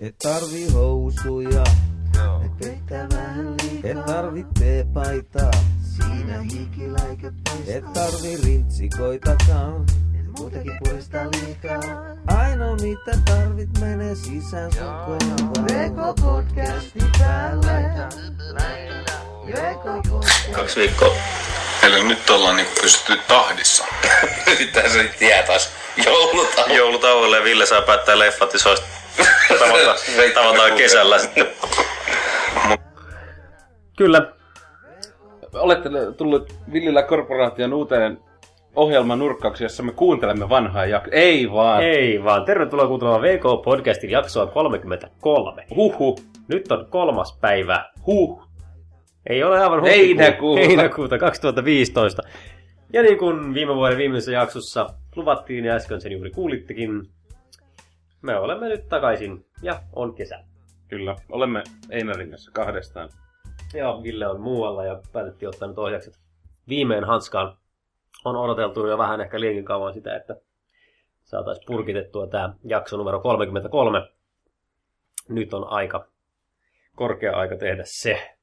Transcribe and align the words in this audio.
Et 0.00 0.14
tarvi 0.18 0.70
housuja, 0.72 1.64
Et 2.44 2.66
vettä 2.66 3.16
vähän 3.16 3.54
liikaa. 3.62 3.90
et 3.90 4.04
tarvi 4.06 4.46
teepaitaa, 4.58 5.50
Siinä 5.96 6.40
hiikiläikö 6.52 7.32
paistaa. 7.44 7.74
et 7.76 7.92
tarvi 7.92 8.36
rintsikoitakaan. 8.44 9.86
Muutakin 10.38 10.72
purista 10.84 11.18
liikaa. 11.18 11.80
Ainoa 12.26 12.76
mitä 12.76 13.18
tarvit 13.24 13.68
menee 13.80 14.14
sisään 14.14 14.72
sun 14.72 14.86
kohdalta. 15.06 15.74
Veko 15.74 16.14
podcasti 16.22 16.98
päälle. 17.18 17.72
Veko 19.46 20.02
podcasti. 20.10 20.52
Kaksi 20.52 20.80
viikkoa. 20.80 21.14
Eli 21.82 22.04
nyt 22.04 22.30
ollaan 22.30 22.56
niin 22.56 22.68
pystytty 22.82 23.22
tahdissa. 23.28 23.84
Pitää 24.58 24.88
se 24.88 25.10
tietäis. 25.18 25.68
Joulutauolle. 26.06 26.74
Joulutauolle 26.74 27.36
ja 27.36 27.44
Ville 27.44 27.66
saa 27.66 27.82
päättää 27.82 28.18
leffat 28.18 28.50
olisi 28.52 28.82
tavataan, 29.48 29.98
tavataan 30.34 30.72
kesällä 30.76 31.18
sitten. 31.18 31.46
Kyllä. 33.96 34.32
Olette 35.54 35.88
tullut 36.16 36.54
Villillä 36.72 37.02
Korporaation 37.02 37.72
uuteen 37.72 38.18
ohjelman 38.76 39.18
nurkkaukseen, 39.18 39.64
jossa 39.66 39.82
me 39.82 39.92
kuuntelemme 39.92 40.48
vanhaa 40.48 40.86
jaksoa. 40.86 41.14
Ei 41.14 41.52
vaan. 41.52 41.82
Ei 41.82 42.24
vaan, 42.24 42.44
tervetuloa 42.44 42.86
kuuntelemaan 42.86 43.22
VK-podcastin 43.22 44.10
jaksoa 44.10 44.46
33. 44.46 45.64
Huhu. 45.76 46.18
Nyt 46.48 46.72
on 46.72 46.86
kolmas 46.90 47.38
päivä. 47.40 47.90
Huh. 48.06 48.42
Ei 49.26 49.44
ole 49.44 49.60
aivan 49.60 49.80
huhtikuuta. 49.80 50.06
Heinäkuuta. 50.06 50.60
Heinäkuuta 50.66 51.18
2015. 51.18 52.22
Ja 52.92 53.02
niin 53.02 53.18
kuin 53.18 53.54
viime 53.54 53.74
vuoden 53.74 53.98
viimeisessä 53.98 54.32
jaksossa 54.32 54.86
luvattiin 55.16 55.64
ja 55.64 55.74
äsken 55.74 56.00
sen 56.00 56.12
juuri 56.12 56.30
kuulittekin, 56.30 57.02
me 58.22 58.38
olemme 58.38 58.68
nyt 58.68 58.88
takaisin 58.88 59.46
ja 59.62 59.80
on 59.92 60.14
kesä. 60.14 60.44
Kyllä, 60.88 61.16
olemme 61.28 61.62
Einarin 61.90 62.30
kanssa 62.30 62.50
kahdestaan. 62.54 63.08
Ja 63.74 64.00
Ville 64.02 64.26
on 64.26 64.40
muualla 64.40 64.84
ja 64.84 65.00
päätettiin 65.12 65.48
ottaa 65.48 65.68
nyt 65.68 65.78
ohjakset 65.78 66.18
viimein 66.68 67.04
hanskaan. 67.04 67.56
On 68.24 68.36
odoteltu 68.36 68.86
jo 68.86 68.98
vähän 68.98 69.20
ehkä 69.20 69.40
liiankin 69.40 69.64
kauan 69.64 69.94
sitä, 69.94 70.16
että 70.16 70.36
saataisiin 71.24 71.66
purkitettua 71.66 72.26
tämä 72.26 72.54
jakso 72.64 72.96
numero 72.96 73.20
33. 73.20 74.08
Nyt 75.28 75.54
on 75.54 75.68
aika, 75.68 76.08
korkea 76.96 77.36
aika 77.36 77.56
tehdä 77.56 77.82
se. 77.86 78.36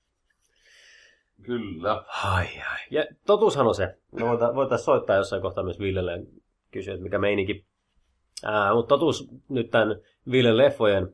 Kyllä. 1.44 2.04
Ai, 2.24 2.46
ai. 2.46 2.80
Ja 2.92 3.06
totuushan 3.26 3.68
on 3.68 3.76
se. 3.76 3.98
Me 4.12 4.26
voita- 4.26 4.56
voitaisiin 4.56 4.86
soittaa 4.86 5.16
jossain 5.16 5.42
kohtaa 5.42 5.64
myös 5.64 5.80
Villelle 5.80 6.12
ja 6.12 6.24
kysyä, 6.72 6.94
että 6.94 7.04
mikä 7.04 7.20
meininki. 7.20 7.66
Ää, 8.44 8.74
mutta 8.74 8.90
totuus 8.90 9.30
nyt 9.50 9.72
tämän 9.72 9.96
Villen 10.32 10.58
leffojen 10.58 11.14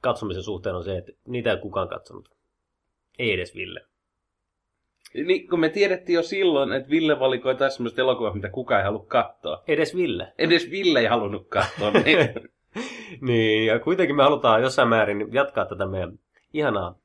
katsomisen 0.00 0.42
suhteen 0.42 0.76
on 0.76 0.84
se, 0.84 0.96
että 0.98 1.12
niitä 1.26 1.50
ei 1.50 1.56
kukaan 1.56 1.88
katsonut. 1.88 2.30
Ei 3.18 3.32
edes 3.32 3.54
Ville. 3.54 3.80
Niin, 5.14 5.48
kun 5.48 5.60
me 5.60 5.68
tiedettiin 5.68 6.14
jo 6.14 6.22
silloin, 6.22 6.72
että 6.72 6.90
Ville 6.90 7.20
valikoi 7.20 7.54
taas 7.54 7.74
semmoista 7.74 8.00
elokuvaa, 8.00 8.34
mitä 8.34 8.48
kukaan 8.48 8.80
ei 8.80 8.84
halua 8.84 9.04
katsoa. 9.08 9.62
Edes 9.68 9.96
Ville. 9.96 10.32
Edes 10.38 10.70
Ville 10.70 11.00
ei 11.00 11.06
halunnut 11.06 11.48
katsoa. 11.48 11.90
Niin. 11.90 12.34
niin, 13.28 13.66
ja 13.66 13.78
kuitenkin 13.78 14.16
me 14.16 14.22
halutaan 14.22 14.62
jossain 14.62 14.88
määrin 14.88 15.32
jatkaa 15.32 15.66
tätä 15.66 15.86
meidän 15.86 16.18
ihanaa 16.52 16.98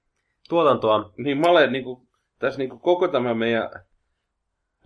tuotantoa. 0.49 1.13
niin 1.17 1.37
mä 1.37 1.47
olen 1.47 1.71
niin 1.71 1.83
kuin, 1.83 2.07
tässä 2.39 2.57
niin 2.57 2.69
kuin 2.69 2.79
koko 2.79 3.07
tämä 3.07 3.33
meidän 3.33 3.69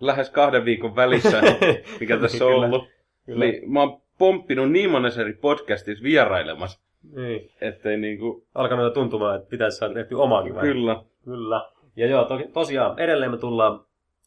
lähes 0.00 0.30
kahden 0.30 0.64
viikon 0.64 0.96
välissä, 0.96 1.40
mikä 2.00 2.16
tässä 2.16 2.44
on 2.46 2.54
ollut, 2.54 2.88
kyllä. 3.26 3.44
niin 3.44 3.72
mä 3.72 3.80
oon 3.80 4.02
pomppinut 4.18 4.70
niin 4.70 4.90
monessa 4.90 5.20
eri 5.20 5.32
podcastissa 5.32 6.02
vierailemassa, 6.02 6.80
Niin. 7.14 7.50
ettei 7.60 7.96
niin 7.96 8.18
kuin, 8.18 8.46
Alkanut 8.54 8.84
jo 8.84 8.90
tuntumaan, 8.90 9.36
että 9.36 9.50
pitäisi 9.50 9.76
saada 9.78 9.94
tehty 9.94 10.14
omaakin 10.14 10.54
vai? 10.54 10.62
kyllä. 10.62 11.02
Kyllä. 11.24 11.70
Ja 11.96 12.06
joo, 12.06 12.24
to, 12.24 12.38
tosiaan 12.52 12.98
edelleen 12.98 13.30
me 13.30 13.36
tullaan 13.38 13.80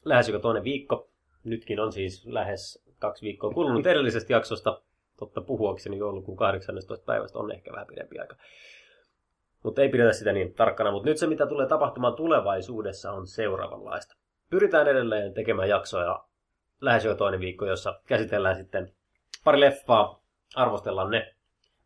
lähes 0.05 0.27
joka 0.29 0.39
toinen 0.39 0.63
viikko. 0.63 1.09
Nytkin 1.43 1.79
on 1.79 1.91
siis 1.91 2.25
lähes 2.27 2.83
kaksi 2.99 3.25
viikkoa 3.25 3.51
kulunut 3.53 3.87
edellisestä 3.87 4.33
jaksosta. 4.33 4.81
Totta 5.19 5.41
puhuakseni 5.41 5.97
joulukuun 5.97 6.37
18. 6.37 7.05
päivästä 7.05 7.39
on 7.39 7.51
ehkä 7.51 7.71
vähän 7.71 7.87
pidempi 7.87 8.19
aika. 8.19 8.35
Mutta 9.63 9.81
ei 9.81 9.89
pidetä 9.89 10.13
sitä 10.13 10.31
niin 10.33 10.53
tarkkana. 10.53 10.91
Mutta 10.91 11.09
nyt 11.09 11.17
se, 11.17 11.27
mitä 11.27 11.47
tulee 11.47 11.67
tapahtumaan 11.67 12.13
tulevaisuudessa, 12.15 13.11
on 13.11 13.27
seuraavanlaista. 13.27 14.15
Pyritään 14.49 14.87
edelleen 14.87 15.33
tekemään 15.33 15.69
jaksoja 15.69 16.23
lähes 16.81 17.05
joka 17.05 17.17
toinen 17.17 17.39
viikko, 17.39 17.65
jossa 17.65 17.99
käsitellään 18.05 18.55
sitten 18.55 18.91
pari 19.43 19.59
leffaa, 19.59 20.21
arvostellaan 20.55 21.11
ne. 21.11 21.35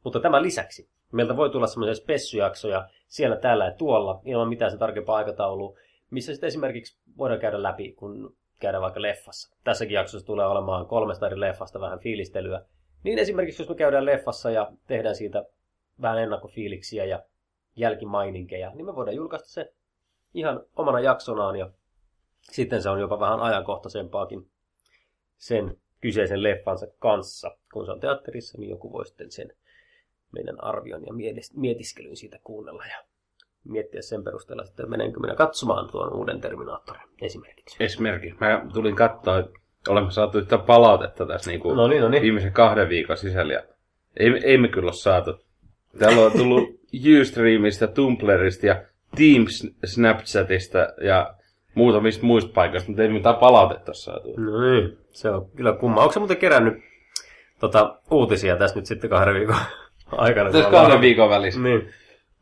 Mutta 0.03 0.19
tämän 0.19 0.43
lisäksi 0.43 0.89
meiltä 1.11 1.37
voi 1.37 1.49
tulla 1.49 1.67
semmoisia 1.67 2.03
spessujaksoja 2.03 2.89
siellä, 3.07 3.35
täällä 3.37 3.65
ja 3.65 3.71
tuolla, 3.71 4.21
ilman 4.25 4.49
mitään 4.49 4.71
sen 4.71 4.79
tarkempaa 4.79 5.17
aikataulua, 5.17 5.77
missä 6.11 6.31
sitten 6.31 6.47
esimerkiksi 6.47 6.97
voidaan 7.17 7.39
käydä 7.39 7.63
läpi, 7.63 7.91
kun 7.91 8.35
käydään 8.59 8.81
vaikka 8.81 9.01
leffassa. 9.01 9.57
Tässäkin 9.63 9.95
jaksossa 9.95 10.27
tulee 10.27 10.45
olemaan 10.45 10.85
kolmesta 10.85 11.27
eri 11.27 11.39
leffasta 11.39 11.79
vähän 11.79 11.99
fiilistelyä. 11.99 12.65
Niin 13.03 13.19
esimerkiksi 13.19 13.61
jos 13.61 13.69
me 13.69 13.75
käydään 13.75 14.05
leffassa 14.05 14.51
ja 14.51 14.71
tehdään 14.87 15.15
siitä 15.15 15.45
vähän 16.01 16.17
ennakkofiiliksiä 16.17 17.05
ja 17.05 17.23
jälkimaininkeja, 17.75 18.71
niin 18.75 18.85
me 18.85 18.95
voidaan 18.95 19.15
julkaista 19.15 19.49
se 19.49 19.73
ihan 20.33 20.63
omana 20.75 20.99
jaksonaan 20.99 21.55
ja 21.55 21.69
sitten 22.41 22.81
se 22.81 22.89
on 22.89 22.99
jopa 22.99 23.19
vähän 23.19 23.39
ajankohtaisempaakin 23.39 24.49
sen 25.37 25.77
kyseisen 26.03 26.43
leffansa 26.43 26.87
kanssa. 26.99 27.57
Kun 27.73 27.85
se 27.85 27.91
on 27.91 27.99
teatterissa, 27.99 28.57
niin 28.57 28.69
joku 28.69 28.91
voi 28.91 29.05
sitten 29.05 29.31
sen 29.31 29.53
meidän 30.31 30.63
arvion 30.63 31.05
ja 31.05 31.13
mietis- 31.13 31.57
mietiskelyn 31.57 32.15
siitä 32.15 32.39
kuunnella 32.43 32.85
ja 32.85 32.97
miettiä 33.63 34.01
sen 34.01 34.23
perusteella 34.23 34.65
sitten, 34.65 34.89
menenkö 34.89 35.19
minä 35.19 35.35
katsomaan 35.35 35.91
tuon 35.91 36.13
uuden 36.13 36.41
Terminaattorin 36.41 37.01
esimerkiksi. 37.21 37.83
Esimerkiksi. 37.83 38.39
Mä 38.39 38.65
tulin 38.73 38.95
katsoa, 38.95 39.43
olemme 39.89 40.11
saatu 40.11 40.37
yhtä 40.37 40.57
palautetta 40.57 41.25
tässä 41.25 41.51
niin 41.51 41.59
kuin 41.59 41.77
No 41.77 41.87
niin, 41.87 42.01
no 42.01 42.09
niin. 42.09 42.23
viimeisen 42.23 42.53
kahden 42.53 42.89
viikon 42.89 43.17
sisällä. 43.17 43.53
Ja 43.53 43.63
ei, 44.17 44.29
ei 44.43 44.57
me 44.57 44.67
kyllä 44.67 44.85
ole 44.85 44.93
saatu. 44.93 45.31
Täällä 45.99 46.21
on 46.25 46.31
tullut 46.31 46.69
Ustreamista, 47.21 47.87
Tumblrista 47.87 48.65
ja 48.65 48.83
Team 49.15 49.45
Snapchatista 49.85 50.79
ja 51.01 51.35
muutamista 51.75 52.25
muista 52.25 52.51
paikoista, 52.53 52.89
mutta 52.89 53.03
ei 53.03 53.09
mitään 53.09 53.35
palautetta 53.35 53.89
ole 53.89 53.95
saatu. 53.95 54.33
No 54.37 54.61
niin, 54.61 54.97
se 55.11 55.29
on 55.29 55.45
kyllä 55.55 55.73
kumma. 55.73 56.01
Onko 56.01 56.13
se 56.13 56.19
muuten 56.19 56.37
kerännyt 56.37 56.73
tota, 57.59 57.99
uutisia 58.11 58.55
tässä 58.55 58.75
nyt 58.75 58.85
sitten 58.85 59.09
kahden 59.09 59.33
viikon 59.33 59.55
aikana? 60.11 60.51
Tässä 60.51 60.71
kahden 60.71 61.01
viikon 61.01 61.29
välissä. 61.29 61.59
Niin. 61.59 61.89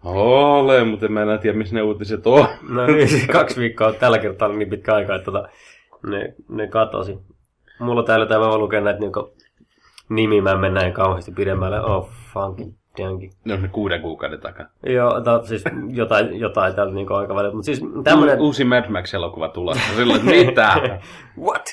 Ole, 0.04 0.84
mutta 0.84 1.06
en 1.06 1.12
mä 1.12 1.22
enää 1.22 1.38
tiedä, 1.38 1.58
missä 1.58 1.76
ne 1.76 1.82
uutiset 1.82 2.28
on. 2.28 2.48
No 2.70 2.88
niin, 2.88 3.10
siis 3.10 3.28
kaksi 3.28 3.60
viikkoa 3.60 3.88
on 3.88 3.96
tällä 3.96 4.20
kertaa 4.20 4.48
niin 4.48 4.70
pitkä 4.70 4.96
aika, 4.96 5.16
että 5.16 5.26
tota, 5.26 5.50
ne, 6.08 6.34
ne 6.50 6.68
katosi. 6.68 7.18
Mulla 7.80 8.04
täällä 8.04 8.26
tämä 8.26 8.48
voi 8.48 8.58
lukea 8.58 8.82
näitä 8.82 9.00
niinku 9.00 9.34
nimiä, 10.10 10.42
mä 10.42 10.52
en 10.52 10.60
mennä 10.60 10.92
kauheasti 10.92 11.32
pidemmälle. 11.32 11.82
Oh, 11.82 12.10
funky, 12.34 12.64
Ne 13.46 13.54
on 13.54 13.62
ne 13.62 13.68
kuuden 13.68 14.02
kuukauden 14.02 14.40
takana. 14.42 14.70
Joo, 14.86 15.22
ta, 15.22 15.44
siis 15.44 15.64
jotain, 15.90 16.40
jotain 16.40 16.76
täältä 16.76 16.94
niinku 16.94 17.14
aikavälillä. 17.14 17.54
Mutta 17.54 17.66
siis 17.66 17.82
tämmönen... 18.04 18.40
U- 18.40 18.44
uusi 18.44 18.64
Mad 18.64 18.90
Max-elokuva 18.90 19.50
tulossa. 19.50 19.94
Silloin, 19.96 20.26
mitä? 20.26 20.76
What? 21.46 21.64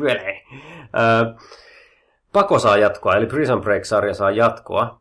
Really? 0.00 0.32
Ö, 0.82 1.34
Pako 2.32 2.58
saa 2.58 2.76
jatkoa, 2.76 3.16
eli 3.16 3.26
Prison 3.26 3.62
Break-sarja 3.62 4.14
saa 4.14 4.30
jatkoa. 4.30 5.00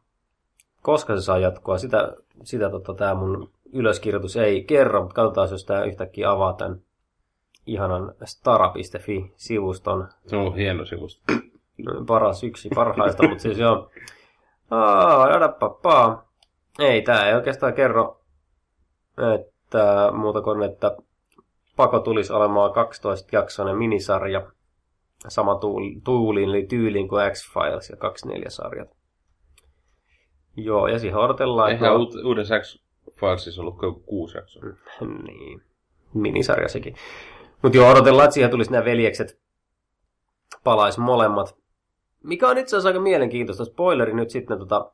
Koska 0.81 1.15
se 1.15 1.21
saa 1.21 1.37
jatkoa, 1.37 1.77
sitä, 1.77 2.13
sitä 2.43 2.69
tota, 2.69 2.93
tämä 2.93 3.13
mun 3.13 3.49
ylöskirjoitus 3.73 4.37
ei 4.37 4.63
kerro, 4.63 5.01
mutta 5.01 5.15
katsotaan, 5.15 5.49
jos 5.51 5.65
tämä 5.65 5.83
yhtäkkiä 5.83 6.31
avaa 6.31 6.53
tämän 6.53 6.77
ihanan 7.65 8.13
stara.fi-sivuston. 8.25 10.07
Se 10.27 10.35
on 10.35 10.55
hieno 10.55 10.85
sivusto. 10.85 11.33
Paras 12.07 12.43
yksi 12.43 12.69
parhaista, 12.75 13.27
mutta 13.27 13.41
siis 13.41 13.57
joo. 13.57 13.89
Aa. 14.71 15.27
Ei, 16.79 17.01
tämä 17.01 17.27
ei 17.27 17.33
oikeastaan 17.33 17.73
kerro, 17.73 18.21
että 19.35 20.11
muuta 20.13 20.41
kuin, 20.41 20.63
että 20.63 20.97
Pako 21.75 21.99
tulisi 21.99 22.33
olemaan 22.33 22.71
12-jaksoinen 22.71 23.77
minisarja. 23.77 24.51
Sama 25.27 25.53
tuul- 25.53 26.01
tuuliin, 26.03 26.49
eli 26.49 26.65
tyyliin 26.65 27.07
kuin 27.07 27.31
X-Files 27.31 27.89
ja 27.89 27.95
24-sarjat. 27.95 28.89
Joo, 30.55 30.87
ja 30.87 30.99
siihen 30.99 31.17
odotellaan... 31.19 31.71
Eihän 31.71 31.91
uut- 31.95 32.25
uudessa 32.25 32.59
X-Filesissa 32.59 33.61
ollut 33.61 33.77
kuin 33.77 34.03
kuusi 34.03 34.37
jaksoa. 34.37 34.63
Niin, 35.23 35.61
minisarja 36.13 36.67
sekin. 36.67 36.95
Mutta 37.61 37.77
joo, 37.77 37.89
odotellaan, 37.91 38.25
että 38.25 38.33
siihen 38.33 38.51
tulisi 38.51 38.71
nämä 38.71 38.85
veljekset 38.85 39.39
palais 40.63 40.97
molemmat. 40.97 41.60
Mikä 42.23 42.47
on 42.47 42.57
itse 42.57 42.75
asiassa 42.75 42.89
aika 42.89 42.99
mielenkiintoista. 42.99 43.65
Spoileri 43.65 44.13
nyt 44.13 44.29
sitten 44.29 44.59
tota, 44.59 44.91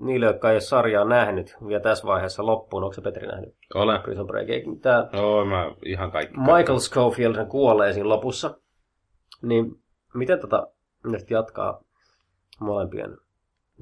niille, 0.00 0.26
jotka 0.26 0.50
ei 0.50 0.54
ole 0.54 0.60
sarjaa 0.60 1.04
nähnyt 1.04 1.56
vielä 1.66 1.80
tässä 1.80 2.06
vaiheessa 2.06 2.46
loppuun. 2.46 2.82
Onko 2.82 2.94
se 2.94 3.00
Petri 3.00 3.26
nähnyt 3.26 3.54
Olen. 3.74 4.00
Prison 4.02 4.26
Break? 4.26 4.46
Tämä 4.82 5.08
Joo, 5.12 5.44
mä 5.44 5.72
ihan 5.84 6.10
kaikki. 6.10 6.36
Michael 6.38 6.78
Schofield 6.78 7.46
kuolee 7.46 7.92
siinä 7.92 8.08
lopussa. 8.08 8.58
Niin 9.42 9.82
miten 10.14 10.40
tota 10.40 10.66
nyt 11.04 11.30
jatkaa 11.30 11.82
molempien 12.60 13.18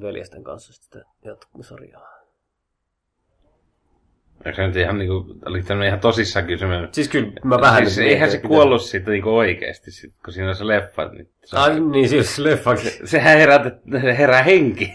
veljesten 0.01 0.45
kanssa 0.45 0.73
sitä 0.73 1.05
jatkusarjaa. 1.25 2.24
Eikö 4.45 4.57
se 4.57 4.67
nyt 4.67 4.77
ihan 4.77 4.99
niinku, 4.99 5.27
oli 5.47 5.63
tämmöinen 5.63 5.87
ihan 5.89 6.01
tosissaan 6.01 6.47
kysymys? 6.47 6.89
Siis 6.93 7.09
kyllä 7.09 7.33
mä 7.45 7.61
vähän... 7.61 7.87
Siis 7.87 7.99
nyt 7.99 8.07
eihän 8.09 8.31
se 8.31 8.37
mietin, 8.37 8.49
kuollut 8.49 8.83
siitä 8.83 9.11
niinku 9.11 9.37
oikeesti, 9.37 9.91
sit, 9.91 10.15
kun 10.25 10.33
siinä 10.33 10.49
on 10.49 10.57
se 10.57 10.67
leffa. 10.67 11.09
Niin 11.09 11.29
se, 11.45 11.57
Ai 11.57 11.81
niin, 11.81 12.09
siis 12.09 12.39
leffa. 12.39 12.71
sehän 13.05 13.39
herää, 13.39 13.71
se 14.03 14.19
herää 14.19 14.43
henki. 14.43 14.91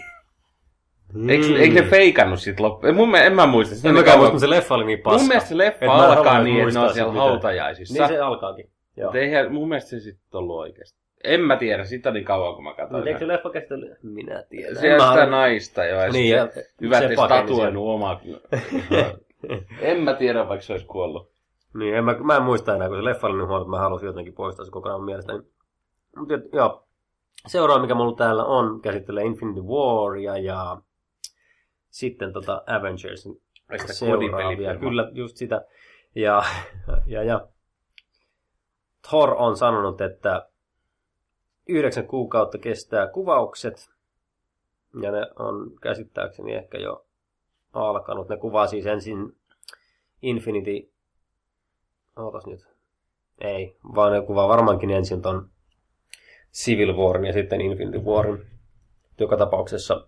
Eikö, 1.28 1.46
Mm. 1.46 1.56
eikö 1.56 1.82
ne 1.82 1.88
feikannut 1.88 2.40
sit 2.40 2.60
loppuun? 2.60 2.94
Mun, 2.94 3.08
mielestä- 3.10 3.26
en 3.26 3.34
mä 3.36 3.46
muista. 3.46 3.74
Sitä 3.74 3.88
En 3.88 3.94
niin 3.94 4.00
mäkään 4.04 4.18
muista, 4.18 4.32
mutta 4.32 4.46
se 4.46 4.50
leffa 4.50 4.74
oli 4.74 4.84
niin 4.84 4.98
paska. 4.98 5.18
Mun 5.18 5.28
mielestä 5.28 5.48
se 5.48 5.58
leffa 5.58 5.84
Et 5.84 5.90
alkaa 5.90 6.42
niin, 6.42 6.60
että 6.68 6.78
ne 6.80 6.86
on 6.86 6.94
siellä 6.94 7.12
mitään. 7.12 7.28
hautajaisissa. 7.28 7.94
Niin 7.94 8.08
se 8.08 8.18
alkaakin. 8.18 8.70
Joo. 8.96 9.12
Eihän 9.14 9.52
mun 9.52 9.68
mielestä 9.68 9.90
se 9.90 10.00
sitten 10.00 10.38
ollut 10.38 10.56
oikeesti. 10.56 10.98
En 11.24 11.40
mä 11.40 11.56
tiedä, 11.56 11.84
sitä 11.84 12.08
on 12.08 12.14
niin 12.14 12.24
kauan 12.24 12.54
kun 12.54 12.64
mä 12.64 12.74
katsoin. 12.74 13.08
Eikö 13.08 13.18
se 13.18 13.28
leffa 13.28 13.50
käsitellä? 13.50 13.96
Minä 14.02 14.42
tiedän. 14.48 14.76
Siellä 14.76 14.96
En 14.96 15.02
mä 15.02 15.12
sitä 15.12 15.26
naista 15.26 15.84
jo. 15.84 16.00
Ja 16.00 16.08
Niin, 16.12 16.36
ja 16.36 16.44
niin, 16.54 16.64
hyvä, 16.80 16.98
se 16.98 17.04
että 17.04 17.16
pakeni 17.16 17.40
tatuoinut 17.42 17.86
omaa. 17.88 18.20
en 19.80 20.00
mä 20.00 20.14
tiedä, 20.14 20.48
vaikka 20.48 20.66
se 20.66 20.72
olisi 20.72 20.86
kuollut. 20.86 21.30
Niin, 21.74 21.94
en 21.94 22.04
mä, 22.04 22.16
mä 22.24 22.36
en 22.36 22.42
muista 22.42 22.74
enää, 22.74 22.88
kun 22.88 22.96
se 22.96 23.04
leffa 23.04 23.26
oli 23.26 23.36
niin 23.36 23.48
huono, 23.48 23.62
että 23.62 23.70
mä 23.70 23.78
halusin 23.78 24.06
jotenkin 24.06 24.34
poistaa 24.34 24.64
se 24.64 24.70
kokonaan 24.70 25.04
mielestäni. 25.04 25.42
Mutta 26.16 26.34
joo, 26.52 26.88
seuraava, 27.46 27.82
mikä 27.82 27.94
mulla 27.94 28.16
täällä 28.16 28.44
on, 28.44 28.80
käsittelee 28.80 29.24
Infinity 29.24 29.60
Waria 29.60 30.36
ja 30.36 30.82
sitten 31.90 32.32
tota 32.32 32.62
Avengersin 32.66 33.42
seuraavia. 33.92 34.76
Kyllä, 34.76 35.10
just 35.12 35.36
sitä. 35.36 35.64
Ja, 36.14 36.42
ja, 37.06 37.22
ja 37.22 37.48
Thor 39.08 39.34
on 39.38 39.56
sanonut, 39.56 40.00
että 40.00 40.48
yhdeksän 41.68 42.06
kuukautta 42.06 42.58
kestää 42.58 43.06
kuvaukset, 43.06 43.90
ja 45.02 45.10
ne 45.12 45.26
on 45.38 45.70
käsittääkseni 45.80 46.54
ehkä 46.54 46.78
jo 46.78 47.06
alkanut. 47.72 48.28
Ne 48.28 48.36
kuvaa 48.36 48.66
siis 48.66 48.86
ensin 48.86 49.36
Infinity... 50.22 50.92
Ootas 52.16 52.46
nyt. 52.46 52.68
Ei, 53.38 53.76
vaan 53.94 54.12
ne 54.12 54.20
kuvaa 54.20 54.48
varmaankin 54.48 54.90
ensin 54.90 55.22
ton 55.22 55.50
Civil 56.52 56.96
Warin 56.96 57.24
ja 57.24 57.32
sitten 57.32 57.60
Infinity 57.60 57.98
Warin. 57.98 58.46
Joka 59.18 59.36
tapauksessa 59.36 60.06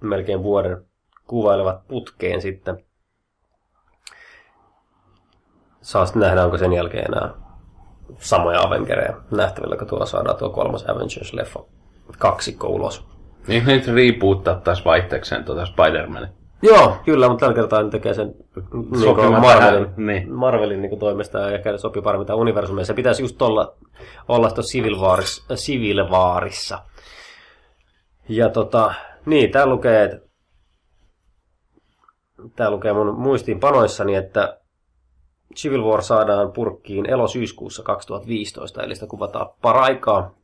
melkein 0.00 0.42
vuoden 0.42 0.84
kuvailevat 1.26 1.86
putkeen 1.88 2.42
sitten. 2.42 2.84
Saa 5.80 6.06
sitten 6.06 6.22
nähdä, 6.22 6.44
onko 6.44 6.58
sen 6.58 6.72
jälkeen 6.72 7.04
enää 7.04 7.34
samoja 8.18 8.62
Avengereja 8.62 9.20
nähtävillä, 9.30 9.76
kun 9.76 9.86
tuolla 9.86 10.06
saadaan 10.06 10.36
tuo 10.36 10.50
kolmas 10.50 10.84
Avengers-leffa 10.84 11.64
kaksikko 12.18 12.68
ulos. 12.68 13.06
Niin 13.46 13.66
nyt 13.66 13.86
reboottaa 13.86 14.60
taas 14.60 14.84
vaihteekseen 14.84 15.44
tuota 15.44 15.64
Spider-Manin. 15.64 16.41
Joo, 16.62 16.96
kyllä, 17.04 17.28
mutta 17.28 17.40
tällä 17.40 17.54
kertaa 17.54 17.82
ne 17.82 17.90
tekee 17.90 18.14
sen 18.14 18.34
niin 18.72 19.02
Sopimaan 19.02 19.42
Marvelin, 19.42 19.86
niin. 19.96 20.32
Marvelin 20.32 20.82
niin 20.82 20.98
toimesta 20.98 21.38
ja 21.38 21.50
ehkä 21.50 21.78
sopii 21.78 22.02
paremmin 22.02 22.26
tähän 22.26 22.40
universumiin. 22.40 22.86
Se 22.86 22.94
pitäisi 22.94 23.22
just 23.22 23.42
olla, 23.42 23.74
olla 24.28 24.50
tuossa 24.50 24.72
Civil, 24.72 25.00
Wars, 25.00 25.46
Civil 25.54 26.08
Warissa. 26.08 26.78
Ja 28.28 28.48
tota, 28.48 28.94
niin, 29.26 29.50
tää 29.50 29.66
lukee, 29.66 30.04
että 30.04 30.28
tää 32.56 32.70
lukee 32.70 32.92
mun 32.92 33.14
muistiinpanoissani, 33.14 34.14
että 34.14 34.58
Civil 35.56 35.84
War 35.84 36.02
saadaan 36.02 36.52
purkkiin 36.52 37.10
elosyyskuussa 37.10 37.82
2015, 37.82 38.82
eli 38.82 38.94
sitä 38.94 39.06
kuvataan 39.06 39.50
paraikaa. 39.62 40.34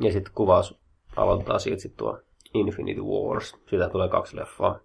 Ja 0.00 0.12
sitten 0.12 0.32
kuvaus 0.34 0.80
aloitetaan 1.16 1.60
siitä 1.60 1.82
sitten 1.82 1.98
tuo 1.98 2.18
Infinity 2.54 3.00
Wars. 3.00 3.56
Siitä 3.70 3.88
tulee 3.88 4.08
kaksi 4.08 4.36
leffaa. 4.36 4.78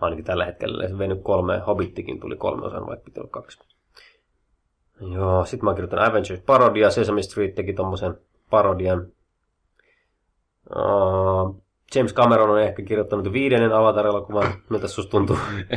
Ainakin 0.00 0.24
tällä 0.24 0.44
hetkellä 0.44 0.88
se 0.88 0.98
veny 0.98 1.16
kolme, 1.16 1.58
Hobbittikin 1.58 2.20
tuli 2.20 2.36
kolme 2.36 2.66
osan, 2.66 2.86
vaikka 2.86 3.04
piti 3.04 3.20
olla 3.20 3.30
kaksi. 3.30 3.58
Joo, 5.14 5.44
sitten 5.44 5.64
mä 5.64 5.74
kirjoitan 5.74 6.10
Avengers 6.10 6.40
parodia, 6.40 6.90
Sesame 6.90 7.22
Street 7.22 7.54
teki 7.54 7.72
tommosen 7.72 8.14
parodian. 8.50 9.06
Uh, 10.76 11.62
James 11.94 12.14
Cameron 12.14 12.50
on 12.50 12.62
ehkä 12.62 12.82
kirjoittanut 12.82 13.32
viidennen 13.32 13.72
Avatar-elokuvan, 13.72 14.52
miltä 14.70 14.88
susta 14.88 15.10
tuntuu? 15.10 15.36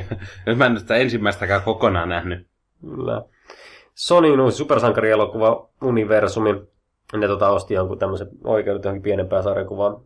Mä 0.57 0.65
en 0.65 0.79
sitä 0.79 0.95
ensimmäistäkään 0.95 1.61
kokonaan 1.61 2.09
nähnyt. 2.09 2.47
Kyllä. 2.81 3.23
Sonyin 3.93 4.39
uusi 4.39 4.57
supersankarielokuva 4.57 5.69
Universumi. 5.81 6.61
Ne 7.17 7.27
tota 7.27 7.49
osti 7.49 7.73
jonkun 7.73 7.99
tämmöisen 7.99 8.27
oikeudet 8.43 8.83
johonkin 8.83 9.03
pienempään 9.03 9.43
sarjakuvaan. 9.43 10.01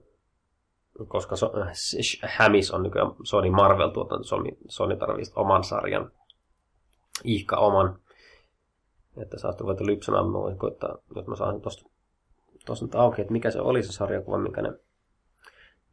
Koska 1.08 1.36
so, 1.36 1.52
äh, 1.62 1.68
Sh- 1.74 2.30
Hamis 2.38 2.72
on 2.72 2.84
nykyään 2.84 3.12
Sony 3.24 3.50
Marvel 3.50 3.90
tuotanto. 3.90 4.24
Sony, 4.24 4.50
Sony 4.68 4.96
tarvitsee 4.98 5.34
oman 5.36 5.64
sarjan. 5.64 6.12
Ihka 7.24 7.58
oman. 7.58 8.00
Että 9.22 9.38
saa 9.40 9.54
ruveta 9.60 9.86
lypsämään. 9.86 10.26
Mä 10.26 10.34
voin 10.34 10.58
koittaa, 10.58 10.98
jos 11.16 11.28
mä 11.28 11.36
saan 11.36 11.62
tosta, 11.62 11.90
tosta 12.66 12.86
nyt 12.86 12.96
auki, 12.96 13.22
että 13.22 13.32
mikä 13.34 13.52
se 13.52 13.62
oli 13.62 13.84
se 13.84 13.92
sarjakuva, 13.92 14.38
minkä 14.38 14.62
ne, 14.62 14.74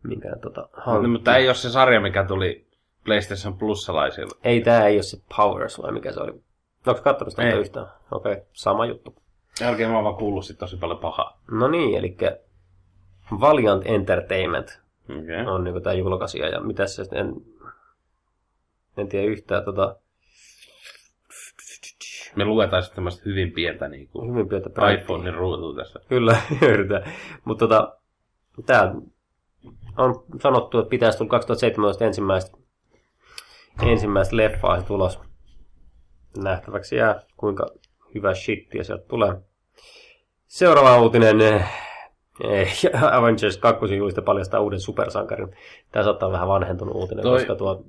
minkä 0.02 0.28
ne 0.30 0.36
tota, 0.38 0.60
No, 0.60 0.68
hankki. 0.82 1.08
mutta 1.08 1.36
ei 1.36 1.48
ole 1.48 1.54
se 1.54 1.70
sarja, 1.70 2.00
mikä 2.00 2.24
tuli 2.24 2.66
PlayStation 3.04 3.58
Plus-salaisilla. 3.58 4.38
Ei, 4.44 4.60
tää 4.60 4.86
ei 4.86 4.96
ole 4.96 5.02
se 5.02 5.22
Powers, 5.36 5.82
vai 5.82 5.92
mikä 5.92 6.12
se 6.12 6.20
oli? 6.20 6.32
Onko 6.86 7.02
katsonut 7.02 7.30
sitä 7.30 7.42
Ei. 7.42 7.58
yhtään? 7.58 7.86
Okei, 8.10 8.32
okay, 8.32 8.44
sama 8.52 8.86
juttu. 8.86 9.14
Jälkeen 9.60 9.90
mä 9.90 9.96
oon 9.96 10.04
vaan 10.04 10.16
kuullut 10.16 10.44
sit 10.44 10.58
tosi 10.58 10.76
paljon 10.76 10.98
pahaa. 10.98 11.40
No 11.50 11.68
niin, 11.68 11.98
eli 11.98 12.16
Valiant 13.40 13.82
Entertainment 13.86 14.81
Okay. 15.04 15.46
on 15.46 15.64
niin 15.64 15.82
tämä 15.82 15.94
julkaisija, 15.94 16.48
ja 16.48 16.60
mitä 16.60 16.86
se 16.86 17.02
en, 17.12 17.34
en 18.96 19.08
tiedä 19.08 19.26
yhtään, 19.26 19.64
tota, 19.64 19.96
Me 22.36 22.44
luetaan 22.44 22.82
sitten 22.82 22.94
tämmöistä 22.94 23.22
hyvin 23.24 23.52
pientä 23.52 23.88
niin 23.88 24.08
kuin 24.08 24.30
hyvin 24.30 24.48
pientä 24.48 24.70
iPhonein 24.92 25.34
ruutua 25.34 25.74
tässä. 25.74 26.00
Kyllä, 26.08 26.42
yritetään. 26.72 27.12
Mutta 27.44 27.68
tota, 27.68 27.96
tämä 28.66 28.94
on 29.96 30.24
sanottu, 30.42 30.78
että 30.78 30.90
pitäisi 30.90 31.18
tulla 31.18 31.30
2017 31.30 32.04
ensimmäistä, 32.04 32.56
ensimmäistä 33.82 34.36
leffaa 34.36 34.80
se 34.80 34.86
tulos. 34.86 35.20
Nähtäväksi 36.36 36.96
jää, 36.96 37.22
kuinka 37.36 37.66
hyvä 38.14 38.34
shittiä 38.34 38.84
sieltä 38.84 39.04
tulee. 39.08 39.34
Seuraava 40.46 41.00
uutinen. 41.00 41.64
Avengers 43.18 43.56
2 43.58 43.96
julista 43.96 44.22
paljastaa 44.22 44.60
uuden 44.60 44.80
supersankarin. 44.80 45.48
Tämä 45.92 46.02
saattaa 46.04 46.26
olla 46.26 46.36
vähän 46.36 46.48
vanhentunut 46.48 46.94
uutinen, 46.94 47.22
Toi- 47.22 47.38
koska 47.38 47.54
tuo... 47.54 47.84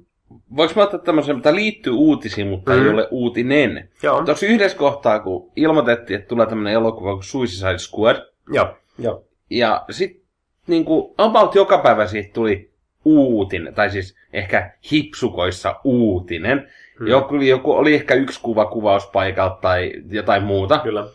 Voinko 0.55 0.73
mä 0.75 0.83
ottaa 0.83 0.99
tämmöisen, 0.99 1.35
mitä 1.35 1.55
liittyy 1.55 1.93
uutisiin, 1.93 2.47
mutta 2.47 2.71
mm. 2.71 2.77
ei 2.77 2.83
Mhm. 2.83 2.93
ole 2.93 3.07
uutinen? 3.11 3.89
Joo, 4.03 4.23
yhdessä 4.47 4.77
kohtaa, 4.77 5.19
kun 5.19 5.51
ilmoitettiin, 5.55 6.19
että 6.19 6.27
tulee 6.29 6.45
tämmöinen 6.45 6.73
elokuva 6.73 7.13
kuin 7.13 7.23
Suicide 7.23 7.77
Squad, 7.77 8.15
joo, 8.53 8.67
joo. 8.99 9.23
ja 9.49 9.85
sitten 9.89 10.21
niin 10.67 10.85
kuin 10.85 11.13
about 11.17 11.55
joka 11.55 11.77
päivä 11.77 12.07
siitä 12.07 12.33
tuli 12.33 12.71
uutinen, 13.05 13.73
tai 13.73 13.89
siis 13.89 14.15
ehkä 14.33 14.71
hipsukoissa 14.91 15.75
uutinen. 15.83 16.67
Hmm. 16.99 17.07
Joku, 17.07 17.35
joku 17.35 17.71
oli 17.71 17.93
ehkä 17.93 18.13
yksi 18.13 18.41
kuva 18.41 18.65
kuvauspaikalta 18.65 19.57
tai 19.61 19.91
jotain 20.09 20.43
muuta. 20.43 20.79
Kyllä. 20.79 21.05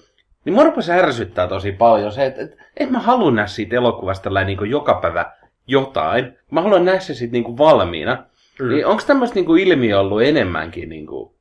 Niin 0.44 0.54
mua 0.54 0.64
rupesi 0.64 0.92
ärsyttää 0.92 1.48
tosi 1.48 1.72
paljon 1.72 2.12
se, 2.12 2.26
että, 2.26 2.42
että 2.42 2.64
en 2.76 2.92
mä 2.92 2.98
halua 2.98 3.30
nähdä 3.30 3.46
siitä 3.46 3.76
elokuvasta 3.76 4.24
tällä 4.24 4.44
niin 4.44 4.58
kuin 4.58 4.70
joka 4.70 4.94
päivä 4.94 5.32
jotain. 5.66 6.38
Mä 6.50 6.62
haluan 6.62 6.84
nähdä 6.84 7.00
se 7.00 7.14
sitten 7.14 7.32
niin 7.32 7.44
kuin 7.44 7.58
valmiina. 7.58 8.24
Mm. 8.60 8.68
Niin 8.68 8.86
onko 8.86 9.02
tämmöistä 9.06 9.34
niin 9.34 9.46
kuin 9.46 9.62
ilmiö 9.62 10.00
ollut 10.00 10.22
enemmänkin, 10.22 10.88
niin 10.88 11.06
kuin, 11.06 11.34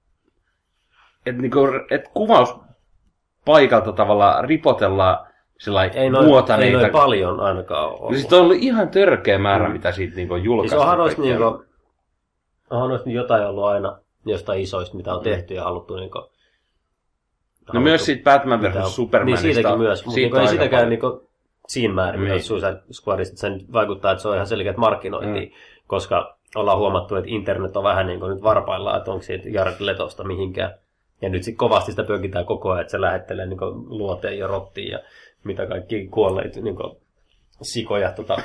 että, 1.26 1.42
niin 1.42 1.52
kuin, 1.52 1.82
että 1.92 2.10
kuvauspaikalta 2.14 3.92
tavallaan 3.92 4.46
ripotellaan 4.46 5.28
sillä 5.60 5.84
Ei 5.84 6.10
noin, 6.10 6.62
ei 6.64 6.72
noin 6.72 6.92
paljon 6.92 7.40
ainakaan 7.40 8.02
ole 8.02 8.18
siis 8.18 8.34
on 8.34 8.42
ollut 8.42 8.58
ihan 8.60 8.90
törkeä 8.90 9.38
määrä, 9.38 9.68
mm. 9.68 9.74
mitä 9.74 9.92
siitä 9.92 10.16
niin 10.16 10.32
on 10.32 10.44
julkaistu. 10.44 10.76
Siis 10.76 10.82
onhan 10.82 10.98
noista, 10.98 11.22
kaikkea. 11.22 11.40
niinku, 11.40 11.66
onhan 12.70 12.90
noista 12.90 13.10
jotain 13.10 13.46
ollut 13.46 13.66
aina 13.66 14.00
jostain 14.26 14.62
isoista, 14.62 14.98
mitä 14.98 15.14
on 15.14 15.24
tehty 15.24 15.54
ja 15.54 15.64
haluttu 15.64 15.96
niinku, 15.96 16.30
No 17.74 17.82
myös 17.82 18.06
siitä 18.06 18.24
Batman 18.24 18.62
vs. 18.62 18.96
Supermanista. 18.96 19.48
Niin 19.48 19.56
siitäkin 19.56 19.80
myös, 19.80 20.06
mutta 20.06 20.16
siitä 20.16 20.26
niinku, 20.36 20.38
ei 20.38 20.48
sitäkään 20.48 20.70
paljon. 20.84 20.90
niinku, 20.90 21.30
siinä 21.68 21.94
määrin, 21.94 22.22
Niin. 22.22 22.34
mitä 22.34 22.46
Suicide 22.46 22.80
Squadista, 22.92 23.38
sen 23.38 23.62
vaikuttaa, 23.74 24.12
että 24.12 24.22
se 24.22 24.28
on 24.28 24.34
ihan 24.36 24.48
selkeät 24.48 24.78
markkinointia, 24.78 25.42
Mm. 25.42 25.52
koska 25.88 26.38
ollaan 26.56 26.78
huomattu, 26.78 27.16
että 27.16 27.30
internet 27.32 27.78
on 27.78 27.84
vähän 27.84 28.08
niin 28.08 28.20
kuin 28.20 28.34
nyt 28.34 28.44
varpaillaan, 28.44 28.98
että 28.98 29.12
onko 29.12 29.24
siitä 29.24 29.50
Jared 29.50 29.76
Letosta 29.80 30.24
mihinkään. 30.24 30.74
Ja 31.22 31.30
nyt 31.30 31.44
sitten 31.44 31.58
kovasti 31.58 31.92
sitä 31.92 32.04
pönkitään 32.04 32.46
koko 32.46 32.70
ajan, 32.70 32.82
että 32.82 32.92
se 32.92 33.02
lähettelee 33.02 33.46
niin 33.46 33.60
luoteen 33.88 34.38
ja 34.38 34.48
rottiin 34.48 34.92
ja 34.92 35.00
mitä 35.44 35.66
kaikki 35.66 36.08
kuolleita 36.08 36.60
niin 36.62 36.76
sikoja 37.62 38.12
tota, 38.12 38.38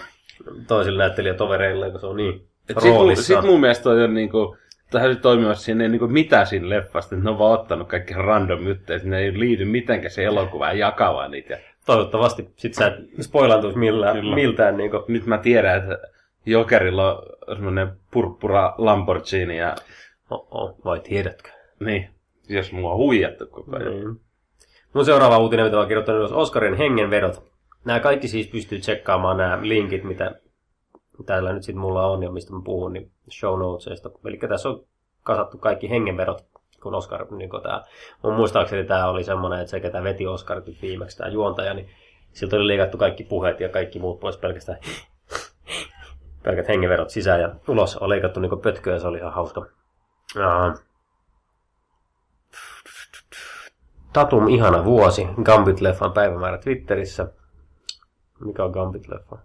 toisille 0.69 0.99
näyttelijätovereille, 0.99 1.91
kun 1.91 2.00
se 2.00 2.07
on 2.07 2.17
niin 2.17 2.47
Et 2.69 2.76
sit, 3.14 3.43
mun, 3.45 3.61
mielestä 3.61 3.91
on 3.91 4.14
niinku, 4.14 4.57
tähän 4.93 5.17
toimimassa 5.17 5.65
siinä 5.65 5.85
ei 5.85 5.91
niinku 5.91 6.09
mitään 6.09 6.47
siinä 6.47 6.69
leffasta, 6.69 7.15
että 7.15 7.25
ne 7.25 7.31
on 7.31 7.39
vaan 7.39 7.61
ottanut 7.61 7.89
kaikki 7.89 8.15
random 8.15 8.67
juttuja, 8.67 8.97
että 8.97 9.09
ne 9.09 9.19
ei 9.19 9.39
liity 9.39 9.65
mitenkään 9.65 10.11
se 10.11 10.25
elokuva 10.25 10.67
ja 10.67 10.75
jakaa 10.75 11.15
vaan 11.15 11.31
niitä 11.31 11.59
Toivottavasti 11.87 12.49
sit 12.57 12.75
sä 12.75 12.87
et 12.87 12.95
spoilantuisi 13.21 13.79
millään, 13.79 14.17
Kyllä. 14.17 14.35
miltään 14.35 14.77
niin 14.77 14.91
kuin, 14.91 15.03
Nyt 15.09 15.27
mä 15.27 15.39
tiedän, 15.39 15.79
että 15.79 15.99
Jokerilla 16.47 17.23
on 17.47 17.57
semmoinen 17.57 17.89
purppura 18.11 18.75
Lamborghini 18.79 19.59
ja 19.59 19.77
oh, 20.31 20.49
oh, 20.51 20.77
vai 20.85 21.01
tiedätkö? 21.01 21.51
niin, 21.81 22.11
jos 22.49 22.73
mua 22.73 22.93
on 22.93 22.99
huijattu 22.99 23.47
koko 23.47 23.77
ajan. 23.77 23.95
Mm. 23.95 24.17
Mun 24.93 25.05
seuraava 25.05 25.39
uutinen, 25.39 25.65
mitä 25.65 25.77
mä 25.77 25.81
oon 25.81 25.89
kirjoittanut, 25.89 26.21
olisi 26.21 26.35
Oscarin 26.35 26.75
hengenvedot. 26.75 27.53
Nämä 27.85 28.01
kaikki 28.01 28.29
siis 28.29 28.47
pystyy 28.47 28.79
tsekkaamaan 28.79 29.37
nämä 29.37 29.59
linkit, 29.63 30.05
mitä 30.05 30.35
täällä 31.25 31.52
nyt 31.52 31.62
sitten 31.62 31.81
mulla 31.81 32.07
on 32.07 32.23
ja 32.23 32.31
mistä 32.31 32.52
mä 32.52 32.61
puhun, 32.64 32.93
niin 32.93 33.11
show 33.31 33.59
notesista. 33.59 34.11
Eli 34.25 34.37
tässä 34.37 34.69
on 34.69 34.85
kasattu 35.23 35.59
kaikki 35.59 35.91
hengenvedot, 35.91 36.47
kun 36.83 36.95
Oscar, 36.95 37.26
niin 37.35 37.50
kun 37.50 37.62
tää, 37.62 37.85
mun 38.23 38.35
muistaakseni 38.35 38.85
tämä 38.85 39.09
oli 39.09 39.25
semmoinen, 39.25 39.61
että 39.61 39.71
se, 39.71 39.81
ketä 39.81 40.02
veti 40.02 40.26
Oscarit 40.26 40.67
nyt 40.67 40.83
viimeksi, 40.83 41.17
tämä 41.17 41.31
juontaja, 41.31 41.75
niin 41.75 41.91
siltä 42.33 42.57
oli 42.57 42.67
liikattu 42.67 42.99
kaikki 42.99 43.25
puheet 43.25 43.61
ja 43.61 43.69
kaikki 43.69 43.99
muut 43.99 44.21
pois 44.21 44.37
pelkästään 44.37 44.79
pelkät 46.43 46.69
hengenvedot 46.69 47.11
sisään 47.11 47.41
ja 47.41 47.55
ulos 47.69 47.97
on 47.97 48.09
leikattu 48.09 48.41
niin 48.41 48.61
pötköä 48.62 48.99
se 48.99 49.07
oli 49.07 49.19
ihan 49.19 49.33
hauska. 49.33 49.67
Ja... 50.35 50.75
Tatum 54.12 54.49
ihana 54.49 54.85
vuosi, 54.85 55.29
Gambit-leffan 55.43 56.12
päivämäärä 56.14 56.59
Twitterissä. 56.59 57.29
Mikä 58.41 58.64
on 58.64 58.71
Gambit-leffa? 58.71 59.38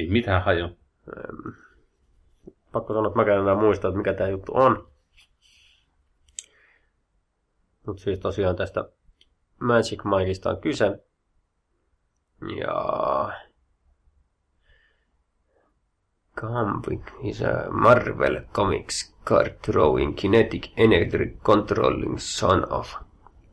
Ei 0.00 0.06
mitään 0.06 0.42
haju. 0.42 0.78
Pakko 2.72 2.94
sanoa, 2.94 3.06
että 3.06 3.18
mä 3.18 3.24
käyn 3.24 3.40
enää 3.40 3.54
muistaa, 3.54 3.88
että 3.88 3.98
mikä 3.98 4.14
tämä 4.14 4.30
juttu 4.30 4.52
on. 4.54 4.88
Mutta 7.86 8.02
siis 8.02 8.18
tosiaan 8.18 8.56
tästä 8.56 8.84
Magic 9.60 10.04
Mikeista 10.04 10.50
on 10.50 10.60
kyse. 10.60 11.04
Ja... 12.56 13.40
Gambit 16.36 17.12
is 17.22 17.42
a 17.42 17.70
Marvel 17.70 18.40
Comics 18.52 19.14
card 19.24 19.52
throwing 19.62 20.16
kinetic 20.16 20.72
energy 20.76 21.36
controlling 21.42 22.18
son 22.18 22.72
of 22.72 22.94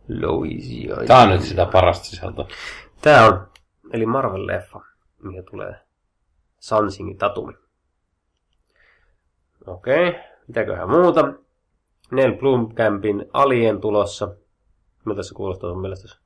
Louisia. 0.07 0.95
Tää 1.07 1.19
on 1.19 1.29
nyt 1.29 1.41
sitä 1.41 1.65
parasta 1.65 2.05
sisältöä. 2.05 2.45
Tää 3.01 3.25
on, 3.25 3.47
eli 3.93 4.05
Marvel-leffa, 4.05 4.81
mikä 5.23 5.43
tulee 5.51 5.86
Sansingin 6.59 7.17
Tatumi. 7.17 7.53
Okei, 9.67 10.19
mitäköhän 10.47 10.89
muuta. 10.89 11.33
Neil 12.11 12.37
Blomkampin 12.37 13.25
Alien 13.33 13.81
tulossa. 13.81 14.29
Miltä 15.05 15.23
se 15.23 15.33
kuulostaa 15.33 15.69
sun 15.69 15.81
mielestä? 15.81 16.17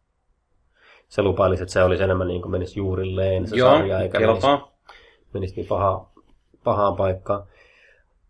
Se 1.10 1.22
lupailisi, 1.22 1.64
että 1.64 1.74
se 1.74 1.84
olisi 1.84 2.04
enemmän 2.04 2.28
niin 2.28 2.42
kuin 2.42 2.52
menisi 2.52 2.80
juurilleen 2.80 3.48
se 3.48 3.56
Joo, 3.56 3.78
sarja, 3.78 4.00
eikä 4.00 4.20
menisi, 4.20 4.42
kelpaa. 4.42 4.72
menisi 5.34 5.56
niin 5.56 5.68
paha, 5.68 6.06
pahaan 6.64 6.96
paikkaan. 6.96 7.44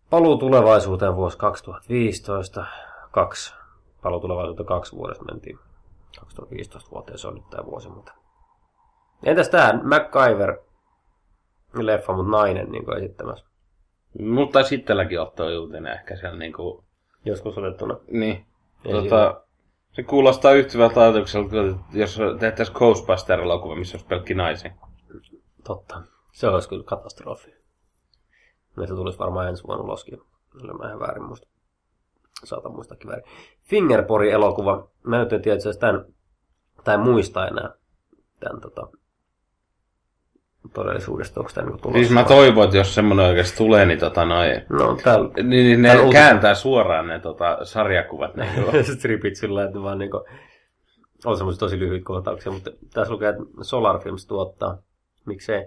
Paluu 0.09 0.37
tulevaisuuteen 0.37 1.15
vuosi 1.15 1.37
2015. 1.37 2.65
Kaksi. 3.11 3.53
Paluu 4.01 4.19
tulevaisuuteen 4.19 4.67
kaksi 4.67 4.95
vuodesta 4.95 5.25
mentiin. 5.25 5.59
2015 6.19 6.91
vuoteen 6.91 7.17
se 7.17 7.27
on 7.27 7.35
nyt 7.35 7.49
tämä 7.49 7.65
vuosi, 7.65 7.89
mutta... 7.89 8.13
Entäs 9.23 9.49
tää 9.49 9.79
MacGyver 9.83 10.57
leffa, 11.73 12.13
mutta 12.13 12.31
nainen 12.31 12.71
niin 12.71 12.97
esittämässä? 12.97 13.45
Mutta 14.19 14.59
itselläkin 14.71 15.21
ottaa 15.21 15.59
uutinen 15.59 15.93
ehkä 15.93 16.15
siellä 16.15 16.37
niinku... 16.37 16.83
Joskus 17.25 17.57
otettuna. 17.57 17.97
Niin. 18.07 18.45
Ei 18.85 18.91
Tota, 18.91 19.41
se 19.91 20.03
kuulostaa 20.03 20.51
yhtyvältä 20.51 21.01
ajatukselta, 21.01 21.55
jos 21.93 22.19
tehtäisiin 22.39 22.77
Ghostbuster-elokuva, 22.77 23.75
missä 23.75 23.95
olisi 23.95 24.07
pelkki 24.07 24.33
naisia. 24.33 24.71
Totta. 25.63 26.01
Se 26.31 26.47
olisi 26.47 26.69
kyllä 26.69 26.83
katastrofi. 26.83 27.53
Se 28.79 28.87
tulisi 28.87 29.19
varmaan 29.19 29.47
ensi 29.47 29.63
vuonna 29.63 29.83
uloskin. 29.83 30.21
Kyllä 30.49 30.73
mä 30.73 30.87
ihan 30.87 30.99
väärin 30.99 31.23
muista. 31.23 31.47
Saatan 32.43 32.71
muistakin 32.71 33.09
väärin. 33.09 33.25
Fingerpori-elokuva. 33.63 34.87
Mä 35.03 35.19
nyt 35.19 35.33
en 35.33 35.41
tiedä 35.41 35.55
itse 35.55 35.69
asiassa 35.69 35.87
tämän, 35.87 36.05
tai 36.83 36.97
muista 36.97 37.47
enää 37.47 37.69
tämän 38.39 38.61
tota, 38.61 38.87
todellisuudesta, 40.73 41.39
onko 41.39 41.51
tämä 41.53 41.69
niin 41.69 41.81
tulossa. 41.81 41.99
Siis 41.99 42.11
mä 42.11 42.23
toivon, 42.23 42.63
että 42.63 42.77
jos 42.77 42.95
semmoinen 42.95 43.25
oikeasti 43.25 43.57
tulee, 43.57 43.85
niin 43.85 43.99
tota 43.99 44.25
noin... 44.25 44.61
No, 44.69 44.97
täällä 45.03 45.29
Niin, 45.35 45.49
niin 45.49 45.81
ne 45.81 45.95
kääntää 46.11 46.55
suoraan 46.55 47.07
ne 47.07 47.19
tota, 47.19 47.57
sarjakuvat. 47.63 48.35
Ne, 48.35 48.47
stripit 48.97 49.35
sillä, 49.35 49.63
että 49.63 49.81
vaan 49.81 49.97
niinku, 49.97 50.25
on 51.25 51.37
semmoisia 51.37 51.59
tosi 51.59 51.79
lyhyitä 51.79 52.05
kohtauksia, 52.05 52.51
mutta 52.51 52.71
tässä 52.93 53.13
lukee, 53.13 53.29
että 53.29 53.43
Solar 53.61 53.99
Films 53.99 54.25
tuottaa. 54.25 54.77
Miksei? 55.25 55.65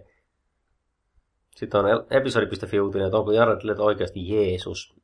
Sitten 1.57 1.81
on 1.81 2.07
episodi.fi 2.11 2.81
uutinen, 2.81 3.07
että 3.07 3.19
onko 3.19 3.33
Jared 3.33 3.79
oikeasti 3.79 4.29
Jeesus. 4.29 4.95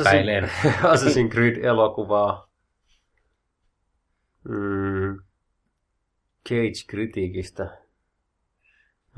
Epäilen. 0.00 0.44
Assassin's 0.92 1.30
Creed-elokuvaa. 1.30 2.48
Mm. 4.48 5.18
Cage-kritiikistä. 6.48 7.87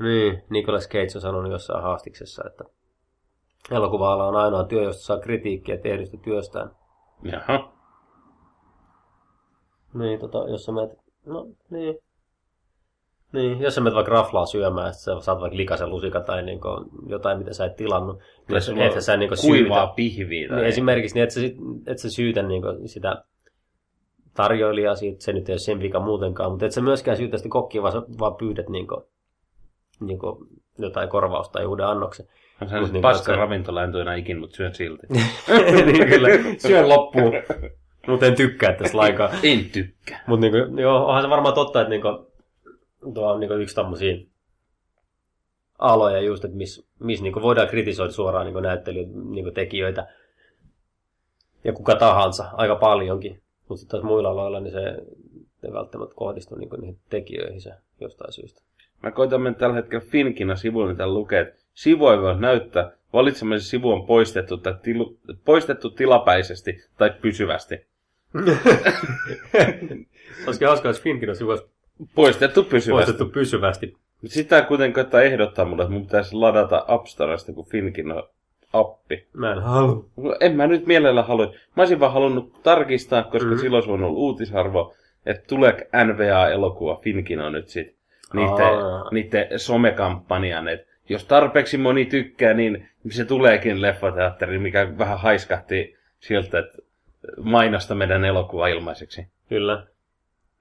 Niin, 0.01 0.43
Nicolas 0.49 0.89
Cage 0.89 1.07
on 1.15 1.21
sanonut 1.21 1.51
jossain 1.51 1.83
haastiksessa, 1.83 2.43
että 2.47 2.63
elokuva-ala 3.71 4.27
on 4.27 4.35
ainoa 4.35 4.63
työ, 4.63 4.83
josta 4.83 5.03
saa 5.03 5.19
kritiikkiä 5.19 5.77
tehdystä 5.77 6.17
työstään. 6.17 6.71
Jaha. 7.23 7.73
Niin, 9.93 10.19
tota, 10.19 10.37
jos 10.49 10.65
sä 10.65 10.71
menet, 10.71 10.91
no 11.25 11.47
niin. 11.69 11.97
Niin, 13.33 13.61
jos 13.61 13.75
sä 13.75 13.81
menet 13.81 13.95
vaikka 13.95 14.11
raflaa 14.11 14.45
syömään, 14.45 14.87
että 14.87 15.01
sä 15.01 15.19
saat 15.19 15.41
vaikka 15.41 15.57
likaisen 15.57 15.89
lusikan 15.89 16.23
tai 16.23 16.43
niin 16.43 16.59
jotain, 17.07 17.37
mitä 17.37 17.53
sä 17.53 17.65
et 17.65 17.75
tilannut, 17.75 18.19
niin 18.47 18.57
et, 18.57 18.63
sulla 18.63 18.83
et 18.83 19.01
sä 19.01 19.17
niin 19.17 19.29
Kuivaa 19.41 19.85
syytä, 19.85 19.95
pihviä. 19.95 20.49
Tai 20.49 20.57
niin 20.57 20.67
esimerkiksi 20.67 21.15
niin, 21.15 21.23
että 21.23 21.35
sä, 21.35 21.41
et 21.87 21.97
sä 21.97 22.09
syytä 22.09 22.41
niin 22.41 22.63
sitä 22.85 23.23
tarjoilijaa 24.33 24.95
siitä, 24.95 25.23
se 25.23 25.33
nyt 25.33 25.49
ei 25.49 25.53
ole 25.53 25.59
sen 25.59 25.79
vika 25.79 25.99
muutenkaan, 25.99 26.51
mutta 26.51 26.65
et 26.65 26.71
sä 26.71 26.81
myöskään 26.81 27.17
syytä 27.17 27.37
sitä 27.37 27.49
kokkia, 27.49 27.81
vaan 27.81 27.93
sä 27.93 28.01
vaan 28.19 28.35
pyydät 28.35 28.69
niin 28.69 28.87
kuin, 28.87 29.03
niin 30.01 30.19
kuin 30.19 30.47
jotain 30.77 31.09
korvausta 31.09 31.53
tai 31.53 31.65
uuden 31.65 31.85
annoksen. 31.85 32.27
On 32.61 32.69
se 32.69 32.79
niin, 32.79 33.01
paska 33.01 33.35
ravintola, 33.35 33.83
en 33.83 33.91
tuina 33.91 34.13
ikin, 34.13 34.39
mutta 34.39 34.55
syön 34.55 34.75
silti. 34.75 35.07
niin 35.85 36.07
kyllä, 36.07 36.29
syön 36.57 36.89
loppuun, 36.89 37.33
mutta 38.07 38.25
en 38.25 38.35
tykkää 38.35 38.73
tästä 38.73 38.97
lainkaan. 38.97 39.29
en 39.43 39.65
tykkää. 39.65 40.23
Mutta 40.27 40.41
niinku, 40.41 40.81
joo, 40.81 41.05
onhan 41.05 41.23
se 41.23 41.29
varmaan 41.29 41.55
totta, 41.55 41.81
että 41.81 41.89
niinku, 41.89 42.31
tuo 43.13 43.31
on 43.31 43.39
niinku 43.39 43.55
yksi 43.55 43.75
tommosia 43.75 44.17
aloja 45.79 46.21
just, 46.21 46.45
että 46.45 46.57
missä 46.57 46.83
mis 46.99 47.21
niinku 47.21 47.41
voidaan 47.41 47.67
kritisoida 47.67 48.11
suoraan 48.11 48.45
niinku 48.45 48.59
näyttelijöitä, 48.59 49.11
niinku 49.15 49.51
tekijöitä 49.51 50.07
ja 51.63 51.73
kuka 51.73 51.95
tahansa, 51.95 52.49
aika 52.53 52.75
paljonkin. 52.75 53.41
Mutta 53.67 53.79
sitten 53.79 53.99
taas 53.99 54.03
muilla 54.03 54.29
aloilla 54.29 54.59
niin 54.59 54.71
se 54.71 54.79
ei 55.63 55.73
välttämättä 55.73 56.15
kohdistu 56.15 56.55
niinku 56.55 56.75
niihin 56.75 56.99
tekijöihin 57.09 57.61
se 57.61 57.71
jostain 58.01 58.33
syystä. 58.33 58.61
Mä 59.03 59.11
koitan 59.11 59.41
mennä 59.41 59.59
tällä 59.59 59.75
hetkellä 59.75 60.05
Finkina 60.05 60.55
sivuille, 60.55 60.89
niin 60.91 60.97
täällä 60.97 61.13
lukee, 61.13 61.41
että 61.41 61.55
sivu 61.73 62.07
ei 62.07 62.17
voi 62.17 62.39
näyttää, 62.39 62.91
valitsemasi 63.13 63.65
sivu 63.65 63.91
on 63.91 64.05
poistettu, 64.05 64.57
tai 64.57 64.75
tilu, 64.83 65.17
poistettu 65.45 65.89
tilapäisesti 65.89 66.83
tai 66.97 67.11
pysyvästi. 67.21 67.85
Olisikin 70.47 70.67
hauskaa, 70.67 70.89
jos 70.89 71.01
Finkin 71.01 71.35
sivu 71.35 71.49
olisi 71.49 71.65
Poistettu 72.15 72.63
pysyvästi. 72.63 72.91
poistettu 72.91 73.25
pysyvästi. 73.33 73.97
Sitä 74.25 74.57
ei 74.57 74.65
kuitenkaan 74.65 75.23
ehdottaa 75.25 75.65
mulle, 75.65 75.83
että 75.83 75.93
mun 75.93 76.05
pitäisi 76.05 76.35
ladata 76.35 76.85
App 76.87 77.05
Storesta, 77.05 77.53
kun 77.53 77.65
Finkin 77.65 78.11
on 78.11 78.23
appi. 78.73 79.25
Mä 79.33 79.51
en 79.51 79.61
halua. 79.61 80.05
En 80.39 80.55
mä 80.55 80.67
nyt 80.67 80.85
mielellä 80.85 81.23
halua. 81.23 81.45
Mä 81.45 81.81
olisin 81.81 81.99
vaan 81.99 82.13
halunnut 82.13 82.63
tarkistaa, 82.63 83.23
koska 83.23 83.37
Mhm. 83.37 83.45
mm-hmm. 83.47 83.61
silloin 83.61 83.83
se 83.83 83.91
on 83.91 84.03
ollut 84.03 84.17
uutisarvo, 84.17 84.93
että 85.25 85.43
tuleeko 85.47 85.79
NVA-elokuva 86.05 86.95
Finkino 87.03 87.49
nyt 87.49 87.69
sit 87.69 87.95
niiden, 88.33 88.85
Aa. 88.85 89.09
niiden 89.11 89.59
somekampanjan, 89.59 90.67
että 90.67 90.91
jos 91.09 91.25
tarpeeksi 91.25 91.77
moni 91.77 92.05
tykkää, 92.05 92.53
niin 92.53 92.89
se 93.09 93.25
tuleekin 93.25 93.81
leffateatteriin, 93.81 94.61
mikä 94.61 94.97
vähän 94.97 95.19
haiskahti 95.19 95.97
sieltä, 96.19 96.59
että 96.59 96.77
mainosta 97.41 97.95
meidän 97.95 98.25
elokuva 98.25 98.67
ilmaiseksi. 98.67 99.27
Kyllä. 99.49 99.87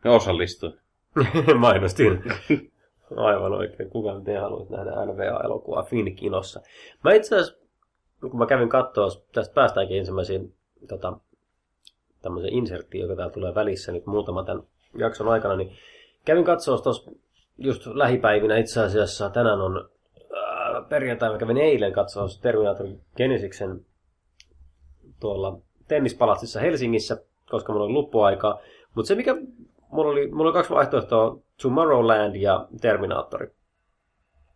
Ja 0.04 0.10
osallistuin. 0.10 0.74
Mainostin. 1.58 2.22
Aivan 3.16 3.52
oikein. 3.52 3.90
Kuka 3.90 4.14
nyt 4.14 4.28
ei 4.28 4.36
haluaisi 4.36 4.72
nähdä 4.72 4.90
NVA-elokuvaa 4.90 5.82
Finkinossa. 5.82 6.60
Mä 7.04 7.12
itse 7.12 7.36
asiassa, 7.36 7.58
kun 8.20 8.38
mä 8.38 8.46
kävin 8.46 8.68
katsoa, 8.68 9.08
tästä 9.32 9.54
päästäänkin 9.54 9.98
ensimmäisiin 9.98 10.54
tota, 10.88 11.12
tämmöisen 12.22 12.52
inserttiin, 12.52 13.02
joka 13.02 13.16
täällä 13.16 13.32
tulee 13.32 13.54
välissä 13.54 13.92
nyt 13.92 14.06
muutama 14.06 14.44
tämän 14.44 14.62
jakson 14.94 15.28
aikana, 15.28 15.56
niin 15.56 15.76
kävin 16.24 16.44
katsoa 16.44 16.78
tuossa 16.78 17.10
just 17.61 17.87
lähipäivinä 17.87 18.57
itse 18.57 18.81
asiassa. 18.81 19.31
Tänään 19.31 19.61
on 19.61 19.88
äh, 20.19 20.88
perjantai, 20.88 21.31
mä 21.31 21.38
kävin 21.38 21.57
eilen 21.57 21.93
katsoa 21.93 22.26
Terminator 22.43 22.87
Genesiksen 23.17 23.87
tuolla 25.21 25.59
tennispalatsissa 25.88 26.61
Helsingissä, 26.61 27.23
koska 27.50 27.73
mulla 27.73 27.85
oli 27.85 27.93
luppuaikaa. 27.93 28.61
Mutta 28.95 29.09
se, 29.09 29.14
mikä 29.14 29.37
mulla 29.90 30.11
oli, 30.11 30.31
mulla 30.31 30.45
oli 30.45 30.52
kaksi 30.52 30.75
vaihtoehtoa, 30.75 31.38
Tomorrowland 31.62 32.35
ja 32.35 32.69
Terminaattori. 32.81 33.50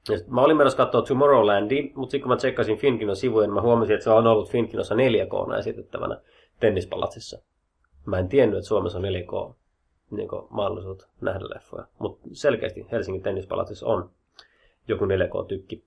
Ja 0.09 0.19
mä 0.27 0.41
olin 0.41 0.57
menossa 0.57 0.77
katsoa 0.77 1.03
Tomorrowlandia, 1.03 1.83
mutta 1.95 2.11
sitten 2.11 2.23
kun 2.23 2.33
mä 2.33 2.37
tsekkasin 2.37 2.79
Finkinon 2.79 3.17
sivuja, 3.17 3.47
niin 3.47 3.55
mä 3.55 3.61
huomasin, 3.61 3.95
että 3.95 4.05
se 4.05 4.11
on 4.11 4.27
ollut 4.27 4.51
Finkinossa 4.51 4.95
4K 4.95 5.59
esitettävänä 5.59 6.21
tennispalatsissa. 6.61 7.39
Mä 8.07 8.19
en 8.19 8.29
tiennyt, 8.29 8.59
että 8.59 8.69
Suomessa 8.69 8.99
on 8.99 9.05
4K 9.05 9.55
niin 10.17 10.29
mahdollisuus 10.51 11.09
nähdä 11.21 11.45
leffoja. 11.55 11.87
Mutta 11.99 12.29
selkeästi 12.33 12.87
Helsingin 12.93 13.23
tennispalatsissa 13.23 13.87
on 13.87 14.11
joku 14.89 15.05
4K-tykki. 15.05 15.85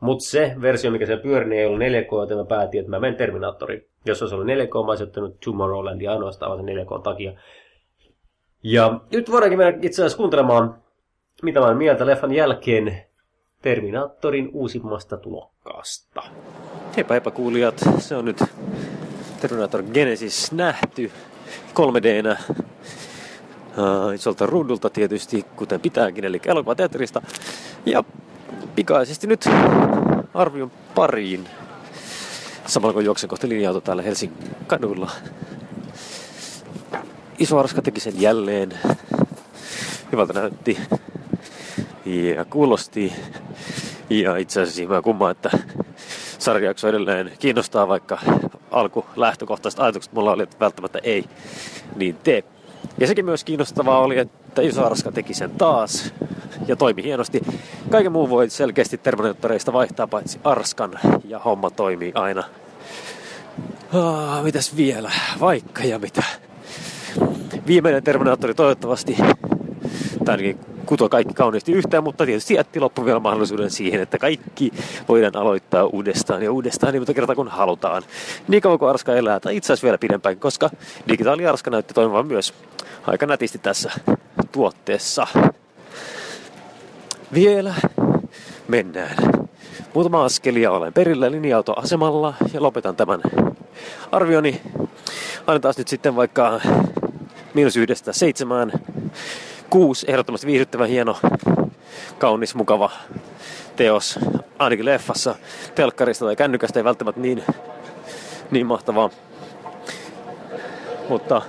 Mutta 0.00 0.24
se 0.24 0.56
versio, 0.60 0.90
mikä 0.90 1.06
se 1.06 1.16
pyöri, 1.16 1.48
niin 1.48 1.60
ei 1.60 1.66
ollut 1.66 1.80
4K, 1.80 2.20
joten 2.20 2.36
mä 2.36 2.44
päätin, 2.44 2.80
että 2.80 2.90
mä 2.90 3.00
menen 3.00 3.16
Terminaattoriin. 3.16 3.86
Jos 4.04 4.22
olisi 4.22 4.34
ollut 4.34 4.48
4K, 4.48 4.84
mä 4.84 4.90
olisin 4.90 5.06
ottanut 5.06 5.40
Tomorrowlandia 5.44 6.12
ainoastaan 6.12 6.58
sen 6.58 6.66
4K 6.66 7.02
takia. 7.02 7.32
Ja 8.62 9.00
nyt 9.12 9.30
voidaankin 9.30 9.58
mennä 9.58 9.78
itse 9.82 10.02
asiassa 10.02 10.16
kuuntelemaan, 10.16 10.82
mitä 11.42 11.60
mä 11.60 11.74
mieltä 11.74 12.06
leffan 12.06 12.32
jälkeen 12.32 13.02
Terminaattorin 13.62 14.50
uusimmasta 14.52 15.16
tulokkaasta. 15.16 16.22
Heipä 16.96 17.14
heipä 17.14 17.30
kuulijat, 17.30 17.80
se 17.98 18.16
on 18.16 18.24
nyt 18.24 18.44
Terminator 19.40 19.82
Genesis 19.82 20.52
nähty 20.52 21.10
3Dnä 21.74 22.54
uh, 23.76 24.14
isolta 24.14 24.46
ruudulta 24.46 24.90
tietysti, 24.90 25.46
kuten 25.56 25.80
pitääkin, 25.80 26.24
eli 26.24 26.40
elokuvateatterista. 26.46 27.22
Ja 27.86 28.04
pikaisesti 28.74 29.26
nyt 29.26 29.44
arvion 30.34 30.70
pariin. 30.94 31.48
Samalla 32.66 32.92
kun 32.92 33.04
juoksen 33.04 33.28
kohti 33.28 33.48
linja 33.48 33.80
täällä 33.80 34.02
Helsingin 34.02 34.38
kaduilla. 34.66 35.10
Iso 37.38 37.58
Arska 37.58 37.82
teki 37.82 38.00
sen 38.00 38.20
jälleen. 38.20 38.78
Hyvältä 40.12 40.32
näytti 40.32 40.78
ja 42.04 42.44
kuulosti. 42.44 43.12
Ja 44.10 44.36
itse 44.36 44.60
asiassa 44.62 44.94
mä 44.94 45.02
kummaa, 45.02 45.30
että 45.30 45.50
sarjakso 46.38 46.88
edelleen 46.88 47.32
kiinnostaa, 47.38 47.88
vaikka 47.88 48.18
alku 48.70 49.06
lähtökohtaiset 49.16 49.80
ajatukset 49.80 50.12
mulla 50.12 50.32
oli, 50.32 50.42
että 50.42 50.56
välttämättä 50.60 50.98
ei 51.02 51.24
niin 51.96 52.16
tee. 52.24 52.44
Ja 52.98 53.06
sekin 53.06 53.24
myös 53.24 53.44
kiinnostavaa 53.44 53.98
oli, 53.98 54.18
että 54.18 54.62
Iso 54.62 54.86
Arska 54.86 55.12
teki 55.12 55.34
sen 55.34 55.50
taas 55.50 56.12
ja 56.68 56.76
toimi 56.76 57.02
hienosti. 57.02 57.40
Kaiken 57.90 58.12
muun 58.12 58.30
voi 58.30 58.50
selkeästi 58.50 58.98
Terminaattoreista 58.98 59.72
vaihtaa 59.72 60.06
paitsi 60.06 60.40
Arskan 60.44 60.98
ja 61.24 61.38
homma 61.38 61.70
toimii 61.70 62.12
aina. 62.14 62.44
Ah, 63.92 64.44
mitäs 64.44 64.76
vielä? 64.76 65.10
Vaikka 65.40 65.84
ja 65.84 65.98
mitä. 65.98 66.22
Viimeinen 67.66 68.02
Terminaattori 68.02 68.54
toivottavasti, 68.54 69.16
tai 70.24 70.32
ainakin 70.32 70.75
kutoa 70.86 71.08
kaikki 71.08 71.34
kauniisti 71.34 71.72
yhteen, 71.72 72.04
mutta 72.04 72.26
tietysti 72.26 72.54
jätti 72.54 72.80
loppu 72.80 73.04
vielä 73.04 73.20
mahdollisuuden 73.20 73.70
siihen, 73.70 74.00
että 74.00 74.18
kaikki 74.18 74.72
voidaan 75.08 75.36
aloittaa 75.36 75.84
uudestaan 75.84 76.42
ja 76.42 76.52
uudestaan 76.52 76.92
niin 76.92 77.00
monta 77.00 77.14
kertaa 77.14 77.36
kun 77.36 77.48
halutaan. 77.48 78.02
Niin 78.48 78.62
kauan 78.62 78.78
kuin 78.78 78.88
Arska 78.88 79.14
elää, 79.14 79.40
tai 79.40 79.56
itse 79.56 79.72
asiassa 79.72 79.84
vielä 79.84 79.98
pidempään, 79.98 80.36
koska 80.36 80.70
digitaali 81.08 81.46
Arska 81.46 81.70
näytti 81.70 81.94
toimivan 81.94 82.26
myös 82.26 82.54
aika 83.06 83.26
nätisti 83.26 83.58
tässä 83.58 83.90
tuotteessa. 84.52 85.26
Vielä 87.34 87.74
mennään. 88.68 89.16
Muutama 89.94 90.24
askel 90.24 90.56
ja 90.56 90.70
olen 90.70 90.92
perillä 90.92 91.30
linja-autoasemalla 91.30 92.34
ja 92.52 92.62
lopetan 92.62 92.96
tämän 92.96 93.20
arvioni. 94.12 94.60
Annetaan 95.46 95.74
nyt 95.78 95.88
sitten 95.88 96.16
vaikka 96.16 96.60
miinus 97.54 97.76
yhdestä 97.76 98.12
seitsemään. 98.12 98.72
Kuusi, 99.70 100.06
ehdottomasti 100.10 100.46
viihdyttävä, 100.46 100.86
hieno, 100.86 101.16
kaunis, 102.18 102.54
mukava 102.54 102.90
teos. 103.76 104.18
Ainakin 104.58 104.84
leffassa, 104.84 105.34
telkkarista 105.74 106.24
tai 106.24 106.36
kännykästä 106.36 106.80
ei 106.80 106.84
välttämättä 106.84 107.20
niin, 107.20 107.42
niin 108.50 108.66
mahtavaa. 108.66 109.10
Mutta 111.08 111.42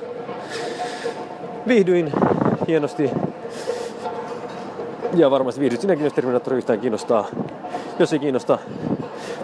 viihdyin 1.67 2.11
hienosti. 2.67 3.11
Ja 5.13 5.31
varmasti 5.31 5.61
viihdyt 5.61 5.81
sinäkin, 5.81 6.03
jos 6.03 6.13
Terminator 6.13 6.53
yhtään 6.53 6.79
kiinnostaa. 6.79 7.27
Jos 7.99 8.13
ei 8.13 8.19
kiinnosta, 8.19 8.57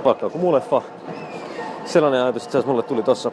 vaikka 0.04 0.26
joku 0.26 0.38
muu 0.38 0.54
leffa. 0.54 0.82
Sellainen 1.86 2.22
ajatus 2.22 2.44
itse 2.44 2.62
mulle 2.66 2.84
tuli 2.84 3.04
tossa 3.04 3.32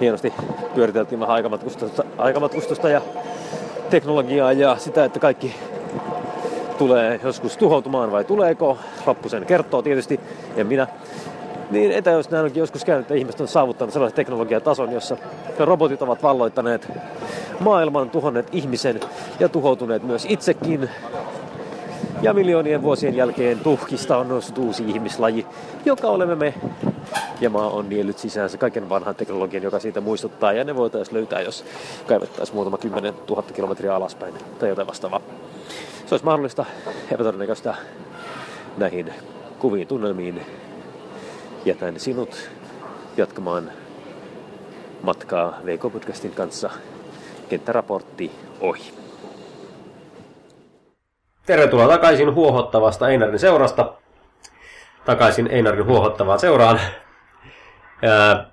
hienosti 0.00 0.32
pyöriteltiin 0.74 1.20
vähän 1.20 1.34
aikamatkustusta, 1.34 2.04
aikamatkustusta 2.18 2.88
ja 2.88 3.00
teknologiaa 3.92 4.52
ja 4.52 4.76
sitä, 4.76 5.04
että 5.04 5.18
kaikki 5.18 5.54
tulee 6.78 7.20
joskus 7.24 7.56
tuhoutumaan 7.56 8.12
vai 8.12 8.24
tuleeko. 8.24 8.78
Loppu 9.06 9.28
sen 9.28 9.46
kertoo 9.46 9.82
tietysti, 9.82 10.20
en 10.56 10.66
minä. 10.66 10.86
Niin 11.70 11.92
etäys 11.92 12.30
näin 12.30 12.44
onkin 12.44 12.60
joskus 12.60 12.84
käynyt, 12.84 13.04
että 13.04 13.14
ihmiset 13.14 13.40
on 13.40 13.48
saavuttanut 13.48 13.92
sellaisen 13.92 14.16
teknologiatason, 14.16 14.92
jossa 14.92 15.16
robotit 15.58 16.02
ovat 16.02 16.22
valloittaneet 16.22 16.88
maailman, 17.60 18.10
tuhonneet 18.10 18.48
ihmisen 18.52 19.00
ja 19.40 19.48
tuhoutuneet 19.48 20.02
myös 20.02 20.26
itsekin. 20.28 20.90
Ja 22.22 22.34
miljoonien 22.34 22.82
vuosien 22.82 23.16
jälkeen 23.16 23.60
tuhkista 23.60 24.16
on 24.16 24.28
noussut 24.28 24.58
uusi 24.58 24.84
ihmislaji, 24.86 25.46
joka 25.84 26.08
olemme 26.08 26.34
me. 26.34 26.54
Ja 27.40 27.50
maa 27.50 27.70
on 27.70 27.88
niellyt 27.88 28.18
sisäänsä 28.18 28.58
kaiken 28.58 28.88
vanhan 28.88 29.14
teknologian, 29.14 29.62
joka 29.62 29.78
siitä 29.78 30.00
muistuttaa. 30.00 30.52
Ja 30.52 30.64
ne 30.64 30.76
voitaisiin 30.76 31.14
löytää, 31.16 31.40
jos 31.40 31.64
kaivettaisiin 32.06 32.56
muutama 32.56 32.78
kymmenen 32.78 33.14
tuhatta 33.26 33.54
kilometriä 33.54 33.94
alaspäin 33.94 34.34
tai 34.58 34.68
jotain 34.68 34.88
vastaavaa. 34.88 35.20
Se 36.06 36.14
olisi 36.14 36.24
mahdollista 36.24 36.64
epätodennäköistä 37.10 37.74
näihin 38.76 39.14
kuviin 39.58 39.88
tunnelmiin. 39.88 40.42
Jätän 41.64 42.00
sinut 42.00 42.50
jatkamaan 43.16 43.70
matkaa 45.02 45.58
VK-podcastin 45.64 46.34
kanssa. 46.34 46.70
Kenttäraportti 47.48 48.30
ohi. 48.60 49.01
Tervetuloa 51.46 51.88
takaisin 51.88 52.34
huohottavasta 52.34 53.08
Einarin 53.08 53.38
seurasta. 53.38 53.94
Takaisin 55.04 55.46
Einarin 55.46 55.86
huohottavaan 55.86 56.38
seuraan. 56.38 56.80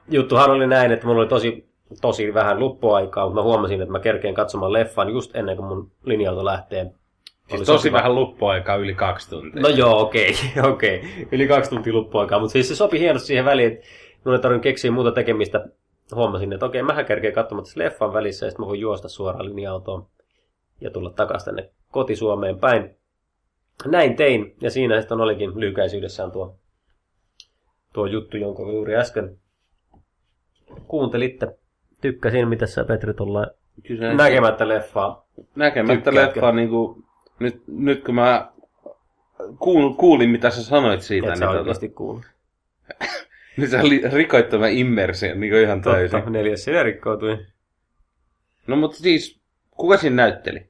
Juttuhan 0.08 0.52
oli 0.52 0.68
näin, 0.68 0.92
että 0.92 1.08
mulla 1.08 1.22
oli 1.22 1.28
tosi, 1.28 1.70
tosi 2.02 2.34
vähän 2.34 2.60
luppuaikaa, 2.60 3.26
mutta 3.26 3.42
mä 3.42 3.44
huomasin, 3.44 3.82
että 3.82 3.92
mä 3.92 4.00
kerkeen 4.00 4.34
katsomaan 4.34 4.74
leffan 4.74 5.10
just 5.10 5.36
ennen 5.36 5.56
kuin 5.56 5.68
mun 5.68 5.92
linja-auto 6.04 6.46
lähtee. 6.46 6.92
Siis 7.50 7.62
tosi 7.62 7.84
sopiva. 7.84 7.98
vähän 7.98 8.16
luppuaikaa, 8.16 8.76
yli 8.76 8.94
kaksi 8.94 9.30
tuntia. 9.30 9.62
No 9.62 9.70
joo, 9.70 10.02
okei, 10.02 10.36
okay, 10.58 10.72
okei. 10.72 10.98
Okay. 10.98 11.10
Yli 11.32 11.48
kaksi 11.48 11.70
tuntia 11.70 11.94
luppuaikaa, 11.94 12.40
mutta 12.40 12.54
siis 12.54 12.68
se 12.68 12.76
sopi 12.76 13.00
hienosti 13.00 13.28
siihen 13.28 13.46
väliin, 13.46 13.72
että 13.72 13.88
mun 14.24 14.36
ei 14.36 14.42
tarvinnut 14.42 14.64
keksiä 14.64 14.92
muuta 14.92 15.12
tekemistä. 15.12 15.66
Huomasin, 16.16 16.54
että 16.54 16.66
okei, 16.66 16.82
okay, 16.82 16.88
mähän 16.88 17.06
kerkeen 17.06 17.34
katsomaan 17.34 17.64
tässä 17.64 17.80
leffan 17.80 18.14
välissä 18.14 18.46
ja 18.46 18.50
sitten 18.50 18.66
mä 18.66 18.68
voin 18.68 18.80
juosta 18.80 19.10
suoraan 19.10 19.46
linja-autoon 19.46 20.06
ja 20.82 20.92
tulla 20.92 21.10
takaisin 21.10 21.46
tänne 21.46 21.70
kotisuomeen 21.92 22.60
päin. 22.60 22.96
Näin 23.86 24.16
tein, 24.16 24.56
ja 24.62 24.70
siinä 24.70 25.02
sitten 25.02 25.22
olikin 25.22 25.60
lyhykäisyydessään 25.60 26.32
tuo, 26.32 26.56
tuo 27.94 28.06
juttu, 28.06 28.38
jonka 28.38 28.64
juuri 28.64 28.96
äsken 28.96 29.38
kuuntelitte. 30.88 31.48
Tykkäsin, 32.02 32.48
mitä 32.48 32.66
sä 32.66 32.84
Petri 32.84 33.14
tuolla 33.14 33.48
näkemättä 34.18 34.68
leffaa. 34.68 35.28
Näkemättä 35.56 36.16
leffaa, 36.16 36.52
niin 36.52 36.70
kuin, 36.70 37.04
nyt, 37.40 37.64
nyt 37.68 38.04
kun 38.04 38.16
mä 38.16 38.52
kuul, 39.60 39.94
kuulin, 39.94 40.30
mitä 40.30 40.50
sä 40.50 40.64
sanoit 40.64 41.02
siitä. 41.02 41.28
Et 41.28 41.34
niin 41.40 41.40
sä 41.40 41.46
tota- 41.46 41.58
oikeasti 41.58 41.90
kuullut. 41.90 42.26
nyt 43.58 43.70
sä 43.70 43.82
rikoit 44.14 44.50
tämän 44.50 44.72
immersion 44.72 45.40
niin 45.40 45.54
ihan 45.54 45.82
täysin. 45.82 46.18
Totta, 46.18 46.30
neljäs 46.30 46.64
sinä 46.64 46.84
rikkoutui. 46.84 47.46
No 48.68 48.76
mutta 48.76 48.98
siis, 48.98 49.40
kuka 49.72 49.98
siinä 49.98 50.16
näytteli? 50.16 50.69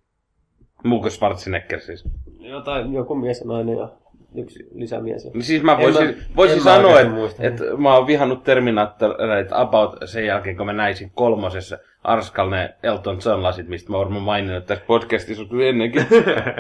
Muuko 0.84 1.10
Schwarzenegger 1.10 1.80
siis? 1.80 2.04
Jotain, 2.40 2.94
joku 2.94 3.16
mies 3.16 3.40
ja 3.40 3.48
nainen 3.48 3.78
ja 3.78 3.90
yksi 4.36 4.68
lisämies. 4.76 5.26
No 5.34 5.42
siis 5.42 5.64
mä 5.64 5.78
voisin, 5.78 6.08
mä, 6.08 6.14
voisin 6.36 6.62
sanoa, 6.62 7.00
että, 7.00 7.18
että 7.40 7.64
mä 7.78 7.96
oon 7.96 8.08
vihannut 8.08 8.44
Terminaattoreita 8.44 9.60
about 9.60 9.96
sen 10.06 10.26
jälkeen, 10.26 10.58
kun 10.58 10.66
mä 10.66 10.74
näisin 10.74 11.12
kolmosessa 11.16 11.78
Arskal 12.04 12.50
ne 12.50 12.76
Elton 12.84 13.20
John 13.26 13.44
lasit, 13.44 13.68
mistä 13.68 13.92
mä 13.92 13.98
oon 13.98 14.06
varmaan 14.06 14.24
maininnut 14.24 14.66
tässä 14.66 14.86
podcastissa 14.88 15.46
kyllä 15.46 15.66
ennenkin. 15.66 16.06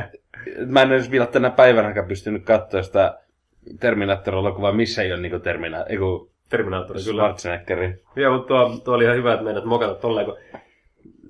mä 0.65 0.81
en 0.81 0.91
edes 0.91 1.11
vielä 1.11 1.25
tänä 1.25 1.49
päivänä 1.49 2.03
pystynyt 2.07 2.43
katsoa 2.43 2.83
sitä 2.83 3.19
Terminaattor-elokuvaa, 3.79 4.71
missä 4.71 5.01
ei 5.01 5.13
ole 5.13 5.21
niinku 5.21 5.39
Termina, 5.39 5.83
eiku, 5.83 6.29
Terminaattori, 6.49 6.99
kyllä. 7.03 7.23
Schwarzeneggerin. 7.23 8.01
Joo, 8.15 8.37
mutta 8.37 8.47
tuo, 8.47 8.79
tuo 8.83 8.93
oli 8.95 9.03
ihan 9.03 9.15
hyvä, 9.15 9.33
että 9.33 9.43
meidät 9.43 9.65
mokata 9.65 9.95
tolleen, 9.95 10.25
kun 10.25 10.37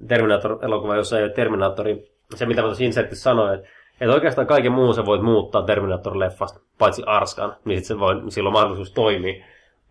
Terminator-elokuva, 0.07 0.95
jossa 0.95 1.17
ei 1.17 1.23
ole 1.23 1.31
Terminaattori, 1.31 2.11
se 2.35 2.45
mitä 2.45 2.61
mä 2.61 2.67
tuossa 2.67 2.83
insertissä 2.83 3.23
sanoin, 3.23 3.55
että 3.55 3.69
että 4.01 4.13
oikeastaan 4.13 4.47
kaiken 4.47 4.71
muun 4.71 4.93
sä 4.93 5.05
voit 5.05 5.21
muuttaa 5.21 5.65
Terminator-leffasta, 5.65 6.59
paitsi 6.77 7.03
Arskan, 7.05 7.55
niin 7.65 7.77
sit 7.77 7.85
se 7.85 7.99
voi, 7.99 8.15
silloin 8.29 8.53
mahdollisuus 8.53 8.91
toimii. 8.91 9.43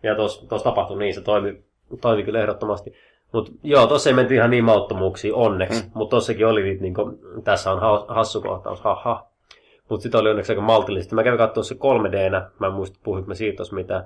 Ja 0.03 0.15
tuossa 0.15 0.63
tapahtui 0.63 0.99
niin, 0.99 1.13
se 1.13 1.21
toimi, 1.21 1.63
toimi 2.01 2.23
kyllä 2.23 2.39
ehdottomasti. 2.39 2.93
Mut 3.31 3.51
joo, 3.63 3.87
tossa 3.87 4.09
ei 4.09 4.13
menty 4.13 4.35
ihan 4.35 4.49
niin 4.49 4.63
mauttomuuksiin 4.63 5.33
onneksi, 5.33 5.83
mm. 5.83 5.91
mutta 5.93 6.15
tossakin 6.15 6.47
oli 6.47 6.63
niitä, 6.63 6.81
niin 6.81 6.93
kuin, 6.93 7.19
tässä 7.43 7.71
on 7.71 8.05
hassu 8.07 8.41
kohtaus, 8.41 8.81
haha. 8.81 9.27
Mutta 9.89 10.03
sitten 10.03 10.21
oli 10.21 10.29
onneksi 10.29 10.51
aika 10.51 10.61
maltillisesti. 10.61 11.15
Mä 11.15 11.23
kävin 11.23 11.37
katsoa 11.37 11.63
se 11.63 11.75
3D-nä, 11.75 12.49
mä 12.59 12.67
en 12.67 12.73
muista 12.73 12.99
puhuit 13.03 13.27
me 13.27 13.35
siitä 13.35 13.57
tuossa 13.57 13.75
mitään. 13.75 14.05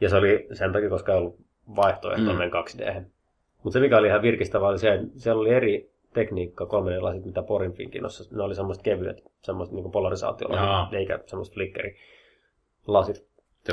Ja 0.00 0.08
se 0.08 0.16
oli 0.16 0.46
sen 0.52 0.72
takia, 0.72 0.88
koska 0.88 1.12
ei 1.12 1.18
ollut 1.18 1.36
vaihtoehto 1.76 2.32
mm. 2.32 2.50
2 2.50 2.78
d 2.78 3.04
Mutta 3.62 3.72
se 3.72 3.80
mikä 3.80 3.98
oli 3.98 4.06
ihan 4.06 4.22
virkistävää 4.22 4.68
oli 4.68 4.78
se, 4.78 4.94
että 4.94 5.06
siellä 5.16 5.40
oli 5.40 5.50
eri 5.50 5.90
tekniikka 6.18 6.64
3D-lasit, 6.64 7.24
mitä 7.24 7.42
Porin 7.42 7.72
Finkinossa. 7.72 8.36
Ne 8.36 8.42
oli 8.42 8.54
semmoiset 8.54 8.82
kevyet, 8.82 9.22
semmoiset 9.42 9.74
niin 9.74 9.90
polarisaatiolasit, 9.90 10.94
eikä 10.94 11.18
semmoiset 11.26 11.54
flickerilasit. 11.54 13.28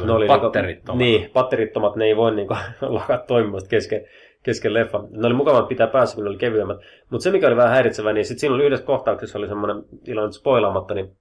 Ne 0.06 0.12
oli 0.12 0.28
niinku- 0.28 0.42
patterittomat. 0.42 1.00
Niin, 1.00 1.22
niin, 1.22 1.32
patterittomat, 1.32 1.96
ne 1.96 2.06
ei 2.06 2.16
voi 2.16 2.36
niin 2.36 2.48
lakata 2.82 3.26
toimimasta 3.28 3.70
kesken, 3.70 4.08
kesken 4.44 4.74
leffa. 4.74 5.04
Ne 5.10 5.28
oli 5.28 5.34
mukavaa 5.34 5.64
pitää 5.64 5.88
päässä, 5.88 6.16
kun 6.16 6.24
ne 6.24 6.30
oli 6.30 6.38
kevyemmät. 6.38 6.78
Mutta 7.10 7.24
se, 7.24 7.32
mikä 7.32 7.48
oli 7.48 7.56
vähän 7.56 7.72
häiritsevää, 7.72 8.14
niin 8.14 8.26
sitten 8.26 8.40
siinä 8.40 8.56
oli 8.56 8.66
yhdessä 8.66 8.86
kohtauksessa 8.86 9.40
oli 9.40 9.48
semmoinen, 9.48 9.84
ilman 10.08 10.34
spoilaamatta, 10.34 10.94
niin 10.94 11.16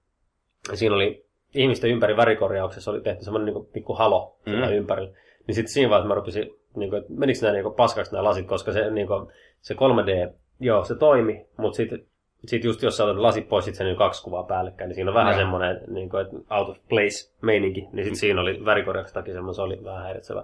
siinä 0.73 0.95
oli 0.95 1.25
ihmisten 1.55 1.89
ympäri 1.89 2.17
värikorjauksessa 2.17 2.91
oli 2.91 3.01
tehty 3.01 3.23
semmoinen 3.23 3.53
niin 3.53 3.65
pikku 3.65 3.93
halo 3.93 4.37
mm. 4.45 4.73
ympärillä. 4.73 5.11
Niin 5.47 5.55
sitten 5.55 5.73
siinä 5.73 5.89
vaiheessa 5.89 6.07
mä 6.07 6.15
rupesin, 6.15 6.55
niin 6.75 6.89
kuin, 6.89 7.01
että 7.01 7.13
menikö 7.13 7.39
nämä 7.41 7.53
niin 7.53 7.73
paskaksi 7.73 8.11
nämä 8.11 8.23
lasit, 8.23 8.47
koska 8.47 8.71
se, 8.71 8.89
niin 8.89 9.07
kuin, 9.07 9.27
se 9.61 9.73
3D, 9.73 10.33
joo, 10.59 10.83
se 10.83 10.95
toimi, 10.95 11.45
mutta 11.57 11.77
sitten 11.77 12.05
sitten 12.47 12.69
just 12.69 12.81
jos 12.81 12.97
sä 12.97 13.03
otat 13.03 13.17
lasit 13.17 13.49
pois, 13.49 13.65
sitten 13.65 13.77
se 13.77 13.83
niin 13.83 13.97
kaksi 13.97 14.23
kuvaa 14.23 14.43
päällekkäin, 14.43 14.87
niin 14.87 14.95
siinä 14.95 15.11
on 15.11 15.15
vähän 15.15 15.31
no. 15.31 15.39
semmoinen 15.39 15.81
niin 15.87 16.09
kuin, 16.09 16.21
että 16.21 16.55
out 16.55 16.69
of 16.69 16.77
place 16.89 17.31
meininki, 17.41 17.87
niin 17.91 18.05
sitten 18.05 18.15
siinä 18.19 18.41
oli 18.41 18.65
värikorjauksen 18.65 19.13
takia 19.13 19.33
semmoinen, 19.33 19.55
se 19.55 19.61
oli 19.61 19.83
vähän 19.83 20.03
häiritsevä. 20.03 20.43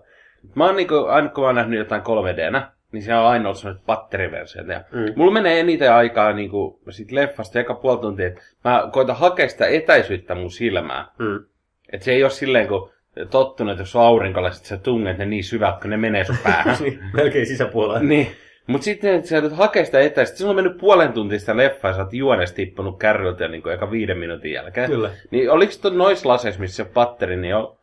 Mä 0.56 0.65
oon 0.65 0.76
niin 0.76 0.88
kuin, 0.88 1.10
aina 1.10 1.30
kun 1.30 1.43
mä 1.43 1.47
oon 1.47 1.56
nähnyt 1.56 1.80
jotain 1.80 2.02
3D-nä, 2.02 2.71
niin 2.91 3.04
se 3.04 3.15
on 3.15 3.26
aina 3.26 3.45
ollut 3.45 3.58
semmoiset 3.58 3.86
patteriversiot. 3.86 4.67
Ja 4.67 4.84
mm. 4.91 5.13
Mulla 5.15 5.32
menee 5.32 5.60
eniten 5.60 5.93
aikaa 5.93 6.34
niin 6.34 6.50
kuin, 6.50 6.80
sit 6.89 7.12
leffasta 7.12 7.60
eka 7.60 7.74
puoli 7.74 8.02
tuntia, 8.02 8.28
että 8.28 8.41
mä 8.63 8.89
koitan 8.91 9.15
hakea 9.15 9.50
sitä 9.50 9.67
etäisyyttä 9.67 10.36
mun 10.36 10.52
silmään. 10.52 11.06
Mm. 11.17 11.45
Että 11.93 12.06
se 12.06 12.12
ei 12.12 12.24
ole 12.24 12.32
silleen, 12.32 12.67
kun 12.67 12.89
tottunut, 13.30 13.71
että 13.71 13.82
jos 13.82 13.95
on 13.95 14.02
aurinkolla, 14.02 14.52
sit 14.52 14.65
sä 14.65 14.78
tunnet 14.78 15.17
ne 15.17 15.26
niin 15.26 15.43
syvät, 15.43 15.82
kun 15.82 15.89
ne 15.89 15.97
menee 15.97 16.24
sun 16.24 16.38
päähän. 16.43 16.78
Niin, 16.84 17.00
melkein 17.13 17.45
sisäpuolella. 17.45 18.00
niin. 18.00 18.28
Mutta 18.71 18.86
sitten, 18.86 19.27
sä 19.27 19.36
joudut 19.36 19.57
hakea 19.57 19.86
sitä 19.86 19.99
etäistä, 19.99 20.38
silloin 20.38 20.57
on 20.57 20.63
mennyt 20.63 20.81
puolen 20.81 21.13
tuntia 21.13 21.39
sitä 21.39 21.57
leffaa, 21.57 21.91
ja 21.91 21.95
sä 21.95 22.03
oot 22.03 22.13
juonesta 22.13 22.55
tippunut 22.55 22.99
kärryltä 22.99 23.47
niin 23.47 23.63
kuin 23.63 23.73
eka 23.73 23.91
viiden 23.91 24.17
minuutin 24.17 24.51
jälkeen. 24.51 24.89
Kyllä. 24.89 25.10
Niin 25.31 25.51
oliko 25.51 25.73
tuon 25.81 25.97
noissa 25.97 26.29
laseissa, 26.29 26.62
missä 26.62 26.84
se 26.84 26.89
patteri, 26.93 27.38
niin 27.38 27.55
on, 27.55 27.75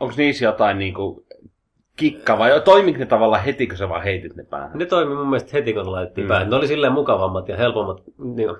onko 0.00 0.14
niissä 0.16 0.44
jotain 0.44 0.78
niin 0.78 0.94
kuin 0.94 1.24
kikka 1.96 2.38
vai 2.38 2.60
toimiko 2.60 2.98
ne 2.98 3.06
tavallaan 3.06 3.44
heti, 3.44 3.66
kun 3.66 3.76
sä 3.76 3.88
vaan 3.88 4.02
heitit 4.02 4.36
ne 4.36 4.44
päähän? 4.44 4.78
Ne 4.78 4.86
toimi 4.86 5.14
mun 5.14 5.28
mielestä 5.28 5.50
heti, 5.52 5.72
kun 5.72 5.92
laitettiin 5.92 6.24
mm. 6.24 6.28
päähän. 6.28 6.50
Ne 6.50 6.56
oli 6.56 6.66
silleen 6.66 6.92
mukavammat 6.92 7.48
ja 7.48 7.56
helpommat, 7.56 8.02
niin, 8.18 8.50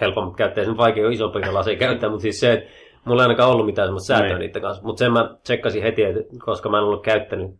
helpommat 0.00 0.36
käyttää. 0.36 0.64
Sen 0.64 0.76
vaikea 0.76 1.06
on 1.06 1.12
isompia 1.12 1.54
laseja 1.54 1.78
käyttää, 1.78 2.10
mutta 2.10 2.22
siis 2.22 2.40
se, 2.40 2.52
että 2.52 2.70
mulla 3.04 3.22
ei 3.22 3.24
ainakaan 3.24 3.50
ollut 3.50 3.66
mitään 3.66 3.88
semmoista 3.88 4.06
säätöä 4.06 4.28
niin. 4.28 4.38
niiden 4.38 4.62
kanssa. 4.62 4.82
Mutta 4.82 4.98
sen 4.98 5.12
mä 5.12 5.36
tsekkasin 5.42 5.82
heti, 5.82 6.02
että 6.02 6.20
koska 6.38 6.68
mä 6.68 6.78
en 6.78 6.84
ollut 6.84 7.04
käyttänyt 7.04 7.50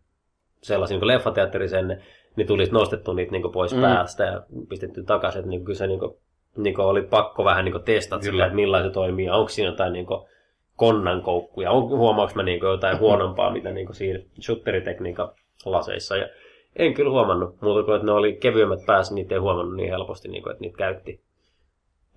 sellaisia 0.63 0.99
niin 0.99 1.07
leffateatterisen, 1.07 2.03
niin 2.37 2.47
tulisi 2.47 2.73
nostettu 2.73 3.13
niitä 3.13 3.33
niin 3.33 3.53
pois 3.53 3.75
mm. 3.75 3.81
päästä 3.81 4.25
ja 4.25 4.43
pistetty 4.69 5.03
takaisin. 5.03 5.39
Että 5.39 5.51
niin 5.51 5.65
kyllä 5.65 5.79
se 5.79 5.87
niin 5.87 5.99
kuin, 5.99 6.17
niin 6.57 6.75
kuin 6.75 6.87
oli 6.87 7.03
pakko 7.03 7.45
vähän 7.45 7.65
niin 7.65 7.83
testata 7.85 8.23
sillä, 8.23 8.45
että 8.47 8.57
millainen 8.57 8.91
se 8.91 8.95
toimii 8.95 9.31
onko 9.31 9.49
siinä 9.49 9.71
jotain 9.71 9.93
niin 9.93 10.07
kuin, 10.07 10.29
konnankoukkuja. 10.77 11.71
On, 11.71 11.89
huomaanko 11.89 12.35
mä 12.35 12.43
niin 12.43 12.61
jotain 12.61 12.99
huonompaa, 12.99 13.53
mitä 13.53 13.71
niin 13.71 13.95
siinä 13.95 14.19
shutteritekniikan 14.41 15.29
laseissa. 15.65 16.17
Ja 16.17 16.29
en 16.77 16.95
kyllä 16.95 17.11
huomannut, 17.11 17.61
muuta 17.61 17.83
kuin 17.83 17.95
että 17.95 18.07
ne 18.07 18.13
oli 18.13 18.33
kevyemmät 18.33 18.87
päässä, 18.87 19.15
niitä 19.15 19.35
ei 19.35 19.39
huomannut 19.41 19.77
niin 19.77 19.91
helposti, 19.91 20.29
niin 20.29 20.43
kuin, 20.43 20.51
että 20.51 20.61
niitä 20.61 20.77
käytti. 20.77 21.21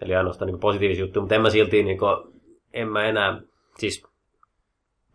Eli 0.02 0.16
ainoastaan 0.16 0.52
niin 0.52 0.60
positiivisia 0.60 1.04
juttuja, 1.04 1.22
mutta 1.22 1.36
en 1.36 1.42
mä 1.42 1.50
silti, 1.50 1.84
niin 1.84 1.98
kuin, 1.98 2.18
en 2.74 2.88
mä 2.88 3.06
enää, 3.06 3.42
siis 3.78 4.04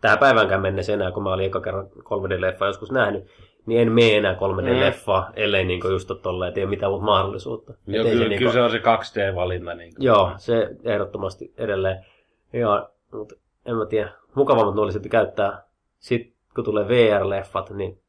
tähän 0.00 0.18
päivänkään 0.18 0.62
mennessä 0.62 0.92
enää, 0.92 1.12
kun 1.12 1.22
mä 1.22 1.32
olin 1.32 1.46
eka 1.46 1.60
kerran 1.60 1.86
3D-leffa 1.86 2.66
joskus 2.66 2.92
nähnyt, 2.92 3.24
niin 3.66 3.80
en 3.80 3.92
mene 3.92 4.16
enää 4.16 4.34
3D-leffa, 4.34 5.26
mm. 5.28 5.32
ellei 5.36 5.64
niin 5.64 5.80
just 5.90 6.10
ole 6.10 6.18
tolleen, 6.18 6.48
että 6.48 6.60
ei 6.60 6.64
ole 6.64 6.70
mitään 6.70 6.92
muuta 6.92 7.04
mahdollisuutta. 7.04 7.74
Joo, 7.86 8.04
kyllä, 8.04 8.18
se, 8.18 8.28
niin 8.28 8.28
kuin, 8.28 8.38
kyllä 8.38 8.52
se 8.52 8.62
on 8.62 8.70
se 8.70 8.78
2D-valinta. 8.78 9.74
Niin 9.74 9.94
kuin. 9.94 10.04
Joo, 10.04 10.32
se 10.36 10.70
ehdottomasti 10.84 11.52
edelleen. 11.56 12.04
Ja 12.52 12.88
mutta 13.12 13.34
en 13.66 13.76
mä 13.76 13.86
tiedä, 13.86 14.12
mukavammat 14.34 14.74
ne 14.74 14.80
olisi 14.80 15.00
käyttää. 15.00 15.62
Sitten 15.98 16.34
kun 16.54 16.64
tulee 16.64 16.88
VR-leffat, 16.88 17.70
niin 17.70 18.00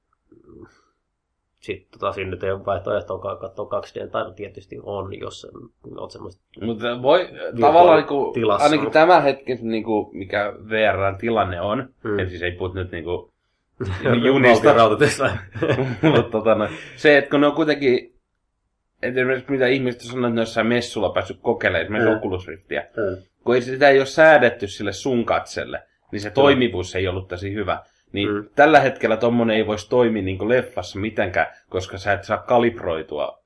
sitten 1.59 1.99
tota, 1.99 2.13
siinä 2.13 2.31
nyt 2.31 2.43
ei 2.43 2.51
ole 2.51 2.65
vaihtoehtoa 2.65 3.35
katsoa 3.35 3.69
2D, 3.81 4.09
tai 4.09 4.33
tietysti 4.35 4.79
on, 4.83 5.19
jos 5.19 5.47
olet 5.97 6.11
semmoista... 6.11 6.43
Mutta 6.61 7.01
voi 7.01 7.29
tavallaan, 7.61 7.97
niin 7.97 8.07
kuin, 8.07 8.51
ainakin 8.51 8.91
tämä 8.91 9.21
hetki, 9.21 9.55
niin 9.61 9.83
kuin, 9.83 10.17
mikä 10.17 10.53
VR-tilanne 10.69 11.61
on, 11.61 11.89
mm. 12.03 12.19
ja 12.19 12.29
siis 12.29 12.41
ei 12.41 12.51
puhut 12.51 12.73
nyt 12.73 12.91
niin 12.91 13.03
kuin, 13.77 14.23
junista. 14.25 14.73
Mutta 16.01 16.31
tota, 16.31 16.55
no, 16.55 16.69
se, 16.95 17.17
että 17.17 17.29
kun 17.29 17.41
ne 17.41 17.47
on 17.47 17.55
kuitenkin, 17.55 18.15
että 19.01 19.19
esimerkiksi 19.19 19.51
mitä 19.51 19.67
ihmiset 19.67 20.01
sanoo, 20.01 20.27
että 20.27 20.35
ne 20.35 20.41
jossain 20.41 20.67
messulla 20.67 21.09
päässyt 21.09 21.39
kokeilemaan, 21.41 21.83
esimerkiksi 21.83 22.09
mm. 22.09 22.17
Oculus 22.17 22.47
Riftiä, 22.47 22.81
mm 22.81 23.23
kun 23.45 23.55
ei 23.55 23.61
sitä 23.61 23.89
ei 23.89 23.99
ole 23.99 24.05
säädetty 24.05 24.67
sille 24.67 24.93
sun 24.93 25.25
katselle, 25.25 25.83
niin 26.11 26.19
se 26.19 26.29
toimivuus 26.29 26.95
ei 26.95 27.07
ollut 27.07 27.27
tosi 27.27 27.53
hyvä. 27.53 27.79
Niin 28.11 28.29
mm. 28.33 28.49
tällä 28.55 28.79
hetkellä 28.79 29.17
tommonen 29.17 29.55
ei 29.55 29.67
voisi 29.67 29.89
toimia 29.89 30.21
niin 30.21 30.37
kuin 30.37 30.49
leffassa 30.49 30.99
mitenkään, 30.99 31.47
koska 31.69 31.97
sä 31.97 32.13
et 32.13 32.23
saa 32.23 32.37
kalibroitua. 32.37 33.39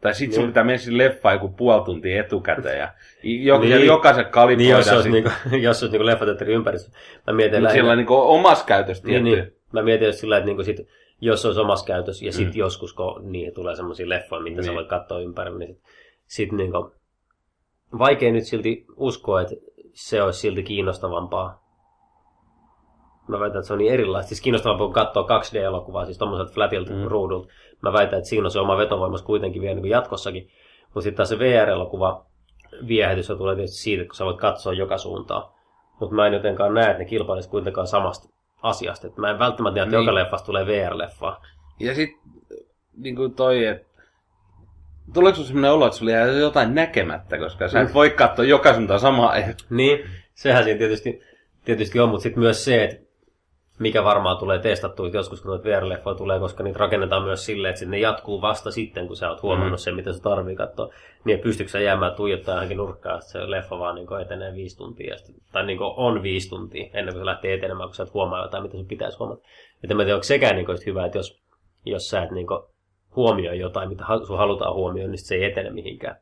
Tai 0.00 0.14
sit 0.14 0.32
sun 0.32 0.42
niin. 0.42 0.50
pitää 0.50 0.64
mennä 0.64 0.78
sinne 0.78 1.04
leffaan 1.04 1.34
joku 1.34 1.48
puoli 1.48 1.84
tuntia 1.84 2.20
etukäteen 2.20 2.78
ja 2.78 2.92
jo, 3.22 3.60
niin. 3.60 3.86
jokaisen 3.86 4.24
kalibroida. 4.24 4.56
Niin, 4.56 4.70
jos 4.70 4.92
olisi, 4.92 5.10
niinku, 5.10 5.30
jos 5.66 5.82
olisi 5.82 5.92
niinku 5.92 6.06
leffateatterin 6.06 6.54
ympäristö. 6.54 6.90
Mä 7.26 7.32
mietin 7.32 7.60
Mutta 7.60 7.74
sillä 7.74 7.92
on 7.92 7.98
niinku 7.98 8.14
omassa 8.14 8.64
käytössä 8.64 9.06
niin, 9.06 9.24
niin. 9.24 9.52
Mä 9.72 9.82
mietin 9.82 10.06
just 10.06 10.18
sillä, 10.18 10.36
että 10.36 10.46
niinku 10.46 10.64
sit, 10.64 10.76
jos 11.20 11.46
olisi 11.46 11.60
omassa 11.60 11.86
käytössä 11.86 12.24
ja 12.24 12.32
sitten 12.32 12.54
mm. 12.54 12.58
joskus, 12.58 12.92
kun 12.92 13.32
niin, 13.32 13.54
tulee 13.54 13.76
semmoisia 13.76 14.08
leffoja, 14.08 14.42
mitä 14.42 14.56
niin. 14.56 14.64
sä 14.64 14.74
voit 14.74 14.88
katsoa 14.88 15.18
ympäri, 15.18 15.58
niin 15.58 15.74
sitten 16.26 16.26
sit, 16.26 16.52
niinku, 16.52 16.92
vaikea 17.98 18.32
nyt 18.32 18.46
silti 18.46 18.86
uskoa, 18.96 19.40
että 19.40 19.54
se 19.92 20.22
olisi 20.22 20.40
silti 20.40 20.62
kiinnostavampaa. 20.62 21.62
Mä 23.28 23.40
väitän, 23.40 23.58
että 23.58 23.66
se 23.66 23.72
on 23.72 23.78
niin 23.78 23.92
erilaista. 23.92 24.28
Siis 24.28 24.40
kiinnostavampaa 24.40 24.86
kuin 24.86 24.94
katsoa 24.94 25.26
2D-elokuvaa, 25.40 26.04
siis 26.04 26.18
tommoiselta 26.18 26.52
flatilta 26.52 26.92
mm. 26.92 27.04
ruudulta. 27.04 27.48
Mä 27.82 27.92
väitän, 27.92 28.18
että 28.18 28.28
siinä 28.28 28.44
on 28.44 28.50
se 28.50 28.60
oma 28.60 28.76
vetovoimas 28.76 29.22
kuitenkin 29.22 29.62
vielä 29.62 29.74
niin 29.74 29.90
jatkossakin. 29.90 30.48
Mutta 30.84 31.00
sitten 31.00 31.16
taas 31.16 31.28
se 31.28 31.38
VR-elokuva 31.38 32.26
viehätys 32.88 33.30
on 33.30 33.38
tulee 33.38 33.54
tietysti 33.54 33.76
siitä, 33.76 34.04
kun 34.04 34.14
sä 34.14 34.24
voit 34.24 34.38
katsoa 34.38 34.72
joka 34.72 34.98
suuntaan. 34.98 35.52
Mutta 36.00 36.14
mä 36.14 36.26
en 36.26 36.32
jotenkaan 36.32 36.74
näe, 36.74 36.90
että 36.90 36.98
ne 36.98 37.04
kilpailisi 37.04 37.50
kuitenkaan 37.50 37.86
samasta 37.86 38.28
asiasta. 38.62 39.06
Et 39.06 39.16
mä 39.16 39.30
en 39.30 39.38
välttämättä 39.38 39.76
näe, 39.80 39.84
että 39.84 39.96
niin. 39.96 40.06
joka 40.06 40.14
leffasta 40.14 40.46
tulee 40.46 40.66
VR-leffaa. 40.66 41.46
Ja 41.80 41.94
sitten 41.94 42.32
niin 42.96 43.16
kuin 43.16 43.34
toi, 43.34 43.66
että 43.66 43.92
Tuleeko 45.14 45.36
sinulle 45.36 45.48
sellainen 45.48 45.72
olo, 45.72 45.86
että 45.86 45.98
sulla 45.98 46.10
jää 46.10 46.26
jotain 46.26 46.74
näkemättä, 46.74 47.38
koska 47.38 47.68
sä 47.68 47.80
et 47.80 47.94
voi 47.94 48.10
katsoa 48.10 48.44
joka 48.44 48.74
suuntaan 48.74 49.00
samaa 49.00 49.34
Niin, 49.70 49.98
sehän 50.34 50.64
siinä 50.64 50.78
tietysti, 50.78 51.22
tietysti 51.64 52.00
on, 52.00 52.08
mutta 52.08 52.22
sitten 52.22 52.42
myös 52.42 52.64
se, 52.64 52.84
että 52.84 53.11
mikä 53.78 54.04
varmaan 54.04 54.38
tulee 54.38 54.58
testattua 54.58 55.08
joskus, 55.08 55.42
kun 55.42 55.48
noita 55.48 55.68
VR-leffoja 55.68 56.14
tulee, 56.16 56.38
koska 56.38 56.62
niitä 56.62 56.78
rakennetaan 56.78 57.22
myös 57.22 57.46
silleen, 57.46 57.74
että 57.74 57.86
ne 57.86 57.98
jatkuu 57.98 58.40
vasta 58.40 58.70
sitten, 58.70 59.06
kun 59.06 59.16
sä 59.16 59.30
oot 59.30 59.42
huomannut 59.42 59.80
mm. 59.80 59.82
sen, 59.82 59.94
mitä 59.94 60.12
sä 60.12 60.22
tarvii 60.22 60.56
katsoa. 60.56 60.92
Niin, 61.24 61.34
että 61.34 61.44
pystyykö 61.44 61.70
sä 61.70 61.80
jäämään 61.80 62.14
tuijottaa 62.14 62.54
johonkin 62.54 62.76
nurkkaan, 62.76 63.18
että 63.18 63.30
se 63.30 63.50
leffa 63.50 63.78
vaan 63.78 63.94
niin 63.94 64.20
etenee 64.22 64.52
viisi 64.52 64.76
tuntia, 64.76 65.16
sitten, 65.16 65.44
tai 65.52 65.66
niin 65.66 65.78
on 65.80 66.22
viisi 66.22 66.48
tuntia, 66.48 66.90
ennen 66.94 67.14
kuin 67.14 67.20
se 67.20 67.26
lähtee 67.26 67.54
etenemään, 67.54 67.88
kun 67.88 67.94
sä 67.94 68.02
et 68.02 68.14
huomaa 68.14 68.42
jotain, 68.42 68.62
mitä 68.62 68.76
sun 68.76 68.86
pitäisi 68.86 69.18
huomata. 69.18 69.42
Että 69.84 69.94
mä 69.94 70.02
tiedä, 70.02 70.14
onko 70.14 70.24
sekään 70.24 70.56
niin 70.56 70.66
hyvä, 70.86 71.06
että 71.06 71.18
jos, 71.18 71.42
jos 71.84 72.10
sä 72.10 72.22
et 72.22 72.30
niin 72.30 72.46
huomioi 73.16 73.58
jotain, 73.58 73.88
mitä 73.88 74.04
sun 74.26 74.38
halutaan 74.38 74.74
huomioida, 74.74 75.10
niin 75.10 75.26
se 75.26 75.34
ei 75.34 75.44
etene 75.44 75.70
mihinkään. 75.70 76.16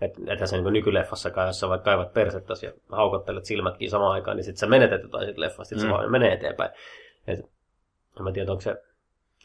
Että 0.00 0.20
et 0.26 0.48
se 0.48 0.56
niin 0.56 0.72
nykyleffassakaan, 0.72 1.46
jos 1.46 1.60
sä 1.60 1.68
vaikka 1.68 1.84
kaivat 1.84 2.14
persettäsi 2.14 2.66
ja 2.66 2.72
haukottelet 2.88 3.44
silmätkin 3.44 3.90
samaan 3.90 4.12
aikaan, 4.12 4.36
niin 4.36 4.44
sitten 4.44 4.60
sä 4.60 4.66
menetet 4.66 5.02
jotain 5.02 5.24
siitä 5.24 5.40
leffasta, 5.40 5.64
sitten 5.64 5.88
mm. 5.88 5.90
se 5.90 5.94
vaan 5.94 6.10
menee 6.10 6.32
eteenpäin. 6.32 6.70
Et, 7.26 7.38
en 8.18 8.22
mä 8.22 8.32
tiedä, 8.32 8.50
onko 8.50 8.60
se, 8.60 8.76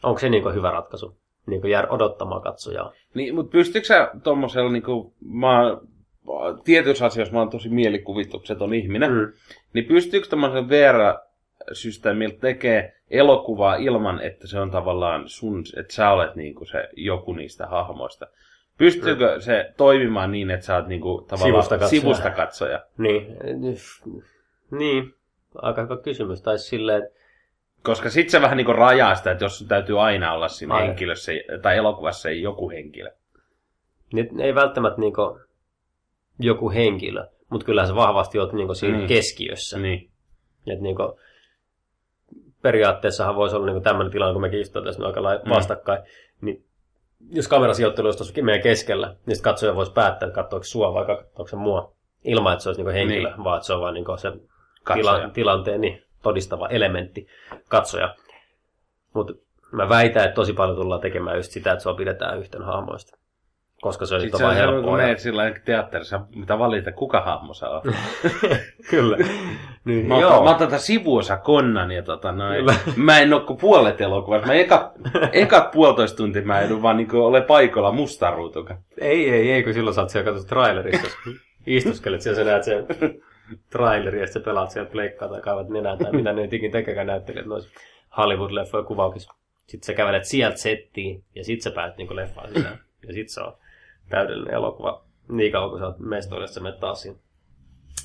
onko 0.02 0.18
se 0.18 0.28
niin 0.28 0.54
hyvä 0.54 0.70
ratkaisu 0.70 1.16
niin 1.46 1.70
jää 1.70 1.86
odottamaan 1.88 2.42
katsojaa. 2.42 2.92
Niin, 3.14 3.34
mutta 3.34 3.52
pystytkö 3.52 3.86
sä 3.86 4.10
tuommoisella, 4.22 4.72
niin 4.72 4.82
kuin, 4.82 5.14
mä 5.20 5.76
tietyissä 6.64 7.06
asioissa 7.06 7.34
mä 7.34 7.40
oon 7.40 7.50
tosi 7.50 7.68
mielikuvitukseton 7.68 8.74
ihminen, 8.74 9.12
mm. 9.12 9.32
niin 9.72 9.84
pystyykö 9.84 10.28
tuommoisella 10.28 10.68
VR 10.68 11.18
systeemillä 11.72 12.38
tekee 12.40 12.96
elokuvaa 13.10 13.74
ilman, 13.74 14.20
että 14.20 14.46
se 14.46 14.60
on 14.60 14.70
tavallaan 14.70 15.28
sun, 15.28 15.64
että 15.76 15.94
sä 15.94 16.10
olet 16.10 16.36
niinku 16.36 16.64
se 16.64 16.88
joku 16.96 17.32
niistä 17.32 17.66
hahmoista. 17.66 18.26
Pystyykö 18.82 19.34
mm. 19.34 19.40
se 19.40 19.72
toimimaan 19.76 20.30
niin, 20.32 20.50
että 20.50 20.66
sä 20.66 20.76
oot 20.76 20.86
niinku 20.86 21.24
tavallaan 21.28 21.52
sivusta 21.52 21.78
katsoja? 21.78 22.00
Sivusta 22.00 22.30
katsoja? 22.30 22.82
Niin. 22.98 23.26
niin, 24.70 25.14
aika 25.54 25.82
hyvä 25.82 25.96
kysymys. 25.96 26.42
Tai 26.42 26.58
silleen, 26.58 27.08
Koska 27.82 28.10
sit 28.10 28.30
se 28.30 28.40
vähän 28.40 28.56
niinku 28.56 28.72
rajaa 28.72 29.14
sitä, 29.14 29.30
että 29.30 29.44
jos 29.44 29.64
täytyy 29.68 30.00
aina 30.02 30.32
olla 30.32 30.48
siinä 30.48 30.74
Aivan. 30.74 30.86
henkilössä 30.88 31.32
tai 31.62 31.76
elokuvassa 31.76 32.30
joku 32.30 32.70
henkilö. 32.70 33.10
Nyt 34.12 34.28
ei 34.40 34.54
välttämättä 34.54 35.00
niinku 35.00 35.38
joku 36.38 36.70
henkilö, 36.70 37.26
mutta 37.50 37.64
kyllähän 37.66 37.88
sä 37.88 37.94
vahvasti 37.94 38.38
oot 38.38 38.52
niinku 38.52 38.74
siinä 38.74 38.96
Niin. 38.98 39.08
keskiössä. 39.08 39.78
Niin. 39.78 40.10
Et 40.66 40.80
niinku, 40.80 41.18
periaatteessahan 42.62 43.36
voisi 43.36 43.56
olla 43.56 43.66
niinku 43.66 43.80
tämmöinen 43.80 44.12
tilanne, 44.12 44.32
kun 44.32 44.42
mekin 44.42 44.60
istutaan 44.60 44.84
tässä 44.84 45.06
aika 45.06 45.22
lailla 45.22 45.42
Mm. 45.44 45.50
vastakkain, 45.50 46.02
niin 46.40 46.64
jos 47.30 47.48
kamerasijoittelu 47.48 48.06
olisi 48.06 48.18
tuossa 48.18 48.42
meidän 48.42 48.62
keskellä, 48.62 49.06
niin 49.26 49.36
sitten 49.36 49.50
katsoja 49.50 49.74
voisi 49.74 49.92
päättää, 49.92 50.26
että 50.26 50.34
katsoako 50.42 50.64
sua 50.64 50.94
vai 50.94 51.06
katsoako 51.06 51.46
se 51.48 51.56
mua. 51.56 51.92
Ilman, 52.24 52.52
että 52.52 52.62
se 52.62 52.68
olisi 52.68 52.80
niinku 52.80 52.92
henkilö, 52.92 53.30
Niin. 53.30 53.44
vaan 53.44 53.56
että 53.56 53.66
se 53.66 53.72
on 53.72 53.80
vain 53.80 53.94
niinku 53.94 54.16
se 54.16 54.32
Katsoja. 54.84 55.14
tila, 55.18 55.30
tilanteen 55.30 55.80
niin, 55.80 56.02
todistava 56.22 56.68
elementti, 56.68 57.26
katsoja. 57.68 58.14
Mutta 59.14 59.32
mä 59.72 59.88
väitän, 59.88 60.24
että 60.24 60.34
tosi 60.34 60.52
paljon 60.52 60.76
tullaan 60.76 61.00
tekemään 61.00 61.36
just 61.36 61.50
sitä, 61.52 61.72
että 61.72 61.82
sua 61.82 61.94
pidetään 61.94 62.38
yhten 62.38 62.62
hahmoista. 62.62 63.18
Koska 63.82 64.06
se 64.06 64.14
on 64.14 64.20
Sitten 64.20 64.38
sitten 64.38 64.46
vaan 64.46 64.56
se 64.56 64.62
on, 64.62 64.68
kun 64.68 64.74
helppoa. 64.74 64.96
menet 64.96 65.18
sillä 65.18 65.54
teatterissa, 65.64 66.20
mitä 66.34 66.58
valita, 66.58 66.92
kuka 66.92 67.20
hahmo 67.20 67.54
saa. 67.54 67.82
Kyllä. 68.90 69.16
niin, 69.84 70.06
Mä 70.06 70.20
joo. 70.20 70.30
mä 70.44 70.50
otan 70.50 70.56
tätä 70.68 70.78
sivuosa 70.78 71.36
konnan 71.36 71.90
ja 71.92 72.02
tota 72.02 72.32
noin. 72.32 72.56
Kyllä. 72.58 72.74
Mä 72.96 73.18
en 73.18 73.32
oo 73.34 73.40
kuin 73.40 73.58
puolet 73.58 74.00
elokuvassa. 74.00 74.46
Mä 74.46 74.54
eka, 74.54 74.92
eka 75.32 75.70
puolitoista 75.72 76.16
tuntia 76.16 76.42
mä 76.42 76.60
edun 76.60 76.82
vaan 76.82 76.96
niinku 76.96 77.24
ole 77.24 77.40
paikalla 77.40 77.92
mustan 77.92 78.34
ruutuka. 78.34 78.76
Ei, 79.00 79.30
ei, 79.30 79.52
ei, 79.52 79.62
kun 79.62 79.74
silloin 79.74 79.94
sä 79.94 80.00
oot 80.00 80.10
siellä 80.10 80.24
katsossa 80.24 80.48
trailerissa. 80.48 81.08
Istuskelet 81.66 82.20
siellä, 82.20 82.36
sä 82.36 82.44
näet 82.44 82.64
sen 82.64 82.86
traileri 83.70 84.20
ja 84.20 84.26
sitten 84.26 84.42
sä 84.42 84.44
pelaat 84.44 84.70
siellä 84.70 84.90
pleikkaa 84.90 85.28
tai 85.28 85.40
kaivat 85.40 85.68
nenää 85.68 85.96
tai 85.96 86.12
mitä 86.12 86.32
ne 86.32 86.42
nyt 86.42 86.52
ikin 86.52 86.70
tekekään 86.72 87.06
näyttelijät 87.06 87.46
noissa 87.46 87.70
Hollywood-leffojen 88.18 88.84
kuvauksissa. 88.86 89.34
Sitten 89.66 89.86
sä 89.86 89.94
kävelet 89.94 90.24
sieltä 90.24 90.56
settiin 90.56 91.24
ja 91.34 91.44
sit 91.44 91.62
sä 91.62 91.70
pääset 91.70 91.96
niinku 91.98 92.16
leffaan 92.16 92.48
sisään. 92.54 92.78
Ja 93.08 93.12
sit 93.12 93.28
se 93.28 93.40
on 93.40 93.52
täydellinen 94.08 94.54
elokuva. 94.54 95.04
Niin 95.28 95.52
kauan 95.52 95.70
kun 95.70 95.78
sä 95.78 95.86
oot 95.86 95.98
mestoilla, 95.98 96.46
sä 96.46 96.60
menet 96.60 96.80
taas 96.80 97.02
siinä 97.02 97.18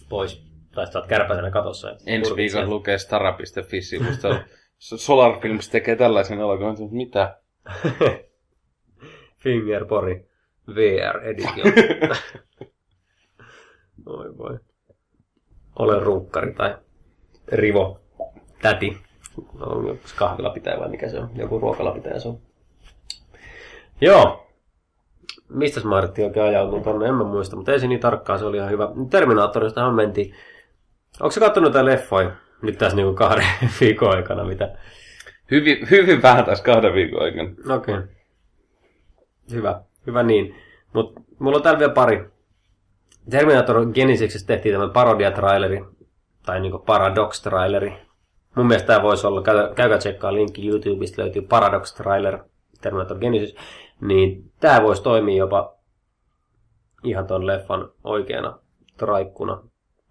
pois. 0.10 0.48
Tai 0.76 0.92
sä 0.92 1.00
oot 1.00 1.08
kärpäisenä 1.08 1.52
katossa. 1.52 1.90
Ensi 1.90 2.36
viikolla 2.36 2.50
sieltä. 2.50 2.70
lukee 2.70 2.98
stara.fi-sivusta. 2.98 4.40
Solar 4.80 5.40
Films 5.40 5.70
tekee 5.70 5.96
tällaisen 5.96 6.40
elokuvan. 6.40 6.76
Mitä? 6.92 7.38
Fingerpori 9.44 10.30
VR 10.76 11.24
Edition. 11.24 11.74
Oi 14.06 14.38
voi. 14.38 14.60
Olen 15.80 16.02
runkkari 16.02 16.54
tai 16.54 16.78
rivo 17.48 18.00
täti. 18.62 18.98
Joku 19.60 20.00
kahvila 20.16 20.50
pitää 20.50 20.80
vai 20.80 20.90
mikä 20.90 21.10
se 21.10 21.20
on? 21.20 21.30
Joku 21.36 21.60
ruokala 21.60 21.92
pitää 21.92 22.20
se 22.20 22.28
on. 22.28 22.40
Joo. 24.02 24.47
Mistäs 25.50 25.84
Martti 25.84 26.24
oikein 26.24 26.46
ajautunut 26.46 26.84
tonne? 26.84 27.08
En 27.08 27.16
mä 27.16 27.24
muista, 27.24 27.56
mutta 27.56 27.72
ei 27.72 27.80
se 27.80 27.88
niin 27.88 28.00
tarkkaan, 28.00 28.40
se 28.40 28.46
oli 28.46 28.58
ihan 28.58 28.70
hyvä. 28.70 28.90
Terminaattoristahan 29.10 29.96
mentiin. 29.96 30.36
Onko 31.20 31.32
se 31.32 31.40
kattonut 31.40 31.70
jotain 31.70 31.86
leffoja? 31.86 32.32
Nyt 32.62 32.78
tässä 32.78 32.96
niinku 32.96 33.14
kahden 33.14 33.46
viikon 33.82 34.16
aikana, 34.16 34.44
mitä? 34.44 34.78
Hyvin, 35.52 35.90
hyvin 35.92 36.22
vähän 36.22 36.46
taas 36.46 36.62
kahden 36.62 36.94
viikon 36.94 37.22
aikana. 37.22 37.50
Okei. 37.76 37.96
Okay. 37.96 38.08
Hyvä. 39.52 39.82
Hyvä 40.08 40.24
niin. 40.24 40.56
Mutta 40.94 41.22
mulla 41.40 41.58
on 41.58 41.64
täällä 41.64 41.80
vielä 41.80 41.94
pari. 41.94 42.30
Terminator 43.30 43.86
Genesiksessä 43.92 44.48
tehtiin 44.48 44.74
tämmöinen 44.74 44.94
parodia-traileri, 44.94 45.86
tai 46.46 46.60
niinku 46.60 46.78
Paradox-traileri. 46.78 47.94
Mun 48.56 48.68
mielestä 48.68 48.88
tämä 48.88 49.04
voisi 49.04 49.28
olla, 49.28 49.42
käy- 49.42 49.74
käykää 49.76 49.98
tsekkaa 49.98 50.34
linkki 50.34 50.68
YouTubesta, 50.68 51.22
löytyy 51.22 51.42
Paradox-trailer 51.42 52.40
Terminator 52.82 53.18
Genesis. 53.18 53.56
Niin 54.02 54.52
tämä 54.60 54.84
voisi 54.84 55.04
toimia 55.04 55.38
jopa 55.38 55.76
ihan 57.04 57.28
ton 57.28 57.48
leffan 57.48 57.92
oikeana 58.04 58.60
traikkuna, 58.98 59.64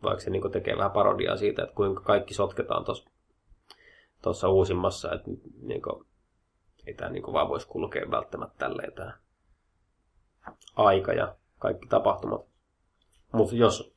vaikka 0.03 0.21
se 0.21 0.31
niinku 0.31 0.49
tekee 0.49 0.77
vähän 0.77 0.91
parodiaa 0.91 1.37
siitä, 1.37 1.63
että 1.63 1.75
kuinka 1.75 2.01
kaikki 2.01 2.35
sotketaan 2.35 2.85
tuossa 4.23 4.49
uusimmassa, 4.49 5.13
että 5.13 5.31
niinku, 5.63 6.07
ei 6.87 6.95
tämä 6.95 7.11
niinku 7.11 7.33
vaan 7.33 7.49
voisi 7.49 7.69
kulkea 7.69 8.11
välttämättä 8.11 8.59
tälleen 8.59 8.93
tämä 8.93 9.13
aika 10.77 11.13
ja 11.13 11.37
kaikki 11.59 11.87
tapahtumat. 11.87 12.41
Mutta 13.33 13.57
jos 13.57 13.95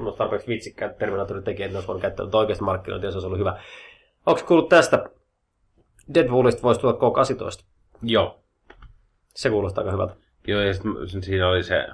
olisi 0.00 0.18
tarpeeksi 0.18 0.48
vitsikkäät 0.48 0.98
Terminatorin 0.98 1.44
tekijät, 1.44 1.70
ne 1.70 1.76
olisi 1.76 1.88
voinut 1.88 2.02
käyttää 2.02 2.26
tätä 2.26 2.38
oikeasta 2.38 2.64
markkinointia, 2.64 3.10
se 3.10 3.16
olisi 3.16 3.26
ollut 3.26 3.38
hyvä. 3.38 3.62
Onko 4.26 4.40
kuullut 4.46 4.68
tästä? 4.68 5.10
Deadpoolista 6.14 6.62
voisi 6.62 6.80
tulla 6.80 6.94
K18. 6.94 7.64
Joo. 8.02 8.40
Se 9.36 9.50
kuulostaa 9.50 9.82
aika 9.84 9.92
hyvältä. 9.92 10.14
Joo, 10.46 10.60
ja 10.60 10.74
sitten 10.74 11.22
siinä 11.22 11.48
oli 11.48 11.62
se 11.62 11.86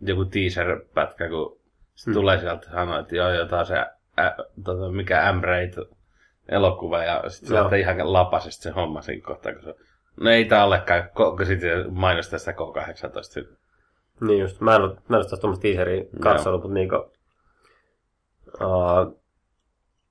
joku 0.00 0.24
teaser-pätkä, 0.24 1.28
kun 1.28 1.60
se 1.94 2.10
Mm. 2.10 2.14
tulee 2.14 2.38
sieltä 2.40 2.70
sanoa, 2.70 2.98
että 2.98 3.16
joo, 3.16 3.30
jotain 3.30 3.66
se, 3.66 3.78
ä, 4.18 4.36
tota, 4.64 4.90
mikä 4.90 5.32
m 5.32 5.40
elokuva, 6.48 7.04
ja 7.04 7.22
sitten 7.28 7.48
sieltä 7.48 7.76
ihan 7.76 8.12
lapasesti 8.12 8.62
se 8.62 8.70
homma 8.70 9.02
siinä 9.02 9.26
kohtaa, 9.26 9.52
kun 9.52 9.62
se 9.62 9.74
No 10.20 10.30
ei 10.30 10.44
tää 10.44 10.64
olekaan, 10.64 11.10
kun 11.14 11.46
sitten 11.46 11.92
mainostaa 11.92 12.38
sitä 12.38 12.52
K18. 12.52 13.56
Niin 14.20 14.40
just, 14.40 14.60
mä 14.60 14.76
en 14.76 14.82
ole, 14.82 14.94
mä 15.08 15.16
en 15.16 15.22
ole 15.22 15.40
tuommoista 15.40 15.62
teaseria 15.62 16.04
katsonut, 16.22 16.62
mutta 16.62 16.74
niinku... 16.74 16.96
Uh, 18.60 19.20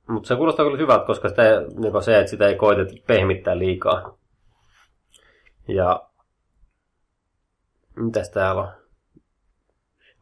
mutta 0.08 0.28
se 0.28 0.36
kuulostaa 0.36 0.66
kyllä 0.66 0.78
hyvältä, 0.78 1.06
koska 1.06 1.30
sitä, 1.30 1.44
niinku 1.76 2.02
se, 2.02 2.20
että 2.20 2.30
sitä 2.30 2.48
ei 2.48 2.56
koeteta 2.56 2.94
pehmittää 3.08 3.58
liikaa. 3.58 4.18
Ja... 5.68 6.10
Mitäs 7.96 8.30
täällä 8.30 8.62
on? 8.62 8.70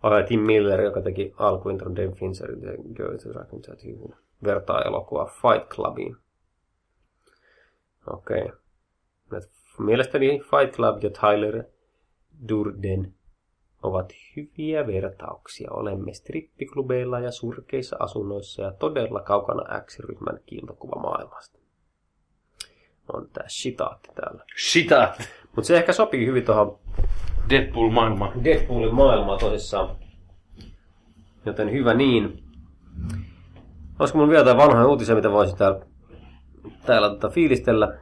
Oli 0.03 0.23
Tim 0.23 0.39
Miller, 0.39 0.81
joka 0.81 1.01
teki 1.01 1.33
alkuintron 1.37 1.95
Dave 1.95 2.11
Fincherin 2.11 2.61
The 2.61 2.77
Girls 2.95 3.25
Who 3.25 3.33
Rock 3.33 3.49
Tattoo. 3.49 4.17
Vertaa 4.43 4.81
elokuvaa 4.81 5.25
Fight 5.25 5.69
Clubiin. 5.69 6.17
Okei. 8.07 8.43
Okay. 8.43 8.57
Mielestäni 9.79 10.39
Fight 10.39 10.75
Club 10.75 11.03
ja 11.03 11.09
Tyler 11.09 11.63
Durden 12.49 13.13
ovat 13.83 14.13
hyviä 14.35 14.87
vertauksia. 14.87 15.71
Olemme 15.71 16.13
strippiklubeilla 16.13 17.19
ja 17.19 17.31
surkeissa 17.31 17.95
asunnoissa 17.99 18.61
ja 18.61 18.71
todella 18.71 19.21
kaukana 19.21 19.81
X-ryhmän 19.81 20.39
kiiltokuvamaailmasta. 20.45 21.62
On 23.13 23.27
tää 23.33 23.45
shitaatti 23.49 24.09
täällä. 24.15 24.43
Shitat! 24.69 25.29
Mutta 25.55 25.67
se 25.67 25.77
ehkä 25.77 25.93
sopii 25.93 26.25
hyvin 26.25 26.45
tuohon 26.45 26.79
Deadpool-maailma. 27.49 28.31
Deadpoolin 28.43 28.95
maailmaan 28.95 29.39
tosissaan. 29.39 29.95
Joten 31.45 31.71
hyvä 31.71 31.93
niin. 31.93 32.43
Olisiko 33.99 34.19
mun 34.19 34.29
vielä 34.29 34.39
jotain 34.39 34.57
vanhoja 34.57 34.87
uutisia, 34.87 35.15
mitä 35.15 35.31
voisin 35.31 35.57
täällä, 35.57 35.79
täällä 36.85 37.09
tota 37.09 37.29
fiilistellä? 37.29 37.97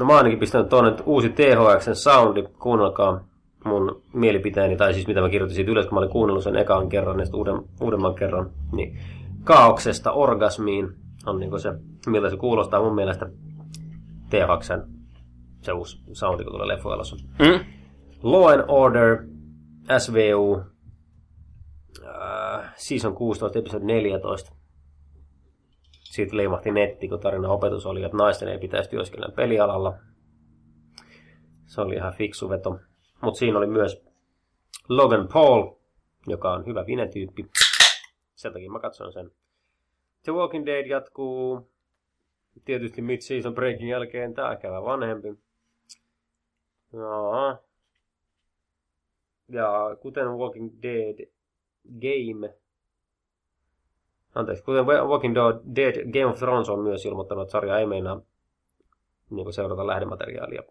No 0.00 0.06
mä 0.06 0.16
ainakin 0.16 0.38
pistänyt 0.38 0.68
tuonne 0.68 0.92
uusi 1.06 1.28
THXn 1.28 1.94
soundi. 1.94 2.42
Kuunnelkaa 2.42 3.24
mun 3.64 4.02
mielipiteeni, 4.12 4.76
tai 4.76 4.94
siis 4.94 5.06
mitä 5.06 5.20
mä 5.20 5.28
kirjoitin 5.28 5.54
siitä 5.54 5.70
ylös, 5.70 5.86
kun 5.86 5.94
mä 5.94 5.98
olin 5.98 6.10
kuunnellut 6.10 6.44
sen 6.44 6.56
ekan 6.56 6.88
kerran 6.88 7.18
ja 7.18 7.24
sitten 7.24 7.38
uuden, 7.38 7.62
uudemman 7.80 8.14
kerran. 8.14 8.50
Niin 8.72 8.98
kaauksesta 9.44 10.12
orgasmiin 10.12 10.88
on 11.26 11.40
niinku 11.40 11.58
se, 11.58 11.72
miltä 12.06 12.30
se 12.30 12.36
kuulostaa 12.36 12.82
mun 12.82 12.94
mielestä 12.94 13.30
THXn 14.30 15.00
se 15.62 15.72
uusi 15.72 15.98
soundi, 16.12 16.44
kun 16.44 16.52
tulee 16.52 16.68
leffoilossa. 16.68 17.16
Mm? 17.16 17.64
Law 18.22 18.52
and 18.52 18.64
Order, 18.68 19.18
SVU, 19.98 20.62
äh, 22.06 22.72
Season 22.76 23.14
16, 23.14 23.58
episode 23.58 23.84
14. 23.84 24.52
Siitä 25.90 26.36
leimahti 26.36 26.70
netti, 26.70 27.08
kun 27.08 27.20
tarina 27.20 27.48
opetus 27.48 27.86
oli, 27.86 28.04
että 28.04 28.16
naisten 28.16 28.48
ei 28.48 28.58
pitäisi 28.58 28.90
työskennellä 28.90 29.34
pelialalla. 29.34 29.94
Se 31.66 31.80
oli 31.80 31.94
ihan 31.94 32.14
fiksu 32.14 32.48
veto. 32.48 32.78
Mutta 33.22 33.38
siinä 33.38 33.58
oli 33.58 33.66
myös 33.66 34.04
Logan 34.88 35.28
Paul, 35.32 35.72
joka 36.26 36.52
on 36.52 36.66
hyvä 36.66 36.86
vinetyyppi. 36.86 37.46
Sen 38.34 38.52
takia 38.52 38.70
mä 38.70 38.80
katson 38.80 39.12
sen. 39.12 39.30
The 40.22 40.32
Walking 40.32 40.66
Dead 40.66 40.86
jatkuu 40.86 41.69
tietysti 42.64 43.02
mid-season 43.02 43.54
breakin 43.54 43.88
jälkeen 43.88 44.34
tää 44.34 44.56
kävä 44.56 44.82
vanhempi. 44.82 45.28
Joo. 46.92 47.56
Ja 49.48 49.96
kuten 50.00 50.28
Walking 50.28 50.82
Dead 50.82 51.26
Game, 52.00 52.54
anteeksi, 54.34 54.64
kuten 54.64 54.86
Walking 54.86 55.34
Dead 55.76 56.10
Game 56.12 56.26
of 56.26 56.38
Thrones 56.38 56.68
on 56.68 56.80
myös 56.80 57.06
ilmoittanut, 57.06 57.42
että 57.42 57.52
sarja 57.52 57.78
ei 57.78 57.86
meinaa 57.86 58.20
niin 59.30 59.52
seurata 59.52 59.86
lähdemateriaalia 59.86 60.62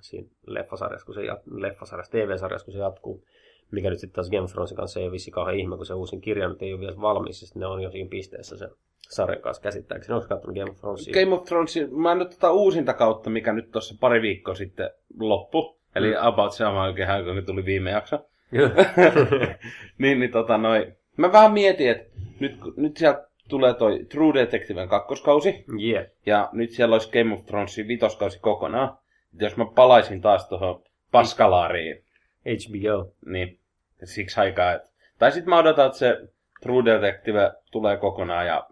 siinä 0.00 0.28
leffasarjassa, 0.46 1.06
kun 1.06 1.14
se, 1.14 1.20
jat- 1.20 1.60
leffasarjassa, 1.60 2.12
TV-sarjassa, 2.12 2.64
kun 2.64 2.72
se 2.72 2.78
jatkuu. 2.78 3.24
Mikä 3.70 3.90
nyt 3.90 3.98
sitten 3.98 4.14
taas 4.14 4.30
Game 4.30 4.42
of 4.42 4.50
Thronesin 4.52 4.76
kanssa 4.76 5.00
ei 5.00 5.06
ole 5.06 5.12
vissi 5.12 5.30
kauhean 5.30 5.58
ihme, 5.58 5.76
kun 5.76 5.86
se 5.86 5.94
uusin 5.94 6.20
kirja 6.20 6.48
nyt 6.48 6.62
ei 6.62 6.72
ole 6.72 6.80
vielä 6.80 7.00
valmis, 7.00 7.42
ja 7.42 7.48
ne 7.54 7.66
on 7.66 7.82
jo 7.82 7.90
siinä 7.90 8.08
pisteessä 8.10 8.56
sen 8.56 8.70
sarjan 8.98 9.42
kanssa 9.42 9.62
käsittääkseni. 9.62 10.14
Onko 10.16 10.28
katsonut 10.28 10.56
Game 10.56 10.70
of 10.70 10.76
Thronesia? 10.76 11.14
Game 11.14 11.34
of 11.34 11.44
Thrones, 11.44 11.78
mä 11.90 12.12
en 12.12 12.18
nyt 12.18 12.30
tota 12.30 12.52
uusinta 12.52 12.94
kautta, 12.94 13.30
mikä 13.30 13.52
nyt 13.52 13.70
tuossa 13.70 13.94
pari 14.00 14.22
viikkoa 14.22 14.54
sitten 14.54 14.90
loppu. 15.18 15.76
Eli 15.94 16.10
mm. 16.10 16.16
about 16.20 16.52
sama 16.52 16.84
oikein 16.84 17.08
kun 17.24 17.46
tuli 17.46 17.64
viime 17.64 17.90
jakso. 17.90 18.26
niin, 19.98 20.20
niin 20.20 20.30
tota 20.30 20.58
noi. 20.58 20.92
Mä 21.16 21.32
vähän 21.32 21.52
mietin, 21.52 21.90
että 21.90 22.18
nyt, 22.40 22.58
nyt 22.76 22.96
sieltä 22.96 23.28
tulee 23.48 23.74
toi 23.74 24.04
True 24.08 24.34
Detectiven 24.34 24.88
kakkoskausi. 24.88 25.64
Yeah. 25.80 26.06
Ja 26.26 26.48
nyt 26.52 26.70
siellä 26.70 26.94
olisi 26.94 27.10
Game 27.10 27.34
of 27.34 27.46
Thronesin 27.46 27.88
vitoskausi 27.88 28.40
kokonaan. 28.40 28.98
Et 29.34 29.40
jos 29.40 29.56
mä 29.56 29.66
palaisin 29.74 30.20
taas 30.20 30.48
tuohon 30.48 30.82
paskalaariin. 31.12 32.04
HBO. 32.44 33.12
Niin, 33.26 33.58
siksi 34.04 34.40
aikaa. 34.40 34.72
Et... 34.72 34.82
Tai 35.18 35.32
sitten 35.32 35.50
mä 35.50 35.58
odotan, 35.58 35.86
että 35.86 35.98
se 35.98 36.16
True 36.62 36.84
Detective 36.84 37.52
tulee 37.70 37.96
kokonaan 37.96 38.46
ja 38.46 38.66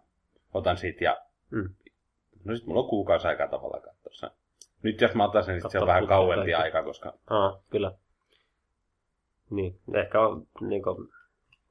otan 0.55 0.77
siitä 0.77 1.05
ja... 1.05 1.17
Mm. 1.51 1.69
No 2.45 2.57
sit 2.57 2.67
mulla 2.67 2.81
on 2.81 2.89
kuukausi 2.89 3.29
aikaa 3.29 3.49
tavallaan 3.49 3.83
katsoa 3.83 4.31
Nyt 4.83 5.01
jos 5.01 5.15
mä 5.15 5.25
otan 5.25 5.45
sen, 5.45 5.55
niin 5.55 5.71
se 5.71 5.79
on 5.79 5.87
vähän 5.87 6.07
kauempi 6.07 6.55
aika, 6.55 6.83
koska... 6.83 7.15
Aa, 7.31 7.61
kyllä. 7.71 7.93
Niin, 9.51 9.79
ehkä 9.95 10.21
on 10.21 10.47
niin 10.61 10.83
kuin, 10.83 11.09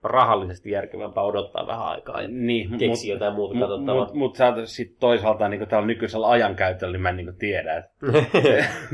rahallisesti 0.03 0.71
järkevämpää 0.71 1.23
odottaa 1.23 1.67
vähän 1.67 1.85
aikaa 1.85 2.21
ja 2.21 2.27
niin, 2.27 2.77
keksiä 2.77 3.13
mut, 3.13 3.21
jotain 3.21 3.33
muuta 3.33 3.59
katsottavaa. 3.59 4.01
Mutta 4.01 4.15
mut, 4.15 4.37
mut 4.39 4.67
sitten 4.67 4.99
toisaalta 4.99 5.49
niin 5.49 5.67
tällä 5.67 5.87
nykyisellä 5.87 6.29
ajankäytöllä, 6.29 6.91
niin 6.91 7.01
mä 7.01 7.09
en 7.09 7.17
niin 7.17 7.37
tiedä. 7.37 7.77
Että... 7.77 7.89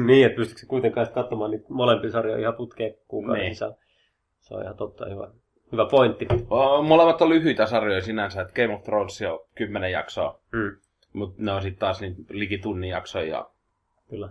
niin, 0.07 0.25
että 0.25 0.35
pystytkö 0.35 0.65
kuitenkaan 0.67 1.07
katsomaan 1.13 1.51
niitä 1.51 1.65
molempia 1.69 2.11
sarjoja 2.11 2.39
ihan 2.39 2.55
putkeen 2.55 2.95
kuukauden 3.07 3.41
niin. 3.41 3.55
Se 4.39 4.55
on 4.55 4.63
ihan 4.63 4.77
totta 4.77 5.05
hyvä, 5.09 5.31
hyvä 5.71 5.85
pointti. 5.85 6.27
Molemmat 6.87 7.21
on 7.21 7.29
lyhyitä 7.29 7.65
sarjoja 7.65 8.01
sinänsä, 8.01 8.41
että 8.41 8.53
Game 8.53 8.75
of 8.75 8.83
Thrones 8.83 9.21
on 9.21 9.39
kymmenen 9.55 9.91
jaksoa. 9.91 10.39
Mm. 10.51 10.77
Mutta 11.13 11.35
ne 11.43 11.51
on 11.51 11.61
sitten 11.61 11.79
taas 11.79 12.01
niin 12.01 12.15
liki 12.29 12.57
tunnin 12.57 12.89
jaksoja. 12.89 13.25
Ja... 13.25 13.49
Kyllä. 14.09 14.29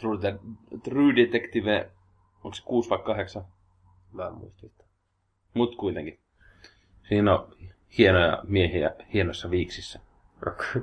True, 0.00 0.18
de- 0.22 0.38
True 0.82 1.16
Detective, 1.16 1.90
onko 2.44 2.54
se 2.54 2.62
kuusi 2.64 2.90
vai 2.90 2.98
kahdeksan? 2.98 3.44
Mä 4.12 4.26
en 4.26 4.34
muista. 4.34 4.66
Mut 5.54 5.76
kuitenkin. 5.76 6.18
Siinä 7.08 7.34
on 7.34 7.48
hienoja 7.98 8.38
miehiä 8.48 8.90
hienossa 9.12 9.50
viiksissä. 9.50 10.00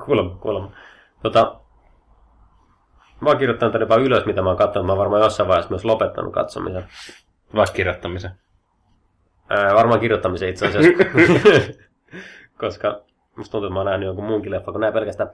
kuulemma, 0.05 0.35
kuulemma. 0.35 0.71
Tota, 1.23 1.59
mä 3.21 3.29
oon 3.29 3.37
kirjoittanut 3.37 3.71
tänne 3.71 3.89
vaan 3.89 4.01
ylös, 4.01 4.25
mitä 4.25 4.41
mä 4.41 4.49
oon 4.49 4.57
katsonut. 4.57 4.85
Mä 4.85 4.91
oon 4.91 4.99
varmaan 4.99 5.21
jossain 5.21 5.47
vaiheessa 5.47 5.69
myös 5.69 5.85
lopettanut 5.85 6.33
katsomisen. 6.33 6.83
Vai 7.55 7.65
kirjoittamisen? 7.73 8.31
Ää, 9.51 9.75
varmaan 9.75 9.99
kirjoittamisen 9.99 10.49
itse 10.49 10.67
asiassa. 10.67 10.91
Koska 12.61 13.01
musta 13.37 13.51
tuntuu, 13.51 13.67
että 13.67 13.73
mä 13.73 13.79
oon 13.79 13.85
nähnyt 13.85 14.05
jonkun 14.05 14.25
muunkin 14.25 14.51
leffa 14.51 14.71
kuin 14.71 14.81
näin 14.81 14.93
pelkästään. 14.93 15.29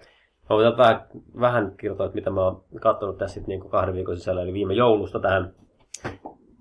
Mä 0.50 0.56
voin 0.56 0.78
vähän, 0.78 1.08
vähän 1.40 1.74
kirjoittaa, 1.78 2.06
että 2.06 2.16
mitä 2.16 2.30
mä 2.30 2.42
oon 2.44 2.64
katsonut 2.82 3.18
tässä 3.18 3.42
niin 3.48 3.70
kahden 3.70 3.94
viikon 3.94 4.18
sisällä, 4.18 4.42
eli 4.42 4.54
viime 4.54 4.74
joulusta 4.74 5.20
tähän 5.20 5.54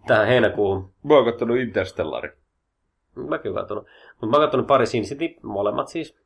tähän 0.06 0.26
heinäkuuhun. 0.26 0.92
Mä 1.02 1.14
oon 1.14 1.24
kattonut 1.24 1.56
Interstellari. 1.56 2.32
Mäkin 3.14 3.50
oon 3.50 3.60
kattonut. 3.60 3.86
Mutta 4.10 4.26
mä 4.26 4.36
oon 4.36 4.44
kattonut 4.46 4.66
pari 4.66 4.86
Sin 4.86 5.04
City, 5.04 5.34
molemmat 5.42 5.88
siis. 5.88 6.18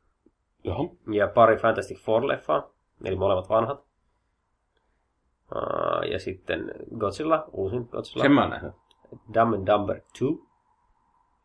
Joo. 0.63 0.95
Ja 1.11 1.27
pari 1.27 1.57
Fantastic 1.57 1.97
Four-leffaa, 1.97 2.73
eli 3.05 3.15
molemmat 3.15 3.49
vanhat. 3.49 3.79
Uh, 5.55 6.11
ja 6.11 6.19
sitten 6.19 6.71
Godzilla, 6.97 7.45
uusin 7.51 7.87
Godzilla. 7.91 8.21
Sen 8.23 8.31
mä 8.31 8.41
oon 8.41 8.49
nähnyt. 8.49 8.73
Dumb 9.33 9.53
and 9.53 9.67
Dumber 9.67 10.01
2. 10.01 10.50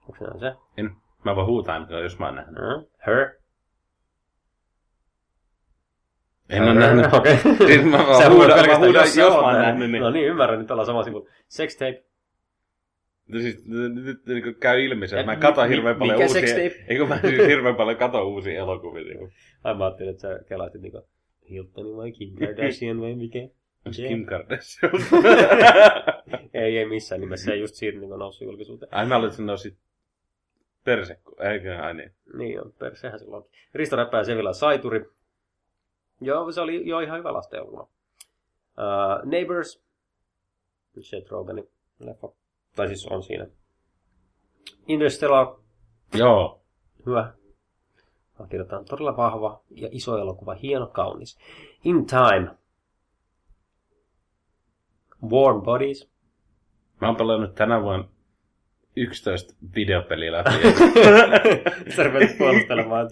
Onko 0.08 0.32
se 0.32 0.38
se? 0.40 0.52
En. 0.76 0.90
Mä 1.24 1.36
voin 1.36 1.46
huutaa, 1.46 1.86
jos 2.02 2.18
mä 2.18 2.26
oon 2.26 2.34
nähnyt. 2.34 2.58
Uh, 2.58 2.90
her. 3.06 3.30
En 6.48 6.62
ole 6.62 6.74
nähnyt. 6.74 7.14
Okei. 7.14 7.34
Okay. 7.34 7.56
Siis 7.66 7.84
mä 7.84 7.98
vaan 7.98 8.32
huudan, 8.32 8.66
mä 8.66 8.78
huudan, 8.78 8.94
jos, 8.94 9.16
jos 9.16 9.32
mä 9.32 9.40
oon 9.40 9.54
nähnyt. 9.54 9.90
Niin. 9.90 10.02
No 10.02 10.10
niin, 10.10 10.26
ymmärrän, 10.26 10.58
nyt 10.58 10.70
ollaan 10.70 10.86
sama 10.86 11.02
sivulla. 11.02 11.28
Sex 11.48 11.76
tape. 11.76 12.04
No 13.28 13.40
siis 13.40 13.64
nyt 13.66 14.26
niin 14.26 14.54
käy 14.60 14.84
ilmi 14.84 15.08
se, 15.08 15.20
että 15.20 15.32
mä 15.32 15.36
katon 15.36 15.68
hirveän 15.68 15.96
paljon 15.96 16.22
uusia... 16.22 16.40
Eikö 16.88 17.06
mä 17.06 17.20
siis 17.20 17.46
hirveän 17.46 17.74
paljon 17.74 17.96
katon 17.96 18.26
uusia 18.26 18.58
elokuvia. 18.58 19.04
Niin 19.04 19.32
Ai 19.64 19.74
mä 19.74 19.84
ajattelin, 19.84 20.10
että 20.10 20.20
sä 20.20 20.44
kelaisit 20.48 20.82
niinku 20.82 21.08
Hilton 21.50 21.96
vai 21.96 22.12
Kim 22.12 22.34
Kardashian 22.34 23.00
vai 23.00 23.14
mikä? 23.14 23.38
Kim 24.08 24.26
Kardashian. 24.26 24.92
ei, 26.54 26.78
ei 26.78 26.86
missään 26.88 27.20
nimessä. 27.20 27.52
Ei 27.52 27.60
just 27.60 27.74
siitä 27.74 27.98
niin 27.98 28.10
noussut 28.10 28.46
julkisuuteen. 28.46 28.94
Ai 28.94 29.06
mä 29.06 29.16
olin, 29.16 29.26
että 29.26 29.36
se 29.36 29.42
nousi 29.42 29.76
persekku. 30.86 31.36
Eikö, 31.40 31.78
ai 31.78 31.94
niin. 31.94 32.12
Niin 32.38 32.60
on, 32.60 32.72
persehän 32.78 33.18
se 33.18 33.26
onkin. 33.28 33.52
Risto 33.74 33.96
Räppää 33.96 34.24
Sevilla 34.24 34.52
Saituri. 34.52 35.04
Joo, 36.20 36.52
se 36.52 36.60
oli 36.60 36.88
jo 36.88 37.00
ihan 37.00 37.18
hyvä 37.18 37.32
lasten 37.32 37.58
elokuva. 37.58 37.82
Uh, 37.82 39.28
Neighbors. 39.30 39.82
Seth 41.00 41.30
Rogenin 41.30 41.68
leffa. 41.98 42.28
Tai 42.76 42.86
siis 42.88 43.06
on 43.06 43.22
siinä. 43.22 43.46
Interstellar. 44.88 45.46
Joo. 46.14 46.62
Hyvä. 47.06 47.32
Mä 48.38 48.46
kirjoitan 48.46 48.84
todella 48.84 49.16
vahva 49.16 49.62
ja 49.70 49.88
iso 49.90 50.18
elokuva. 50.18 50.54
Hieno, 50.54 50.86
kaunis. 50.86 51.38
In 51.84 52.06
Time. 52.06 52.50
Warm 55.30 55.62
Bodies. 55.62 56.10
Mä 57.00 57.06
oon 57.06 57.16
pelannut 57.16 57.54
tänä 57.54 57.82
vuonna 57.82 58.08
11 58.96 59.54
videopeliä 59.74 60.32
läpi. 60.32 60.50
Sä 61.96 62.02
rupeat 62.02 62.38
puolustelemaan. 62.38 63.08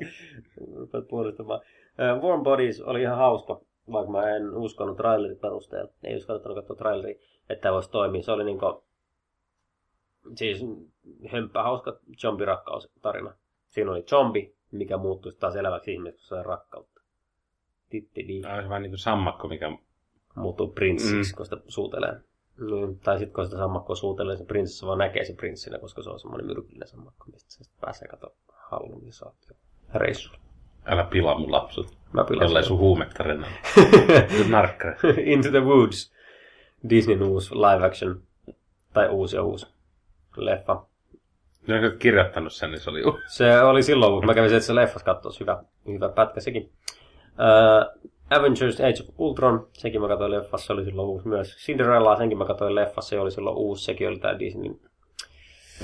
Rupeat 0.76 1.08
puolustamaan. 1.08 1.60
Uh, 1.60 2.22
Warm 2.22 2.42
Bodies 2.42 2.80
oli 2.80 3.02
ihan 3.02 3.18
hauska, 3.18 3.60
vaikka 3.92 4.12
mä 4.12 4.36
en 4.36 4.56
uskonut 4.56 4.96
trailerin 4.96 5.38
perusteella. 5.38 5.92
Ei 6.04 6.16
uskonut 6.16 6.42
katsoa 6.42 6.76
traileria, 6.76 7.18
että 7.50 7.62
tämä 7.62 7.72
voisi 7.72 7.90
toimia. 7.90 8.22
Se 8.22 8.32
oli 8.32 8.44
niinku 8.44 8.84
siis 10.34 10.64
hömppä 11.32 11.62
hauska 11.62 11.98
zombirakkaustarina. 12.18 13.34
Siinä 13.68 13.90
oli 13.90 14.02
zombi, 14.02 14.54
mikä 14.70 14.96
muuttuisi 14.96 15.38
taas 15.38 15.56
eläväksi 15.56 15.92
ihmiseksi, 15.92 16.20
kun 16.20 16.28
sai 16.28 16.44
rakkautta. 16.44 17.00
Tittidi. 17.90 18.40
Tämä 18.40 18.54
on 18.54 18.68
vähän 18.68 18.82
niin 18.82 18.90
kuin 18.90 18.98
sammakko, 18.98 19.48
mikä... 19.48 19.78
Muuttuu 20.36 20.68
prinssiksi, 20.68 21.32
mm. 21.32 21.36
kun 21.36 21.46
sitä 21.46 21.56
suutelee. 21.68 22.20
Mm, 22.56 22.98
tai 22.98 23.18
sitten 23.18 23.34
kun 23.34 23.44
sitä 23.44 23.56
sammakkoa 23.56 23.96
suutelee, 23.96 24.36
se 24.36 24.44
prinsessa 24.44 24.86
vaan 24.86 24.98
näkee 24.98 25.24
se 25.24 25.34
prinssinä, 25.34 25.78
koska 25.78 26.02
se 26.02 26.10
on 26.10 26.20
semmoinen 26.20 26.46
myrkyllinen 26.46 26.88
sammakko, 26.88 27.24
mistä 27.32 27.52
se 27.52 27.64
sitten 27.64 27.80
pääsee 27.80 28.08
kato 28.08 28.34
hallun 28.48 29.06
ja 29.06 29.12
saat 29.12 29.34
reissulla. 29.94 30.38
Älä 30.86 31.04
pilaa 31.04 31.38
mun 31.38 31.52
lapsut. 31.52 31.96
Mä 32.12 32.24
pilaan 32.24 32.46
Jollei 32.46 32.64
sun 32.64 32.78
huumetta 32.78 33.24
Narkkare. 34.48 34.96
Into 35.16 35.50
the 35.50 35.64
Woods. 35.64 36.12
Disneyn 36.88 37.22
uusi 37.22 37.54
live 37.54 37.86
action. 37.86 38.22
Tai 38.92 39.08
uusi 39.08 39.36
ja 39.36 39.42
uusi 39.42 39.66
leffa. 40.36 40.86
Jos 41.68 41.82
olet 41.82 41.98
kirjoittanut 41.98 42.52
sen, 42.52 42.70
niin 42.70 42.80
se 42.80 42.90
oli 42.90 43.04
uusi. 43.04 43.18
Se 43.26 43.60
oli 43.60 43.82
silloin, 43.82 44.12
kun 44.12 44.26
mä 44.26 44.34
kävin 44.34 44.62
se 44.62 44.74
leffas 44.74 45.02
katsoa. 45.02 45.32
Hyvä, 45.40 45.62
hyvä 45.86 46.08
pätkä 46.08 46.40
sekin. 46.40 46.72
Uh, 47.28 48.10
Avengers 48.30 48.80
Age 48.80 49.02
of 49.02 49.14
Ultron, 49.18 49.68
sekin 49.72 50.00
mä 50.00 50.08
katsoin 50.08 50.30
leffassa, 50.30 50.66
se 50.66 50.72
oli 50.72 50.84
silloin 50.84 51.08
uusi 51.08 51.28
myös. 51.28 51.56
Cinderella, 51.56 52.16
senkin 52.16 52.38
mä 52.38 52.44
katsoin 52.44 52.74
leffassa, 52.74 53.08
se 53.08 53.20
oli 53.20 53.30
silloin 53.30 53.56
uusi, 53.56 53.84
sekin 53.84 54.08
oli 54.08 54.18
tää 54.18 54.38
Disney. 54.38 54.74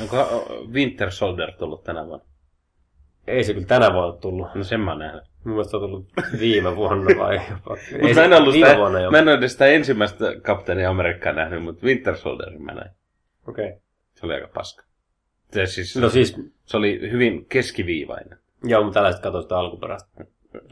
Onko 0.00 0.44
Winter 0.72 1.10
Soldier 1.10 1.52
tullut 1.52 1.84
tänä 1.84 2.06
vuonna? 2.06 2.24
Ei 3.26 3.44
se 3.44 3.54
kyllä 3.54 3.66
tänä 3.66 3.92
vuonna 3.92 4.20
tullut. 4.20 4.54
No 4.54 4.64
sen 4.64 4.80
mä 4.80 4.94
nähnyt. 4.94 5.22
Mun 5.44 5.54
mielestä 5.54 5.70
se 5.70 5.76
on 5.76 5.82
tullut 5.82 6.06
viime 6.40 6.76
vuonna 6.76 7.18
vai 7.18 7.40
jopa. 7.50 7.76
Ei, 7.92 8.14
mä, 8.14 8.24
en 8.24 8.32
ollut 8.32 8.54
sitä, 8.54 8.76
vuonna 8.76 9.10
mä 9.10 9.18
en 9.18 9.28
ole 9.28 9.48
sitä 9.48 9.66
ensimmäistä 9.66 10.24
Kapteeni 10.42 10.84
Amerikkaa 10.84 11.32
nähnyt, 11.32 11.62
mutta 11.62 11.86
Winter 11.86 12.16
Soldierin 12.16 12.62
mä 12.62 12.74
näin. 12.74 12.90
Okei. 13.48 13.66
Okay. 13.68 13.80
Se 14.14 14.26
oli 14.26 14.34
aika 14.34 14.48
paska. 14.54 14.84
Se, 15.52 15.66
siis, 15.66 15.96
no 15.96 16.08
siis... 16.08 16.36
se 16.64 16.76
oli 16.76 17.00
hyvin 17.10 17.46
keskiviivainen. 17.48 18.38
Joo, 18.64 18.82
mutta 18.82 18.94
tällaiset 18.94 19.22
katsoin 19.22 19.42
sitä 19.42 19.58
alkuperäistä. 19.58 20.24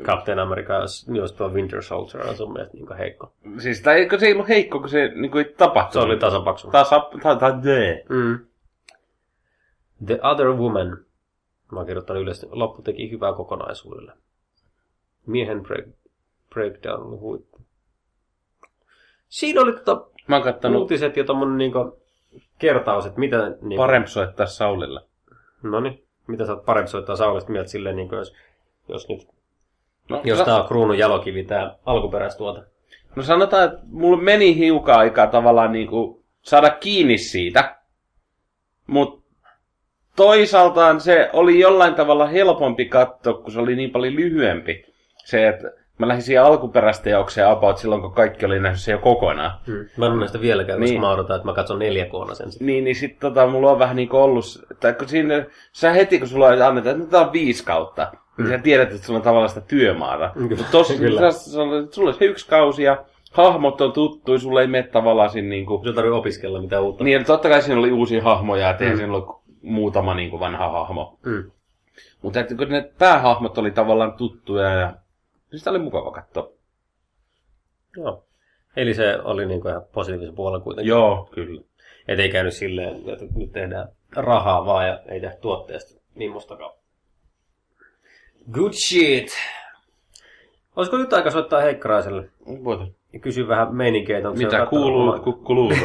Captain 0.02 0.38
America, 0.38 0.72
jos 1.14 1.32
tuo 1.32 1.48
Winter 1.48 1.82
Soldier 1.82 2.26
on 2.26 2.36
sun 2.36 2.52
mielestä 2.52 2.76
niin 2.76 2.96
heikko. 2.98 3.32
Siis 3.58 3.82
tai 3.82 3.98
eikö 3.98 4.18
se 4.18 4.26
ei 4.26 4.32
ollut 4.32 4.48
heikko, 4.48 4.80
kun 4.80 4.88
se 4.88 5.08
niin 5.14 5.30
kuin 5.30 5.46
ei 5.46 5.54
tapahtunut. 5.54 6.06
Se 6.06 6.12
oli 6.12 6.18
tasapaksu. 6.18 6.70
Tasa, 6.70 7.10
ta, 7.22 7.36
ta, 7.36 7.62
de. 7.62 8.04
Mm. 8.08 8.38
The 10.06 10.18
Other 10.22 10.46
Woman. 10.46 10.98
Mä 11.72 11.78
oon 11.78 11.86
kirjoittanut 11.86 12.22
ylös. 12.22 12.46
Loppu 12.50 12.82
teki 12.82 13.10
hyvää 13.10 13.32
kokonaisuudelle. 13.32 14.12
Miehen 15.26 15.62
break, 15.62 15.86
breakdown 16.54 17.06
oli 17.06 17.16
huippu. 17.16 17.60
Siinä 19.28 19.60
oli 19.60 19.72
tota 19.72 20.06
Mä 20.26 20.36
oon 20.36 20.44
kattanut... 20.44 20.80
uutiset 20.80 21.16
ja 21.16 21.24
tommonen 21.24 21.58
niinku 21.58 22.02
kertaus, 22.58 23.06
että 23.06 23.20
mitä... 23.20 23.56
Niin... 23.60 23.76
Parempi 23.76 24.08
soittaa 24.10 24.46
Saulille. 24.46 25.00
No 25.62 25.80
niin, 25.80 26.04
mitä 26.26 26.46
sä 26.46 26.52
oot 26.52 26.64
parempi 26.64 26.90
soittaa 26.90 27.16
Saulista 27.16 27.52
mieltä 27.52 27.70
silleen, 27.70 27.96
niin 27.96 28.08
jos, 28.12 28.34
jos 28.88 29.08
nyt... 29.08 29.37
No, 30.08 30.20
jos 30.24 30.42
tää 30.42 30.62
on 30.62 30.68
kruunun 30.68 30.98
jalokivi, 30.98 31.44
tää 31.44 31.74
alkuperäistuote. 31.86 32.60
No 33.16 33.22
sanotaan, 33.22 33.64
että 33.64 33.78
mulla 33.86 34.22
meni 34.22 34.56
hiukan 34.56 34.98
aikaa 34.98 35.26
tavallaan 35.26 35.72
niin 35.72 35.88
kuin 35.88 36.24
saada 36.42 36.70
kiinni 36.70 37.18
siitä. 37.18 37.76
Mutta 38.86 39.22
toisaaltaan 40.16 41.00
se 41.00 41.30
oli 41.32 41.60
jollain 41.60 41.94
tavalla 41.94 42.26
helpompi 42.26 42.84
katsoa, 42.84 43.34
kun 43.34 43.52
se 43.52 43.60
oli 43.60 43.76
niin 43.76 43.90
paljon 43.90 44.16
lyhyempi. 44.16 44.84
Se, 45.24 45.48
että 45.48 45.70
mä 45.98 46.08
lähdin 46.08 46.22
siihen 46.22 46.44
alkuperäisteokseen 46.44 47.48
about 47.48 47.78
silloin, 47.78 48.02
kun 48.02 48.12
kaikki 48.12 48.46
oli 48.46 48.60
nähnyt 48.60 48.80
se 48.80 48.92
jo 48.92 48.98
kokonaan. 48.98 49.50
Hmm. 49.66 49.86
Mä 49.96 50.06
en 50.06 50.12
ole 50.12 50.20
näistä 50.20 50.40
vieläkään, 50.40 50.78
koska 50.78 50.90
Niin. 50.92 51.00
mä 51.00 51.10
odotan, 51.10 51.36
että 51.36 51.48
mä 51.48 51.54
katson 51.54 51.78
neljä 51.78 52.06
koona 52.06 52.34
sen 52.34 52.50
sitten. 52.52 52.66
Niin, 52.66 52.84
niin 52.84 52.96
sit 52.96 53.18
tota, 53.20 53.46
mulla 53.46 53.70
on 53.70 53.78
vähän 53.78 53.96
niin 53.96 54.08
kuin 54.08 54.20
ollut, 54.20 54.44
tai 54.80 54.92
kun 54.94 55.08
siinä, 55.08 55.46
sä 55.72 55.92
heti 55.92 56.18
kun 56.18 56.28
sulla 56.28 56.48
annetaan, 56.48 56.96
että 57.00 57.10
tää 57.10 57.20
on 57.20 57.32
viisi 57.32 57.64
kautta, 57.64 58.12
niin 58.38 58.48
sä 58.48 58.58
tiedät, 58.58 58.92
että 58.92 59.06
sulla 59.06 59.18
on 59.18 59.22
tavallaan 59.22 59.48
sitä 59.48 59.60
työmaata. 59.60 60.30
Kyllä. 60.34 60.48
Mutta 60.48 60.72
tossa, 60.72 60.94
Kyllä. 60.94 61.20
tässä, 61.20 61.50
sulla 61.90 62.08
on 62.08 62.14
se 62.14 62.24
yksi 62.24 62.48
kausi 62.48 62.82
ja 62.82 63.04
hahmot 63.32 63.80
on 63.80 63.92
tuttu, 63.92 64.38
sulla 64.38 64.60
ei 64.60 64.66
mene 64.66 64.88
tavallaan 64.88 65.30
siinä 65.30 65.48
niinku... 65.48 65.80
Sun 65.84 65.94
tarvii 65.94 66.12
opiskella 66.12 66.60
mitään 66.60 66.82
uutta. 66.82 67.04
Niin, 67.04 67.24
totta 67.24 67.48
kai 67.48 67.62
siinä 67.62 67.80
oli 67.80 67.92
uusia 67.92 68.22
hahmoja, 68.22 68.70
että 68.70 68.84
mm. 68.84 68.90
Mm. 68.90 68.96
siinä 68.96 69.12
oli 69.12 69.38
muutama 69.62 70.14
niinku 70.14 70.40
vanha 70.40 70.68
hahmo. 70.68 71.18
Mm. 71.26 71.50
Mutta 72.22 72.40
että 72.40 72.54
kun 72.54 72.68
ne 72.68 72.90
päähahmot 72.98 73.58
oli 73.58 73.70
tavallaan 73.70 74.12
tuttuja 74.12 74.70
ja 74.70 74.94
sitä 75.54 75.70
oli 75.70 75.78
mukava 75.78 76.10
katsoa. 76.10 76.50
Joo. 77.96 78.24
Eli 78.76 78.94
se 78.94 79.18
oli 79.24 79.46
niin 79.46 79.60
kuin 79.60 79.70
ihan 79.70 79.84
positiivisen 79.92 80.34
puolella 80.34 80.64
kuitenkin. 80.64 80.88
Joo, 80.88 81.28
kyllä. 81.32 81.62
Et 82.08 82.18
ei 82.18 82.28
käynyt 82.28 82.54
silleen, 82.54 82.96
että 82.96 83.24
nyt 83.36 83.52
tehdään 83.52 83.88
rahaa 84.16 84.66
vaan 84.66 84.88
ja 84.88 85.00
ei 85.08 85.20
tehdä 85.20 85.36
tuotteesta 85.36 86.00
niin 86.14 86.32
mustakaan. 86.32 86.77
Good 88.52 88.72
shit. 88.72 89.28
Olisiko 90.76 90.96
nyt 90.98 91.12
aika 91.12 91.30
soittaa 91.30 91.60
Heikkaraiselle 91.60 92.30
Voitais. 92.64 92.90
ja 93.12 93.18
kysyä 93.20 93.48
vähän 93.48 93.74
se 94.36 94.44
Mitä 94.44 94.66
kuuluu, 94.66 95.02
oma- 95.08 95.18
kukkuluuro? 95.18 95.76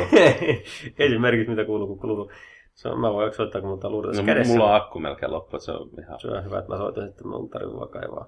Esimerkiksi 0.99 1.49
mitä 1.49 1.66
kuuluu, 1.66 1.88
kun 1.88 1.99
kuuluu. 1.99 2.32
Se 2.74 2.89
on, 2.89 2.99
mä 2.99 3.14
voin 3.14 3.34
soittaa, 3.34 3.61
kun 3.61 3.70
luuta 3.89 4.07
tässä 4.07 4.22
No, 4.22 4.26
kädessä. 4.26 4.53
mulla 4.53 4.70
on 4.70 4.76
akku 4.76 4.99
melkein 4.99 5.32
loppu, 5.32 5.59
se 5.59 5.72
on 5.72 5.89
ihan... 5.99 6.20
Se 6.20 6.28
on 6.28 6.45
hyvä, 6.45 6.59
että 6.59 6.72
mä 6.72 6.78
soitan 6.78 7.07
sitten, 7.07 7.28
mun 7.28 7.49
tarvii 7.49 7.76
vaan 7.76 7.89
kaivaa 7.89 8.26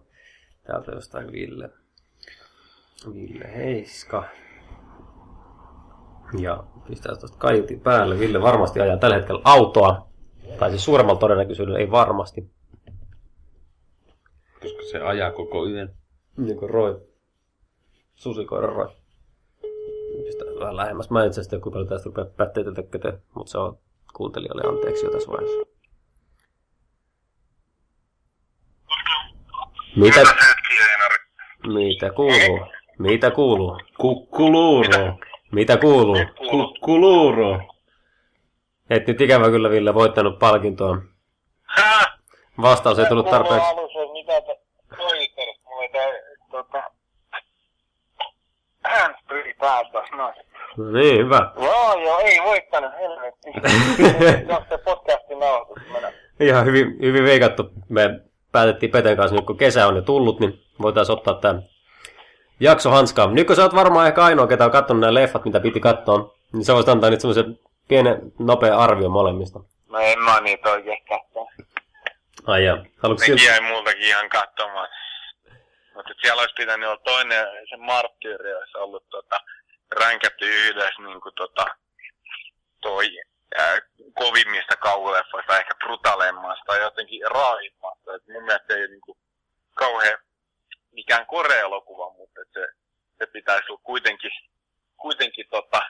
täältä 0.67 0.91
jostain 0.91 1.31
Ville. 1.31 1.69
Ville 3.13 3.51
Heiska. 3.55 4.23
Ja 6.39 6.63
pistää 6.89 7.15
tuosta 7.15 7.37
kaiutin 7.37 7.79
päälle. 7.79 8.19
Ville 8.19 8.41
varmasti 8.41 8.81
ajaa 8.81 8.97
tällä 8.97 9.15
hetkellä 9.15 9.41
autoa. 9.43 10.07
Tai 10.59 10.69
siis 10.69 10.85
suuremmalla 10.85 11.19
todennäköisyydellä 11.19 11.79
ei 11.79 11.91
varmasti. 11.91 12.49
Koska 14.65 14.83
se 14.91 14.99
ajaa 14.99 15.31
koko 15.31 15.67
yön. 15.67 15.95
Niin 16.37 16.57
kuin 16.57 16.69
Roy. 16.69 17.01
Susikoira 18.15 18.67
Roy. 18.67 18.87
Pistää 20.25 20.47
vähän 20.59 20.77
lähemmäs. 20.77 21.09
Mä 21.09 21.21
en 21.21 21.27
itse 21.27 21.41
asiassa 21.41 21.59
kuinka 21.59 21.69
paljon 21.69 21.89
tästä 21.89 22.05
rupeaa 22.05 22.27
pätteitä 22.37 22.71
tökkötä, 22.71 23.17
mutta 23.35 23.51
se 23.51 23.57
on 23.57 23.77
kuuntelijalle 24.13 24.61
anteeksi 24.67 25.05
jo 25.05 25.11
tässä 25.11 25.31
vaiheessa. 25.31 25.75
Mitä, 29.95 30.21
mitä 31.67 32.09
kuuluu? 32.09 32.59
Mitä 32.99 33.31
kuuluu? 33.31 33.79
Kukkuluuro. 33.97 35.17
Mitä 35.51 35.77
kuuluu? 35.77 36.17
Kukkuluuro. 36.51 37.59
Et 38.89 39.07
nyt 39.07 39.21
ikävä 39.21 39.49
kyllä 39.49 39.69
Ville 39.69 39.93
voittanut 39.93 40.39
palkintoa. 40.39 40.97
Vastaus 42.61 42.99
ei 42.99 43.05
tullut 43.05 43.29
tarpeeksi. 43.29 43.69
alussa, 43.69 43.99
mitä 44.13 44.41
te 44.41 44.59
toitte, 44.97 45.41
mulla 45.65 45.81
ei 45.81 45.89
tää, 45.89 46.07
tota, 46.51 46.83
handsfree 49.69 50.01
päältä, 50.01 50.17
no. 50.17 50.33
No 50.77 50.91
niin, 50.91 51.25
hyvä. 51.25 51.51
Joo, 51.55 51.99
joo, 51.99 52.19
ei 52.19 52.39
voittanut, 52.45 52.91
helvetti. 52.99 53.49
Jos 54.53 54.63
se 54.69 54.77
podcastin 54.77 55.39
nauhoitus 55.39 55.83
menee. 55.93 56.13
Ihan 56.39 56.65
hyvin, 56.65 56.97
hyvin 57.01 57.23
veikattu. 57.23 57.69
Me 57.89 58.19
päätettiin 58.51 58.91
Peten 58.91 59.17
kanssa, 59.17 59.35
nyt 59.35 59.45
kun 59.45 59.57
kesä 59.57 59.87
on 59.87 59.95
jo 59.95 60.01
tullut, 60.01 60.39
niin 60.39 60.63
voitaisiin 60.81 61.17
ottaa 61.17 61.33
tämä 61.33 61.61
jakso 62.59 62.89
hanskaan. 62.89 63.35
Nyt 63.35 63.47
kun 63.47 63.55
sä 63.55 63.61
oot 63.61 63.75
varmaan 63.75 64.07
ehkä 64.07 64.23
ainoa, 64.23 64.47
ketä 64.47 64.65
on 64.65 64.71
katsonut 64.71 65.01
nämä 65.01 65.13
leffat, 65.13 65.45
mitä 65.45 65.59
piti 65.59 65.79
katsoa, 65.79 66.35
niin 66.53 66.65
sä 66.65 66.73
voisit 66.73 66.89
antaa 66.89 67.09
nyt 67.09 67.21
semmoisen 67.21 67.59
pienen, 67.87 68.19
nopea 68.39 68.77
arvio 68.77 69.09
molemmista. 69.09 69.59
No 69.89 69.99
en 69.99 70.19
mä 70.19 70.41
niitä 70.41 70.69
oikein 70.69 71.05
katsoa. 71.09 71.47
Ai 72.47 72.65
jaa. 72.65 72.77
Haluatko 72.97 73.25
Nekin 73.29 73.45
jäi 73.45 73.61
multakin 73.61 74.01
ihan 74.01 74.29
katsomaan. 74.29 74.87
Mutta 76.07 76.21
siellä 76.21 76.41
olisi 76.41 76.55
pitänyt 76.57 76.89
olla 76.89 77.01
toinen, 77.03 77.47
se 77.69 77.77
marttyyri 77.77 78.53
olisi 78.53 78.77
ollut 78.77 79.09
tota, 79.09 79.39
ränkätty 79.91 80.45
yhdessä 80.45 81.01
niin 81.01 81.21
kuin 81.21 81.35
tota, 81.35 81.65
toi 82.81 83.07
ää, 83.57 83.77
kovimmista 84.13 84.75
kauhuleffoista, 84.77 85.59
ehkä 85.59 85.75
brutaleimmasta 85.83 86.63
tai 86.65 86.81
jotenkin 86.81 87.21
raahimmasta. 87.31 88.15
Et 88.15 88.27
mun 88.27 88.43
mielestä 88.43 88.73
ei 88.73 88.79
ole 88.79 88.87
niin 88.87 89.01
kuin, 89.01 89.17
kauhean 89.75 90.17
mikään 90.91 91.25
korea-elokuva, 91.25 92.13
mutta 92.17 92.41
se, 92.53 92.67
se 93.17 93.25
pitäisi 93.25 93.65
olla 93.69 93.81
kuitenkin, 93.83 94.31
kuitenkin 94.97 95.45
tota, 95.49 95.81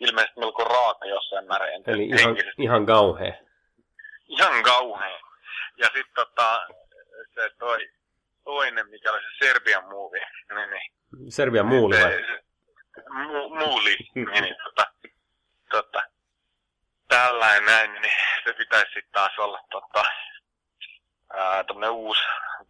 ilmeisesti 0.00 0.40
melko 0.40 0.64
raaka 0.64 1.06
jossain 1.06 1.46
määrin. 1.46 1.82
Eli 1.86 2.04
ihan, 2.04 2.36
ihan 2.58 2.86
kauhea. 2.86 3.34
ihan 4.28 4.62
kauhea. 4.62 5.20
Ja 5.76 5.86
sitten 5.86 6.14
tota, 6.14 6.66
se 7.34 7.50
toi 7.58 7.88
toinen, 8.50 8.90
mikä 8.90 9.12
oli 9.12 9.20
se 9.20 9.46
Serbian 9.46 9.84
movie, 9.88 10.26
niin, 10.54 10.70
niin 10.70 11.32
Serbian 11.32 11.66
muuli 11.66 11.96
vai? 11.96 12.24
mu, 13.26 13.48
muuli, 13.48 13.96
niin, 14.14 14.42
niin 14.42 14.56
tota, 14.64 14.86
tota, 15.70 16.02
tällainen 17.08 17.64
näin, 17.64 17.92
niin 17.92 18.12
se 18.44 18.52
pitäisi 18.52 18.92
sitten 18.94 19.12
taas 19.12 19.38
olla 19.38 19.60
tota, 19.70 20.04
ää, 21.34 21.64
uusi, 21.90 22.22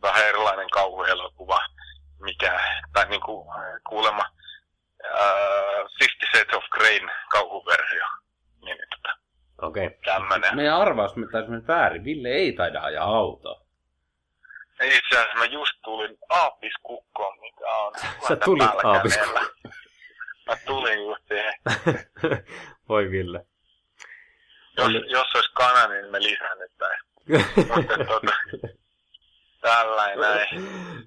vähän 0.02 0.26
erilainen 0.26 0.70
kauhuelokuva, 0.70 1.58
mikä, 2.20 2.60
tai 2.92 3.08
niinku 3.08 3.46
kuulemma 3.88 4.24
ää, 5.04 5.20
Fifty 5.98 6.26
Shades 6.30 6.54
of 6.54 6.64
Grayn 6.70 7.10
kauhuversio. 7.30 8.06
Niin, 8.64 8.76
niin 8.76 8.88
tota, 8.90 9.16
Okei. 9.62 9.86
Okay. 9.86 9.98
tämmönen. 10.04 10.56
Meidän 10.56 10.80
arvaus 10.80 11.16
me 11.16 11.26
taisi 11.32 11.50
mennä 11.50 11.66
väärin. 11.66 12.04
Ville 12.04 12.28
ei 12.28 12.52
taida 12.52 12.80
ajaa 12.80 13.04
autoa. 13.04 13.69
Itse 14.82 15.18
asiassa 15.18 15.38
mä 15.38 15.44
just 15.44 15.72
tulin 15.84 16.18
aapiskukkoon, 16.28 17.38
mikä 17.40 17.66
on... 17.66 17.92
Sä 18.28 18.36
tulit. 18.36 18.84
Aapiskukkoon. 18.84 19.46
Mä 20.46 20.56
tulin 20.66 21.04
just 21.06 21.22
siihen. 21.28 21.54
Voi 22.88 23.10
Ville. 23.10 23.46
Jos, 24.76 24.86
Oli- 24.86 25.10
jos 25.10 25.34
olisi 25.34 25.50
kana, 25.54 25.86
niin 25.88 26.10
me 26.10 26.22
lisännettäin. 26.22 26.98
Mutta 27.76 28.04
tota, 28.12 28.32
tällainen 29.60 30.20
näin. 30.20 30.48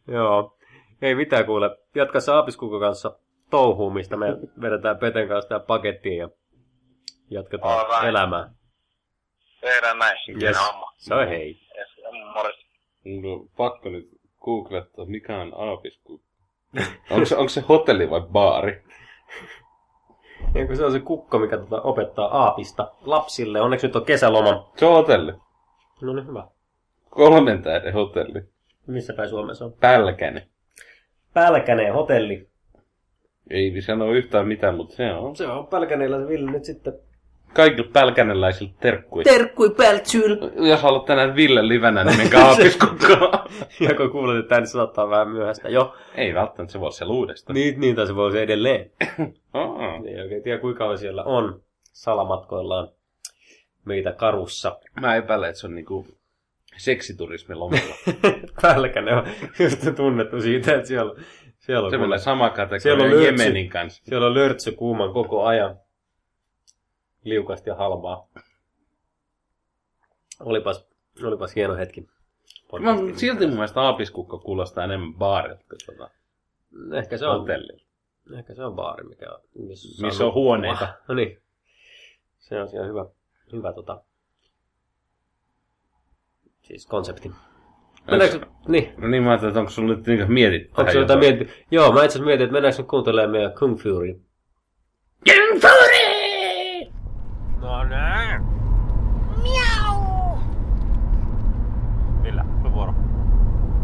Joo. 0.07 0.57
Ei 1.01 1.15
mitään 1.15 1.45
kuule. 1.45 1.69
Jatka 1.95 2.19
sä 2.19 2.35
Aapiskukon 2.35 2.79
kanssa 2.79 3.19
touhuun, 3.49 3.93
mistä 3.93 4.17
me 4.17 4.27
vedetään 4.61 4.97
Peten 4.97 5.27
kanssa 5.27 5.49
tää 5.49 5.59
pakettiin 5.59 6.17
ja 6.17 6.29
jatketaan 7.29 8.07
elämää. 8.07 8.49
Tehdään 9.61 9.99
näin. 9.99 10.17
Yes. 10.43 10.57
Se 10.97 11.13
on 11.15 11.27
hei. 11.27 11.59
Yes. 11.77 11.89
Morjens. 12.33 12.62
Mun 13.03 13.25
on 13.25 13.49
pakko 13.57 13.89
nyt 13.89 14.09
googlettaa, 14.41 15.05
mikä 15.05 15.41
on 15.41 15.53
aapiskukko. 15.55 16.27
onko, 17.11 17.25
se, 17.25 17.35
onko 17.35 17.49
se 17.49 17.61
hotelli 17.61 18.09
vai 18.09 18.21
baari? 18.21 18.83
Eikö 20.55 20.75
se 20.75 20.85
on 20.85 20.91
se 20.91 20.99
kukko, 20.99 21.39
mikä 21.39 21.57
tota 21.57 21.81
opettaa 21.81 22.43
aapista 22.43 22.91
lapsille. 23.05 23.61
Onneksi 23.61 23.87
nyt 23.87 23.95
on 23.95 24.05
kesäloma. 24.05 24.71
Se 24.77 24.85
on 24.85 24.93
hotelli. 24.93 25.31
No 26.01 26.13
niin, 26.13 26.27
hyvä. 26.27 26.47
Kolmen 27.09 27.61
tähden 27.61 27.93
hotelli. 27.93 28.41
Missä 28.87 29.13
päin 29.13 29.29
Suomessa 29.29 29.65
on? 29.65 29.73
Pälkäne. 29.79 30.47
Pälkäneen 31.33 31.93
hotelli. 31.93 32.49
Ei 33.49 33.81
sano 33.81 34.11
yhtään 34.11 34.47
mitään, 34.47 34.75
mutta 34.75 34.95
se 34.95 35.13
on. 35.13 35.35
Se 35.35 35.47
on 35.47 35.67
Pälkäneellä 35.67 36.19
se 36.19 36.27
Ville 36.27 36.51
nyt 36.51 36.63
sitten. 36.63 36.93
Kaikille 37.53 37.89
pälkäneläisille 37.93 38.73
terkkuja. 38.79 39.23
Terkkui 39.23 39.69
Pältsyl! 39.69 40.37
Jos 40.55 40.81
haluat 40.81 41.05
tänään 41.05 41.35
Ville 41.35 41.67
livenä, 41.67 42.03
niin 42.03 42.17
menkää 42.17 42.45
aapiskukkoon. 42.49 43.31
Ja 43.79 43.95
kun 43.95 44.09
kuulet, 44.11 44.37
että 44.39 44.55
ääni 44.55 44.67
saattaa 44.67 45.09
vähän 45.09 45.27
myöhäistä. 45.29 45.69
Jo, 45.69 45.95
Ei 46.15 46.33
välttämättä, 46.33 46.71
se 46.71 46.79
voi 46.79 46.91
siellä 46.91 47.13
uudestaan. 47.13 47.53
niin, 47.53 47.79
niin 47.79 47.95
tai 47.95 48.07
se 48.07 48.15
voisi 48.15 48.39
edelleen. 48.39 48.91
Aa. 49.53 49.95
Ei 50.07 50.21
oikein 50.21 50.43
tiedä, 50.43 50.57
kuinka 50.59 50.77
kauan 50.77 50.97
siellä 50.97 51.23
on 51.23 51.61
salamatkoillaan 51.83 52.87
meitä 53.85 54.11
karussa. 54.11 54.79
Mä 55.01 55.15
epäilen, 55.15 55.49
että 55.49 55.59
se 55.61 55.67
on 55.67 55.75
niinku 55.75 56.07
seksiturismi 56.77 57.55
lomalla. 57.55 57.95
Pälkäne 58.61 59.15
on 59.15 59.23
just 59.59 59.95
tunnettu 59.95 60.41
siitä, 60.41 60.75
että 60.75 60.87
siellä, 60.87 61.13
siellä 61.57 61.85
on, 61.85 61.91
Se 61.91 61.97
kuule- 61.97 62.17
sama 62.19 62.51
Siellä 62.55 62.63
on 62.63 62.79
kategoria 62.79 63.09
löytsy. 63.09 63.43
Jemenin 63.43 63.69
kanssa. 63.69 64.03
siellä 64.05 64.27
on 64.27 64.33
lörtsy 64.33 64.71
kuuman 64.71 65.13
koko 65.13 65.45
ajan. 65.45 65.75
Liukasta 67.23 67.69
ja 67.69 67.75
halvaa. 67.75 68.27
Olipas, 70.39 70.85
olipas 71.23 71.55
hieno 71.55 71.75
hetki. 71.75 72.07
Mä, 72.79 72.95
silti 73.15 73.45
mun 73.45 73.55
mielestä 73.55 73.81
aapiskukko 73.81 74.39
kuulostaa 74.39 74.83
enemmän 74.83 75.13
baarilta 75.13 75.63
kuin 75.69 75.79
tuota 75.85 76.09
Ehkä 76.97 77.17
se 77.17 77.27
on, 77.27 77.39
hotelli. 77.39 77.85
ehkä 78.37 78.53
se 78.53 78.65
on 78.65 78.73
baari, 78.75 79.03
mikä 79.03 79.31
on, 79.33 79.39
missä, 79.67 80.05
Missä 80.05 80.25
on 80.25 80.33
huoneita. 80.33 80.93
No 81.07 81.15
niin. 81.15 81.41
Se 82.39 82.61
on 82.61 82.69
siellä 82.69 82.87
hyvä, 82.87 83.05
hyvä 83.51 83.73
tota, 83.73 84.03
Siis 86.61 86.87
konsepti. 86.87 87.31
Mennäänkö, 88.11 88.45
niin. 88.67 88.93
No 88.97 89.07
niin, 89.07 89.23
mä 89.23 89.29
ajattelin, 89.29 89.49
että 89.49 89.59
onko 89.59 89.71
sulla 89.71 89.95
nyt 89.95 90.07
niinku 90.07 90.33
mietitty 90.33 90.73
Onko 90.77 90.91
se 90.91 90.99
jotain 90.99 91.19
mietitty? 91.19 91.53
Joo, 91.71 91.91
mä 91.91 92.03
itse 92.03 92.05
asiassa 92.05 92.25
mietin, 92.25 92.43
että 92.43 92.53
mennäänkö 92.53 92.81
nyt 92.81 92.87
kuuntelemaan 92.89 93.31
meidän 93.31 93.53
Kung 93.59 93.77
Fury. 93.79 94.21
Kung 95.25 95.61
Fury! 95.61 96.12
No 97.63 97.83
näin. 97.83 98.41
Miau! 99.41 100.37
Millä? 102.21 102.45
Sun 102.61 102.73
vuoro. 102.73 102.93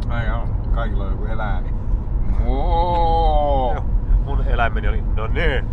Ai 0.10 0.28
joo, 0.28 0.44
kaikilla 0.76 1.04
on 1.04 1.12
joku 1.12 1.26
eläin. 1.26 1.66
Mun 4.26 4.44
eläimeni 4.48 4.88
oli, 4.88 5.04
no 5.16 5.28
niin. 5.28 5.66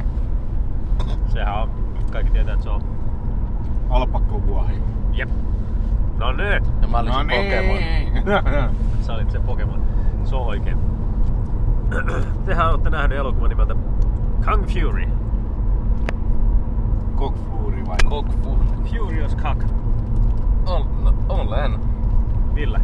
Sehän 1.28 1.62
on, 1.62 1.70
kaikki 2.12 2.32
tietää, 2.32 2.54
että 2.54 2.64
se 2.64 2.70
on, 2.70 2.82
Alpakkovuohi. 3.90 4.82
jep. 5.12 5.28
No 6.18 6.32
niin. 6.32 6.62
Ja 6.82 6.88
mä 6.88 6.98
olin 6.98 7.12
No 7.12 7.18
se 7.18 7.24
Pokemon. 7.24 7.76
niin. 7.76 8.12
Sä 9.04 9.12
olit 9.14 9.30
se 9.30 9.40
Pokemon. 9.40 9.82
Se 10.24 10.36
on 10.36 10.46
oikein. 10.46 10.78
Tehän 12.46 12.70
olette 12.70 12.90
nähneet 12.90 13.20
elokuvan 13.20 13.48
nimeltä 13.50 13.74
Kung 14.44 14.66
Fury. 14.66 15.08
Kokfuuri 17.14 17.55
vai? 17.86 17.96
Kokfu. 18.08 18.58
Furious 18.84 19.36
Cock. 19.36 19.62
On, 20.66 21.04
no, 21.04 21.14
olen. 21.28 21.80
Ville. 22.54 22.80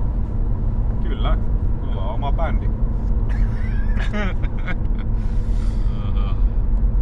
Kyllä. 1.02 1.38
Mulla 1.84 2.02
on 2.02 2.14
oma 2.14 2.32
bändi. 2.32 2.70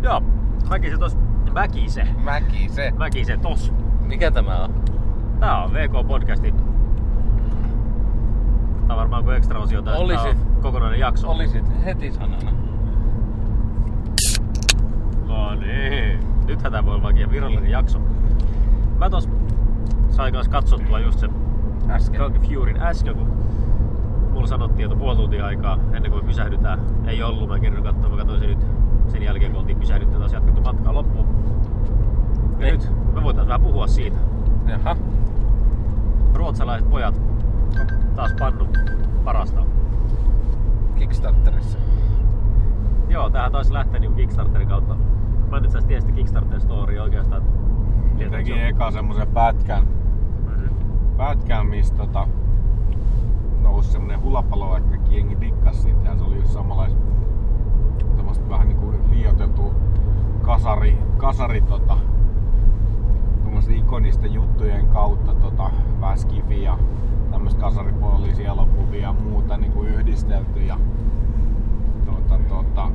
Joo. 0.02 0.22
Väkise 0.70 0.98
tos. 0.98 1.16
Väkise. 1.54 2.06
Mäki 2.24 2.68
se. 2.68 2.92
Väkise 2.98 3.36
tos. 3.36 3.72
Mikä 4.06 4.30
tämä 4.30 4.64
on? 4.64 4.74
Tää 5.40 5.64
on 5.64 5.70
VK-podcasti. 5.72 6.54
Tää 8.86 8.96
on 8.96 8.96
varmaan 8.96 9.24
kuin 9.24 9.36
ekstra 9.36 9.60
osio 9.60 9.82
tai 9.82 9.96
on 9.96 10.36
kokonainen 10.62 11.00
jakso. 11.00 11.30
Olisit 11.30 11.84
heti 11.84 12.12
sanana. 12.12 12.52
No 15.26 15.54
niin. 15.54 16.29
Nythän 16.50 16.72
tää 16.72 16.84
voi 16.84 16.94
olla 16.94 17.02
vaikka 17.02 17.30
virallinen 17.30 17.70
jakso. 17.70 17.98
Mä 18.98 19.10
tos 19.10 19.28
sain 20.08 20.34
kanssa 20.34 20.52
katsottua 20.52 21.00
just 21.00 21.18
sen 21.18 21.30
Äsken. 21.90 22.20
Furyn 22.42 22.82
äsken, 22.82 23.14
kun 23.14 23.26
mulla 24.32 24.46
sanottiin, 24.46 24.86
että 24.86 24.98
puoli 24.98 25.16
tuntia 25.16 25.46
aikaa 25.46 25.78
ennen 25.92 26.12
kuin 26.12 26.24
pysähdytään. 26.24 26.80
Ei 27.06 27.22
ollut, 27.22 27.48
mä 27.48 27.58
kerran 27.58 27.82
katsoin, 27.82 28.12
mä 28.12 28.18
katsoin 28.18 28.40
sen 28.40 28.48
nyt 28.48 28.66
sen 29.08 29.22
jälkeen, 29.22 29.52
kun 29.52 29.60
oltiin 29.60 29.78
pysähdytty 29.80 30.18
taas 30.18 30.32
jatkettu 30.32 30.60
matkaa 30.60 30.94
loppuun. 30.94 31.26
Ja 32.58 32.66
Niin. 32.66 32.72
nyt 32.74 32.90
me 33.14 33.22
voitais 33.22 33.46
vähän 33.46 33.60
puhua 33.60 33.86
siitä. 33.86 34.16
Jaha. 34.66 34.96
Ruotsalaiset 36.34 36.90
pojat 36.90 37.20
taas 38.16 38.32
pannu 38.38 38.66
parasta. 39.24 39.60
Kickstarterissa. 40.98 41.78
Joo, 43.08 43.30
tämähän 43.30 43.52
taisi 43.52 43.72
lähteä 43.72 44.00
niin 44.00 44.14
Kickstarterin 44.14 44.68
kautta. 44.68 44.96
Mä 45.50 45.56
en 45.56 45.64
itse 45.64 45.78
asiassa 45.78 45.88
tiedä 45.88 46.00
sitä 46.00 46.12
Kickstarter 46.12 46.60
story 46.60 46.98
oikeastaan. 46.98 47.42
Tietääkö 48.16 48.44
teki 48.44 48.58
se 48.58 48.68
eka 48.68 48.90
semmosen 48.90 49.28
pätkän, 49.28 49.82
Mhm. 50.46 50.74
pätkän 51.16 51.66
missä 51.66 51.94
tota, 51.94 52.26
nousi 53.62 53.92
semmonen 53.92 54.22
hulapalo, 54.22 54.76
että 54.76 54.90
kaikki 54.90 55.16
jengi 55.16 55.40
dikkas 55.40 55.82
siitä 55.82 56.08
ja 56.08 56.16
se 56.16 56.24
oli 56.24 56.36
just 56.36 56.50
samanlais 56.50 56.96
tämmöstä 58.16 58.48
vähän 58.48 58.68
niinku 58.68 58.94
liioteltu 59.10 59.74
kasari, 60.42 60.98
kasari 61.16 61.60
tota, 61.60 61.96
ikonisten 63.70 64.32
juttujen 64.32 64.86
kautta 64.86 65.34
tota, 65.34 65.70
vähän 66.00 66.18
skifi 66.18 66.62
ja 66.62 66.78
tämmöistä 67.30 67.60
kasaripuolisia 67.60 68.52
elokuvia 68.52 69.00
ja 69.02 69.12
muuta 69.12 69.56
niinku 69.56 69.82
yhdistelty 69.82 70.60
ja 70.60 70.76
tota, 72.06 72.38
tota, 72.48 72.90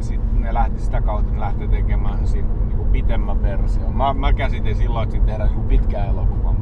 sitten 0.00 0.40
ne 0.40 0.54
lähti 0.54 0.80
lähti 1.46 1.68
tekemään 1.68 2.26
siitä 2.26 2.48
niinku 2.48 2.84
pitemmän 2.84 3.42
version. 3.42 3.96
Mä, 3.96 4.14
mä 4.14 4.32
käsitin 4.32 4.76
silloin, 4.76 5.02
että 5.02 5.12
siitä 5.12 5.26
tehdään 5.26 5.50
niinku 5.50 5.68
pitkä 5.68 6.04
elokuva. 6.04 6.54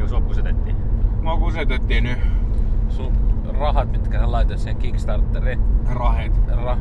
kun 0.00 0.08
sua 0.08 0.20
kusetettiin. 0.20 0.76
Mua 1.22 1.36
kusetettiin 1.36 2.04
nyt 2.04 2.18
Sun 2.88 3.12
rahat, 3.58 3.92
mitkä 3.92 4.18
sä 4.18 4.32
laitat 4.32 4.58
siihen 4.58 4.76
Kickstarteriin, 4.76 5.60
rahet. 5.92 6.32
ra, 6.64 6.76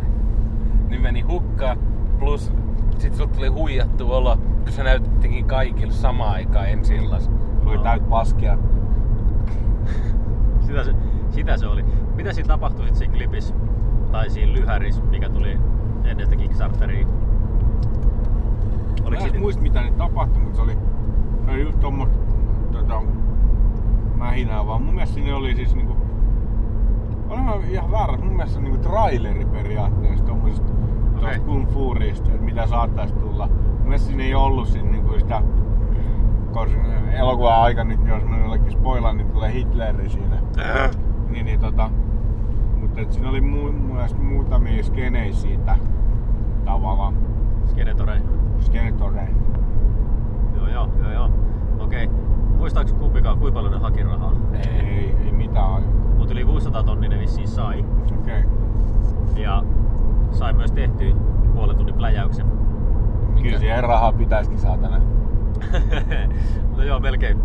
niin 0.89 1.01
meni 1.01 1.21
hukkaan. 1.21 1.77
Plus 2.19 2.53
sit 2.97 3.15
sut 3.15 3.31
tuli 3.31 3.47
huijattu 3.47 4.11
olo, 4.11 4.37
kun 4.63 4.71
sä 4.71 4.83
näytettikin 4.83 5.45
kaikille 5.45 5.93
samaan 5.93 6.33
aikaan 6.33 6.69
ensi 6.69 6.95
illassa. 6.95 7.31
Se 7.63 7.69
oli 7.69 7.79
täyt 7.79 8.09
paskia. 8.09 8.57
Sitä 10.59 10.83
se, 10.83 10.95
sitä 11.29 11.57
se 11.57 11.67
oli. 11.67 11.85
Mitä 12.15 12.33
siinä 12.33 12.47
tapahtui 12.47 12.85
sit 12.85 12.95
siinä 12.95 13.13
klipissä? 13.13 13.55
Tai 14.11 14.29
siinä 14.29 14.53
lyhärissä, 14.53 15.01
mikä 15.01 15.29
tuli 15.29 15.59
ennen 16.05 16.25
sitä 16.25 16.35
Kickstarteria? 16.35 17.07
Mä 17.07 17.13
Oliko 19.03 19.15
en 19.15 19.21
siitä... 19.21 19.39
muista 19.39 19.61
mitä 19.61 19.81
nyt 19.81 19.97
tapahtui, 19.97 20.41
mutta 20.41 20.55
se 20.55 20.61
oli, 20.61 20.77
se 21.45 21.51
oli 21.51 21.61
just 21.61 21.79
tommoista 21.79 22.17
tota, 22.71 23.01
mähinää 24.15 24.67
vaan. 24.67 24.81
Mun 24.81 24.93
mielestä 24.93 25.15
siinä 25.15 25.35
oli 25.35 25.55
siis 25.55 25.75
niinku... 25.75 25.97
Olen 27.29 27.43
mä 27.43 27.53
ihan 27.69 27.91
väärä, 27.91 28.17
mun 28.17 28.35
mielestä 28.35 28.59
niinku 28.59 28.89
traileri 28.89 29.45
periaatteessa 29.45 30.25
tommosesta 30.25 30.71
Okei. 31.17 31.29
okay. 31.29 31.39
kung 31.39 31.67
fuurista, 31.69 32.31
että 32.31 32.43
mitä 32.43 32.67
saattaisi 32.67 33.13
tulla. 33.13 33.47
Mun 33.47 33.83
mielestä 33.83 34.07
siinä 34.07 34.23
ei 34.23 34.35
ollut 34.35 34.67
siinä 34.67 34.91
niinku 34.91 35.19
sitä 35.19 35.41
koska 36.51 36.79
elokuvan 37.13 37.61
aika 37.61 37.83
nyt, 37.83 37.99
jos 38.05 38.23
mä 38.23 38.37
jollekin 38.37 38.71
spoilaan, 38.71 39.17
niin 39.17 39.31
tulee 39.31 39.53
Hitleri 39.53 40.09
siinä. 40.09 40.37
Niin, 41.29 41.45
niin 41.45 41.59
tota, 41.59 41.89
et 42.97 43.11
siinä 43.11 43.29
oli 43.29 43.39
mu- 43.39 43.71
mielestä 43.71 44.19
muutamia 44.19 44.83
skenejä 44.83 45.33
siitä 45.33 45.77
tavallaan. 46.65 47.13
Skenetore. 47.65 48.21
Skenetoreja. 48.59 49.29
Joo, 50.55 50.67
joo, 50.67 50.89
joo, 51.01 51.11
joo. 51.11 51.29
Okei. 51.79 52.07
Muistaaks 52.57 52.93
kumpikaan, 52.93 53.37
kuinka 53.37 53.59
paljon 53.59 53.73
ne 53.73 53.79
haki 53.79 54.03
rahaa? 54.03 54.33
Ei, 54.53 55.15
ei 55.25 55.31
mitään 55.31 55.65
aivan. 55.65 55.89
Mut 56.17 56.31
yli 56.31 56.45
600 56.45 56.83
tonnia 56.83 57.09
ne 57.09 57.19
vissiin 57.19 57.47
sai. 57.47 57.85
Okei. 58.19 58.39
Okay. 58.39 59.43
Ja 59.43 59.63
sai 60.31 60.53
myös 60.53 60.71
tehtyä 60.71 61.15
puolen 61.53 61.75
tunnin 61.75 61.95
pläjäyksen. 61.95 62.45
Kyllä 63.43 63.59
siihen 63.59 63.83
rahaa 63.83 64.11
pitäisikin 64.13 64.59
saatana. 64.59 65.01
no 66.77 66.83
joo, 66.83 66.99
melkein. 66.99 67.37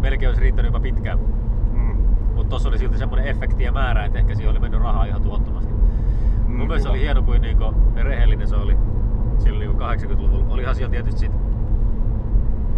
Melkein 0.00 0.28
olisi 0.28 0.40
riittänyt 0.40 0.68
jopa 0.68 0.80
pitkään. 0.80 1.18
Tossa 2.50 2.68
oli 2.68 2.78
silti 2.78 2.98
semmoinen 2.98 3.28
efekti 3.28 3.62
ja 3.64 3.72
määrä, 3.72 4.04
että 4.04 4.18
ehkä 4.18 4.34
siihen 4.34 4.50
oli 4.50 4.58
mennyt 4.60 4.80
rahaa 4.80 5.04
ihan 5.04 5.22
tuottomasti. 5.22 5.72
Mm, 5.72 6.56
Mun 6.56 6.66
mielestä 6.66 6.90
oli 6.90 7.00
hieno 7.00 7.22
kuin 7.22 7.42
niinku 7.42 7.74
rehellinen 7.96 8.48
se 8.48 8.56
oli 8.56 8.76
silloin 9.38 9.60
niinku 9.60 9.84
80-luvulla. 9.84 10.54
Olihan 10.54 10.74
siellä 10.74 10.90
tietysti 10.90 11.20
sit 11.20 11.32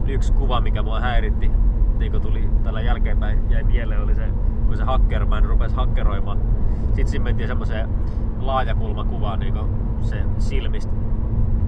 yksi 0.06 0.32
kuva, 0.32 0.60
mikä 0.60 0.82
mua 0.82 1.00
häiritti, 1.00 1.50
niinku 1.98 2.20
tuli 2.20 2.48
tällä 2.62 2.80
jälkeenpäin 2.80 3.50
jäi 3.50 3.62
mieleen, 3.64 4.02
oli 4.02 4.14
se, 4.14 4.28
kun 4.66 4.76
se 4.76 4.84
Hackerman 4.84 5.44
rupesi 5.44 5.74
hakkeroimaan. 5.76 6.38
Sitten 6.86 7.08
siinä 7.08 7.24
mentiin 7.24 7.48
semmoiseen 7.48 7.88
laajakulmakuvaan 8.40 9.40
niinku 9.40 9.60
se 10.00 10.22
silmistä. 10.38 10.92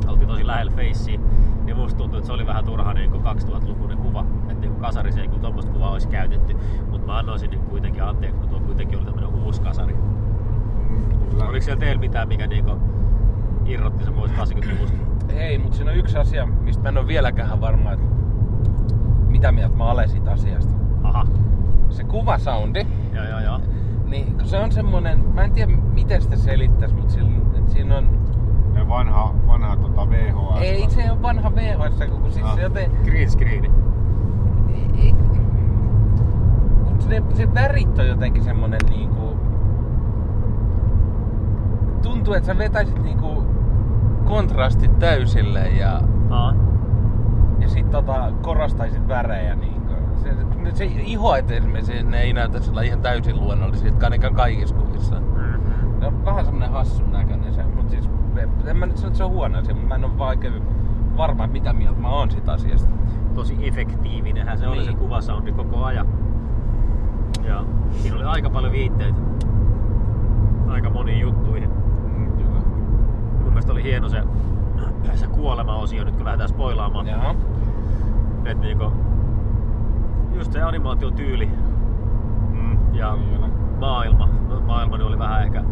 Oltiin 0.09 0.29
tosi 0.29 0.47
lähellä 0.47 0.73
feissiä. 0.73 1.21
Niin 1.65 1.77
musta 1.77 1.99
tuntui, 1.99 2.19
että 2.19 2.27
se 2.27 2.33
oli 2.33 2.47
vähän 2.47 2.65
turha 2.65 2.95
niinku 2.95 3.19
2000-lukuinen 3.19 3.99
kuva. 3.99 4.27
Kasarissa 4.85 5.21
ei 5.21 5.29
kyllä 5.29 5.43
tommoista 5.43 5.73
kuvaa 5.73 5.91
olisi 5.91 6.09
käytetty. 6.09 6.57
Mutta 6.91 7.07
mä 7.07 7.19
annoisin 7.19 7.51
niinku 7.51 7.71
kuitenkin 7.71 8.03
anteeksi, 8.03 8.39
kun 8.39 8.49
tuo 8.49 8.61
kuitenkin 8.61 8.99
oli 8.99 9.05
tämmönen 9.07 9.29
uusi 9.35 9.63
kasari. 9.63 9.95
Mm, 9.95 11.19
kyllä. 11.31 11.45
Oliko 11.49 11.65
siellä 11.65 11.81
teillä 11.81 12.01
mitään, 12.01 12.29
mikä 12.29 12.47
niinku 12.47 12.73
irrotti 13.67 14.05
sen 14.05 14.15
pois 14.15 14.31
80-luvusta? 14.33 14.97
Ei, 15.29 15.59
mutta 15.59 15.77
siinä 15.77 15.91
on 15.91 15.97
yksi 15.97 16.19
asia, 16.19 16.47
mistä 16.47 16.83
mä 16.83 16.89
en 16.89 16.99
ole 16.99 17.07
vieläkään 17.07 17.61
varma, 17.61 17.93
että 17.93 18.07
mitä 19.29 19.53
mieltä 19.53 19.77
mä 19.77 19.85
olen 19.91 20.09
siitä 20.09 20.31
asiasta. 20.33 20.75
Aha, 21.03 21.27
Se 21.91 22.05
kuvasoundi, 22.05 22.87
joo 23.15 23.25
joo 23.25 23.41
joo. 23.41 23.61
niin 24.05 24.35
kun 24.37 24.47
se 24.47 24.59
on 24.59 24.73
semmonen, 24.73 25.19
mä 25.35 25.45
en 25.45 25.53
tiedä 25.53 25.73
miten 25.93 26.23
sitä 26.23 26.37
selittäisi, 26.37 26.95
mutta 26.95 27.13
siinä, 27.13 27.31
että 27.59 27.73
siinä 27.73 27.97
on... 27.99 28.09
Ne 28.75 28.89
vanha, 28.89 29.35
vanha 29.47 29.77
tota 29.77 30.11
VHS. 30.11 30.61
Ei 30.61 30.91
se 30.91 31.11
ole 31.11 31.23
vanha 31.23 31.55
VHS, 31.55 32.11
kun 32.21 32.33
siis 32.33 32.47
Ah. 32.47 32.55
se 32.55 32.63
joten... 32.63 32.91
Green 33.05 33.31
screeni. 33.31 33.71
Kun 36.85 37.03
se, 37.03 37.23
se 37.35 37.55
värit 37.55 37.99
on 37.99 38.09
jotenkin 38.09 38.45
semmonen 38.45 38.81
niinku... 38.91 39.37
Tuntuu, 42.03 42.35
että 42.35 42.47
sä 42.47 42.59
vetäisit 42.59 43.03
niinku 43.03 43.45
kontrastit 44.25 44.99
täysille 44.99 45.69
ja, 45.69 46.01
Aa. 46.31 46.55
ja 47.61 47.69
sit 47.69 47.91
tota, 47.91 48.33
korostaisit 48.43 49.09
värejä 49.09 49.55
niinku. 49.55 49.93
Se, 50.17 50.35
se 50.75 50.85
iho 50.85 51.37
esimerkiksi 51.37 52.03
ne 52.03 52.21
ei 52.21 52.33
näytä 52.33 52.61
sillä 52.61 52.83
ihan 52.83 53.01
täysin 53.01 53.41
luonnollisilta, 53.41 54.07
ainakaan 54.07 54.35
kaikissa 54.35 54.75
kuvissa. 54.75 55.15
Mm-hmm. 55.15 56.01
Se 56.01 56.07
on 56.07 56.25
vähän 56.25 56.45
semmonen 56.45 56.71
hassun 56.71 57.13
näköinen 57.13 57.55
se, 57.55 57.63
mutta 57.63 57.91
siis 57.91 58.11
en 58.67 58.77
mä 58.77 58.87
nyt 58.87 58.97
sano, 58.97 59.09
että 59.09 59.19
se 59.19 59.25
on 59.25 59.31
huono 59.31 59.59
asia, 59.59 59.75
mutta 59.75 59.89
mä 59.89 59.95
en 59.95 60.05
ole 60.05 60.19
vaan 60.19 60.29
oikein 60.29 60.63
varma, 61.17 61.47
mitä 61.47 61.73
mieltä 61.73 62.01
mä 62.01 62.09
oon 62.09 62.31
siitä 62.31 62.53
asiasta. 62.53 62.89
Tosi 63.35 63.67
efektiivinenhän 63.69 64.59
se 64.59 64.69
oli 64.69 64.77
Niin. 64.77 64.93
se 64.93 64.99
kuvasoundi 64.99 65.53
koko 65.53 65.85
ajan. 65.85 66.07
Ja 67.45 67.65
siinä 67.91 68.17
oli 68.17 68.25
aika 68.25 68.51
paljon 68.51 68.73
viitteitä 68.73 69.19
aika 70.69 70.91
moniin 70.91 71.21
juttuihin. 71.21 71.71
Mm, 72.17 72.33
kyllä. 72.33 72.61
Mun 73.41 73.49
mielestä 73.49 73.73
oli 73.73 73.83
hieno 73.83 74.09
se, 74.09 74.23
se 75.15 75.27
kuolema-osio, 75.27 76.05
nyt 76.05 76.17
kun 76.17 76.25
lähdetään 76.25 76.49
spoilaamaan. 76.49 77.07
Joo. 77.09 77.35
Et 78.45 78.61
niinku, 78.61 78.93
just 80.35 80.53
se 80.53 80.63
animaatiotyyli 80.63 81.49
Mm, 82.53 82.95
ja 82.95 83.17
kyllä. 83.33 83.49
maailma. 83.81 84.29
Maailma 84.67 84.97
oli 85.07 85.19
vähän 85.19 85.43
ehkä 85.43 85.65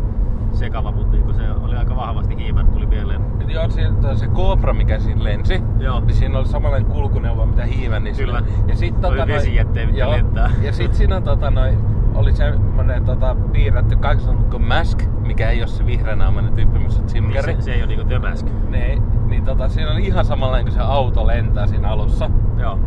sekava, 0.53 0.93
mutta 0.93 1.13
niinku 1.13 1.33
se 1.33 1.43
oli 1.63 1.77
aika 1.77 1.97
vahvasti 1.97 2.37
hiimän 2.37 2.67
tuli 2.67 2.87
mieleen. 2.87 3.21
Et 3.41 3.51
Joo, 3.51 3.71
se, 3.71 3.83
se 4.15 4.27
Cobra, 4.27 4.73
mikä 4.73 4.99
siinä 4.99 5.25
lensi, 5.25 5.63
Joo. 5.79 6.01
niin 6.01 6.15
siinä 6.15 6.39
oli 6.39 6.47
samanlainen 6.47 6.91
kulkuneuvo, 6.91 7.47
mitä 7.47 7.65
hiivän. 7.65 8.05
Niin 8.05 8.17
Kyllä. 8.17 8.39
siinä- 8.41 8.63
Ja 8.69 8.77
sit, 8.77 9.05
Oli 9.05 9.27
vesijätteitä, 9.27 9.87
mitkä 9.87 10.05
joo, 10.05 10.11
lentää. 10.13 10.51
Ja 10.63 10.73
sit 10.73 10.95
siinä 10.95 11.21
tota, 11.21 11.51
noi, 11.51 11.79
oli 12.15 12.33
semmonen 12.33 13.05
tota, 13.05 13.37
piirretty 13.53 13.97
kaksonkko 13.97 14.59
Mask, 14.59 15.03
mikä 15.21 15.51
ei 15.51 15.61
ole 15.61 15.67
se 15.69 15.87
vihreänaamainen 15.87 16.53
tyyppi, 16.53 16.79
missä 16.79 17.01
on 17.01 17.07
Niin 17.07 17.11
Simkari. 17.13 17.55
se, 17.55 17.61
se 17.63 17.73
ei 17.73 17.81
ole 17.83 17.87
niinku 17.87 18.05
The 18.05 18.19
Mask. 18.19 18.47
Niin, 18.71 19.03
niin 19.29 19.45
tota, 19.45 19.69
siinä 19.69 19.91
oli 19.93 20.07
ihan 20.07 20.25
samanlainen 20.25 20.65
kuin 20.65 20.75
se 20.75 20.81
auto 20.81 21.27
lentää 21.27 21.67
siinä 21.67 21.89
alussa. 21.89 22.31
Joo. 22.59 22.79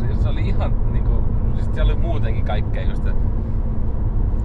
Se, 0.00 0.22
se 0.22 0.28
oli 0.28 0.48
ihan 0.48 0.72
niinku, 0.92 1.24
sit 1.60 1.74
siellä 1.74 1.92
oli 1.92 2.00
muutenkin 2.00 2.44
kaikkea 2.44 2.82
just, 2.82 3.06
että 3.06 3.20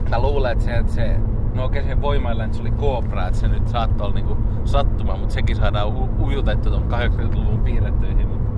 mä 0.09 0.21
luulen, 0.21 0.51
että 0.51 0.63
se, 0.63 0.71
että 0.77 0.91
se 0.91 1.15
no 1.59 1.65
okei 1.65 1.83
se 1.83 2.01
voimailla, 2.01 2.43
että 2.43 2.57
se 2.57 2.61
oli 2.61 2.71
Cobra, 2.71 3.27
että 3.27 3.39
se 3.39 3.47
nyt 3.47 3.67
saattoi 3.67 4.05
olla 4.05 4.15
niinku 4.15 4.37
sattuma, 4.65 5.17
mutta 5.17 5.33
sekin 5.33 5.55
saadaan 5.55 5.87
u- 5.87 6.25
ujutettu 6.25 6.69
tuon 6.69 6.83
80-luvun 6.83 7.59
piirrettyihin. 7.59 8.27
Mutta... 8.27 8.49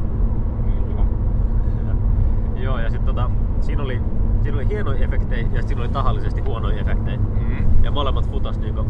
Kyllä. 1.78 1.96
Joo, 2.56 2.80
ja 2.80 2.90
sitten 2.90 3.16
tota, 3.16 3.32
siinä 3.60 3.84
oli, 3.84 4.02
siinä 4.44 4.58
oli 4.58 4.68
hienoja 4.68 5.04
efektejä 5.06 5.48
ja 5.54 5.64
siinä 5.64 5.82
oli 5.82 5.90
tahallisesti 5.90 6.42
huonoja 6.42 6.80
efektejä. 6.82 7.18
Mm. 7.18 7.84
Ja 7.84 7.92
molemmat 7.92 8.32
futas 8.32 8.60
niinku 8.60 8.86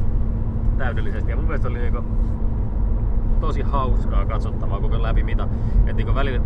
täydellisesti. 0.78 1.32
Ja 1.32 1.36
mun 1.36 1.46
mielestä 1.46 1.68
oli 1.68 1.80
niinku 1.80 2.04
tosi 3.40 3.62
hauskaa 3.62 4.26
katsottavaa 4.26 4.80
koko 4.80 5.04
läpi 5.04 5.24
mitä. 5.24 5.48
Et 5.86 5.96
niinku 5.96 6.16
välillä, 6.16 6.42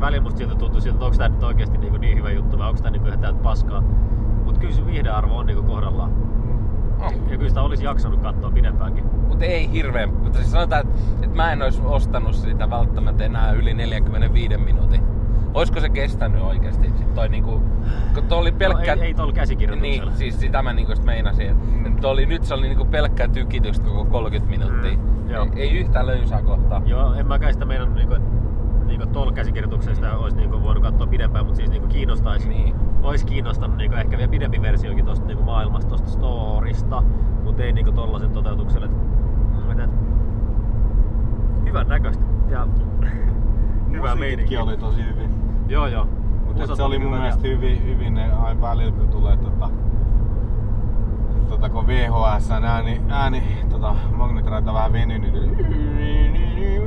välillä 0.00 0.22
musta 0.22 0.38
siltä 0.38 0.54
tuntui 0.54 0.80
siltä, 0.80 0.96
että 0.96 1.04
onko 1.04 1.16
tää 1.18 1.28
nyt 1.28 1.42
oikeesti 1.42 1.78
niinku 1.78 1.96
niin 1.96 2.18
hyvä 2.18 2.30
juttu 2.30 2.58
vai 2.58 2.68
onko 2.68 2.82
tää 2.82 2.90
niinku 2.90 3.08
ihan 3.08 3.20
täyttä 3.20 3.42
paskaa. 3.42 3.80
Mut 4.44 4.58
kyllä 4.58 4.74
se 4.74 4.86
viihdearvo 4.86 5.36
on 5.36 5.46
niinku 5.46 5.62
kohdallaan. 5.62 6.37
Ja 7.30 7.36
kyllä 7.36 7.48
sitä 7.48 7.62
olisi 7.62 7.84
jaksanut 7.84 8.20
katsoa 8.20 8.50
pidempäänkin. 8.50 9.04
Mutta 9.28 9.44
ei 9.44 9.72
hirveän. 9.72 10.14
Mutta 10.14 10.38
siis 10.38 10.50
sanotaan, 10.50 10.86
että, 10.86 11.00
että 11.22 11.36
mä 11.36 11.52
en 11.52 11.62
olisi 11.62 11.82
ostanut 11.84 12.34
sitä 12.34 12.70
välttämättä 12.70 13.24
enää 13.24 13.52
yli 13.52 13.74
45 13.74 14.56
minuutin. 14.56 15.02
Olisiko 15.54 15.80
se 15.80 15.88
kestänyt 15.88 16.42
oikeasti? 16.42 16.86
Sitten 16.86 17.14
toi 17.14 17.28
niinku, 17.28 17.62
kun 18.14 18.22
toi 18.28 18.38
oli 18.38 18.52
pelkkä... 18.52 18.96
No, 18.96 19.02
ei, 19.02 19.08
ei 19.08 19.14
tuolla 19.14 19.32
käsikirjoituksella. 19.32 20.10
Niin, 20.10 20.18
siis 20.18 20.40
sitä 20.40 20.62
mä 20.62 20.72
niinku 20.72 20.92
meinasin. 21.04 21.56
Että 21.86 22.00
toi 22.00 22.10
oli, 22.10 22.26
nyt 22.26 22.44
se 22.44 22.54
oli 22.54 22.68
niinku 22.68 22.84
pelkkää 22.84 23.28
tykitystä 23.28 23.86
koko 23.86 24.04
30 24.04 24.58
minuuttia. 24.58 24.98
Mm, 24.98 25.30
joo. 25.30 25.46
ei, 25.56 25.62
ei 25.62 25.78
yhtään 25.78 26.06
löysää 26.06 26.42
kohtaa. 26.42 26.82
Joo, 26.86 27.14
en 27.14 27.26
mäkään 27.26 27.52
sitä 27.52 27.64
meidän 27.64 27.94
niinku, 27.94 28.14
niinku 28.88 29.06
tuolla 29.06 29.32
käsikirjoituksesta 29.32 30.16
olisi 30.16 30.36
niinku 30.36 30.62
voinut 30.62 30.82
katsoa 30.82 31.06
pidempään, 31.06 31.44
mutta 31.44 31.56
siis 31.56 31.70
niinku 31.70 31.88
kiinnostaisi. 31.88 32.48
Niin. 32.48 32.74
Olisi 33.02 33.26
kiinnostanut 33.26 33.76
niinku 33.76 33.96
ehkä 33.96 34.16
vielä 34.16 34.30
pidempi 34.30 34.62
versiokin 34.62 35.04
tosta 35.04 35.26
niinku 35.26 35.42
maailmasta, 35.42 35.90
tosta 35.90 36.08
storista, 36.08 37.02
mutta 37.44 37.62
ei 37.62 37.72
niinku 37.72 37.92
tollasen 37.92 38.30
toteutukselle. 38.30 38.88
Et, 39.72 39.78
et, 39.78 39.90
hyvän 41.64 41.88
näköistä 41.88 42.24
ja 42.48 42.66
hyvä 43.92 44.14
meininki. 44.14 44.56
Oli 44.56 44.76
tosi 44.76 45.04
hyvin. 45.04 45.34
Joo 45.68 45.86
joo. 45.86 46.06
Mutta 46.46 46.76
se 46.76 46.82
oli 46.82 46.98
mun 46.98 47.10
mielestä 47.10 47.48
hyvin, 47.48 47.84
hyvin 47.84 48.14
ne 48.14 48.32
aina 48.32 48.60
välillä, 48.60 48.92
kun 48.92 49.08
tulee 49.08 49.36
tota, 49.36 49.70
tota 51.48 51.68
kun 51.68 51.86
VHS 51.86 52.50
ääni, 52.50 53.00
ääni 53.08 53.42
tota, 53.70 53.94
magneetraita 54.12 54.74
vähän 54.74 54.92
venynyt, 54.92 55.32
niin 55.32 56.38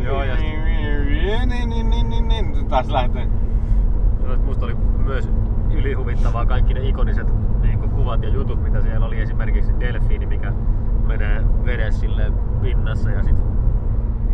Joo, 0.04 0.24
ja 0.24 0.36
niin, 0.36 1.50
niin, 1.50 1.90
niin, 1.90 2.10
niin, 2.10 2.28
niin, 2.28 2.68
taas 2.68 2.90
lähtee. 2.90 3.28
No, 4.28 4.38
Musta 4.46 4.66
oli 4.66 4.76
myös 4.98 5.30
ylihuvittavaa 5.72 6.46
kaikki 6.46 6.74
ne 6.74 6.88
ikoniset 6.88 7.28
niin 7.62 7.80
kuvat 7.80 8.24
ja 8.24 8.30
jutut, 8.30 8.64
mitä 8.64 8.82
siellä 8.82 9.06
oli. 9.06 9.20
Esimerkiksi 9.20 9.74
delfiini, 9.80 10.26
mikä 10.26 10.54
menee 11.08 11.44
vedessä 11.66 12.00
silleen 12.00 12.34
pinnassa. 12.62 13.10
Ja 13.10 13.24
sit 13.24 13.36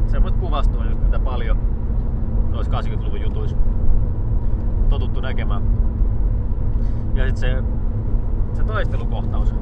semmoista 0.05 0.39
kuvastoa, 0.39 0.86
just 0.86 1.01
mitä 1.01 1.19
paljon 1.19 1.57
noissa 2.49 2.82
80-luvun 2.82 3.21
jutuissa 3.21 3.57
totuttu 4.89 5.21
näkemään. 5.21 5.63
Ja 7.15 7.28
sit 7.28 7.38
se, 7.38 7.63
se 8.53 8.63
taistelukohtaus 8.63 9.53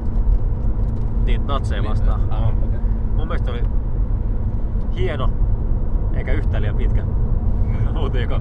niitä 1.26 1.44
natseja 1.46 1.84
vastaan. 1.84 2.32
Aivan. 2.32 2.54
Mun 3.16 3.28
mielestä 3.28 3.50
oli 3.50 3.62
hieno, 4.96 5.30
eikä 6.14 6.32
yhtään 6.32 6.62
liian 6.62 6.76
pitkä. 6.76 7.04
Mutta 7.92 8.18
niinku, 8.18 8.34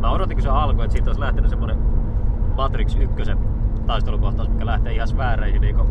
mä 0.00 0.10
odotin 0.10 0.36
kun 0.36 0.42
se 0.42 0.48
alkoi, 0.48 0.84
että 0.84 0.92
siitä 0.92 1.10
olisi 1.10 1.20
lähtenyt 1.20 1.50
semmonen 1.50 1.78
Matrix 2.56 2.96
1 2.96 3.32
taistelukohtaus, 3.86 4.48
mikä 4.48 4.66
lähtee 4.66 4.92
ihan 4.92 5.08
sfääreihin 5.08 5.60
niinku, 5.60 5.86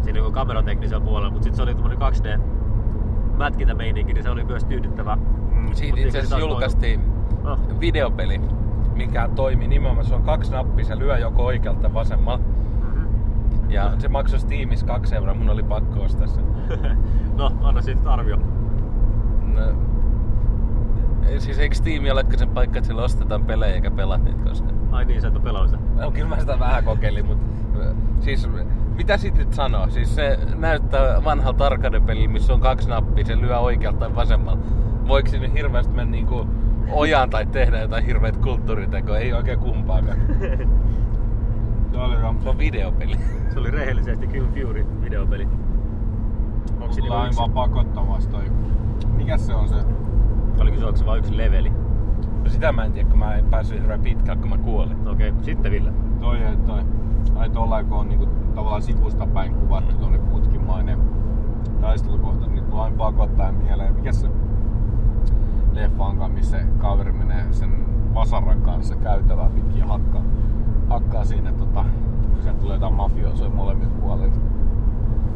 siinä 0.00 0.12
niinku 0.12 0.30
kamerateknisellä 0.30 1.04
puolella, 1.04 1.30
mutta 1.30 1.44
sitten 1.44 1.56
se 1.56 1.62
oli 1.62 1.74
tämmönen 1.74 1.98
2D 1.98 2.40
mätkintämeininki, 3.36 4.12
niin 4.12 4.22
se 4.22 4.30
oli 4.30 4.44
myös 4.44 4.64
tyydyttävä. 4.64 5.16
Mm, 5.50 5.74
Siitä 5.74 6.00
itse 6.00 6.18
asiassa 6.18 6.38
julkaistiin 6.38 7.18
No, 7.42 7.58
videopeli, 7.80 8.40
mikä 8.94 9.28
toimi 9.34 9.68
nimenomaan. 9.68 10.06
Se 10.06 10.14
on 10.14 10.22
kaksi 10.22 10.52
nappia, 10.52 10.84
se 10.84 10.98
lyö 10.98 11.18
joko 11.18 11.44
oikealta 11.44 11.88
mhm. 11.88 11.98
Ja 13.68 13.92
se 13.98 14.08
maksoi 14.08 14.40
Steamissa 14.40 14.86
kaksi 14.86 15.14
euroa, 15.14 15.34
mun 15.34 15.50
oli 15.50 15.62
pakko 15.62 16.00
ostaa 16.00 16.26
se. 16.26 16.40
no 17.38 17.52
anna 17.62 17.82
siitä 17.82 18.12
arvio. 18.12 18.36
No, 19.42 19.62
siis 21.38 21.58
eikö 21.58 21.74
Steam 21.74 22.04
olekaan 22.12 22.38
se 22.38 22.46
paikka, 22.46 22.78
että 22.78 22.88
sillä 22.88 23.02
ostetaan 23.02 23.44
pelejä 23.44 23.74
eikä 23.74 23.90
pelaat 23.90 24.24
niitä 24.24 24.42
koskaan? 24.44 24.74
Ai 24.92 25.04
niin, 25.04 25.20
sä 25.20 25.28
et 25.28 25.42
pelannut 25.42 25.70
sitä. 25.70 25.82
No 26.02 26.10
kyllä 26.10 26.28
mä 26.28 26.40
sitä 26.40 26.58
vähän 26.58 26.84
kokeilin, 26.84 27.26
mutta 27.26 27.44
siis 28.20 28.48
mitä 28.96 29.16
sit 29.16 29.34
nyt 29.34 29.52
sanoo? 29.52 29.90
Siis 29.90 30.14
se 30.14 30.38
näyttää 30.54 31.24
vanhalta 31.24 31.66
arcade-peliltä, 31.66 32.32
missä 32.32 32.52
on 32.52 32.60
kaksi 32.60 32.88
nappia, 32.88 33.24
se 33.24 33.36
lyö 33.36 33.58
oikealta 33.58 33.98
tai 33.98 34.14
vasemmalla. 34.14 34.62
Voiko 35.08 35.28
siinä 35.28 35.48
hirveästi 35.48 35.94
mennä 35.94 36.10
niinku 36.10 36.46
ojaan 36.90 37.30
tai 37.30 37.46
tehdä 37.46 37.80
jotain 37.80 38.04
hirveät 38.04 38.36
kulttuuritekoa? 38.36 39.18
Ei 39.18 39.32
oikein 39.32 39.58
kumpaakaan. 39.58 40.18
Se 41.92 41.98
oli 41.98 42.14
jo 42.14 42.34
Se 42.42 42.48
on 42.48 42.58
videopeli. 42.58 43.16
Se 43.52 43.58
oli 43.58 43.70
rehellisesti 43.70 44.26
Kill 44.26 44.46
Fury 44.46 44.86
videopeli. 45.02 45.48
Onko 46.80 46.94
lain 47.08 47.26
yksi, 47.26 47.38
vaan 47.38 47.52
pakottamassa 47.52 48.30
toi. 48.30 48.44
Mikäs 49.16 49.46
se 49.46 49.54
on 49.54 49.68
se? 49.68 49.76
oliko 50.60 50.78
se, 50.78 50.84
onko 50.84 50.96
se 50.96 51.06
vain 51.06 51.18
yksi 51.18 51.36
leveli? 51.36 51.70
No 52.44 52.48
sitä 52.48 52.72
mä 52.72 52.84
en 52.84 52.92
tiedä, 52.92 53.08
kun 53.08 53.18
mä 53.18 53.34
en 53.34 53.44
päässyt 53.44 53.80
hirveän 53.80 54.00
pitkälle, 54.00 54.40
kun 54.40 54.50
mä 54.50 54.58
kuolin. 54.58 55.08
Okei, 55.08 55.32
sitten 55.42 55.72
Ville. 55.72 55.92
Toi, 56.20 56.38
toi. 56.66 56.80
Ai 57.36 57.50
tollain, 57.50 57.86
kun 57.86 57.98
on 57.98 58.08
niinku 58.08 58.28
tavallaan 58.54 58.82
sivusta 58.82 59.26
päin 59.26 59.54
kuvattu 59.54 59.96
tuonne 59.96 60.18
putkimainen 60.18 60.98
taistelukohta, 61.80 62.46
niin 62.46 62.64
tulee 62.64 62.84
aina 62.84 62.96
pakottaa 62.96 63.52
mieleen. 63.52 63.94
Mikä 63.94 64.12
se 64.12 64.28
leffa 65.72 66.04
onkaan, 66.04 66.30
missä 66.30 66.58
kaveri 66.78 67.12
menee 67.12 67.46
sen 67.50 67.86
vasaran 68.14 68.62
kanssa 68.62 68.96
käytävää 68.96 69.50
pitkin 69.50 69.78
ja 69.78 69.86
hakkaa, 69.86 70.22
hakkaa 70.88 71.24
siinä 71.24 71.52
tota, 71.52 71.84
kun 72.38 72.42
sieltä 72.42 72.60
tulee 72.60 72.76
jotain 72.76 72.94
mafiosoja 72.94 73.50
molemmilta 73.50 73.94
puolilta. 74.00 74.38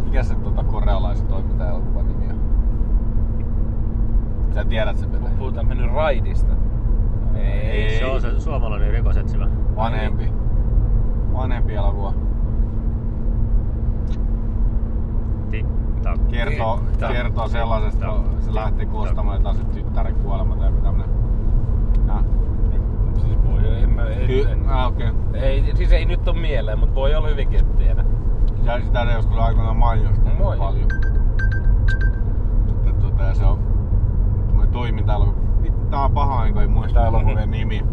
Mikä 0.04 0.22
se 0.22 0.34
tota, 0.34 0.64
korealaisen 0.64 1.26
toimintaelokuvan 1.26 2.06
nimi 2.06 2.32
on? 2.32 2.38
Sä 4.54 4.64
tiedät 4.64 4.96
se 4.96 5.06
peli. 5.06 5.24
Puhutaan 5.38 5.66
mennyt 5.66 5.92
raidista. 5.92 6.52
Ei, 7.34 7.98
se 7.98 8.06
on 8.06 8.20
se 8.20 8.40
suomalainen 8.40 8.90
rikosetsivä. 8.90 9.48
Vanhempi. 9.76 10.32
Vanhempi 11.32 11.74
elokuva. 11.74 12.14
Tik-tak. 15.50 16.28
Kertoo, 16.28 16.76
Tik-tak. 16.78 17.12
kertoo 17.12 17.48
sellaisesta, 17.48 18.06
kun 18.06 18.24
se 18.24 18.30
Tik-tak. 18.36 18.54
lähti 18.54 18.86
koostamaan 18.86 19.36
jotain 19.36 19.56
se 19.56 19.64
tyttären 19.64 20.14
kuolema 20.14 20.56
tai 20.56 20.68
joku 20.68 20.80
tämmönen. 20.80 21.08
Ja, 22.06 22.22
en 23.68 23.90
mä, 23.90 24.06
en, 24.06 24.26
Ky- 24.26 24.48
en, 24.50 24.68
ah, 24.68 24.86
okei. 24.86 25.10
Okay. 25.10 25.40
ei, 25.40 25.72
siis 25.76 25.92
ei 25.92 26.04
nyt 26.04 26.28
ole 26.28 26.38
mieleen, 26.38 26.78
mutta 26.78 26.94
voi 26.94 27.14
olla 27.14 27.28
hyvinkin, 27.28 27.60
että 27.60 27.78
tiedä. 27.78 28.04
Ja 28.64 28.80
sitä 28.80 29.00
joskus 29.02 29.38
aikoinaan 29.38 29.76
mainostaa 29.76 30.34
Moi. 30.34 30.56
paljon. 30.58 30.88
Tota, 33.00 33.22
ja 33.22 33.34
se 33.34 33.44
on. 33.44 33.58
Vittu, 35.62 35.86
Tää 35.90 36.00
on 36.04 36.12
paha, 36.12 36.48
kun 36.52 36.62
ei 36.62 36.68
muista 36.68 37.06
elokuvien 37.06 37.50
nimi. 37.50 37.84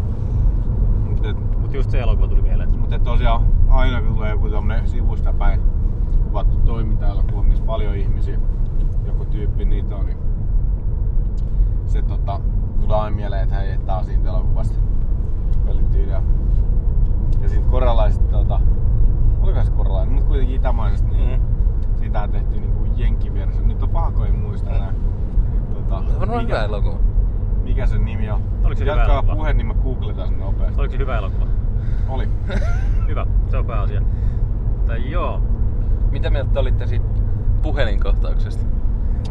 Mutta 1.08 1.28
et- 1.28 1.58
Mut 1.60 1.74
just 1.74 1.90
se 1.90 2.00
elokuva 2.00 2.28
tuli 2.28 2.42
mieleen. 2.42 2.78
Mutta 2.78 2.98
tosiaan 2.98 3.42
aina 3.68 4.02
kun 4.02 4.14
tulee 4.14 4.30
joku 4.30 4.48
tämmönen 4.48 4.88
sivusta 4.88 5.32
päin 5.32 5.60
kuvattu 6.24 6.56
toimintaelokuva, 6.56 7.42
missä 7.42 7.64
paljon 7.64 7.94
ihmisiä, 7.96 8.38
joku 9.06 9.24
tyyppi 9.24 9.64
niitä 9.64 9.96
on, 9.96 10.06
niin 10.06 10.18
se 11.86 12.02
tota, 12.02 12.40
tulee 12.80 12.96
aina 12.96 13.16
mieleen, 13.16 13.42
että 13.42 13.54
hei, 13.54 13.78
tää 13.78 13.96
on 13.98 14.04
siitä 14.04 14.28
elokuvasta. 14.28 14.74
Pelittiin 15.70 16.08
ja 16.08 16.22
Ja 17.42 17.48
sitten 17.48 17.70
korealaiset, 17.70 18.30
tota, 18.30 18.60
oliko 19.42 19.64
se 19.64 19.70
korealainen, 19.70 20.14
mutta 20.14 20.28
kuitenkin 20.28 20.56
itämaisesti, 20.56 21.08
niin 21.16 21.40
Mm. 21.40 21.94
sitä 22.02 22.28
tehtiin 22.28 22.62
niinku 22.62 22.84
jenkkiversio. 22.96 23.62
Nyt 23.66 23.82
on 23.82 23.88
paha, 23.88 24.10
kun 24.10 24.26
ei 24.26 24.32
muista 24.32 24.70
enää. 24.70 24.92
Tota, 25.74 26.02
Varmaan 26.20 26.42
hyvä 26.46 26.64
elokuva. 26.64 26.98
mikä 27.64 27.86
sen 27.86 28.04
nimi 28.04 28.30
on? 28.30 28.40
Oliko 28.64 28.78
se 28.78 28.84
hyvä 28.84 28.96
Jatkaa 28.96 29.14
elokuva? 29.14 29.34
puheen, 29.36 29.56
niin 29.56 29.66
mä 29.66 29.74
googletan 29.74 30.28
sen 30.28 30.38
nopeasti. 30.38 30.80
Oliko 30.80 30.92
se 30.92 30.98
hyvä 30.98 31.18
elokuva? 31.18 31.46
Oli. 32.08 32.28
Hyvä, 33.08 33.26
se 33.48 33.56
on 33.56 33.66
pääasia. 33.66 34.02
Tai 34.86 35.10
joo. 35.10 35.40
Mitä 36.10 36.30
mieltä 36.30 36.60
olitte 36.60 36.86
siitä 36.86 37.06
puhelinkohtauksesta? 37.62 38.66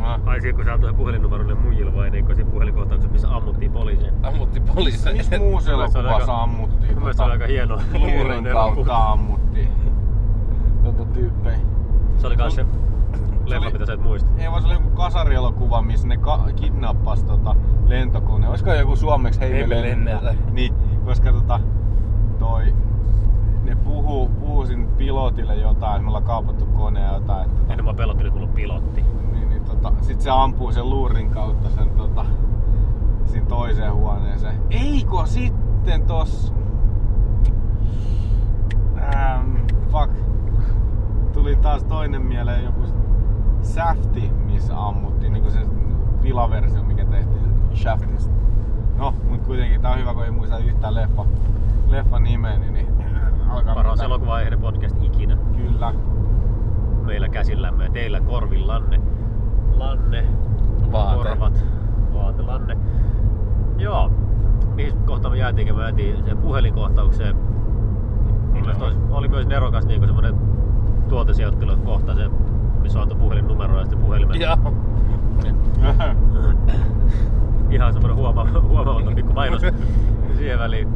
Ah. 0.02 0.20
Ai 0.26 0.42
siinä 0.42 0.56
kun 0.56 0.66
sä 0.66 0.74
antoi 0.74 0.94
puhelinnumerolle 0.94 1.56
muijille 1.56 1.96
vai 1.96 2.10
niin 2.10 2.26
kuin 2.26 2.36
siinä 2.36 2.52
puhelinkohtauksessa, 2.52 3.12
missä 3.14 3.36
ammuttiin 3.36 3.72
poliisia. 3.72 4.12
Ammutti 4.24 4.60
poliisia. 4.60 5.12
Missä 5.14 5.38
muussa 5.40 5.72
elokuvassa 5.72 6.36
ammuttiin? 6.44 6.94
Mun 6.94 7.00
mielestä 7.04 7.22
se 7.22 7.26
oli 7.26 7.32
aika 7.32 7.48
hieno. 7.48 7.78
luurin 7.94 8.44
kautta 8.52 8.98
ammuttiin. 8.98 9.70
Tota 10.84 11.06
tyyppejä. 11.06 11.60
Se 12.18 12.28
oli 12.28 12.38
kans 12.38 12.56
se 12.56 12.66
leffa, 13.46 13.70
mitä 13.70 13.86
sä 13.86 13.94
et 13.94 14.02
muista. 14.04 14.30
Ei 14.38 14.52
vaan 14.52 14.62
se 14.62 14.68
oli 14.68 14.76
joku 14.76 14.90
kasarielokuva, 14.90 15.82
missä 15.82 16.08
ne 16.08 16.18
ka- 16.18 16.46
kidnappas 16.56 17.24
tota 17.24 17.56
lentokone. 17.88 18.50
Olisiko 18.50 18.74
joku 18.74 18.96
suomeksi 18.96 19.40
hei, 19.40 19.52
Hei, 19.54 19.68
me 19.68 19.76
me 19.76 19.82
lennetään? 19.82 20.26
lennetään. 20.26 20.56
Niin, 20.56 20.74
koska 21.06 21.32
tota, 21.34 21.60
toi, 22.40 22.74
ne 23.64 23.76
puhuu, 23.76 24.28
puhuu 24.30 24.66
sinne 24.66 24.88
pilotille 24.98 25.56
jotain, 25.56 26.02
me 26.02 26.08
ollaan 26.08 26.24
kaapattu 26.24 26.66
kone 26.66 27.00
ja 27.02 27.14
jotain. 27.14 27.42
Että, 27.46 27.60
tota, 27.60 27.72
Ennen 27.72 27.86
mä 27.86 27.94
pelotti, 27.94 28.24
nyt 28.24 28.34
mulla 28.34 28.48
on 28.48 28.54
pilotti. 28.54 29.04
Tota, 29.82 30.04
sit 30.04 30.22
se 30.22 30.30
ampuu 30.30 30.72
sen 30.72 30.90
luurin 30.90 31.30
kautta 31.30 31.70
sen 31.70 31.90
tota, 31.90 32.26
siinä 33.26 33.46
toiseen 33.46 33.94
huoneeseen. 33.94 34.62
Eikö 34.70 35.26
sitten 35.26 36.02
tos... 36.02 36.54
Ähm, 38.98 39.56
fuck. 39.92 40.14
Tuli 41.34 41.56
taas 41.56 41.84
toinen 41.84 42.22
mieleen 42.22 42.66
joku 42.66 42.82
Safti, 43.62 44.32
missä 44.46 44.88
ammuttiin, 44.88 45.34
niinku 45.34 45.50
se 45.50 45.60
pilaversio, 46.22 46.84
mikä 46.84 47.06
tehtiin 47.06 47.54
Shaftista. 47.76 48.34
No, 48.98 49.14
mut 49.30 49.42
kuitenkin 49.42 49.82
tää 49.82 49.92
on 49.92 50.00
hyvä, 50.00 50.14
kun 50.14 50.26
ei 50.26 50.32
muista 50.32 50.58
yhtään 50.58 50.96
leffa, 50.96 51.26
leffan 51.88 52.24
nimeä, 52.24 52.58
niin, 52.58 52.74
niin 52.74 52.88
alkaa 53.50 53.76
Paras 53.76 54.02
elokuva 54.02 54.38
podcast 54.62 55.04
ikinä 55.04 55.38
Kyllä. 55.58 55.94
meillä 57.06 57.30
käsillämme 57.30 57.84
ja 57.84 57.92
teillä 57.92 58.22
korvillanne. 58.22 59.02
Lanne, 59.80 60.26
Vaate. 60.92 61.16
korvat, 61.18 61.66
vaate, 62.14 62.42
lanne. 62.42 62.78
Joo, 63.78 64.12
mihin 64.76 64.94
kohtaan 65.06 65.34
me 65.34 65.38
jäätiinkin? 65.38 65.76
Me 65.76 65.82
jäätiin 65.82 66.26
sen 66.26 66.38
puhelinkohtaukseen. 66.38 67.36
Mun 67.36 68.62
mielestä 68.62 68.86
olisi- 68.86 69.00
oli 69.12 69.28
myös 69.28 69.48
nerokas 69.48 69.86
niin 69.86 70.06
semmonen 70.06 70.36
tuotesijoittelu 71.10 71.78
kohta 71.78 72.16
se, 72.16 72.30
missä 72.82 73.02
antoi 73.02 73.18
puhelinnumeroa 73.18 73.78
ja 73.78 73.84
sitten 73.86 74.00
puhelimen. 74.00 74.42
Joo. 74.42 74.58
Ihan 77.70 77.94
semmonen 77.94 78.18
huoma, 78.18 78.48
huomaamaton 78.62 79.16
pikku 79.16 79.34
mainos 79.34 79.62
siihen 80.38 80.60
väliin. 80.60 80.88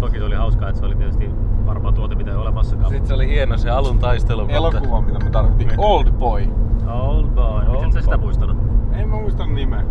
Toki 0.00 0.18
se 0.18 0.24
oli 0.24 0.34
hauskaa, 0.34 0.68
että 0.68 0.80
se 0.80 0.86
oli 0.86 0.94
tietysti 0.94 1.30
varmaan 1.66 1.94
tuote, 1.94 2.14
mitä 2.14 2.30
ei 2.30 2.36
ole 2.36 2.42
olemassakaan. 2.42 2.90
Sitten 2.90 3.08
se 3.08 3.14
oli 3.14 3.28
hieno 3.28 3.56
se 3.56 3.70
alun 3.70 3.98
taistelu. 3.98 4.46
Elokuva, 4.48 5.00
mitä 5.00 5.18
me 5.24 5.30
tarvittiin. 5.30 5.70
Old 5.78 6.10
Boy. 6.10 6.48
Old 6.92 7.26
boy. 7.26 7.60
Miten 7.60 7.84
Old 7.84 7.92
sä 7.92 8.00
sitä 8.00 8.16
muistanut? 8.16 8.56
Ei 8.92 9.06
mä 9.06 9.16
muista 9.16 9.46
nimeä. 9.46 9.84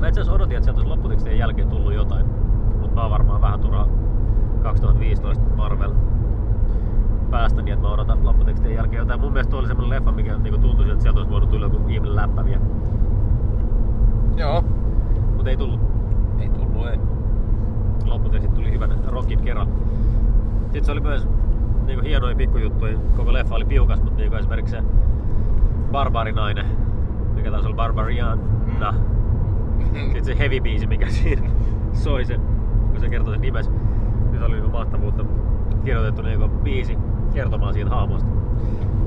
Mä 0.00 0.08
itse 0.08 0.20
asiassa 0.20 0.32
odotin, 0.32 0.56
että 0.56 0.64
sieltä 0.64 0.80
olisi 0.80 0.90
lopputekstien 0.90 1.38
jälkeen 1.38 1.68
tullut 1.68 1.94
jotain. 1.94 2.26
Mutta 2.80 2.94
mä 2.94 3.02
oon 3.02 3.10
varmaan 3.10 3.40
vähän 3.40 3.60
turhaa 3.60 3.88
2015 4.62 5.44
Marvel 5.56 5.92
päästä 7.30 7.62
niin, 7.62 7.72
että 7.72 7.86
mä 7.86 7.92
odotan 7.92 8.24
lopputekstien 8.24 8.74
jälkeen 8.74 9.00
jotain. 9.00 9.20
Mun 9.20 9.32
mielestä 9.32 9.50
tuo 9.50 9.60
oli 9.60 9.68
semmonen 9.68 9.90
leffa, 9.90 10.12
mikä 10.12 10.38
niinku 10.38 10.58
tuntui, 10.58 10.90
että 10.90 11.02
sieltä 11.02 11.18
olisi 11.18 11.32
voinut 11.32 11.50
tulla 11.50 11.66
joku 11.66 11.88
ihminen 11.88 12.16
läppä 12.16 12.44
vielä. 12.44 12.62
Joo. 14.36 14.64
Mutta 15.36 15.50
ei 15.50 15.56
tullut. 15.56 15.80
Ei 16.38 16.48
tullu, 16.48 16.84
ei. 16.84 16.98
Lopputekstit 18.04 18.54
tuli 18.54 18.72
hyvän 18.72 19.04
rokin 19.06 19.40
kerran. 19.40 19.68
Sitten 20.62 20.84
se 20.84 20.92
oli 20.92 21.00
myös 21.00 21.28
niinku 21.90 22.06
hienoja 22.08 22.36
pikkujuttuja. 22.36 22.98
Koko 23.16 23.32
leffa 23.32 23.54
oli 23.54 23.64
piukas, 23.64 24.02
mutta 24.02 24.16
niinku 24.18 24.36
esimerkiksi 24.36 24.76
se 24.76 24.82
barbarinainen, 25.92 26.66
mikä 27.34 27.50
taas 27.50 27.66
oli 27.66 27.74
Barbariana. 27.74 28.38
Sitten 30.04 30.24
se 30.24 30.38
heavy 30.38 30.60
biisi, 30.60 30.86
mikä 30.86 31.06
siinä 31.22 31.50
soi 31.92 32.24
se, 32.24 32.40
kun 32.90 33.00
se 33.00 33.08
kertoi 33.08 33.32
sen 33.32 33.40
nimes. 33.40 33.70
Niin 33.70 34.38
se 34.38 34.44
oli 34.44 34.54
niinku 34.54 34.70
mahtavuutta 34.70 35.24
kirjoitettu 35.84 36.22
niinku 36.22 36.48
biisi 36.48 36.98
kertomaan 37.34 37.74
siitä 37.74 37.90
hahmosta. 37.90 38.28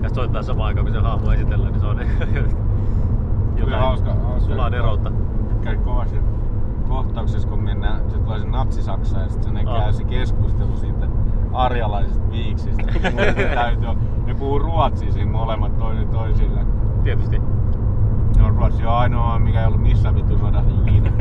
Ja 0.02 0.10
sit 0.10 0.16
soittaa 0.16 0.42
samaan 0.44 0.68
aikaan, 0.68 0.86
kun 0.86 0.96
se 0.96 1.02
hahmo 1.02 1.32
esitellään, 1.32 1.72
niin 1.72 1.82
se 1.82 1.88
on 1.88 2.00
Tuli 3.60 3.72
hauska, 3.76 4.14
hauska. 4.14 4.50
sulaa 4.54 4.70
neroutta. 4.70 5.12
Käy 5.62 5.78
kovasti 5.78 6.20
kohtauksessa, 6.88 7.48
kun 7.48 7.64
mennään, 7.64 8.12
se 8.12 8.18
tulee 8.18 8.40
se 8.40 8.46
natsi-Saksa 8.48 9.20
ja 9.20 9.30
sitten 9.30 9.54
se 9.54 9.64
Aa. 9.70 9.82
käy 9.82 9.94
se 9.94 10.04
keskustelu 10.04 10.78
siitä 10.78 11.08
arjalaisista 11.54 12.32
viiksistä. 12.32 12.84
Täytyy, 13.56 13.88
olla- 13.88 14.00
ne 14.26 14.34
puhuu 14.34 14.60
ruotsia 14.60 15.12
siinä 15.12 15.32
molemmat 15.32 15.78
toinen 15.78 16.08
toisille. 16.08 16.66
Tietysti. 17.04 17.42
Ne 18.38 18.44
on 18.44 18.56
ruotsi 18.56 18.86
on 18.86 18.94
ainoa, 18.94 19.40
mikä 19.40 19.62
ei 19.62 19.68
ollut 19.68 19.82
missään 19.82 20.16
vittu 20.16 20.38
sodassa 20.38 20.72
ikinä. 20.82 21.12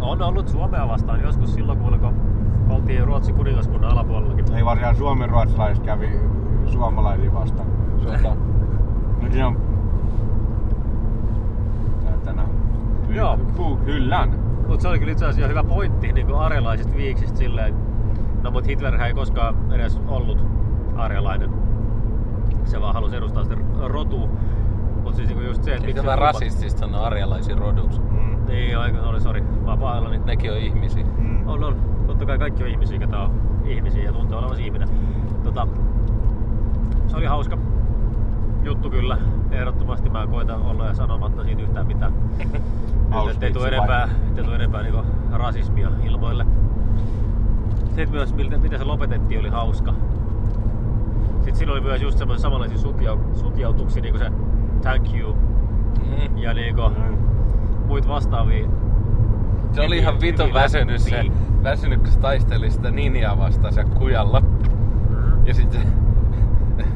On 0.00 0.22
ollut 0.22 0.48
Suomea 0.48 0.88
vastaan 0.88 1.20
joskus 1.22 1.54
silloin, 1.54 1.78
kun 1.78 2.00
oltiin 2.70 3.04
Ruotsin 3.04 3.34
kuningaskunnan 3.34 3.92
alapuolellakin. 3.92 4.54
Ei 4.54 4.64
varmaan 4.64 4.96
suomen 4.96 5.30
ruotsalaiset 5.30 5.84
kävi 5.84 6.08
suomalaisia 6.66 7.34
vastaan. 7.34 7.68
Sota. 8.02 8.36
Nyt 9.22 9.32
se 9.32 9.44
on... 9.44 9.56
Täytänä. 12.04 12.42
Joo. 13.16 13.38
Puu, 13.56 13.78
hyllän. 13.86 14.30
Mutta 14.68 14.82
se 14.82 14.88
oli 14.88 14.98
kyllä 14.98 15.12
itse 15.12 15.26
asiassa 15.26 15.48
hyvä 15.48 15.64
pointti 15.64 16.12
niin 16.12 16.34
arjalaisista 16.34 16.96
viiksistä 16.96 17.38
silleen, 17.38 17.74
no 18.42 18.50
mutta 18.50 18.68
Hitlerhän 18.68 19.06
ei 19.06 19.14
koskaan 19.14 19.72
edes 19.72 20.00
ollut 20.08 20.38
arjalainen. 20.96 21.50
Se 22.64 22.80
vaan 22.80 22.94
halusi 22.94 23.16
edustaa 23.16 23.44
sitä 23.44 23.56
rotua. 23.86 24.28
Mutta 25.02 25.16
siis 25.16 25.28
niinku 25.28 25.44
just 25.44 25.64
se, 25.64 25.74
että 25.74 25.86
Eikö 25.86 26.00
se 26.00 26.06
tämä 26.06 26.16
rasistista 26.16 26.78
sanoa 26.78 27.06
arjalaisia 27.06 27.56
roduksi? 27.56 28.00
Mm. 28.00 28.46
Niin, 28.48 28.78
aika 28.78 29.00
oli, 29.02 29.20
sori. 29.20 29.40
Mä 29.40 29.70
oon 29.70 29.78
pahoillani. 29.78 30.18
Nekin 30.18 30.52
on 30.52 30.58
ihmisiä. 30.58 31.04
Mm. 31.18 31.48
On, 31.48 31.64
on. 31.64 31.76
Totta 32.06 32.26
kai 32.26 32.38
kaikki 32.38 32.62
on 32.62 32.68
ihmisiä, 32.68 32.98
ketä 32.98 33.18
on 33.18 33.30
ihmisiä 33.64 34.04
ja 34.04 34.12
tuntee 34.12 34.38
olevansa 34.38 34.62
ihminen. 34.62 34.88
Tota, 35.44 35.68
se 37.06 37.16
oli 37.16 37.26
hauska 37.26 37.58
juttu 38.62 38.90
kyllä. 38.90 39.18
Ehdottomasti 39.50 40.10
mä 40.10 40.26
koitan 40.26 40.62
olla 40.62 40.86
ja 40.86 40.94
sanomatta 40.94 41.44
siitä 41.44 41.62
yhtään 41.62 41.86
mitään. 41.86 42.12
Ettei 43.30 43.52
tule 43.52 43.68
enempää, 43.68 44.08
ettei 44.28 44.44
tule 44.44 44.54
enempää 44.54 44.82
niinku 44.82 45.00
rasismia 45.32 45.90
ilmoille. 46.04 46.46
Sitten 47.96 48.10
myös, 48.10 48.34
miltä, 48.34 48.58
miten 48.58 48.78
se 48.78 48.84
lopetettiin, 48.84 49.40
oli 49.40 49.48
hauska. 49.48 49.94
Sitten 51.34 51.56
siinä 51.56 51.72
oli 51.72 51.80
myös 51.80 52.02
just 52.02 52.18
semmoisia 52.18 52.42
samanlaisia 52.42 52.78
sutjau, 52.78 53.18
sutjautuksia, 53.34 54.02
niinku 54.02 54.18
se 54.18 54.30
thank 54.82 55.14
you 55.14 55.36
Mm. 55.96 56.38
ja 56.38 56.54
niinku 56.54 56.82
Mm. 56.88 57.18
muita 57.86 58.08
vastaavia. 58.08 58.68
Se 59.72 59.80
oli 59.80 59.98
ihan 59.98 60.20
vitun 60.20 60.54
väsynyt 60.54 61.00
se, 61.00 61.24
väsynyt 61.62 61.98
kun 62.02 62.12
se 62.12 62.18
taisteli 62.18 62.70
sitä 62.70 62.90
ninjaa 62.90 63.38
vastaan 63.38 63.72
siellä 63.74 63.90
kujalla. 63.94 64.40
Mm. 64.40 65.46
Ja 65.46 65.54
sitten 65.54 65.80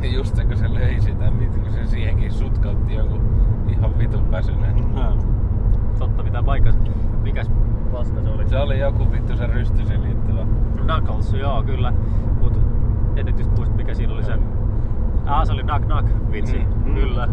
se, 0.00 0.06
just 0.16 0.36
se 0.36 0.44
kun 0.44 0.56
se 0.56 0.74
löi 0.74 1.00
sitä, 1.00 1.30
mit- 1.30 1.56
kun 1.62 1.72
se 1.72 1.86
siihenkin 1.86 2.32
sutkautti 2.32 2.94
jonkun 2.94 3.20
ihan 3.68 3.98
vitun 3.98 4.30
väsyneen. 4.30 4.74
Totta, 5.98 6.22
mitä 6.22 6.42
paikkas. 6.42 6.74
Mikäs 7.22 7.50
paska 7.92 8.20
se 8.22 8.28
oli? 8.28 8.48
Se 8.48 8.58
oli 8.58 8.78
joku 8.78 9.12
vittu 9.12 9.36
se 9.36 9.46
rystysen 9.46 10.02
liittyvä. 10.02 10.19
Knuckles, 10.90 11.32
joo 11.32 11.62
kyllä. 11.62 11.92
Mut 12.40 12.60
en 13.16 13.26
nyt 13.26 13.38
just 13.38 13.56
muista 13.56 13.76
mikä 13.76 13.94
siinä 13.94 14.12
oli 14.12 14.24
se. 14.24 14.38
Ah, 15.26 15.46
se 15.46 15.52
oli 15.52 15.62
Knuck 15.62 15.86
Knuck 15.86 16.32
vitsi. 16.32 16.58
Mm, 16.58 16.88
mm. 16.88 16.94
Kyllä. 16.94 17.28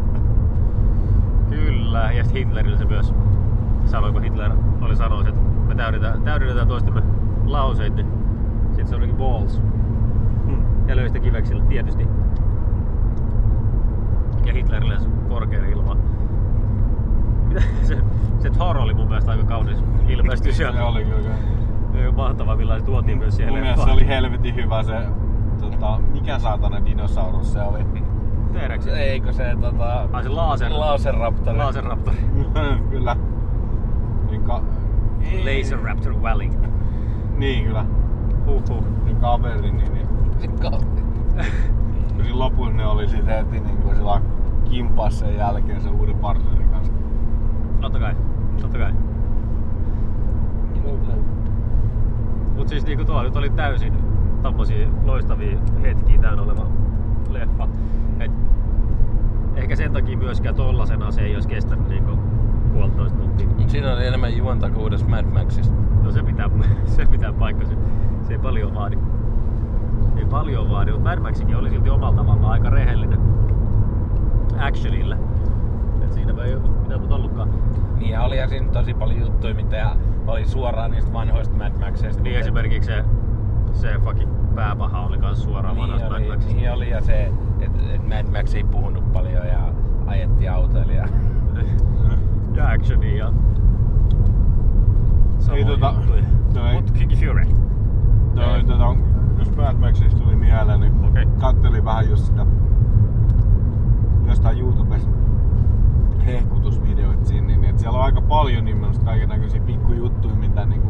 Kyllä. 1.49 2.11
Ja 2.11 2.23
sit 2.23 2.33
Hitlerillä 2.33 2.77
se 2.77 2.85
myös 2.85 3.13
sanoi, 3.85 4.11
kun 4.11 4.23
Hitler 4.23 4.51
oli 4.81 4.95
sanonut, 4.95 5.27
että 5.27 5.41
me 5.67 5.75
täydennetään, 5.75 6.21
täydennetään 6.21 6.67
toistemme 6.67 7.01
lauseet, 7.45 7.95
niin 7.95 8.07
sit 8.75 8.87
se 8.87 8.95
olikin 8.95 9.15
balls. 9.15 9.61
Ja 10.87 10.95
löi 10.95 11.07
sitä 11.07 11.19
kiveksillä 11.19 11.63
tietysti. 11.63 12.07
Ja 14.45 14.53
Hitlerille 14.53 14.99
se 14.99 15.09
korkein 15.29 15.65
ilma. 15.65 15.97
Se, 17.83 17.97
se 18.39 18.49
Thor 18.49 18.77
oli 18.77 18.93
mun 18.93 19.07
mielestä 19.07 19.31
aika 19.31 19.43
kaunis 19.43 19.83
ilmestys. 20.07 20.57
Se 20.57 20.81
oli 20.81 21.05
kyllä. 21.05 21.29
Millä 22.57 22.79
se 22.79 22.85
tuotiin 22.85 23.17
myös 23.17 23.35
siihen 23.35 23.53
Mun 23.53 23.59
mielestä 23.59 23.85
se 23.85 23.91
oli 23.91 24.07
helvetin 24.07 24.55
hyvä 24.55 24.83
se, 24.83 24.95
tota, 25.59 25.99
mikä 26.13 26.39
saatana 26.39 26.85
dinosaurus 26.85 27.53
se 27.53 27.61
oli. 27.61 27.79
T-Rex. 28.53 28.87
Eikö 28.87 29.33
se 29.33 29.57
tota... 29.61 30.07
Ai 30.11 30.23
se 30.23 30.29
laser. 30.29 30.71
Laserraptori. 30.71 31.57
Laserraptor. 31.65 32.13
kyllä. 32.89 33.15
Niin 34.29 34.43
ka... 34.43 34.61
Laser 35.37 35.79
Raptor 35.83 36.21
Valley. 36.21 36.49
Niin 37.37 37.65
kyllä. 37.65 37.85
Huhhuh. 38.45 38.83
Se 39.07 39.13
kaveri, 39.21 39.71
niin, 39.71 39.93
niin. 39.93 40.07
Kun 40.07 40.31
siinä 42.23 42.39
lopussa 42.39 42.73
ne 42.73 42.85
oli 42.85 43.07
sit 43.07 43.25
heti 43.25 43.59
niin 43.59 43.77
kuin 43.77 43.95
sillä 43.95 44.21
kimpas 44.69 45.19
sen 45.19 45.35
jälkeen 45.35 45.81
se 45.81 45.89
uuden 45.89 46.19
partnerin 46.19 46.69
kanssa. 46.69 46.93
Totta 47.81 47.99
kai. 47.99 48.15
Totta 48.61 48.77
kai. 48.77 48.93
Mut 52.57 52.69
siis 52.69 52.85
niinku 52.85 53.05
tuo 53.05 53.23
nyt 53.23 53.35
oli 53.35 53.49
täysin 53.49 53.93
tommosia 54.41 54.87
loistavia 55.03 55.57
hetkiä 55.81 56.19
täynnä 56.21 56.43
oleva 56.43 56.67
leffa. 57.29 57.67
Et 58.19 58.31
ehkä 59.55 59.75
sen 59.75 59.93
takia 59.93 60.17
myöskään 60.17 60.55
tollasena 60.55 61.11
se 61.11 61.21
ei 61.21 61.33
olisi 61.33 61.49
kestänyt 61.49 61.87
niinku 61.87 62.17
puolitoista 62.73 63.17
tuntia. 63.17 63.47
Mut 63.47 63.69
siinä 63.69 63.93
oli 63.93 64.07
enemmän 64.07 64.37
juonta 64.37 64.69
kuin 64.69 64.81
uudessa 64.81 65.07
Mad 65.07 65.25
Maxissa. 65.25 65.73
No 66.03 66.11
se 66.11 66.23
pitää, 66.23 66.49
se 66.95 67.05
pitää 67.05 67.33
paikkansa. 67.33 67.73
Se 68.21 68.33
ei 68.33 68.39
paljon 68.39 68.75
vaadi. 68.75 68.97
Ei 70.17 70.25
paljon 70.25 70.69
vaadi, 70.69 70.91
mutta 70.91 71.09
Mad 71.09 71.19
Maxikin 71.19 71.55
oli 71.55 71.69
silti 71.69 71.89
omalla 71.89 72.15
tavallaan 72.17 72.51
aika 72.51 72.69
rehellinen 72.69 73.19
actionille. 74.59 75.17
Et 76.03 76.13
siinä 76.13 76.43
ei 76.43 76.55
mitään 76.55 76.99
muuta 76.99 77.15
ollutkaan. 77.15 77.49
Niin 77.99 78.11
ja 78.11 78.23
olihan 78.23 78.49
siinä 78.49 78.71
tosi 78.71 78.93
paljon 78.93 79.19
juttuja, 79.19 79.53
mitä 79.53 79.95
oli 80.27 80.45
suoraan 80.45 80.91
niistä 80.91 81.13
vanhoista 81.13 81.57
Mad 81.57 81.71
Maxeista. 81.79 82.23
Niin 82.23 82.39
esimerkiksi 82.39 82.87
se, 82.91 83.03
se 83.73 83.99
fucking 84.03 84.31
pääpaha 84.55 85.01
oli 85.05 85.17
kans 85.17 85.43
suoraan 85.43 85.75
niin 85.75 85.81
vanhasta 85.83 86.09
Mad 86.09 86.19
oli, 86.21 86.29
Maxista. 86.29 86.55
niin 86.55 86.71
oli 86.71 86.89
ja 86.89 87.01
se, 87.01 87.31
että 87.59 87.79
et 87.93 88.07
Mad 88.07 88.37
Max 88.39 88.55
ei 88.55 88.63
puhunut 88.63 89.11
paljon 89.13 89.47
ja 89.47 89.59
ajettiin 90.05 90.51
autoilla 90.51 90.93
ja 90.93 91.07
Ja 92.55 92.69
actionia 92.69 93.17
ja 93.17 93.27
Ei 93.27 93.33
samoja 95.41 95.65
tota, 95.65 95.93
toi, 96.53 96.73
Mut 96.73 96.93
Fury. 97.19 97.45
toi, 98.35 98.63
tota, 98.63 98.95
jos 99.39 99.55
Mad 99.55 99.75
Maxista 99.75 100.19
tuli 100.19 100.35
mieleen, 100.35 100.79
niin 100.79 101.05
Okei. 101.05 101.25
kattelin 101.39 101.85
vähän 101.85 102.09
just 102.09 102.25
sitä 102.25 102.45
jostain 104.27 104.59
YouTubesta 104.59 105.09
hehkutusvideoita 106.25 107.25
siinä, 107.25 107.47
niin 107.47 107.63
että 107.63 107.81
siellä 107.81 107.99
on 107.99 108.05
aika 108.05 108.21
paljon 108.21 108.65
nimenomaan 108.65 108.76
kaiken 109.07 109.29
näköisiä 109.29 109.61
pikkujuttuja, 109.61 110.35
mitä 110.35 110.65
niinku 110.65 110.87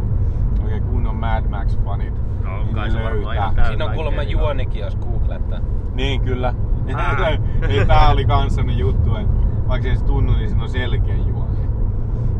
oikein 0.64 0.84
kunnon 0.84 1.16
Mad 1.16 1.44
Max-fanit 1.46 2.14
No, 2.44 2.64
niin 2.64 2.76
kai 2.76 2.92
se 2.92 3.04
varmaan 3.04 3.38
löytää. 3.38 3.68
siinä 3.68 3.86
on 3.86 3.92
kuulemma 3.94 4.24
juonikin, 4.24 4.82
jos 4.82 4.96
googlettaa. 4.96 5.60
Niin 5.94 6.22
kyllä. 6.22 6.54
Ah. 6.96 7.18
niin 7.68 7.88
tää 7.88 8.10
oli 8.10 8.26
kans 8.26 8.56
sellainen 8.56 8.78
juttu, 8.78 9.16
että 9.16 9.34
vaikka 9.68 9.90
ei 9.90 9.96
se 9.96 10.06
tunnu, 10.06 10.34
niin 10.34 10.50
siinä 10.50 10.64
on 10.64 10.70
selkeä 10.70 11.16
juoni. 11.16 11.58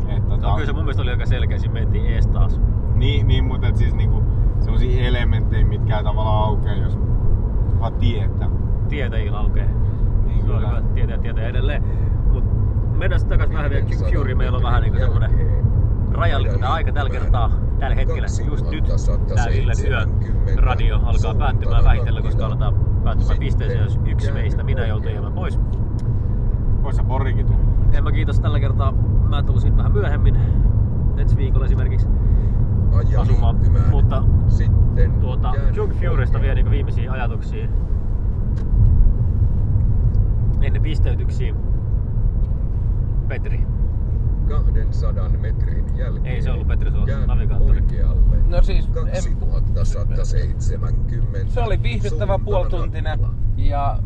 Et, 0.08 0.28
tota, 0.28 0.46
No 0.46 0.54
kyllä 0.54 0.66
se 0.66 0.72
mun 0.72 0.82
mielestä 0.82 1.02
oli 1.02 1.10
aika 1.10 1.26
selkeä, 1.26 1.58
siinä 1.58 1.72
mentiin 1.74 2.06
ees 2.06 2.26
taas. 2.26 2.60
Niin, 2.94 3.28
niin 3.28 3.44
mutta 3.44 3.66
et 3.68 3.76
siis 3.76 3.94
niinku 3.94 4.22
semmosia 4.60 5.08
elementtejä, 5.08 5.64
mitkä 5.66 5.98
ei 5.98 6.04
tavallaan 6.04 6.44
aukea, 6.44 6.74
jos 6.74 6.98
vaan 7.80 7.92
tietää. 7.92 8.48
Tietäjillä 8.88 9.38
laukee. 9.38 9.68
Niin 10.26 10.46
Se 10.46 10.52
on 10.52 10.56
kyllä. 10.56 10.68
hyvä 10.68 10.82
tietää, 10.94 11.18
tietää 11.18 11.44
edelleen. 11.44 11.82
Mut 12.32 12.44
mennään 12.98 13.20
sitten 13.20 13.38
takaisin 13.38 13.56
vähän 13.56 13.70
vielä 13.70 14.12
Fury. 14.14 14.34
Meillä 14.34 14.56
on 14.56 14.62
vähän 14.62 14.82
niinku 14.82 14.98
semmonen 14.98 15.57
rajallinen 16.12 16.60
tää 16.60 16.72
aika 16.72 16.92
tällä 16.92 17.10
kertaa, 17.10 17.50
tällä 17.78 17.96
hetkellä, 17.96 18.26
just 18.46 18.70
nyt 18.70 18.84
tää 19.34 19.46
Villen 19.52 19.76
yö 19.88 20.06
radio 20.56 21.00
alkaa 21.04 21.34
päättymään 21.34 21.84
vähitellen, 21.84 22.22
koska 22.22 22.46
aletaan 22.46 22.74
päättymään 23.04 23.38
pisteeseen, 23.38 23.84
jos 23.84 24.00
yksi 24.06 24.32
meistä, 24.32 24.62
minä 24.62 24.86
joutuu 24.86 25.10
jäämään 25.10 25.32
pois. 25.32 25.60
Vois 26.82 26.96
se 26.96 27.02
porikin 27.02 27.46
tulla. 27.46 27.58
En 27.92 28.04
mä 28.04 28.12
kiitos 28.12 28.40
tällä 28.40 28.60
kertaa. 28.60 28.92
Mä 29.28 29.42
tulen 29.42 29.60
siitä 29.60 29.76
vähän 29.76 29.92
myöhemmin. 29.92 30.36
Ensi 31.16 31.36
viikolla 31.36 31.66
esimerkiksi 31.66 32.08
asumaan. 33.18 33.56
Mutta 33.90 34.22
Sitten 34.48 35.12
tuota, 35.20 35.52
Junk 35.74 35.94
Furysta 35.94 36.40
vielä 36.40 36.54
niinku 36.54 36.70
viimeisiä 36.70 37.12
ajatuksia. 37.12 37.68
Ennen 40.60 40.82
pisteytyksiä. 40.82 41.54
Petri. 43.28 43.66
200 44.48 45.28
metrin 45.28 45.98
jälkeen. 45.98 46.34
Ei 46.34 46.42
se 46.42 46.50
ollut 46.50 46.68
Petri, 46.68 46.90
Käännä 47.06 47.26
navigaattori. 47.26 47.80
Oikealle. 47.80 48.36
No 48.48 48.62
siis, 48.62 48.88
en, 49.12 49.36
2170. 49.74 51.52
se 51.54 51.60
oli 51.60 51.82
viihdyttävä 51.82 52.32
rappula. 52.32 52.66
ja 53.56 53.98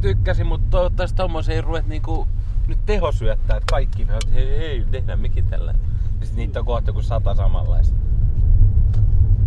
tykkäsin, 0.00 0.46
mutta 0.46 0.66
toivottavasti 0.70 1.16
tommoseen 1.16 1.56
ei 1.56 1.62
ruvet 1.62 1.86
niinku 1.86 2.28
nyt 2.68 2.78
tehosyöttää, 2.86 3.56
että 3.56 3.70
kaikki 3.70 4.04
ne, 4.04 4.14
että 4.14 4.34
hei, 4.34 4.58
hei, 4.58 4.86
tehdään 4.90 5.20
mekin 5.20 5.44
tällä. 5.44 5.74
Ja 6.20 6.26
sit 6.26 6.36
niitä 6.36 6.60
on 6.60 6.66
kohta 6.66 6.90
joku 6.90 7.02
sata 7.02 7.34
samanlaista. 7.34 7.96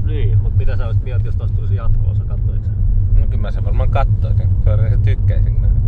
Niin, 0.05 0.37
mutta 0.37 0.57
mitä 0.57 0.77
sä 0.77 0.85
olisit 0.85 1.03
mieltä, 1.03 1.25
jos 1.25 1.35
taas 1.35 1.51
tulisi 1.51 1.75
jatko-osa, 1.75 2.25
katsoitko 2.25 2.65
sä? 2.65 2.71
No 3.19 3.25
kyllä 3.25 3.41
mä 3.41 3.51
sen 3.51 3.65
varmaan 3.65 3.89
katsoisin. 3.89 4.49
Se 4.63 4.89
se 4.89 4.97
tykkäisin 4.97 5.55
kyllä. 5.55 5.86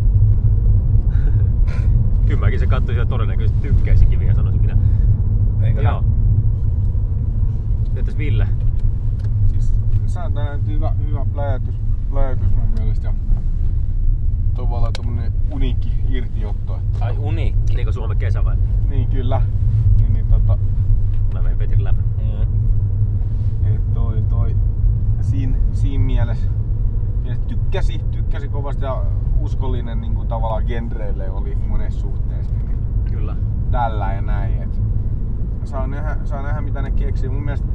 Kyllä 2.30 2.40
mäkin 2.40 2.60
se 2.60 2.68
katsoisin 2.68 3.00
ja 3.00 3.06
todennäköisesti 3.06 3.62
tykkäisinkin 3.62 4.20
vielä, 4.20 4.36
sanoisin 4.36 4.62
minä. 4.62 4.78
Eikö 5.62 5.82
Joo. 5.82 6.04
Entäs 7.96 8.18
Ville? 8.18 8.48
Siis 9.48 9.74
sääntää 10.06 10.60
hyvä, 10.68 10.92
hyvä 11.08 11.26
pläjätys, 11.34 11.76
pläjätys 12.10 12.56
mun 12.56 12.70
mielestä 12.78 13.08
ja 13.08 13.14
tavallaan 14.54 14.94
tommonen 14.94 15.34
uniikki 15.52 15.94
irtiotto. 16.10 16.76
Että, 16.76 17.06
Ai 17.06 17.18
uniikki. 17.18 17.76
Niinku 17.76 17.92
Suomen 17.92 18.18
kesä 18.18 18.46
vai? 18.46 18.56
niin 18.90 19.10
kyllä. 19.10 19.42
Niin, 19.98 20.14
niin 20.14 20.26
tota, 20.26 20.58
Mä 21.34 21.44
vein 21.44 21.58
Petrin 21.58 21.84
läpi. 21.84 22.02
Mm. 22.02 23.76
et 23.76 23.94
toi, 23.94 24.22
toi, 24.22 24.56
siinä, 25.22 25.58
siinä 25.72 26.04
mielessä, 26.04 26.50
mielessä 27.22 27.46
tykkäsi, 27.46 28.02
tykkäsi 28.12 28.48
kovasti 28.48 28.86
ja 28.86 29.06
uskollinen 29.40 30.02
niin 30.02 30.16
kuin 30.16 30.28
tavallaan 30.28 30.64
genreille 30.68 31.30
oli 31.30 31.56
monessa 31.56 32.00
suhteessa. 32.00 32.56
Niin 32.56 32.80
Kyllä. 33.12 33.36
tällä 33.72 34.14
ja 34.14 34.22
näin. 34.22 34.64
Et 34.64 34.82
saa, 35.64 35.88
nähdä, 35.88 36.18
saa 36.24 36.42
nähdä 36.42 36.62
mitä 36.62 36.82
ne 36.82 36.92
keksii. 36.92 37.30
Mun 37.30 37.44
mielestä 37.44 37.68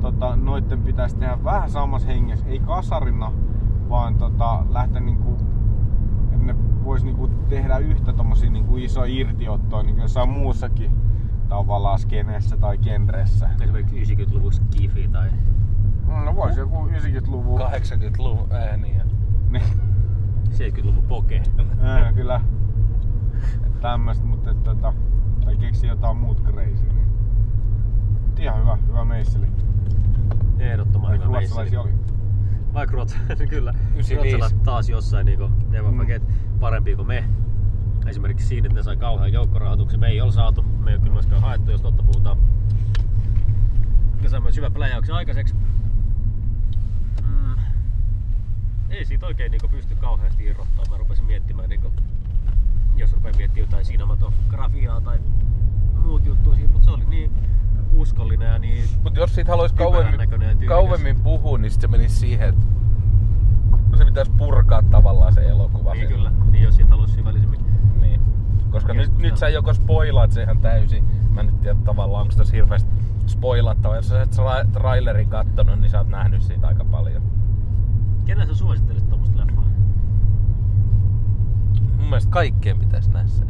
tota, 0.00 0.36
noitten 0.36 0.82
pitäisi 0.82 1.16
tehdä 1.16 1.44
vähän 1.44 1.70
samassa 1.70 2.08
hengessä, 2.08 2.46
ei 2.46 2.58
kasarina, 2.58 3.32
vaan 3.88 4.14
tota, 4.14 4.64
lähteä 4.70 5.00
niinku, 5.00 5.36
että 6.32 6.46
ne 6.46 6.54
vois 6.84 7.04
niinku 7.04 7.28
tehdä 7.28 7.78
yhtä 7.78 8.12
tommosia 8.12 8.50
niinku 8.50 8.76
isoa 8.76 9.04
irtiottoa 9.04 9.82
niinku 9.82 10.00
jossain 10.00 10.28
muussakin 10.28 10.90
tavallaan 11.48 11.98
skeneessä 11.98 12.56
tai 12.56 12.78
genressä. 12.78 13.50
Esimerkiksi 13.62 14.14
90-luvun 14.14 14.52
skifi 14.52 15.08
tai... 15.08 15.30
No 16.24 16.36
vois 16.36 16.56
joku 16.56 16.86
90-luvun. 16.86 17.60
80-luvun 17.60 18.52
ääniä. 18.52 19.04
Niin, 19.50 19.62
70-luvun 20.52 21.04
poke. 21.04 21.42
ää, 21.80 22.12
kyllä. 22.12 22.40
Et 23.66 23.80
tämmöstä, 23.80 24.24
mutta 24.24 24.54
tota, 24.54 24.94
tai 25.44 25.56
keksi 25.56 25.86
jotain 25.86 26.16
muut 26.16 26.42
crazy. 26.44 26.84
Niin. 26.94 27.08
Ihan 28.38 28.60
hyvä, 28.60 28.78
hyvä 28.88 29.04
meisseli. 29.04 29.46
Ehdottoman 30.58 31.10
Vaikka 31.10 31.26
hyvä 31.26 31.38
meisseli. 31.38 31.76
oli. 31.76 31.90
Vaikka 32.74 32.94
Ruots, 32.94 33.16
kyllä. 33.50 33.70
95. 33.92 34.14
Ruotsalaiset 34.16 34.62
taas 34.62 34.88
jossain 34.88 35.26
niinku 35.26 35.50
never 35.70 35.90
Mm. 35.90 35.96
forget 35.96 36.22
parempia 36.60 36.96
kuin 36.96 37.08
me. 37.08 37.24
Esimerkiksi 38.06 38.46
siinä, 38.46 38.66
että 38.66 38.78
ne 38.78 38.82
sai 38.82 38.96
kauhean 38.96 39.32
joukkorahoituksen. 39.32 40.00
Me 40.00 40.06
ei 40.06 40.20
ole 40.20 40.32
saatu, 40.32 40.62
me 40.62 40.90
ei 40.90 40.94
ole 40.94 41.00
kyllä 41.02 41.12
myöskään 41.12 41.42
haettu, 41.42 41.70
jos 41.70 41.82
totta 41.82 42.02
puhutaan. 42.02 42.38
Ja 44.22 44.28
saimme 44.28 44.50
hyvän 44.56 44.72
pläjäyksen 44.72 45.14
aikaiseksi. 45.14 45.54
Mm. 47.22 47.54
Ei 48.90 49.04
siitä 49.04 49.26
oikein 49.26 49.50
niinku 49.50 49.68
pysty 49.68 49.94
kauheasti 49.94 50.44
irrottaa. 50.44 50.84
Mä 50.90 50.96
rupesin 50.96 51.24
miettimään, 51.24 51.68
niinku, 51.68 51.92
jos 52.96 53.12
rupean 53.12 53.36
miettimään 53.36 53.68
jotain 53.70 53.84
sinematografiaa 53.84 55.00
tai 55.00 55.18
muut 56.04 56.26
juttuja 56.26 56.56
siitä, 56.56 56.72
mutta 56.72 56.84
se 56.84 56.90
oli 56.90 57.04
niin 57.04 57.32
uskollinen 57.92 58.48
ja 58.48 58.58
niin 58.58 58.84
Mut 59.02 59.16
jos 59.16 59.34
siitä 59.34 59.50
haluaisi 59.50 59.74
kauemmin, 59.74 60.20
kauemmin 60.68 61.20
puhua, 61.20 61.58
niin 61.58 61.70
sit 61.70 61.80
se 61.80 61.88
menisi 61.88 62.14
siihen, 62.14 62.48
että 62.48 62.66
se 63.96 64.04
pitäisi 64.04 64.30
purkaa 64.38 64.82
tavallaan 64.82 65.32
se 65.32 65.40
elokuva. 65.40 65.94
Niin 65.94 66.08
kyllä, 66.08 66.32
niin 66.50 66.64
jos 66.64 66.76
siitä 66.76 66.90
haluaisi 66.90 67.14
syvällisemmin. 67.14 67.60
Niin. 68.00 68.20
Koska 68.70 68.92
nyt, 68.92 69.18
nyt 69.18 69.36
sä 69.36 69.48
joko 69.48 69.74
spoilaat 69.74 70.32
sen 70.32 70.42
ihan 70.42 70.60
täysin. 70.60 71.04
Mä 71.30 71.42
nyt 71.42 71.60
tiedä 71.60 71.76
tavallaan, 71.84 72.22
onko 72.22 72.34
tässä 72.36 72.56
hirveästi 72.56 72.90
spoilattava. 73.26 73.96
Jos 73.96 74.08
sä 74.08 74.22
et 74.22 74.36
tra- 74.36 74.70
trailerin 74.72 75.28
kattonut, 75.28 75.80
niin 75.80 75.90
sä 75.90 75.98
oot 75.98 76.08
nähnyt 76.08 76.42
siitä 76.42 76.66
aika 76.66 76.84
paljon. 76.84 77.22
Kenen 78.28 78.46
sä 78.46 78.54
suosittelisit 78.54 79.08
tuommoista 79.08 79.38
leffaa? 79.38 79.64
Mun 81.96 82.06
mielestä 82.08 82.30
kaikkien 82.30 82.78
pitäisi 82.78 83.10
nähdä 83.10 83.28
se. 83.28 83.44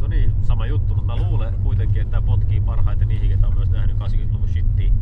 No 0.00 0.06
niin, 0.06 0.32
sama 0.42 0.66
juttu, 0.66 0.94
mutta 0.94 1.16
mä 1.16 1.22
luulen 1.26 1.54
kuitenkin, 1.62 2.02
että 2.02 2.10
tää 2.10 2.22
potkii 2.22 2.60
parhaiten 2.60 3.08
niihin, 3.08 3.28
ketä 3.28 3.46
on 3.46 3.54
myös 3.54 3.70
nähnyt 3.70 3.96
80-luvun 3.96 4.48
shittiä 4.48 4.92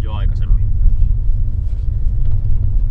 jo 0.00 0.12
aikaisemmin. 0.12 0.68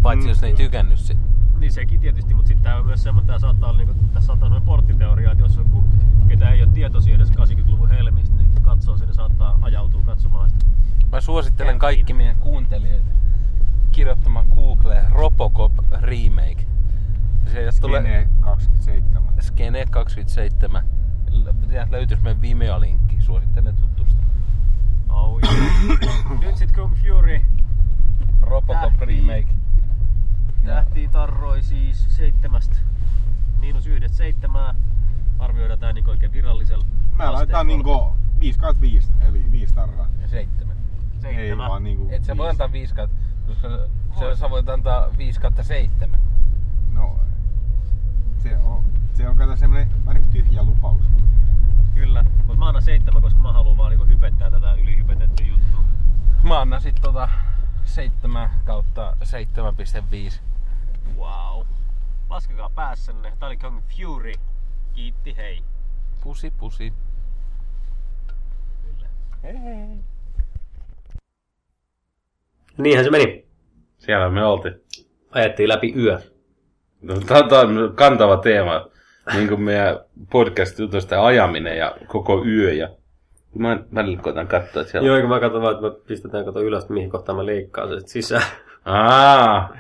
Paitsi 0.02 0.26
Mm, 0.26 0.30
jos 0.30 0.42
ne 0.42 0.48
ei 0.48 0.54
kyllä. 0.54 0.70
tykännyt 0.70 1.00
siitä. 1.00 1.22
Niin 1.60 1.72
sekin 1.72 2.00
tietysti, 2.00 2.34
mutta 2.34 2.48
sitten 2.48 2.64
tää 2.64 2.78
on 2.78 2.86
myös 2.86 3.04
semmoinen, 3.04 3.28
tää 3.28 3.40
saattaa 3.40 3.70
olla, 3.70 3.78
niinku, 3.78 3.94
tässä 4.14 4.28
saattaa 4.28 4.48
olla 4.48 4.56
semmoinen 4.56 4.66
porttiteoria, 4.66 5.32
että 5.32 5.44
jos 5.44 5.56
joku, 5.56 5.84
ketä 6.28 6.50
ei 6.50 6.64
ole 6.64 6.72
tietoisia 6.72 7.16
edes 7.16 7.32
80-luvun 7.32 7.90
helmistä, 7.90 8.36
niin 8.36 8.52
katsoo 8.62 8.98
ja 9.08 9.14
saattaa 9.14 9.58
ajautua 9.62 10.02
katsomaan 10.06 10.50
sitä. 10.50 10.66
Mä 11.12 11.22
suosittelen 11.22 11.80
kaikki 11.80 12.14
meidän 12.14 12.36
kuuntelijoita 12.36 13.25
kirjoittamaan 13.96 14.48
Googleen 14.48 15.12
Robocop 15.12 15.72
Remake. 16.02 16.66
Se 17.54 17.82
tulee 17.82 18.02
Skene 18.02 18.30
27. 18.40 19.34
Skene 19.40 19.86
27. 19.92 20.84
Sieltä 21.70 21.92
löytyisi 21.92 22.24
meidän 22.24 22.42
Vimeo-linkki. 22.42 23.22
Suosittelen 23.22 23.76
tutustua. 23.76 24.26
Oh, 25.10 25.40
yeah. 25.44 26.40
Nyt 26.42 26.58
sit 26.58 26.72
Kung 26.72 26.96
Fury 26.96 27.42
Robocop 28.42 28.94
Tähti. 29.00 29.06
Remake. 29.06 29.48
tähti 30.66 31.08
tarroi 31.08 31.62
siis 31.62 32.16
seitsemästä 32.16 32.76
miinus 33.60 33.88
yhdestä 33.88 34.18
seitsemää. 34.18 34.76
Arvioidaan 35.40 35.80
tää 35.80 35.94
niin 35.94 36.10
oikein 36.10 36.32
virallisella 36.32 36.86
Mä 37.12 37.34
laitan 37.34 37.68
niinku 37.68 38.16
5 38.40 38.60
kautta 38.60 38.82
5, 38.82 39.12
eli 39.30 39.52
5 39.52 39.74
tarraa. 39.74 40.08
Ja 40.22 40.28
seitsemän. 41.26 41.40
Ei 41.40 41.48
seitsemän. 41.48 41.70
vaan 41.70 41.84
niinku 41.84 42.08
Et 42.12 42.24
sä 42.24 42.38
voi 42.38 42.50
antaa 42.50 42.72
5 42.72 42.96
kautta, 42.96 43.16
koska 43.48 43.70
se, 44.20 44.36
sä 44.36 44.50
voit 44.50 44.70
antaa 44.70 45.18
5 45.18 45.40
kautta 45.40 45.64
7. 45.64 46.20
No, 46.94 47.20
se 48.44 48.58
on, 48.58 48.84
se 49.14 49.30
on 49.30 49.38
kato 49.38 49.56
semmonen 49.56 50.06
vähän 50.06 50.22
niinku 50.22 50.32
tyhjä 50.32 50.64
lupaus. 50.64 51.02
Kyllä, 51.96 52.26
mutta 52.38 52.56
mä 52.56 52.68
annan 52.68 52.84
seitsemän, 52.84 53.22
koska 53.22 53.40
mä 53.40 53.54
haluan 53.54 53.78
vaan 53.78 53.90
niinku 53.92 54.06
hypettää 54.06 54.52
tätä 54.52 54.74
ylihypetetty 54.74 55.44
juttu. 55.44 55.78
Mä 56.44 56.62
annan 56.62 56.82
sit 56.82 56.96
tota 57.02 57.30
7 57.84 58.50
kautta 58.66 59.18
7,5. 59.24 60.40
Wow. 61.18 61.66
Laskekaa 62.30 62.70
päässänne. 62.70 63.34
Tää 63.40 63.48
oli 63.48 63.58
Kung 63.58 63.82
Fury. 63.98 64.34
Kiitti, 64.94 65.38
hei. 65.38 65.64
Pusi 66.24 66.52
pusi. 66.52 66.94
Niinhän 72.78 73.06
se 73.06 73.12
meni. 73.12 73.46
Siellä 73.98 74.30
me 74.30 74.46
oltiin. 74.46 74.82
Ajettiin 75.32 75.70
läpi 75.70 75.94
yö. 75.98 76.20
No, 77.02 77.16
Tämä 77.28 77.60
on 77.60 77.94
kantava 77.96 78.38
teema, 78.38 78.88
niin 79.34 79.48
kuin 79.48 79.62
meidän 79.62 80.00
podcast-jutusta 80.32 81.26
ajaminen 81.26 81.78
ja 81.78 81.98
koko 82.08 82.46
yö. 82.46 82.74
Ja... 82.74 82.90
Mä 83.56 83.80
välillä 83.96 84.22
koitan 84.22 84.48
katsoa, 84.48 84.82
että 84.82 84.92
siellä... 84.92 85.08
Joo, 85.08 85.20
kun 85.22 85.30
mä 85.30 85.40
katson 85.40 85.62
vaan, 85.62 85.76
että 85.76 85.88
me 85.90 85.96
pistetään 86.08 86.46
kato 86.46 86.62
ylös, 86.62 86.90
mihin 86.90 87.10
kohtaan 87.10 87.36
mä 87.36 87.46
leikkaan 87.46 87.90
se 87.90 88.00
sit 88.00 88.08
sisään. 88.08 88.44
Aa, 88.86 89.76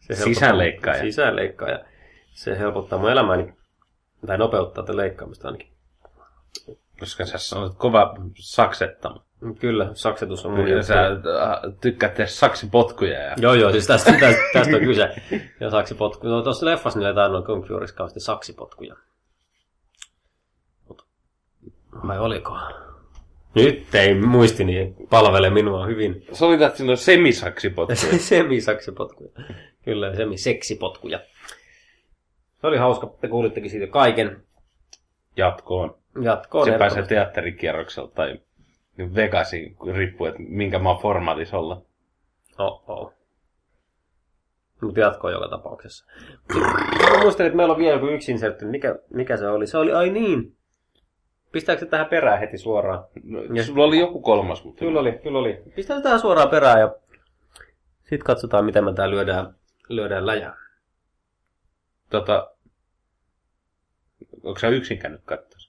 Se 0.00 0.14
Sisäänleikkaaja. 0.14 1.00
Sisäänleikkaaja. 1.00 1.78
Se 2.30 2.58
helpottaa 2.58 2.98
mun 2.98 3.10
elämääni. 3.10 3.54
Tai 4.26 4.38
nopeuttaa 4.38 4.84
tätä 4.84 4.96
leikkaamista 4.96 5.48
ainakin. 5.48 5.68
koska 7.00 7.24
sä 7.24 7.58
olet 7.58 7.72
kova 7.76 8.14
saksettama. 8.38 9.24
Kyllä, 9.60 9.90
saksetus 9.94 10.46
on 10.46 10.52
mun 10.52 10.68
Ja 10.68 10.74
juttu. 10.74 10.86
sä 10.86 11.06
äh, 11.06 11.16
tykkäät 11.80 12.14
tehdä 12.14 12.26
saksipotkuja. 12.26 13.20
Ja... 13.20 13.34
Joo, 13.40 13.54
joo, 13.54 13.72
siis 13.72 13.86
tästä, 13.86 14.12
tästä, 14.20 14.42
tästä 14.52 14.76
on 14.76 14.82
kyse. 14.82 15.08
Ja 15.60 15.70
saksipotku. 15.70 16.26
No 16.28 16.42
tuossa 16.42 16.66
leffassa 16.66 16.98
niillä 16.98 17.08
ei 17.08 17.14
tainnut 17.14 17.46
Kung 17.46 17.66
Furyssa 17.68 17.96
kauheasti 17.96 18.20
saksipotkuja. 18.20 18.96
Mut, 20.88 21.06
vai 22.06 22.18
oliko? 22.18 22.58
Nyt 23.54 23.94
ei 23.94 24.14
muistini 24.14 24.94
palvele 25.10 25.50
minua 25.50 25.86
hyvin. 25.86 26.26
Siinä 26.32 26.90
on 26.92 26.96
semisaksipotkuja. 26.96 28.18
Semi-saksipotkuja. 28.28 29.30
Kyllä, 29.84 30.14
semi-seksipotkuja. 30.16 31.20
Se 32.60 32.66
oli 32.66 32.76
hauska, 32.76 33.14
te 33.20 33.28
kuulittekin 33.28 33.70
siitä 33.70 33.86
kaiken. 33.86 34.42
Jatkoon. 35.36 35.98
Jatkoon 36.20 36.64
Se 36.64 36.70
pääsee 36.70 36.84
ehdottomasti. 36.86 37.14
teatterikierroksella 37.14 38.08
tai 38.14 38.40
Vegasiin, 38.98 39.76
riippuu, 39.94 40.26
että 40.26 40.42
minkä 40.42 40.78
maan 40.78 40.98
formaatis 40.98 41.54
olla. 41.54 41.82
Oh, 42.58 42.84
oh. 42.86 43.12
Mutta 44.82 45.00
jatkoa 45.00 45.30
joka 45.30 45.48
tapauksessa. 45.48 46.06
Mä 47.10 47.22
muistelin, 47.22 47.46
että 47.46 47.56
meillä 47.56 47.72
on 47.72 47.78
vielä 47.78 47.94
joku 47.94 48.06
yksi 48.06 48.32
insertti. 48.32 48.64
Mikä, 48.64 48.98
mikä 49.10 49.36
se 49.36 49.48
oli? 49.48 49.66
Se 49.66 49.78
oli, 49.78 49.92
ai 49.92 50.10
niin. 50.10 50.56
Pistääkö 51.52 51.80
se 51.80 51.86
tähän 51.86 52.06
perään 52.06 52.40
heti 52.40 52.58
suoraan? 52.58 53.04
Ja 53.54 53.64
sulla 53.64 53.84
oli 53.84 53.98
joku 53.98 54.20
kolmas, 54.20 54.64
mutta... 54.64 54.78
Kyllä 54.78 55.00
oli, 55.00 55.12
kyllä 55.12 55.38
oli. 55.38 55.62
Pistää 55.74 56.00
tähän 56.00 56.20
suoraan 56.20 56.50
perään 56.50 56.80
ja 56.80 56.94
sitten 58.00 58.24
katsotaan, 58.26 58.64
miten 58.64 58.84
me 58.84 58.92
tää 58.92 59.10
lyödään, 59.10 59.54
lyödään 59.88 60.26
läjää. 60.26 60.56
Tota, 62.10 62.50
onko 64.42 64.58
sä 64.58 64.68
yksin 64.68 64.98
käynyt 64.98 65.20
katsoa? 65.24 65.63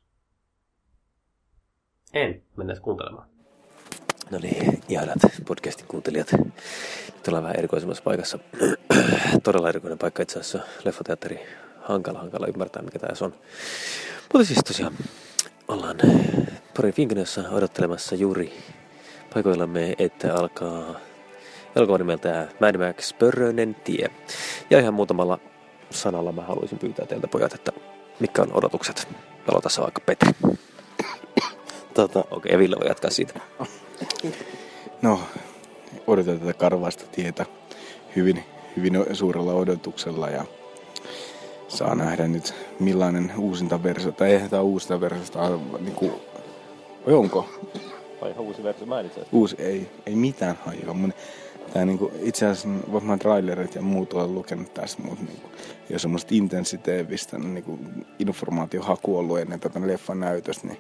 En, 2.15 2.41
mennään 2.55 2.81
kuuntelemaan. 2.81 3.27
No 4.31 4.37
niin, 4.37 4.81
ihanat 4.89 5.17
podcastin 5.47 5.87
kuuntelijat. 5.87 6.31
Nyt 7.13 7.27
ollaan 7.27 7.43
vähän 7.43 7.55
erikoisemmassa 7.55 8.03
paikassa. 8.03 8.39
Todella 9.43 9.69
erikoinen 9.69 9.97
paikka 9.97 10.23
itse 10.23 10.39
asiassa. 10.39 10.59
Leffoteatteri. 10.83 11.39
Hankala, 11.81 12.19
hankala 12.19 12.47
ymmärtää, 12.47 12.81
mikä 12.81 12.99
tämä 12.99 13.13
on. 13.21 13.33
Mutta 14.33 14.47
siis 14.47 14.59
tosiaan 14.67 14.93
ollaan 15.67 15.97
Porin 16.75 16.93
Finkenössä 16.93 17.49
odottelemassa 17.49 18.15
juuri 18.15 18.53
paikoillamme, 19.33 19.95
että 19.99 20.33
alkaa 20.35 20.95
elokuva 21.75 21.97
nimeltä 21.97 22.47
Mad 22.59 22.87
Max 22.87 23.13
Pörröinen 23.19 23.75
tie. 23.75 24.07
Ja 24.69 24.79
ihan 24.79 24.93
muutamalla 24.93 25.39
sanalla 25.89 26.31
mä 26.31 26.41
haluaisin 26.41 26.79
pyytää 26.79 27.05
teiltä 27.05 27.27
pojat, 27.27 27.53
että 27.53 27.71
mitkä 28.19 28.41
on 28.41 28.53
odotukset. 28.53 29.07
Aloita 29.47 29.81
vaikka 29.81 30.01
Petri. 30.05 30.31
Tota, 31.95 32.25
Okei, 32.31 32.57
Ville 32.57 32.75
voi 32.79 32.87
jatkaa 32.87 33.11
siitä. 33.11 33.39
no, 35.01 35.19
odotan 36.07 36.39
tätä 36.39 36.53
karvaista 36.53 37.03
tietä 37.11 37.45
hyvin, 38.15 38.43
hyvin 38.77 39.05
suurella 39.13 39.53
odotuksella 39.53 40.29
ja 40.29 40.45
saa 41.67 41.95
nähdä 41.95 42.27
nyt 42.27 42.53
millainen 42.79 43.31
uusinta 43.37 43.83
versio, 43.83 44.11
tai 44.11 44.31
eihän 44.31 44.49
tämä 44.49 44.61
uusinta 44.61 45.01
versio, 45.01 45.61
niin 45.79 45.95
kuin, 45.95 46.11
vai 47.05 47.13
onko? 47.13 47.49
Vai 48.21 48.31
ihan 48.31 48.43
uusi 48.43 48.63
versio, 48.63 48.85
mä 48.85 48.99
en 48.99 49.05
itse 49.05 49.21
Uusi, 49.31 49.55
ei, 49.59 49.89
ei 50.05 50.15
mitään 50.15 50.57
hajua. 50.65 50.93
Mun, 50.93 51.13
tää 51.73 51.85
niinku, 51.85 52.11
itse 52.21 52.45
asiassa 52.45 52.69
varmaan 52.93 53.19
trailerit 53.19 53.75
ja 53.75 53.81
muut 53.81 54.13
olen 54.13 54.35
lukenut 54.35 54.73
tästä, 54.73 55.01
mutta 55.01 55.25
niinku, 55.25 55.49
jos 55.89 56.01
semmoista 56.01 56.35
intensiteevistä 56.35 57.37
niinku, 57.37 57.79
informaatiohaku 58.19 59.17
ollut 59.17 59.39
ennen 59.39 59.59
tätä 59.59 59.87
leffan 59.87 60.19
näytöstä, 60.19 60.67
niin 60.67 60.77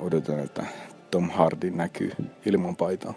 odotan, 0.00 0.38
että 0.38 0.64
Tom 1.10 1.30
Hardy 1.30 1.70
näkyy 1.70 2.12
ilman 2.46 2.76
paitaa. 2.76 3.14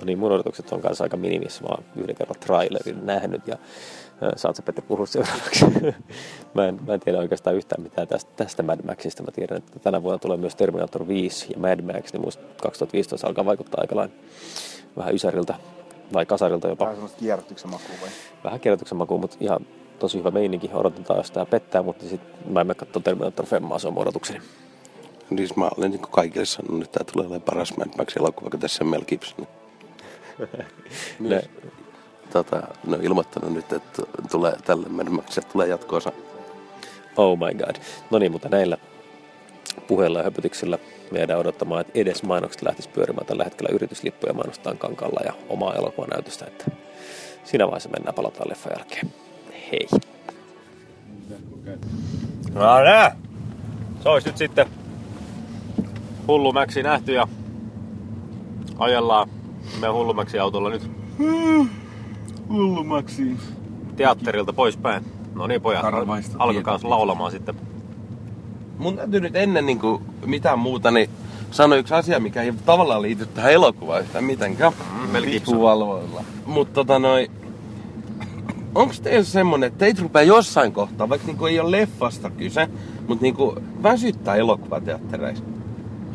No 0.00 0.04
niin, 0.04 0.18
mun 0.18 0.32
odotukset 0.32 0.72
on 0.72 0.80
kanssa 0.80 1.04
aika 1.04 1.16
minimissä. 1.16 1.62
Mä 1.62 1.68
oon 1.68 1.84
yhden 1.96 2.16
kerran 2.16 2.40
trailerin 2.40 3.06
nähnyt 3.06 3.46
ja 3.46 3.56
saat 4.36 4.56
sä 4.56 4.62
Petteri 4.62 4.86
puhua 4.86 5.06
seuraavaksi. 5.06 5.64
mä, 6.54 6.66
en, 6.68 6.80
mä 6.86 6.94
en 6.94 7.00
tiedä 7.00 7.18
oikeastaan 7.18 7.56
yhtään 7.56 7.82
mitään 7.82 8.08
tästä, 8.08 8.30
tästä 8.36 8.62
Mad 8.62 8.80
Maxista. 8.86 9.22
Mä 9.22 9.30
tiedän, 9.30 9.58
että 9.58 9.78
tänä 9.78 10.02
vuonna 10.02 10.18
tulee 10.18 10.36
myös 10.36 10.54
Terminator 10.54 11.08
5 11.08 11.46
ja 11.52 11.58
Mad 11.58 11.82
Max, 11.82 12.12
niin 12.12 12.20
muista 12.20 12.44
2015 12.62 13.26
alkaa 13.26 13.44
vaikuttaa 13.44 13.80
aika 13.80 13.96
lailla 13.96 14.14
vähän 14.96 15.14
ysäriltä 15.14 15.54
vai 16.12 16.26
kasarilta 16.26 16.68
jopa. 16.68 16.84
Vähän 16.84 16.96
semmoista 16.96 17.18
kierrätyksen 17.18 17.70
makua 17.70 17.94
vai? 18.02 18.10
Vähän 18.44 18.60
kierrätyksen 18.60 18.98
makuun, 18.98 19.20
mutta 19.20 19.36
ihan 19.40 19.66
tosi 19.98 20.18
hyvä 20.18 20.30
meininki. 20.30 20.70
Odotetaan, 20.72 21.18
jos 21.18 21.30
tää 21.30 21.46
pettää, 21.46 21.82
mutta 21.82 22.08
sitten 22.08 22.52
mä 22.52 22.60
en 22.60 22.66
mene 22.66 22.74
katsoa 22.74 23.02
Terminator 23.02 23.46
Femmaa, 23.46 23.78
se 23.78 23.88
on 23.88 23.94
mun 23.94 24.02
odotukseni. 24.02 24.40
Niin 25.36 25.48
mä 25.56 25.68
olen 25.76 25.90
niin 25.90 26.00
kaikille 26.00 26.46
sanonut, 26.46 26.82
että 26.82 26.98
tämä 26.98 27.12
tulee 27.12 27.26
olemaan 27.26 27.42
paras 27.42 27.76
Mad 27.76 27.88
Max-elokuva, 27.98 28.50
kun 28.50 28.60
tässä 28.60 28.84
on 28.84 28.90
Mel 28.90 29.04
Gibson. 29.04 29.46
Ne, 31.20 31.42
Tota, 32.32 32.62
ne 32.86 32.96
on 32.96 33.02
ilmoittanut 33.02 33.52
nyt, 33.52 33.72
että 33.72 34.02
tulee, 34.30 34.56
tälle 34.64 34.88
Mad 34.88 35.08
Maxille 35.08 35.48
tulee 35.52 35.68
jatkoosa. 35.68 36.12
Oh 37.16 37.38
my 37.38 37.54
god. 37.54 37.76
No 38.10 38.18
niin, 38.18 38.32
mutta 38.32 38.48
näillä 38.48 38.78
puheilla 39.88 40.18
ja 40.18 40.24
höpötyksillä 40.24 40.78
me 41.10 41.18
jäädään 41.18 41.38
odottamaan, 41.40 41.80
että 41.80 41.92
edes 41.94 42.22
mainokset 42.22 42.62
lähtis 42.62 42.88
pyörimään 42.88 43.26
tällä 43.26 43.44
hetkellä 43.44 43.74
yrityslippuja 43.74 44.32
mainostetaan 44.32 44.78
kankalla 44.78 45.20
ja 45.24 45.32
omaa 45.48 45.74
elokuvanäytöstä, 45.74 46.44
että 46.46 46.64
siinä 47.44 47.66
vaiheessa 47.66 47.88
mennään 47.88 48.14
palataan 48.14 48.50
leffan 48.50 48.72
jälkeen. 48.78 49.12
Hei. 49.72 49.88
No 52.54 52.84
nää! 52.84 53.16
Se 54.02 54.08
olisi 54.08 54.28
nyt 54.28 54.36
sitten 54.36 54.66
Hullumäksi 56.28 56.82
nähty 56.82 57.12
ja 57.12 57.28
ajellaan 58.78 59.28
meidän 59.80 59.94
Hullumäksi 59.94 60.38
autolla 60.38 60.70
nyt 60.70 60.90
Hullumaksi. 62.48 63.36
teatterilta 63.96 64.52
poispäin. 64.52 65.04
No 65.34 65.46
niin 65.46 65.60
pojat, 65.62 65.84
alkakaa 66.38 66.78
tietä. 66.78 66.90
laulamaan 66.90 67.30
sitten. 67.32 67.54
Mun 68.78 68.96
täytyy 68.96 69.20
nyt 69.20 69.36
ennen 69.36 69.66
niin 69.66 69.78
kuin 69.78 70.02
mitään 70.26 70.58
muuta, 70.58 70.90
niin 70.90 71.10
sanoa 71.50 71.78
yksi 71.78 71.94
asia, 71.94 72.20
mikä 72.20 72.42
ei 72.42 72.52
tavallaan 72.66 73.02
liity 73.02 73.26
tähän 73.26 73.52
elokuvaan 73.52 74.02
yhtään 74.02 74.24
mitenkään. 74.24 74.72
Mm, 75.02 75.10
Mel 75.10 75.24
Gibson. 75.24 75.54
Vipuvalvoilla. 75.54 76.24
Mutta 76.46 76.74
tota 76.74 76.98
noin, 76.98 77.30
onko 78.74 78.94
teillä 79.02 79.24
semmonen, 79.24 79.66
että 79.66 79.78
teitä 79.78 80.02
rupeaa 80.02 80.22
jossain 80.22 80.72
kohtaa, 80.72 81.08
vaikka 81.08 81.26
niinku 81.26 81.46
ei 81.46 81.60
ole 81.60 81.70
leffasta 81.70 82.30
kyse, 82.30 82.68
mutta 83.08 83.22
niinku 83.22 83.54
väsyttää 83.82 84.34
elokuvateattereissa? 84.34 85.44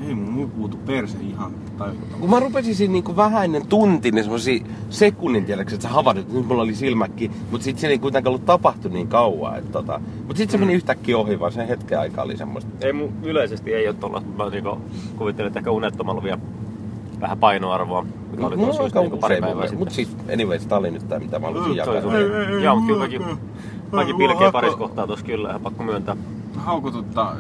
Ei 0.08 0.16
mun 0.16 0.51
puutu 0.51 0.78
perse 0.78 1.18
ihan 1.22 1.51
tajuttomasti. 1.78 2.20
Kun 2.20 2.30
mä 2.30 2.39
rupesin 2.39 2.76
siinä 2.76 2.91
niinku 2.91 3.16
vähän 3.16 3.45
ennen 3.45 3.68
tunti, 3.68 4.12
niin 4.12 4.24
semmosia 4.24 4.66
sekunnin 4.89 5.45
tiedäks, 5.45 5.74
että 5.74 5.84
sä 5.84 5.89
havahdut, 5.89 6.22
että 6.22 6.34
nyt 6.38 6.47
mulla 6.47 6.62
oli 6.62 6.76
silmäkki, 6.76 7.32
mutta 7.51 7.66
sit 7.66 7.80
se 7.80 7.88
ei 7.88 7.99
kuitenkaan 7.99 8.32
ollut 8.32 8.45
tapahtunut 8.45 8.93
niin 8.93 9.08
kauan. 9.08 9.58
Että 9.58 9.72
tota, 9.72 10.01
mutta 10.18 10.38
sit 10.38 10.49
se 10.49 10.58
meni 10.58 10.74
yhtäkkiä 10.74 11.18
ohi, 11.18 11.39
vaan 11.39 11.51
sen 11.51 11.68
hetken 11.68 11.99
aikaa 11.99 12.24
oli 12.26 12.38
semmoista. 12.38 12.72
Ei 12.88 12.93
mun 12.93 13.14
yleisesti 13.24 13.74
ei 13.74 13.88
ole 13.88 13.95
mutta 14.01 14.43
mä 14.43 14.49
niinku 14.49 14.78
kuvittelen, 15.18 15.47
että 15.47 15.60
ehkä 15.60 15.72
unettomalla 15.72 16.24
vielä 16.24 16.39
vähän 17.22 17.38
painoarvoa, 17.38 18.05
mikä 18.32 18.47
oli 18.47 18.55
Mulla 18.55 18.68
tosi 18.68 18.80
on 18.80 18.86
just 18.86 18.95
aika 18.95 19.01
niinku 19.01 19.18
pari 19.18 19.41
päivää 19.41 19.64
sitten. 19.64 19.80
Mut 19.80 19.91
siis, 19.91 20.18
anyways, 20.34 20.68
tää 20.68 20.78
oli 20.78 20.91
nyt 20.91 21.08
tää, 21.08 21.20
mitä 21.20 21.39
mä 21.39 21.47
halusin 21.47 21.72
Mm, 21.72 21.78
jakaa. 21.78 21.95
Joo, 22.64 22.76
mutta 22.76 22.88
kyllä 22.88 22.99
mäkin, 22.99 23.22
mäkin 23.91 24.18
pilkeä 24.18 24.51
parissa 24.51 24.78
kohtaa 24.78 25.08
tossa 25.08 25.26
kyllä, 25.26 25.49
ihan 25.49 25.62
pakko 25.62 25.84
myöntää. 25.84 26.16
haukututta. 26.55 27.36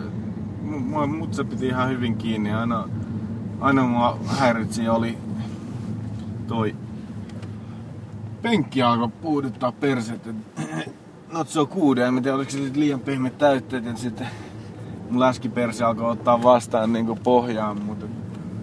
Mua 0.67 1.07
mut 1.07 1.33
se 1.33 1.43
piti 1.43 1.67
ihan 1.67 1.89
hyvin 1.89 2.17
kiinni. 2.17 2.53
Aina, 2.53 2.89
aina 3.59 3.83
mua 3.83 4.19
häiritsi 4.25 4.89
oli 4.89 5.17
toi 6.47 6.75
penkki 8.41 8.81
alkoi 8.81 9.09
puuduttaa 9.21 9.71
perset. 9.71 10.29
Not 11.33 11.49
so 11.49 11.65
good. 11.65 11.97
En 11.97 12.23
tiedä, 12.23 12.35
oliko 12.35 12.51
se 12.51 12.71
liian 12.73 12.99
pehmeät 12.99 13.37
täytteet, 13.37 13.87
että 13.87 14.01
sitten 14.01 14.27
mun 15.09 15.19
läskiperse 15.19 15.83
alkoi 15.83 16.11
ottaa 16.11 16.43
vastaan 16.43 16.93
niinku 16.93 17.15
pohjaan, 17.23 17.81
mutta 17.81 18.05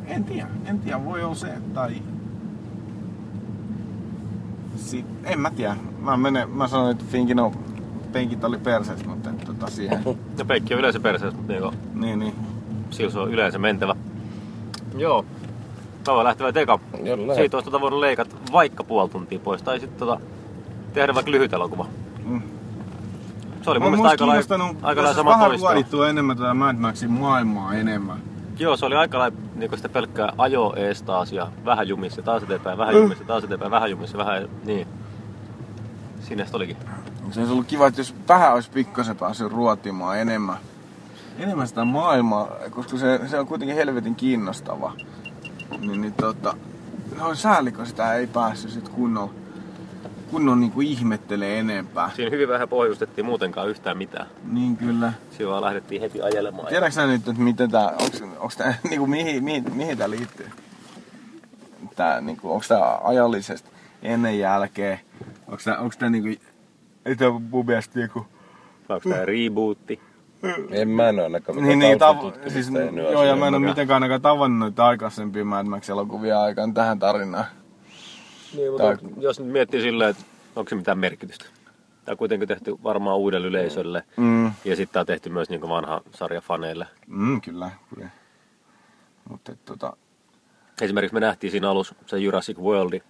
en 0.07 0.24
tiedä, 0.24 0.48
en 0.64 0.78
tiedä, 0.78 1.05
voi 1.05 1.22
olla 1.22 1.34
se, 1.34 1.52
tai... 1.74 2.02
Sit, 4.76 5.07
en 5.24 5.40
mä 5.40 5.50
tiedä. 5.50 5.76
Mä, 6.00 6.16
menen, 6.16 6.50
mä 6.50 6.68
sanoin, 6.68 6.92
että 6.92 7.05
Finkin 7.11 7.40
on 7.40 7.52
penkit 8.14 8.44
oli 8.44 8.58
perseessä, 8.58 9.06
mutta 9.06 9.30
tota 9.46 9.70
siihen. 9.70 10.02
Ja 10.38 10.44
peikki 10.44 10.74
on 10.74 10.80
yleensä 10.80 11.00
perseessä, 11.00 11.36
mutta 11.36 11.52
niinku, 11.52 11.72
Niin, 11.94 12.18
niin. 12.18 12.34
sillä 12.90 13.10
se 13.10 13.18
on 13.18 13.30
yleensä 13.32 13.58
mentävä. 13.58 13.96
Joo. 14.98 15.24
Tava 16.04 16.24
lähtevä 16.24 16.52
teka. 16.52 16.78
Siitä 17.34 17.56
olisi 17.56 17.64
tota 17.64 17.80
voinut 17.80 18.00
leikata 18.00 18.36
vaikka 18.52 18.84
puoli 18.84 19.08
tuntia 19.08 19.38
pois. 19.38 19.62
Tai 19.62 19.80
sitten 19.80 19.98
tota, 19.98 20.20
tehdä 20.92 21.14
vaikka 21.14 21.30
lyhyt 21.30 21.52
elokuva. 21.52 21.86
Mm. 22.24 22.42
Se 23.62 23.70
oli 23.70 23.78
mun 23.78 23.90
mielestä 23.90 24.08
aika 24.08 24.26
lailla, 24.26 24.74
aika 24.82 25.02
lailla 25.02 25.16
sama 25.16 25.30
vähän 25.30 25.50
ruodittua 25.60 26.08
enemmän 26.08 26.36
tätä 26.36 26.54
Mad 26.54 26.76
Maxin 26.76 27.10
maailmaa 27.10 27.74
enemmän. 27.74 28.18
Joo, 28.58 28.76
se 28.76 28.86
oli 28.86 28.94
aika 28.94 29.18
lailla 29.18 29.36
niin 29.54 29.70
sitä 29.76 29.88
pelkkää 29.88 30.32
ajo 30.38 30.72
ees 30.76 31.02
taas 31.02 31.32
ja 31.32 31.46
vähän 31.64 31.88
jumissa, 31.88 32.22
taas 32.22 32.42
eteenpäin, 32.42 32.78
vähän 32.78 32.94
Mm. 32.94 33.00
jumissa, 33.00 33.24
taas 33.24 33.44
eteenpäin, 33.44 33.70
vähän 33.70 33.90
jumissa, 33.90 34.18
vähän 34.18 34.48
niin. 34.64 34.86
Siinä 36.20 36.46
olikin. 36.52 36.76
Se 37.31 37.41
olisi 37.41 37.53
ollut 37.53 37.66
kiva, 37.66 37.87
että 37.87 38.01
jos 38.01 38.14
vähän 38.29 38.53
olisi 38.53 38.70
pikkasen 38.70 39.16
päässyt 39.16 39.53
ruotimaan 39.53 40.18
enemmän. 40.18 40.57
Enemmän 41.39 41.68
sitä 41.68 41.85
maailmaa, 41.85 42.49
koska 42.70 42.99
se, 42.99 43.20
se 43.27 43.39
on 43.39 43.47
kuitenkin 43.47 43.77
helvetin 43.77 44.14
kiinnostava. 44.14 44.93
Niin, 45.81 46.01
niin 46.01 46.12
tota, 46.12 46.57
no 47.18 47.35
sääli, 47.35 47.72
kun 47.72 47.87
sitä 47.87 48.14
ei 48.14 48.27
päässyt 48.27 48.70
sit 48.70 48.89
kunnolla, 48.89 49.33
kunnolla 50.31 50.57
niinku 50.59 50.81
ihmettelee 50.81 51.59
enempää. 51.59 52.11
Siinä 52.16 52.31
hyvin 52.31 52.49
vähän 52.49 52.68
pohjustettiin 52.68 53.25
muutenkaan 53.25 53.68
yhtään 53.68 53.99
mitään. 53.99 54.27
Niin 54.51 54.77
kyllä. 54.77 55.12
Siinä 55.31 55.51
vaan 55.51 55.62
lähdettiin 55.62 56.01
heti 56.01 56.22
ajelemaan. 56.22 56.68
Tiedätkö 56.68 56.95
sä 56.95 57.07
nyt, 57.07 57.29
että 57.29 57.43
miten 57.43 57.70
tää, 57.70 57.89
onks, 57.89 58.22
onks 58.39 58.57
tää, 58.57 58.75
niinku 58.91 59.07
mihin, 59.07 59.45
mihin, 59.45 59.64
mihin 59.75 59.99
tää 59.99 60.11
liittyy? 60.11 60.51
Tää, 61.97 62.20
niinku, 62.20 62.53
onks 62.53 62.68
tää 62.68 62.99
ajallisesti 63.05 63.70
ennen 64.03 64.39
jälkeen? 64.39 65.01
Onks 65.49 65.64
tää, 65.64 65.79
onks 65.79 65.97
tää 65.97 66.11
niinku, 66.11 66.45
ei 67.07 67.16
tää 67.16 67.30
mun 67.30 67.66
mielestä 67.66 67.98
niinku... 67.98 68.26
Onko 68.88 69.09
tää 69.11 69.24
rebootti? 69.24 70.00
En 70.70 70.88
mä 70.88 71.09
en 71.09 71.18
oo 71.18 71.24
ainakaan 71.24 71.62
Niin, 71.62 71.78
niin, 71.78 71.98
tav- 72.00 72.50
siis, 72.50 72.70
joo, 73.12 73.24
ja 73.24 73.36
mä 73.36 73.48
en 73.48 73.55
oo 73.55 73.61
mitenkään 73.61 73.94
ainakaan 74.02 74.22
tavannut 74.22 74.59
noita 74.59 74.86
aikaisempia 74.86 75.44
Mad 75.44 75.66
Max-elokuvia 75.66 76.40
aikaan 76.42 76.74
tähän 76.74 76.98
tarinaan. 76.98 77.44
Niin, 78.57 78.70
mutta 78.70 78.82
Tai- 78.82 78.92
on, 79.02 79.22
jos 79.22 79.40
nyt 79.40 79.48
miettii 79.48 79.80
silleen, 79.80 80.11
että 80.11 80.24
onko 80.57 80.68
se 80.68 80.74
mitään 80.74 80.98
merkitystä. 80.98 81.44
Tämä 82.05 82.12
on 82.12 82.18
kuitenkin 82.18 82.48
tehty 82.48 82.76
varmaan 82.82 83.16
uudelle 83.18 83.46
yleisölle. 83.46 84.02
Mm. 84.16 84.44
Ja 84.46 84.76
sitten 84.76 84.92
tämä 84.92 85.00
on 85.00 85.07
tehty 85.07 85.30
myös 85.30 85.50
niin 85.50 85.68
vanha 85.68 86.00
sarja 86.11 86.40
faneille. 86.40 86.86
Mm, 87.07 87.40
kyllä, 87.40 87.70
kyllä. 87.94 88.09
Mutta 89.28 89.57
tota, 89.64 89.96
Esimerkiksi 90.80 91.14
me 91.14 91.20
nähtiin 91.20 91.50
siinä 91.50 91.70
alussa 91.70 91.94
se 92.07 92.18
Jurassic 92.18 92.59
World 92.59 93.00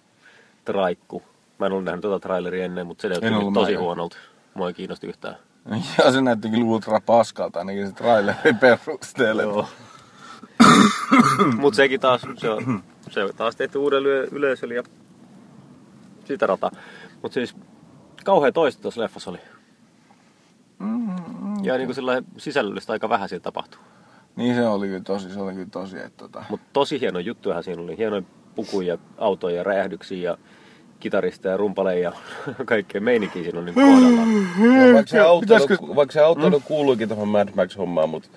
traikku. 0.65 1.23
Mä 1.59 1.65
en 1.65 1.71
ollut 1.71 1.85
nähnyt 1.85 2.01
tuota 2.01 2.27
traileria 2.27 2.65
ennen, 2.65 2.87
mutta 2.87 3.01
se 3.01 3.07
näytti 3.07 3.29
tosi 3.53 3.71
mäkään. 3.71 3.83
huonolta. 3.83 4.17
Mua 4.53 4.67
ei 4.67 4.73
kiinnosti 4.73 5.07
yhtään. 5.07 5.35
ja 6.05 6.11
se 6.11 6.21
näytti 6.21 6.49
kyllä 6.49 6.65
ultra 6.65 7.01
paskalta 7.05 7.59
ainakin 7.59 7.87
se 7.87 7.93
trailerin 7.93 8.57
perusteella. 8.85 9.41
Joo. 9.41 9.67
Mutta 11.61 11.77
sekin 11.77 11.99
taas, 11.99 12.21
se 12.37 12.49
on, 12.49 12.83
se 13.09 13.23
on 13.23 13.29
taas 13.37 13.55
tehty 13.55 13.77
uudelle 13.77 14.09
yle- 14.09 14.27
yleisölle 14.31 14.73
ja 14.73 14.83
sitä 16.25 16.47
rata. 16.47 16.71
Mutta 17.21 17.33
siis 17.33 17.55
kauhea 18.23 18.51
toista 18.51 18.81
tuossa 18.81 19.01
leffassa 19.01 19.29
oli. 19.31 19.39
Ja 21.63 21.77
niin 21.77 21.87
kuin 21.87 21.95
sillä 21.95 22.23
sisällöllistä 22.37 22.93
aika 22.93 23.09
vähän 23.09 23.29
siitä 23.29 23.43
tapahtuu. 23.43 23.81
Niin 24.35 24.55
se 24.55 24.67
oli 24.67 24.87
kyllä 24.87 25.03
tosi, 25.03 25.29
se 25.33 25.39
oli 25.39 25.53
kyllä 25.53 25.67
tosi, 25.71 25.97
että 25.97 26.17
tota... 26.17 26.43
Mutta 26.49 26.65
tosi 26.73 26.99
hieno 26.99 27.19
juttujahan 27.19 27.63
siinä 27.63 27.81
oli. 27.81 27.97
Hienoja 27.97 28.21
pukuja, 28.55 28.97
autoja, 29.17 29.63
räjähdyksiä 29.63 30.29
ja 30.31 30.37
kitarista 31.05 31.47
ja 31.47 31.57
rumpaleja 31.57 31.99
ja 32.09 32.11
kaikkea 32.65 33.01
meininkiä 33.01 33.43
siinä 33.43 33.59
on 33.59 33.65
niin 33.65 33.75
kohdallaan. 33.75 34.27
No, 34.33 34.93
vaikka 34.93 35.09
se 35.11 35.19
autoilu, 35.19 35.41
Pitäisikö- 35.41 35.95
vaikka 35.95 36.13
se 36.13 36.19
autoilu 36.19 36.61
kuuluikin 36.65 37.07
tuohon 37.07 37.27
Mad 37.27 37.49
Max-hommaan, 37.55 38.09
mutta 38.09 38.29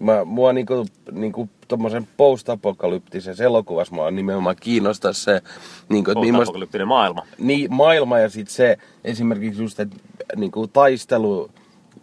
mä, 0.00 0.24
mua 0.24 0.52
niinku, 0.52 0.86
niinku 1.12 1.48
tommosen 1.68 2.08
post-apokalyptisessa 2.16 3.44
elokuvassa 3.44 3.94
mua 3.94 4.10
nimenomaan 4.10 4.56
kiinnostaa 4.60 5.12
se, 5.12 5.42
niinku, 5.88 6.10
että 6.10 6.20
Post-apokalyptinen 6.20 6.88
maailma. 6.88 7.22
niin, 7.38 7.74
maailma 7.74 8.18
ja 8.18 8.28
sitten 8.28 8.54
se 8.54 8.76
esimerkiksi 9.04 9.62
just, 9.62 9.80
että 9.80 9.96
niinku, 10.36 10.66
taistelu 10.66 11.50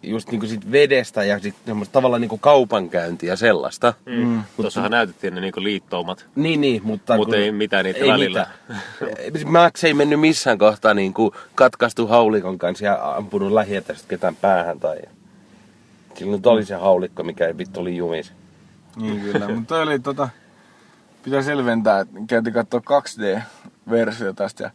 just 0.02 0.30
niinku 0.30 0.46
sit 0.46 0.72
vedestä 0.72 1.24
ja 1.24 1.38
sit 1.38 1.54
semmoista 1.66 1.92
tavallaan 1.92 2.20
niinku 2.20 2.38
kaupankäyntiä 2.38 3.32
ja 3.32 3.36
sellaista. 3.36 3.94
Mm. 4.06 4.42
Tuossahan 4.56 4.90
näytettiin 4.90 5.34
ne 5.34 5.40
niinku 5.40 5.62
liittoumat. 5.62 6.26
Niin, 6.36 6.60
niin, 6.60 6.80
mutta... 6.84 7.16
Mut 7.16 7.28
kun- 7.28 7.34
ei 7.34 7.52
mitään 7.52 7.84
niiden 7.84 8.08
välillä. 8.08 8.46
mitään. 9.00 9.52
Max 9.52 9.84
ei 9.84 9.94
mennyt 9.94 10.20
missään 10.20 10.58
kohtaa 10.58 10.94
niin 10.94 11.14
kuin 11.14 11.30
katkaistu 11.54 12.06
haulikon 12.06 12.58
kanssa 12.58 12.84
ja 12.84 13.14
ampunut 13.16 13.52
lähietäisesti 13.52 14.08
ketään 14.08 14.36
päähän. 14.36 14.80
Tai... 14.80 14.98
Sillä 16.14 16.36
nyt 16.36 16.46
oli 16.46 16.64
se 16.64 16.74
haulikko, 16.74 17.22
mikä 17.22 17.46
ei 17.46 17.58
vittu 17.58 17.80
oli 17.80 17.96
jumis. 17.96 18.32
Niin 18.96 19.20
kyllä, 19.20 19.48
mutta 19.48 19.80
oli 19.80 19.98
tota... 19.98 20.28
Pitää 21.22 21.42
selventää, 21.42 22.00
että 22.00 22.14
käytiin 22.26 22.54
katsoa 22.54 22.80
2D-versio 22.80 24.32
tästä 24.32 24.64
ja 24.64 24.70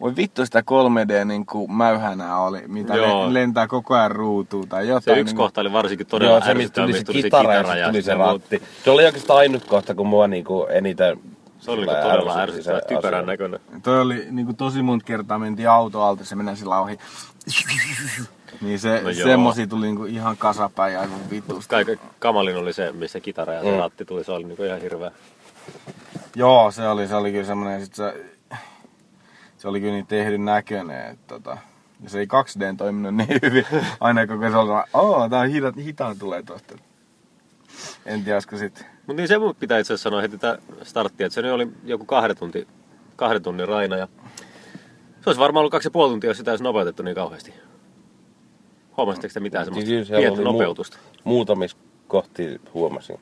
voi 0.00 0.16
vittu 0.16 0.44
sitä 0.44 0.60
3D 0.60 1.24
niin 1.24 1.46
kuin 1.46 1.72
mäyhänää 1.72 2.38
oli, 2.40 2.62
mitä 2.66 2.94
Joo. 2.94 3.26
le- 3.28 3.34
lentää 3.34 3.66
koko 3.66 3.94
ajan 3.94 4.10
ruutuun 4.10 4.68
tai 4.68 4.84
Se 4.84 4.90
jotain. 4.90 5.18
yksi 5.18 5.34
niin 5.34 5.36
kohta 5.36 5.60
oli 5.60 5.72
varsinkin 5.72 6.06
todella 6.06 6.32
Joo, 6.32 6.44
se 6.44 6.54
mistä 6.54 6.82
tuli 6.82 6.92
se 6.98 7.04
tuli 7.04 7.22
kitara 7.22 7.54
ja 7.54 7.60
kitara 7.62 7.74
sitten 7.74 7.92
tuli 7.92 8.02
se 8.02 8.12
muut- 8.14 8.18
ratti. 8.32 8.62
Se 8.84 8.90
oli 8.90 9.04
oikeastaan 9.04 9.38
ainut 9.38 9.64
kohta, 9.64 9.94
kun 9.94 10.06
mua 10.06 10.28
niinku 10.28 10.66
eniten... 10.70 11.18
Se 11.58 11.70
oli 11.70 11.86
niinku 11.86 12.02
todella 12.02 12.34
se 12.34 12.40
ärsyttävä, 12.40 12.80
typerän 12.88 13.26
näköinen. 13.26 13.60
Toi 13.82 14.00
oli 14.00 14.26
niin 14.30 14.46
kuin 14.46 14.56
tosi 14.56 14.82
monta 14.82 15.04
kertaa 15.04 15.38
mentiin 15.38 15.70
auto 15.70 16.02
alta, 16.02 16.24
se 16.24 16.34
menee 16.36 16.56
sillä 16.56 16.80
ohi. 16.80 16.98
Niin 18.60 18.78
se, 18.78 19.00
No 19.02 19.10
joo. 19.10 19.26
semmosia 19.28 19.66
tuli 19.66 19.86
niinku 19.86 20.04
ihan 20.04 20.36
kasapäin 20.36 20.94
ja 20.94 21.00
aivan 21.00 21.30
vitusta. 21.30 21.70
Kaiken 21.70 22.00
kamalin 22.18 22.56
oli 22.56 22.72
se, 22.72 22.92
missä 22.92 23.20
kitara 23.20 23.52
ja 23.52 23.62
se 23.62 23.70
Mm. 23.72 23.78
ratti 23.78 24.04
tuli, 24.04 24.24
se 24.24 24.32
oli 24.32 24.44
niinku 24.44 24.62
ihan 24.62 24.80
hirveä. 24.80 25.10
Joo, 26.36 26.70
se 26.70 26.88
oli, 26.88 27.08
se 27.08 27.14
oli 27.14 27.32
kyllä 27.32 27.44
semmonen, 27.44 27.84
sit 27.84 27.94
se, 27.94 28.24
se 29.66 29.70
oli 29.70 29.80
kyllä 29.80 29.92
niin 29.92 30.06
tehdyn 30.06 30.44
näköinen, 30.44 31.06
että 31.06 31.24
tota, 31.26 31.58
ja 32.02 32.10
se 32.10 32.18
ei 32.18 32.26
2D 32.26 32.76
toiminut 32.76 33.14
niin 33.14 33.38
hyvin, 33.42 33.66
aina 34.00 34.26
kun 34.26 34.40
se 34.50 34.56
oli 34.56 34.82
oo, 34.92 35.28
tää 35.28 35.40
on 35.40 35.48
hita, 35.48 35.72
hitaan 35.84 36.18
tulee 36.18 36.42
tosta. 36.42 36.78
En 38.06 38.24
tiedä, 38.24 38.36
olisiko 38.36 38.56
sit, 38.56 38.86
Mutta 39.06 39.20
niin 39.20 39.28
se 39.28 39.38
mun 39.38 39.54
pitää 39.54 39.78
itse 39.78 39.92
asiassa 39.92 40.02
sanoa 40.10 40.20
heti 40.20 40.38
tää 40.38 40.58
startti, 40.82 41.24
että 41.24 41.34
se 41.34 41.42
nyt 41.42 41.52
oli 41.52 41.68
joku 41.84 42.04
kahden, 42.04 42.36
tunti, 42.36 42.68
kahden 43.16 43.42
tunnin 43.42 43.68
raina 43.68 43.96
ja 43.96 44.08
se 45.20 45.30
olisi 45.30 45.40
varmaan 45.40 45.60
ollut 45.60 45.72
kaksi 45.72 45.86
ja 45.86 45.90
puoli 45.90 46.10
tuntia, 46.10 46.30
jos 46.30 46.38
sitä 46.38 46.50
olisi 46.50 46.64
nopeutettu 46.64 47.02
niin 47.02 47.14
kauheasti. 47.14 47.54
Huomasitteko 48.96 49.34
te 49.34 49.40
mitään 49.40 49.64
semmoista 49.64 49.90
Kyllä 49.90 50.04
siellä 50.04 50.20
pientä 50.20 50.40
oli 50.40 50.48
mu- 50.48 50.52
nopeutusta? 50.52 50.98
Muutamissa 51.24 51.76
kohti 52.08 52.60
huomasin. 52.74 53.20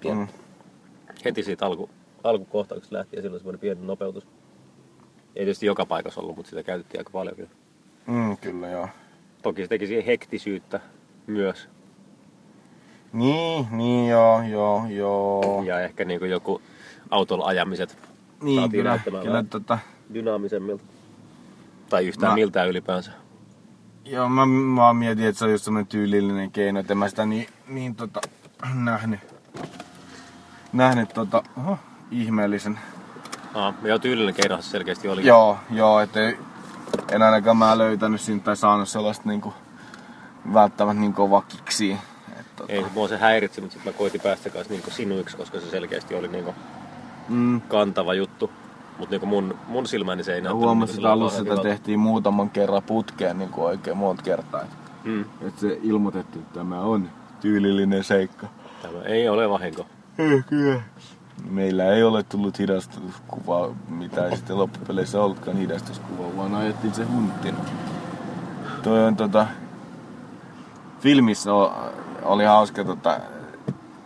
Pientä. 0.00 0.32
Mm. 0.32 0.38
Heti 1.24 1.42
siitä 1.42 1.66
alku, 1.66 1.90
alkukohtauksesta 2.24 2.96
lähtien 2.96 3.22
silloin 3.22 3.40
semmoinen 3.40 3.60
pieni 3.60 3.86
nopeutus. 3.86 4.35
Ei 5.36 5.44
tietysti 5.44 5.66
joka 5.66 5.86
paikassa 5.86 6.20
ollut, 6.20 6.36
mutta 6.36 6.50
sitä 6.50 6.62
käytettiin 6.62 7.00
aika 7.00 7.10
paljon 7.10 7.36
kyllä. 7.36 7.50
mm, 8.06 8.36
kyllä 8.36 8.68
joo. 8.68 8.88
Toki 9.42 9.62
se 9.62 9.68
teki 9.68 9.86
siihen 9.86 10.04
hektisyyttä 10.04 10.80
myös. 11.26 11.68
Niin, 13.12 13.66
niin 13.70 14.08
joo, 14.08 14.42
joo, 14.42 14.86
joo. 14.88 15.62
Ja 15.66 15.80
ehkä 15.80 16.04
niin 16.04 16.18
kuin 16.20 16.30
joku 16.30 16.62
autolla 17.10 17.44
ajamiset 17.46 17.98
Niin, 18.42 18.60
saatiin 18.60 18.84
kyllä, 18.84 19.22
kyllä 19.22 19.42
tota, 19.50 19.78
dynaamisemmilta. 20.14 20.84
Tai 21.88 22.06
yhtään 22.06 22.32
Mä- 22.32 22.34
miltään 22.34 22.68
ylipäänsä. 22.68 23.10
joo, 24.04 24.28
mä, 24.28 24.46
mä 24.46 24.94
mietin, 24.94 25.24
että 25.26 25.38
se 25.38 25.44
on 25.44 25.50
just 25.50 25.64
semmonen 25.64 25.86
tyylillinen 25.86 26.50
keino, 26.50 26.80
että 26.80 26.94
mä 26.94 27.08
sitä 27.08 27.26
niin, 27.26 27.48
niin 27.68 27.94
tota, 27.94 28.20
nähnyt. 28.84 29.20
nähnyt 30.72 31.08
tota, 31.08 31.42
oho, 31.58 31.78
ihmeellisen. 32.10 32.78
Ah, 33.56 33.74
joo, 33.82 33.98
tyylinen 33.98 34.34
se 34.34 34.70
selkeästi 34.70 35.08
oli. 35.08 35.26
Joo, 35.26 35.58
joo, 35.70 36.00
ettei 36.00 36.38
en 37.12 37.22
ainakaan 37.22 37.56
mä 37.56 37.78
löytänyt 37.78 38.20
siinä 38.20 38.40
tai 38.40 38.56
saanut 38.56 38.88
sellaista 38.88 39.28
niinku 39.28 39.54
välttämättä 40.54 41.00
niin 41.00 41.12
kovaa 41.12 41.42
kiksiä. 41.42 41.96
Et, 42.40 42.56
tota, 42.56 42.72
Ei, 42.72 42.86
mua 42.94 43.08
se 43.08 43.16
häiritsi, 43.18 43.60
mutta 43.60 43.74
sitten 43.74 43.92
mä 43.92 43.98
koitin 43.98 44.20
päästä 44.20 44.50
kanssa 44.50 44.72
niinku 44.72 44.90
sinuiksi, 44.90 45.36
koska 45.36 45.60
se 45.60 45.70
selkeästi 45.70 46.14
oli 46.14 46.28
niinku 46.28 46.54
mm, 47.28 47.60
kantava 47.60 48.14
juttu. 48.14 48.50
Mutta 48.98 49.10
niinku 49.10 49.26
mun, 49.26 49.54
mun 49.68 49.86
silmäni 49.86 50.24
se 50.24 50.34
ei 50.34 50.40
näyttänyt 50.40 50.64
huomasin, 50.64 50.94
niinku 50.94 51.06
että 51.06 51.12
alussa 51.12 51.38
sitä 51.38 51.56
tehtiin 51.56 51.98
muutaman 51.98 52.50
kerran 52.50 52.82
putkeen 52.82 53.38
niin 53.38 53.50
kuin 53.50 53.64
oikein 53.64 53.96
monta 53.96 54.22
kertaa. 54.22 54.64
Mm. 55.04 55.24
et 55.46 55.58
se 55.58 55.78
ilmoitettiin, 55.82 56.42
että 56.42 56.54
tämä 56.58 56.80
on 56.80 57.10
tyylillinen 57.40 58.04
seikka. 58.04 58.46
Tämä 58.82 59.02
ei 59.02 59.28
ole 59.28 59.50
vahinko. 59.50 59.86
Ei, 60.18 60.42
kyllä. 60.48 60.80
Meillä 61.44 61.84
ei 61.84 62.02
ole 62.02 62.22
tullut 62.22 62.58
hidastuskuvaa, 62.58 63.68
mitä 63.88 64.26
ei 64.26 64.36
sitten 64.36 64.58
loppupeleissä 64.58 65.22
ollutkaan 65.22 65.56
hidastuskuvaa, 65.56 66.36
vaan 66.36 66.54
ajettiin 66.54 66.94
se 66.94 67.04
hunttina. 67.04 67.58
Toi 68.82 69.04
on 69.04 69.16
tota... 69.16 69.46
Filmissä 71.00 71.50
oli 72.22 72.44
hauska 72.44 72.84
tota, 72.84 73.20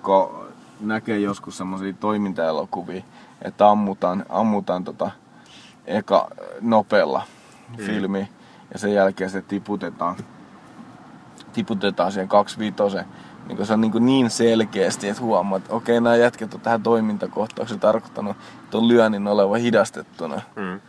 kun 0.02 0.48
näkee 0.80 1.18
joskus 1.18 1.56
semmosia 1.58 1.92
toimintaelokuvia, 1.92 3.02
että 3.42 3.70
ammutaan, 3.70 4.26
ammutaan 4.28 4.84
tota, 4.84 5.10
eka 5.86 6.28
nopealla 6.60 7.22
Mm. 7.78 7.84
filmi 7.84 8.28
ja 8.72 8.78
sen 8.78 8.94
jälkeen 8.94 9.30
se 9.30 9.42
tiputetaan, 9.42 10.16
tiputetaan 11.52 12.12
siihen 12.12 12.28
25 12.28 12.76
niin 13.48 13.66
se 13.66 13.72
on 13.72 13.80
niin, 13.80 13.92
kuin 13.92 14.06
niin 14.06 14.30
selkeästi, 14.30 15.08
että 15.08 15.22
huomaat, 15.22 15.62
että 15.62 15.74
okei, 15.74 16.00
nämä 16.00 16.16
jätket 16.16 16.54
on 16.54 16.60
tähän 16.60 16.82
toimintakohtaukseen 16.82 17.80
tarkoittanut 17.80 18.36
tuon 18.70 18.88
lyönnin 18.88 19.28
olevan 19.28 19.60
hidastettuna. 19.60 20.40
Mm. 20.56 20.80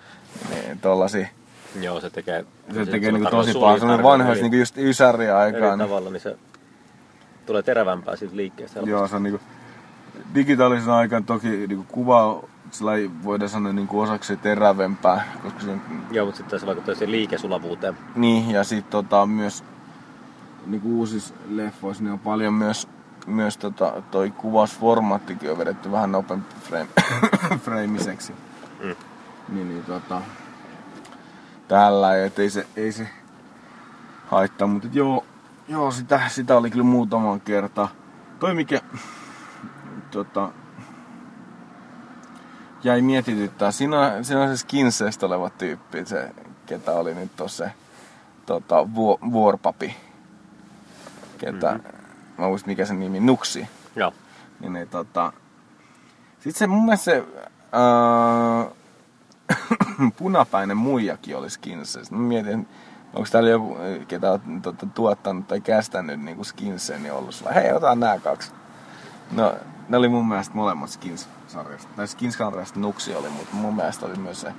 Niin, 0.50 0.80
tollasia. 0.80 1.28
Joo, 1.82 2.00
se 2.00 2.10
tekee... 2.10 2.46
Se, 2.74 2.86
se- 2.86 2.92
tekee 2.92 3.12
se 3.12 3.18
niin 3.18 3.28
tosi 3.30 3.54
paljon. 3.54 3.80
Sellainen 3.80 3.80
tarkoittaa 3.80 4.12
vanhoissa 4.12 4.46
eri- 4.46 4.50
niin 4.50 4.60
just 4.60 4.78
ysäriä 4.78 5.46
eri 5.46 5.56
aikaan. 5.56 5.80
tavalla, 5.80 6.10
niin 6.10 6.22
se 6.22 6.38
tulee 7.46 7.62
terävämpää 7.64 8.16
siitä 8.16 8.36
liikkeestä. 8.36 8.80
Joo, 8.80 9.08
se 9.08 9.16
on 9.16 9.24
niinku 9.24 9.42
digitaalisen 10.36 10.94
aikaan 10.94 11.24
toki 11.24 11.48
niinku 11.48 11.86
kuva 11.92 12.44
sillä 12.72 12.96
ei 12.96 13.12
voida 13.24 13.48
sanoa 13.48 13.74
niinku 13.74 14.00
osaksi 14.00 14.38
terävempää, 14.38 15.32
koska 15.44 15.60
se 15.62 15.70
on, 15.72 15.82
Joo, 16.12 16.26
mutta 16.26 16.38
sitten 16.38 16.60
se 16.60 16.66
vaikuttaa 16.66 16.96
siihen 16.96 17.12
liikesulavuuteen. 17.12 17.98
niin, 18.16 18.52
ja 18.52 18.64
sitten 18.64 18.92
tota, 18.92 19.26
myös 19.26 19.64
niinku 20.66 21.00
uusissa 21.00 21.34
leffoissa 21.50 22.04
niin 22.04 22.14
on 22.14 22.20
paljon 22.20 22.54
myös, 22.54 22.88
myös 23.28 23.58
tota, 23.58 24.02
toi 24.12 24.32
kuvausformaattikin 24.32 25.52
on 25.52 25.58
vedetty 25.58 25.92
vähän 25.92 26.12
nopeampi 26.12 26.56
frame, 26.60 26.88
freimiseksi. 27.66 28.34
Mm. 28.84 28.96
Niin, 29.50 29.70
niin 29.70 29.84
tota, 29.84 30.22
tällä, 31.68 32.26
et 32.26 32.40
ei 32.40 32.50
se, 32.50 32.68
ei 32.76 32.92
se 32.92 33.08
haittaa, 34.28 34.68
mutta 34.68 34.88
joo, 34.94 35.26
joo 35.68 35.92
sitä, 35.92 36.22
sitä 36.28 36.58
oli 36.58 36.72
kyllä 36.72 36.84
muutaman 36.84 37.42
kertaa. 37.42 37.88
Toi 38.40 38.54
mikä 38.54 38.82
tota, 40.12 40.52
jäi 42.84 43.02
mietityttää, 43.02 43.72
siinä 43.72 44.00
on, 44.00 44.26
siinä 44.26 44.42
on 44.42 44.50
se 44.50 44.58
Skinsestä 44.58 45.26
oleva 45.26 45.50
tyyppi, 45.50 46.06
se 46.06 46.32
ketä 46.66 46.92
oli 46.92 47.14
nyt 47.14 47.36
tossa 47.36 47.64
se 47.66 47.72
tota, 48.46 48.96
vuo, 48.96 49.20
vuorpapi, 49.32 49.96
ketä, 51.42 51.72
mm-hmm. 51.72 52.44
mä 52.44 52.48
muistin 52.48 52.72
mikä 52.72 52.86
sen 52.86 53.00
nimi, 53.00 53.20
Nuksi. 53.20 53.68
Joo. 53.96 54.14
Niin, 54.60 54.74
niin 54.74 54.90
tota, 54.90 55.34
sit 56.40 56.56
se 56.56 56.68
mun 56.68 56.86
mielestä 56.86 57.04
se 57.04 57.24
ää, 57.72 58.66
punapäinen 60.18 60.78
muijakin 60.78 61.38
oli 61.38 61.50
Skinsessä. 61.50 62.16
Mä 62.16 62.22
mietin, 62.22 62.68
onko 63.14 63.30
täällä 63.32 63.50
joku, 63.50 63.78
ketä 64.08 64.32
on 64.32 64.62
tota, 64.62 64.86
tuottanut 64.86 65.48
tai 65.48 65.62
kästänyt 65.62 66.22
niin 66.22 66.46
Skinsen, 66.46 67.04
niin 67.04 67.14
ollut 67.14 67.36
sulla, 67.36 67.52
hei 67.52 67.72
ota 67.72 67.96
nää 67.96 68.20
kaksi. 68.20 68.52
No, 69.32 69.56
ne 69.90 69.98
oli 69.98 70.10
mun 70.10 70.28
mielestä 70.28 70.56
molemmat 70.56 70.90
Skins-sarjasta. 70.90 71.92
Tai 71.96 72.08
Skins-sarjasta 72.08 72.80
Nuksi 72.80 73.16
oli, 73.16 73.30
mutta 73.30 73.56
mun 73.56 73.76
mielestä 73.76 74.06
oli 74.06 74.16
myös 74.16 74.42
se 74.42 74.54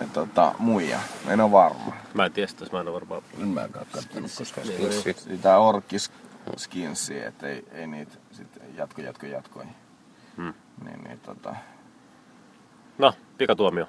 ja, 0.00 0.06
tota, 0.12 0.54
muija. 0.58 1.00
En 1.28 1.40
ole 1.40 1.52
varma. 1.52 1.92
Mä 2.14 2.24
en 2.26 2.32
tiedä, 2.32 2.52
mä 2.72 2.80
en 2.80 2.88
ole 2.88 2.94
varmaan... 2.94 3.22
En 3.42 3.48
mäkään 3.48 3.86
kattonut 3.92 4.30
koskaan 4.38 4.66
Niin, 4.66 4.92
Skinsia. 4.92 5.12
Sitä 5.36 5.58
orkis 5.58 6.10
skinsiä, 6.56 7.28
että 7.28 7.48
ei, 7.48 7.64
ei 7.72 7.86
niitä 7.86 8.14
sitten 8.32 8.62
jatko, 8.76 9.00
jatko, 9.00 9.26
jatko. 9.26 9.64
Hmm. 10.36 10.54
Niin, 10.84 11.04
niin 11.04 11.20
tota, 11.20 11.54
No, 12.98 13.14
pikatuomio. 13.38 13.88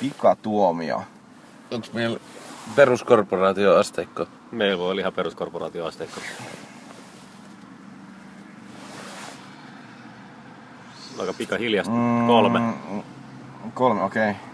pikatuomio. 0.00 1.02
Onks 1.70 1.92
meillä 1.92 2.20
peruskorporaatioasteikko? 2.76 4.26
Meillä 4.52 4.78
voi 4.78 4.90
olla 4.90 5.00
ihan 5.00 5.12
peruskorporaatioasteikko. 5.12 6.20
Aika 11.20 11.32
pika 11.32 11.56
hiljasta. 11.56 11.92
Kolme. 12.26 12.58
Mm, 12.58 13.02
kolme, 13.74 14.02
okei. 14.02 14.30
Okay. 14.30 14.47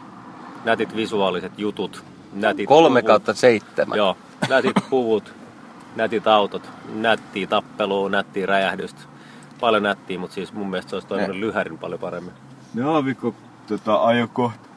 Nätit 0.64 0.96
visuaaliset 0.96 1.58
jutut. 1.58 2.04
Nätit 2.32 2.68
Kolme 2.68 3.00
puvut. 3.00 3.06
kautta 3.06 3.34
seitsemän. 3.34 3.98
Joo. 3.98 4.16
Nätit 4.48 4.76
puvut. 4.90 5.34
Nätit 5.96 6.26
autot. 6.26 6.70
Nättiä 6.94 7.46
tappelua. 7.46 8.10
Nättiä 8.10 8.46
räjähdystä. 8.46 9.00
Paljon 9.60 9.82
nättiä, 9.82 10.18
mutta 10.18 10.34
siis 10.34 10.52
mun 10.52 10.70
mielestä 10.70 10.90
se 10.90 10.96
olisi 10.96 11.08
toiminut 11.08 11.36
lyhärin 11.36 11.78
paljon 11.78 12.00
paremmin. 12.00 12.32
Ne 12.74 12.84
aavikko 12.84 13.34
tota, 13.66 14.04
ajo 14.04 14.28
kohta. 14.32 14.68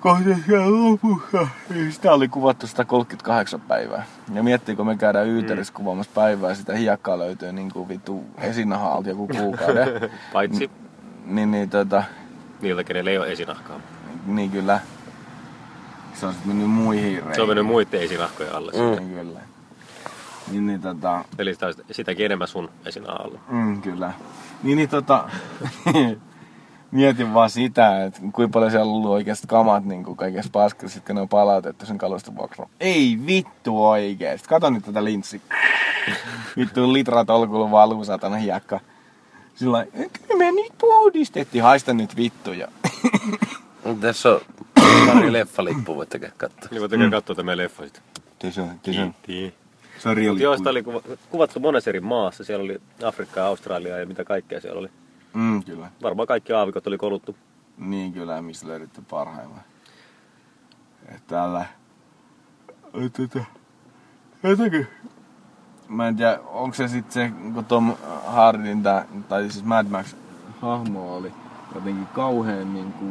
Kohta 0.00 0.30
lopussa. 0.66 1.48
Sitä 1.90 2.12
oli 2.12 2.28
kuvattu 2.28 2.66
138 2.66 3.60
päivää. 3.60 4.06
Ja 4.34 4.42
miettii, 4.42 4.76
kun 4.76 4.86
me 4.86 4.96
käydään 4.96 5.28
Yyterissä 5.28 5.72
mm. 5.72 5.76
kuvaamassa 5.76 6.12
päivää, 6.14 6.54
sitä 6.54 6.74
hiekkaa 6.74 7.18
löytyy 7.18 7.52
niin 7.52 7.72
kuin 7.72 7.88
vittu 7.88 8.24
esinaha 8.38 8.92
alta 8.92 9.08
joku 9.08 9.28
kuukauden. 9.28 10.10
Paitsi 10.32 10.70
niin, 11.26 11.50
niin, 11.50 11.70
tota, 11.70 12.02
niiltä, 12.60 12.84
kenellä 12.84 13.10
ei 13.10 13.18
ole 13.18 13.32
esinahkaa. 13.32 13.80
niin 14.26 14.50
kyllä. 14.50 14.80
Se 16.14 16.26
on 16.26 16.32
sitten 16.32 16.48
mennyt 16.48 16.70
muihin 16.70 17.12
reihin. 17.12 17.34
Se 17.34 17.42
on 17.42 17.48
mennyt 17.48 17.66
muiden 17.66 18.02
esinahkojen 18.02 18.54
alle. 18.54 18.72
Mm. 18.72 19.06
Niin, 19.06 19.10
kyllä. 19.12 19.40
Niin, 20.50 20.66
niin 20.66 20.80
tota, 20.80 21.24
Eli 21.38 21.54
sitä, 21.54 21.66
sitäkin 21.90 22.26
enemmän 22.26 22.48
sun 22.48 22.70
esinahan 22.86 23.20
alla. 23.20 23.40
Mm, 23.48 23.82
kyllä. 23.82 24.12
Niin, 24.62 24.76
niin 24.76 24.88
tota, 24.88 25.30
mietin 26.90 27.34
vaan 27.34 27.50
sitä, 27.50 28.04
että 28.04 28.20
kuinka 28.32 28.52
paljon 28.52 28.70
siellä 28.70 28.90
on 28.90 28.96
ollut 28.96 29.10
oikeasti 29.10 29.46
kamat 29.46 29.84
niin 29.84 30.04
kuin 30.04 30.16
kaikessa 30.16 30.50
paskassa, 30.52 31.00
kun 31.00 31.14
ne 31.14 31.20
on 31.20 31.28
palautettu 31.28 31.86
sen 31.86 31.98
kaluston 31.98 32.36
vuoksi. 32.36 32.62
Ei 32.80 33.18
vittu 33.26 33.86
oikeesti. 33.86 34.48
Kato 34.48 34.70
nyt 34.70 34.84
tätä 34.84 35.04
linssi. 35.04 35.42
vittu 36.56 36.92
litra 36.92 37.24
tolkulla 37.24 37.70
valuu 37.70 38.04
satana 38.04 38.36
hiekka. 38.36 38.80
Sillä 39.54 39.72
lailla, 39.72 39.92
kyllä 39.92 40.38
me 40.38 40.52
nyt 40.52 40.72
puhdistettiin. 40.78 41.64
Haista 41.64 41.92
nyt 41.92 42.16
vittuja. 42.16 42.68
Tässä 44.00 44.28
on 44.28 44.40
pari 45.06 45.32
leffalippu, 45.32 45.96
voitte 45.96 46.18
käydä 46.18 46.34
katsoa. 46.36 46.68
Niin 46.70 46.80
voitte 46.80 46.96
mm. 46.96 47.10
katsoa 47.10 47.36
tämän 47.36 47.58
leffa 47.58 47.84
sitten. 47.84 48.02
Tässä 48.38 48.62
on, 48.62 48.80
tässä 48.82 49.02
on. 49.02 49.14
Kiitti. 49.22 49.64
Sari 49.98 50.28
Mutta 50.28 50.42
joo, 50.42 50.56
sitä 50.56 50.70
oli 50.70 50.82
kuva- 50.82 51.16
kuvattu 51.30 51.60
monessa 51.60 51.90
eri 51.90 52.00
maassa. 52.00 52.44
Siellä 52.44 52.64
oli 52.64 52.80
Afrikkaa, 53.04 53.46
Australiaa 53.46 53.98
ja 53.98 54.06
mitä 54.06 54.24
kaikkea 54.24 54.60
siellä 54.60 54.78
oli. 54.80 54.88
Mm, 55.34 55.62
kyllä. 55.62 55.90
Varmaan 56.02 56.28
kaikki 56.28 56.52
aavikot 56.52 56.86
oli 56.86 56.98
koluttu. 56.98 57.36
Niin 57.78 58.12
kyllä, 58.12 58.42
missä 58.42 58.68
löydetty 58.68 59.02
parhaimman. 59.10 59.60
Et 61.08 61.26
täällä... 61.26 61.66
Tätä... 63.12 63.44
Jotenkin... 64.42 64.86
Mä 65.88 66.08
en 66.08 66.16
tiedä, 66.16 66.38
onko 66.46 66.74
se 66.74 66.88
sitten 66.88 67.12
se, 67.12 67.52
kun 67.54 67.64
Tom 67.64 67.96
Hardin 68.26 68.82
tää, 68.82 69.06
tai 69.28 69.50
siis 69.50 69.64
Mad 69.64 69.86
Max 69.86 70.14
hahmo 70.60 71.16
oli 71.16 71.32
jotenkin 71.74 72.06
kauhean 72.06 72.74
niinku... 72.74 73.04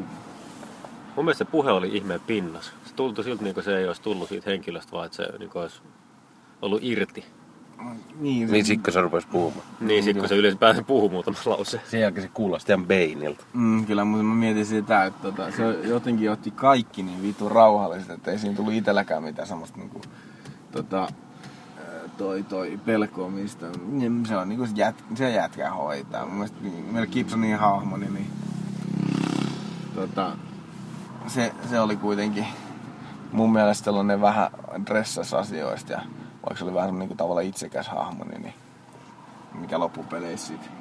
Mun 1.16 1.26
mielestä 1.26 1.46
se 1.46 1.52
puhe 1.52 1.72
oli 1.72 1.90
ihmeen 1.98 2.20
pinnas. 2.28 2.74
Se 2.86 2.94
tuntui 2.96 3.24
siltä, 3.24 3.44
niin 3.44 3.54
kuin 3.54 3.64
se 3.64 3.78
ei 3.78 3.88
olisi 3.88 4.02
tullut 4.02 4.30
siitä 4.30 4.50
henkilöstä, 4.50 4.92
vaan 4.92 5.06
että 5.06 5.16
se 5.16 5.28
niin 5.40 5.50
kuin 5.50 5.62
olisi 5.62 5.82
ollut 6.62 6.80
irti. 6.84 7.26
Niin, 8.20 8.52
Niin 8.52 8.66
sit 8.66 8.84
kun 8.84 8.94
se 8.94 9.02
rupesi 9.02 9.28
puhumaan. 9.28 9.66
Niin, 9.80 10.04
sit 10.04 10.18
kun 10.18 10.28
se 10.28 10.36
yleensä 10.36 10.60
pääsi 10.60 10.84
puhuu 10.84 11.10
muutaman 11.10 11.42
lauseen. 11.46 11.84
Sen 11.88 12.00
jälkeen 12.02 12.28
se 12.28 12.32
kuulosti 12.34 12.72
ihan 12.72 12.86
Baneilta. 12.86 13.44
Mm, 13.54 13.86
kyllä, 13.86 14.06
mutta 14.06 14.24
mä 14.24 14.36
mietin 14.36 14.66
sitä, 14.66 15.06
että 15.06 15.22
tota, 15.32 15.52
se 15.52 15.64
jotenkin 15.84 16.32
otti 16.32 16.52
kaikki 16.52 17.04
niin 17.04 17.22
vitun 17.24 17.52
rauhallisesti, 17.52 18.14
että 18.14 18.32
ei 18.32 18.40
siinä 18.40 18.56
tullut 18.56 18.74
itselläkään 18.74 19.24
mitään 19.24 19.48
semmoista 19.48 19.78
niinku, 19.78 20.02
tota, 20.72 21.08
toi, 22.18 22.44
toi 22.44 22.80
pelkoa 22.86 23.30
mistä. 23.30 23.66
Niin 23.92 24.26
Se 24.26 24.38
on 24.38 24.50
niinku 24.50 24.66
se, 24.66 24.72
jät, 24.76 25.04
se 25.16 25.32
jätkä 25.32 25.72
hoitaa. 25.72 26.26
Mun 26.26 26.34
mielestä 26.36 26.58
niin- 26.62 26.94
Mel 26.94 27.06
Gibsonin 27.08 27.58
hahmo, 27.58 27.98
niin, 27.98 28.14
niin 28.14 28.28
tota, 29.96 30.38
se, 31.28 31.54
se 31.70 31.80
oli 31.80 31.96
kuitenkin 31.96 32.48
mun 33.32 33.54
mielestä 33.54 33.86
sellainen 33.86 34.22
vähän 34.22 34.50
dressas 34.86 35.34
asioista 35.34 35.92
ja 35.92 36.02
vaikka 36.36 36.56
se 36.56 36.64
oli 36.64 36.74
vähän 36.74 37.00
niinku 37.00 37.16
tavallaan 37.16 37.46
itsekäs 37.46 37.88
hahmo, 37.88 38.24
niin, 38.24 38.42
niin 38.42 38.54
mikä 39.54 39.80
loppupeleissä 39.80 40.48
sit 40.48 40.72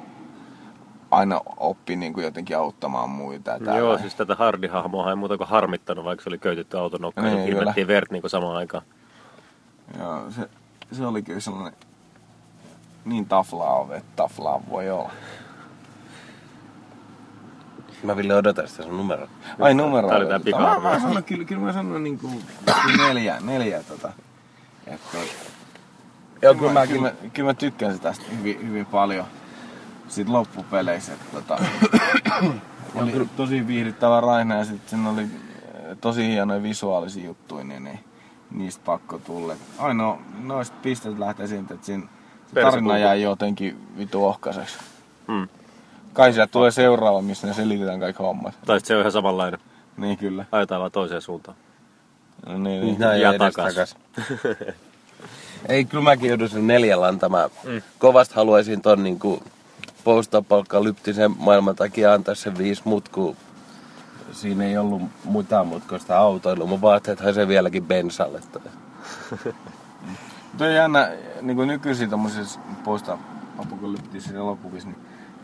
aina 1.11 1.41
oppi 1.57 1.95
niin 1.95 2.13
kuin 2.13 2.23
jotenkin 2.23 2.57
auttamaan 2.57 3.09
muita. 3.09 3.51
Ja 3.51 3.59
tällä. 3.59 3.77
Joo, 3.77 3.97
siis 3.97 4.15
tätä 4.15 4.35
Hardi-hahmoa 4.35 5.09
ei 5.09 5.15
muuta 5.15 5.37
kuin 5.37 5.47
harmittanut, 5.47 6.05
vaikka 6.05 6.23
se 6.23 6.29
oli 6.29 6.37
köytetty 6.37 6.77
autonokkaan 6.77 7.27
Niin, 7.27 7.39
ja 7.39 7.59
ilmettiin 7.59 7.87
vert 7.87 8.11
niin 8.11 8.29
samaan 8.29 8.55
aikaan. 8.55 8.83
Joo, 9.99 10.31
se, 10.31 10.49
se 10.91 11.05
oli 11.05 11.21
kyllä 11.21 11.39
sellainen 11.39 11.73
niin 13.05 13.25
taflaa, 13.25 13.87
että 13.95 14.11
taflaa 14.15 14.61
voi 14.69 14.89
olla. 14.89 15.11
Mä 18.03 18.15
Ville 18.15 18.35
odotan 18.35 18.67
sitä 18.67 18.83
sun 18.83 18.97
numeroa. 18.97 19.27
Ai 19.59 19.73
numero. 19.73 20.07
Tää 20.07 20.17
oli 20.17 20.25
tää 20.25 20.37
Mä, 20.39 20.43
pika. 20.43 20.79
mä 20.79 20.99
sanon, 20.99 21.23
kyllä, 21.23 21.45
kyllä 21.45 21.61
mä 21.61 21.73
sanon 21.73 22.03
niin 22.03 22.19
kuin 22.19 22.43
neljä, 22.97 23.37
neljä 23.41 23.83
tota. 23.83 24.13
Että, 24.87 25.17
joo, 26.41 26.55
kyllä 26.55 26.71
mä, 26.71 26.87
kyllä, 26.87 27.01
mä, 27.01 27.13
kyllä 27.33 27.49
mä 27.49 27.53
tykkään 27.53 27.93
sitä 27.93 28.03
tästä 28.09 28.25
hyvin, 28.37 28.67
hyvin 28.67 28.85
paljon. 28.85 29.25
Siitä 30.07 30.33
loppupeleissä. 30.33 31.13
Että, 31.13 31.25
tota, 31.31 31.57
oli 32.95 33.29
tosi 33.37 33.67
viihdyttävä 33.67 34.21
Raina 34.21 34.55
ja 34.55 34.65
sitten 34.65 34.89
siinä 34.89 35.09
oli 35.09 35.21
eh, 35.21 35.97
tosi 36.01 36.27
hienoja 36.27 36.63
visuaalisia 36.63 37.25
juttuja, 37.25 37.63
niin, 37.63 37.83
niin 37.83 37.99
niistä 38.51 38.81
pakko 38.85 39.17
tulla. 39.17 39.55
Ainoa 39.77 40.19
noista 40.43 40.75
pisteet 40.81 41.19
lähtee 41.19 41.47
siitä, 41.47 41.73
että 41.73 41.85
siinä 41.85 42.07
tarina 42.61 42.97
jäi 42.97 43.21
jotenkin 43.21 43.87
vitu 43.97 44.25
ohkaiseksi. 44.25 44.77
Hmm. 45.27 45.47
Kai 46.13 46.33
sieltä 46.33 46.51
tulee 46.51 46.71
seuraava, 46.71 47.21
missä 47.21 47.47
ne 47.47 47.53
selitetään 47.53 47.99
kaikki 47.99 48.23
hommat. 48.23 48.53
Tai 48.65 48.79
se 48.79 48.93
on 48.95 48.99
ihan 48.99 49.11
samanlainen. 49.11 49.59
Niin 49.97 50.17
kyllä. 50.17 50.45
Ajetaan 50.51 50.81
vaan 50.81 50.91
toiseen 50.91 51.21
suuntaan. 51.21 51.57
No 52.45 52.57
niin, 52.57 52.81
niin. 52.81 52.99
Näin 52.99 53.21
Ja 53.21 53.33
takas. 53.37 53.73
takas. 53.73 53.95
Ei, 55.69 55.85
kyllä 55.85 56.03
mäkin 56.03 56.29
joudun 56.29 56.49
sen 56.49 56.67
neljällä 56.67 57.07
antamaan. 57.07 57.49
Mm. 57.63 57.81
Kovasti 57.99 58.35
haluaisin 58.35 58.81
ton 58.81 59.03
niinku 59.03 59.43
postapalkkalyptisen 60.03 61.35
maailman 61.37 61.75
takia 61.75 62.13
antaa 62.13 62.35
sen 62.35 62.57
viisi 62.57 62.81
mut, 62.85 63.09
kun 63.09 63.37
siinä 64.31 64.65
ei 64.65 64.77
ollut 64.77 65.01
muita 65.23 65.63
mutkoista 65.63 66.17
autoilua. 66.17 66.67
Mun 66.67 66.81
vaatteet 66.81 67.19
haisee 67.19 67.47
vieläkin 67.47 67.85
bensalle. 67.85 68.39
Tuo 70.57 70.67
on 70.67 70.73
jännä, 70.73 71.11
niin 71.41 71.55
kuin 71.57 71.67
nykyisin 71.67 72.09
tommosissa 72.09 72.59
post-apokalyptisissa 72.83 74.35
elokuvissa, 74.37 74.89
niin 74.89 74.97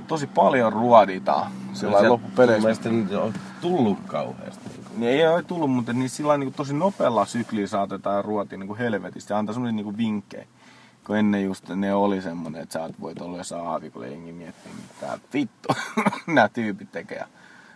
tosi 0.09 0.27
paljon 0.27 0.73
ruoditaan 0.73 1.51
sillä 1.73 1.99
Mun 1.99 2.09
loppupeleissä. 2.09 2.89
on 3.21 3.33
tullut 3.61 3.97
kauheasti. 4.07 4.69
Niin 4.97 5.11
ei 5.11 5.27
ole 5.27 5.43
tullut, 5.43 5.71
mutta 5.71 5.93
niin 5.93 6.09
sillä 6.09 6.37
niin 6.37 6.53
tosi 6.53 6.73
nopealla 6.73 7.25
syklillä 7.25 7.67
saatetaan 7.67 8.25
ruotia 8.25 8.57
niin 8.57 8.67
kuin 8.67 8.79
helvetistä 8.79 9.33
ja 9.33 9.37
antaa 9.37 9.53
semmoisia 9.53 9.75
niin 9.75 9.97
vinkkejä. 9.97 10.45
Kun 11.05 11.17
ennen 11.17 11.43
just 11.43 11.69
ne 11.69 11.93
oli 11.93 12.21
semmonen, 12.21 12.61
että 12.61 12.73
sä 12.73 12.89
voit 13.01 13.21
olla 13.21 13.37
jossain 13.37 13.67
aavikolla 13.67 14.07
jengi 14.07 14.33
miettii, 14.33 14.71
mitä 14.71 15.19
vittu 15.33 15.69
nämä 16.27 16.49
tyypit 16.49 16.91
tekee. 16.91 17.23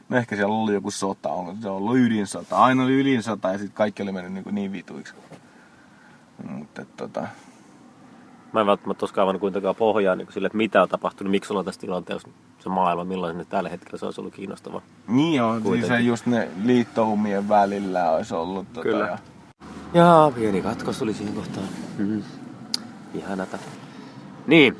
No 0.10 0.18
ehkä 0.18 0.36
siellä 0.36 0.56
oli 0.56 0.74
joku 0.74 0.92
sota, 0.92 1.30
onko 1.30 1.56
se 1.62 1.70
ollut 1.70 1.98
ydinsota. 1.98 2.58
Aina 2.58 2.84
oli 2.84 3.00
ydinsota 3.00 3.52
ja 3.52 3.58
sitten 3.58 3.76
kaikki 3.76 4.04
oli 4.04 4.12
mennyt 4.12 4.46
niin, 4.46 4.56
niin 4.56 4.72
vituiksi. 4.72 5.14
Mutta 6.50 6.86
tota, 6.98 7.28
Mä 8.54 8.62
en 8.62 8.68
välttämättä 8.68 9.06
ole 9.06 9.12
kaivannut 9.14 9.40
kuitenkaan 9.40 9.76
pohjaa 9.76 10.16
niin 10.16 10.28
sille, 10.32 10.46
että 10.46 10.58
mitä 10.58 10.82
on 10.82 10.90
tapahtunut, 10.90 11.32
miksi 11.32 11.54
ollaan 11.54 11.66
tässä 11.66 11.82
tilanteessa 11.82 12.28
se 12.60 12.70
maailma, 12.70 13.04
millainen 13.04 13.46
tällä 13.46 13.70
hetkellä 13.70 13.98
se 13.98 14.06
olisi 14.06 14.22
ollut 14.22 14.34
kiinnostavaa. 14.34 14.82
Niin 15.08 15.44
on, 15.44 15.54
siis 15.54 15.64
Kuitenkin. 15.64 15.98
se 15.98 16.02
just 16.02 16.26
ne 16.26 16.50
liittoumien 16.64 17.50
välillä 17.50 18.12
olisi 18.12 18.36
ollut. 18.36 18.68
Tota, 18.74 18.82
Kyllä. 18.82 19.08
Ja, 19.08 19.18
Jaa, 19.94 20.32
pieni 20.32 20.62
katkos 20.62 20.98
tuli 20.98 21.14
siihen 21.14 21.36
kohtaan. 21.36 21.66
Mm. 21.98 22.24
Ihanata. 23.14 23.58
Niin, 24.48 24.78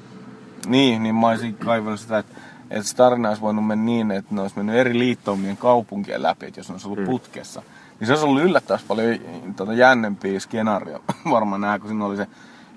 niin, 0.68 1.04
niin 1.04 1.16
mä 1.16 1.28
olisin 1.28 1.54
kaivannut 1.54 2.00
sitä, 2.00 2.18
että, 2.18 2.34
että 2.70 2.90
se 2.90 2.96
tarina 2.96 3.30
olisi 3.30 3.42
voinut 3.42 3.68
mennä 3.68 3.86
niin, 3.86 4.12
että 4.12 4.36
ne 4.36 4.42
olisi 4.42 4.56
mennyt 4.58 4.76
eri 4.76 5.00
liittoumien 5.00 5.58
kaupunkien 5.58 6.24
läpi, 6.24 6.46
että 6.46 6.60
jos 6.60 6.70
ne 6.70 6.74
olisi 6.74 6.88
ollut 6.88 7.00
mm. 7.00 7.06
putkessa. 7.06 7.62
Niin 8.00 8.08
se 8.08 8.14
olisi 8.14 8.26
ollut 8.26 8.44
yllättävästi 8.44 8.88
paljon 8.88 9.20
tota, 9.56 9.74
jännempiä 9.74 10.40
skenaario. 10.40 11.04
Varmaan 11.32 11.62
nää, 11.62 11.80
kun 11.80 11.88
siinä 11.88 12.06
oli 12.06 12.18
se 12.18 12.28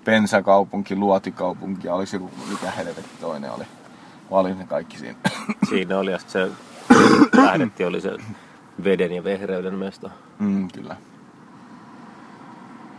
Pensakaupunki, 0.07 0.97
Luotikaupunki 0.97 1.87
ja 1.87 1.95
oliko 1.95 2.07
se 2.07 2.17
joku, 2.17 2.31
mikä 2.51 2.71
helvetti 2.71 3.21
toinen 3.21 3.53
oli. 3.53 3.65
Vai 4.31 4.41
oli 4.41 4.55
ne 4.55 4.67
kaikki 4.67 4.99
siinä? 4.99 5.19
siinä 5.69 5.99
oli 5.99 6.11
ja 6.13 6.19
se 6.19 6.51
lähdetti 7.37 7.85
oli 7.85 8.01
se 8.01 8.17
veden 8.85 9.13
ja 9.13 9.25
vehreyden 9.25 9.75
mesta. 9.75 10.11
mm, 10.39 10.69
kyllä. 10.69 10.97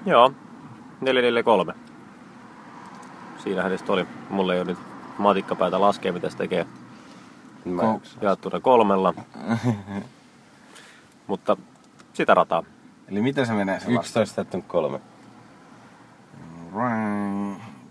Joo, 0.06 0.34
443. 1.02 1.74
Siinähän 3.44 3.72
ne 3.72 3.78
sit 3.78 3.90
oli. 3.90 4.08
Mulla 4.30 4.54
ei 4.54 4.60
ole 4.60 4.68
nyt 4.68 4.80
matikkapäätä 5.18 5.82
laskea, 5.82 6.14
mitä 6.14 6.30
se 6.30 6.38
tekee 6.38 6.66
Mä 7.66 8.00
jaettuna 8.22 8.60
kolmella. 8.60 9.14
Mutta 11.28 11.58
sitä 12.14 12.34
rataa. 12.34 12.64
Eli 13.08 13.22
miten 13.22 13.46
se 13.46 13.54
menee 13.54 13.80
se 13.80 13.92
11 13.92 14.36
täyttänyt 14.36 14.66
kolme. 14.66 15.00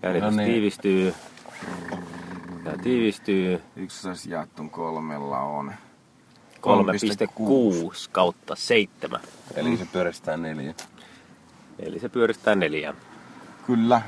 Eli 0.03 0.21
No 0.21 0.29
niin. 0.29 0.51
tiivistyy. 0.51 1.13
Ja 2.65 2.77
tiivistyy 2.83 3.61
Yksi 3.75 4.29
jaettu 4.29 4.69
kolmella 4.69 5.39
on 5.39 5.73
3,6 6.61 8.09
kautta 8.11 8.55
7. 8.55 9.19
Eli 9.55 9.77
se 9.77 9.87
pyöristää 9.91 10.37
neljä. 10.37 10.73
Eli 11.79 11.99
se 11.99 12.09
pyöristää 12.09 12.55
neljään. 12.55 12.95
Kyllä. 13.67 14.01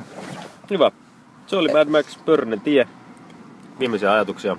Hyvä. 0.69 0.91
Se 1.47 1.55
oli 1.55 1.73
Mad 1.73 1.87
Max 1.89 2.25
Pörnen 2.25 2.61
tie. 2.61 2.87
Viimeisiä 3.79 4.13
ajatuksia. 4.13 4.57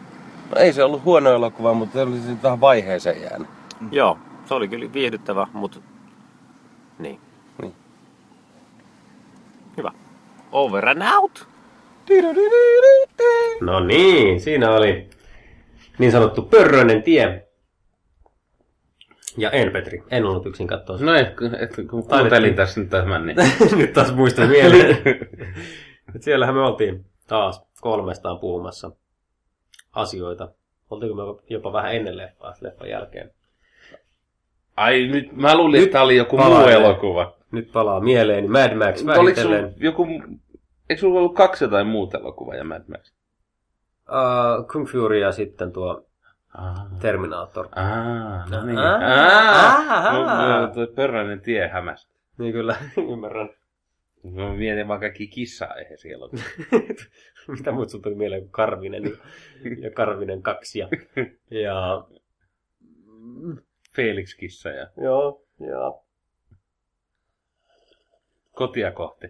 No 0.51 0.57
ei 0.57 0.73
se 0.73 0.85
ollut 0.85 1.05
huono 1.05 1.31
elokuva, 1.31 1.75
mutta 1.75 1.93
se 1.93 2.03
oli 2.03 2.17
sitten 2.17 2.43
vähän 2.43 2.61
vaiheeseen 2.61 3.23
jäänyt. 3.23 3.49
Joo, 3.91 4.19
se 4.47 4.55
oli 4.55 4.69
kyllä 4.69 4.93
viihdyttävä, 4.93 5.47
mutta... 5.53 5.81
Niin. 6.99 7.21
Niin. 7.63 7.75
Hyvä. 9.77 9.91
Over 10.53 10.89
and 10.89 11.03
out! 11.15 11.47
No 13.61 13.81
niin, 13.81 14.41
siinä 14.41 14.71
oli 14.71 15.11
niin 15.99 16.13
sanottu 16.13 16.43
pörröinen 16.43 17.03
tie. 17.03 17.47
Ja 19.37 19.51
en, 19.51 19.73
Petri. 19.73 20.03
En 20.11 20.25
ollut 20.25 20.47
yksin 20.47 20.67
katsoa. 20.67 20.97
No 21.01 21.15
et, 21.15 21.29
et, 21.61 21.89
kun 21.91 22.05
kuuntelin 22.09 22.55
tässä 22.55 22.81
nyt 22.81 22.91
tämän, 22.91 23.27
niin 23.27 23.37
Nyt 23.77 23.93
taas 23.93 24.15
muistan 24.15 24.49
mieleen. 24.57 24.99
Et 26.15 26.23
siellähän 26.23 26.55
me 26.55 26.61
oltiin 26.61 27.05
taas 27.27 27.63
kolmestaan 27.81 28.39
puhumassa 28.39 28.91
asioita. 29.93 30.49
Oltiinko 30.91 31.17
me 31.17 31.43
jopa 31.51 31.73
vähän 31.73 31.95
ennen 31.95 32.17
leffaa, 32.17 32.55
leffan 32.61 32.89
jälkeen. 32.89 33.31
ai 34.77 35.07
nyt 35.07 35.33
mä 35.33 35.57
luulin, 35.57 35.83
että 35.83 35.93
tää 35.93 36.03
oli 36.03 36.17
joku 36.17 36.37
muu 36.37 36.67
elokuva. 36.67 37.40
Nyt 37.53 37.73
palaa 37.73 38.01
mieleeni 38.01 38.49
Mad 38.49 38.75
Max 38.75 39.07
vähitellen. 39.07 39.75
joku, 39.77 40.07
eikö 40.91 41.01
sulla 41.01 41.19
ollut 41.19 41.35
kaksi 41.35 41.65
jotain 41.65 41.87
muuta 41.87 42.19
elokuvaa 42.19 42.55
ja 42.55 42.65
Mad 42.65 42.83
Max? 42.89 43.13
Uh, 44.09 44.67
Kung 44.73 44.87
Fury 44.87 45.19
ja 45.19 45.33
sitten 45.33 45.73
tuo 45.73 46.07
Ah. 46.59 46.87
Terminator. 47.01 47.69
Ah, 47.77 48.51
no 48.51 48.65
niin. 48.65 48.79
Ah. 48.79 50.61
no, 50.61 50.67
tuo 50.75 50.87
pörräinen 50.87 51.41
tie 51.41 51.69
hämäs. 51.69 52.09
Niin 52.39 52.53
kyllä, 52.53 52.77
ymmärrän. 53.13 53.51
Mä 54.23 54.55
mietin 54.55 54.89
vaan 54.89 55.01
kaikki 55.01 55.27
kissa-aiheisia 55.27 56.15
elokuvia. 56.15 56.45
Mitä 57.59 57.73
muut 57.73 57.91
sun 57.91 58.03
tuli 58.03 58.15
mieleen 58.15 58.43
kuin 58.43 58.51
Karvinen 58.53 59.03
ja, 59.83 59.91
Karvinen 59.91 60.43
kaksi 60.43 60.79
ja, 60.79 60.89
ja 61.65 62.05
Felix 63.97 64.37
kissa 64.37 64.69
ja 64.69 64.87
joo, 64.97 65.43
ja 65.61 65.93
kotia 68.61 68.93
kohti. 68.93 69.27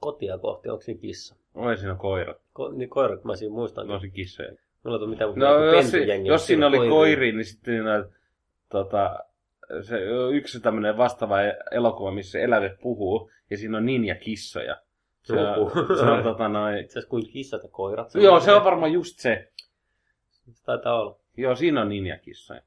kotia 0.00 0.38
kohti, 0.38 0.68
onko 0.68 0.82
siinä 0.82 1.00
kissa? 1.00 1.36
Oi 1.54 1.76
siinä 1.76 1.94
koira. 1.94 2.34
Ko, 2.52 2.70
niin 2.72 2.88
koirat 2.90 3.24
mä 3.24 3.36
siinä 3.36 3.54
muistan. 3.54 3.86
Tosi 3.86 4.10
kissoja. 4.10 4.52
Mulla 4.84 4.98
on 4.98 5.10
mitään 5.10 5.30
No 5.36 5.64
jos, 5.64 5.92
jos 6.24 6.46
siinä 6.46 6.66
oli 6.66 6.88
koiri, 6.88 7.32
niin 7.32 7.44
sitten 7.44 7.74
siinä, 7.74 8.04
tota, 8.68 9.18
se 9.82 9.98
yksi 10.32 10.60
tämmöinen 10.60 10.96
vastaava 10.96 11.36
elokuva, 11.70 12.10
missä 12.10 12.38
eläimet 12.38 12.80
puhuu, 12.82 13.30
ja 13.50 13.56
siinä 13.56 13.78
on 13.78 13.86
ninja-kissoja. 13.86 14.76
Se, 15.22 15.32
on- 15.32 15.70
se 15.98 16.04
on 16.04 16.22
tota 16.22 16.48
noin... 16.48 16.78
Itse 16.78 16.92
asiassa 16.92 17.10
kuin 17.10 17.28
kissat 17.28 17.62
ja 17.62 17.68
koirat. 17.68 18.14
Joo, 18.14 18.40
se 18.40 18.52
on 18.52 18.64
varmaan 18.64 18.92
just 18.92 19.18
se. 19.18 19.52
Se 20.52 20.64
taitaa 20.64 21.00
olla. 21.00 21.18
Joo, 21.36 21.56
siinä 21.56 21.80
on 21.80 21.88
ninja-kissoja. 21.88 22.60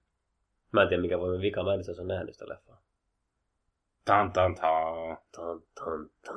Mä 0.72 0.82
en 0.82 0.88
tiedä 0.88 1.02
mikä 1.02 1.20
voi 1.20 1.42
vika, 1.42 1.64
mä 1.64 1.74
en 1.74 1.80
ole 2.00 2.08
nähnyt 2.08 2.34
sitä 2.34 2.46
leffaa. 2.50 2.82
Tan, 4.08 4.32
tan, 4.32 4.56
tan. 4.56 5.18
Tan, 5.36 5.62
tan, 5.76 6.10
tan. 6.26 6.36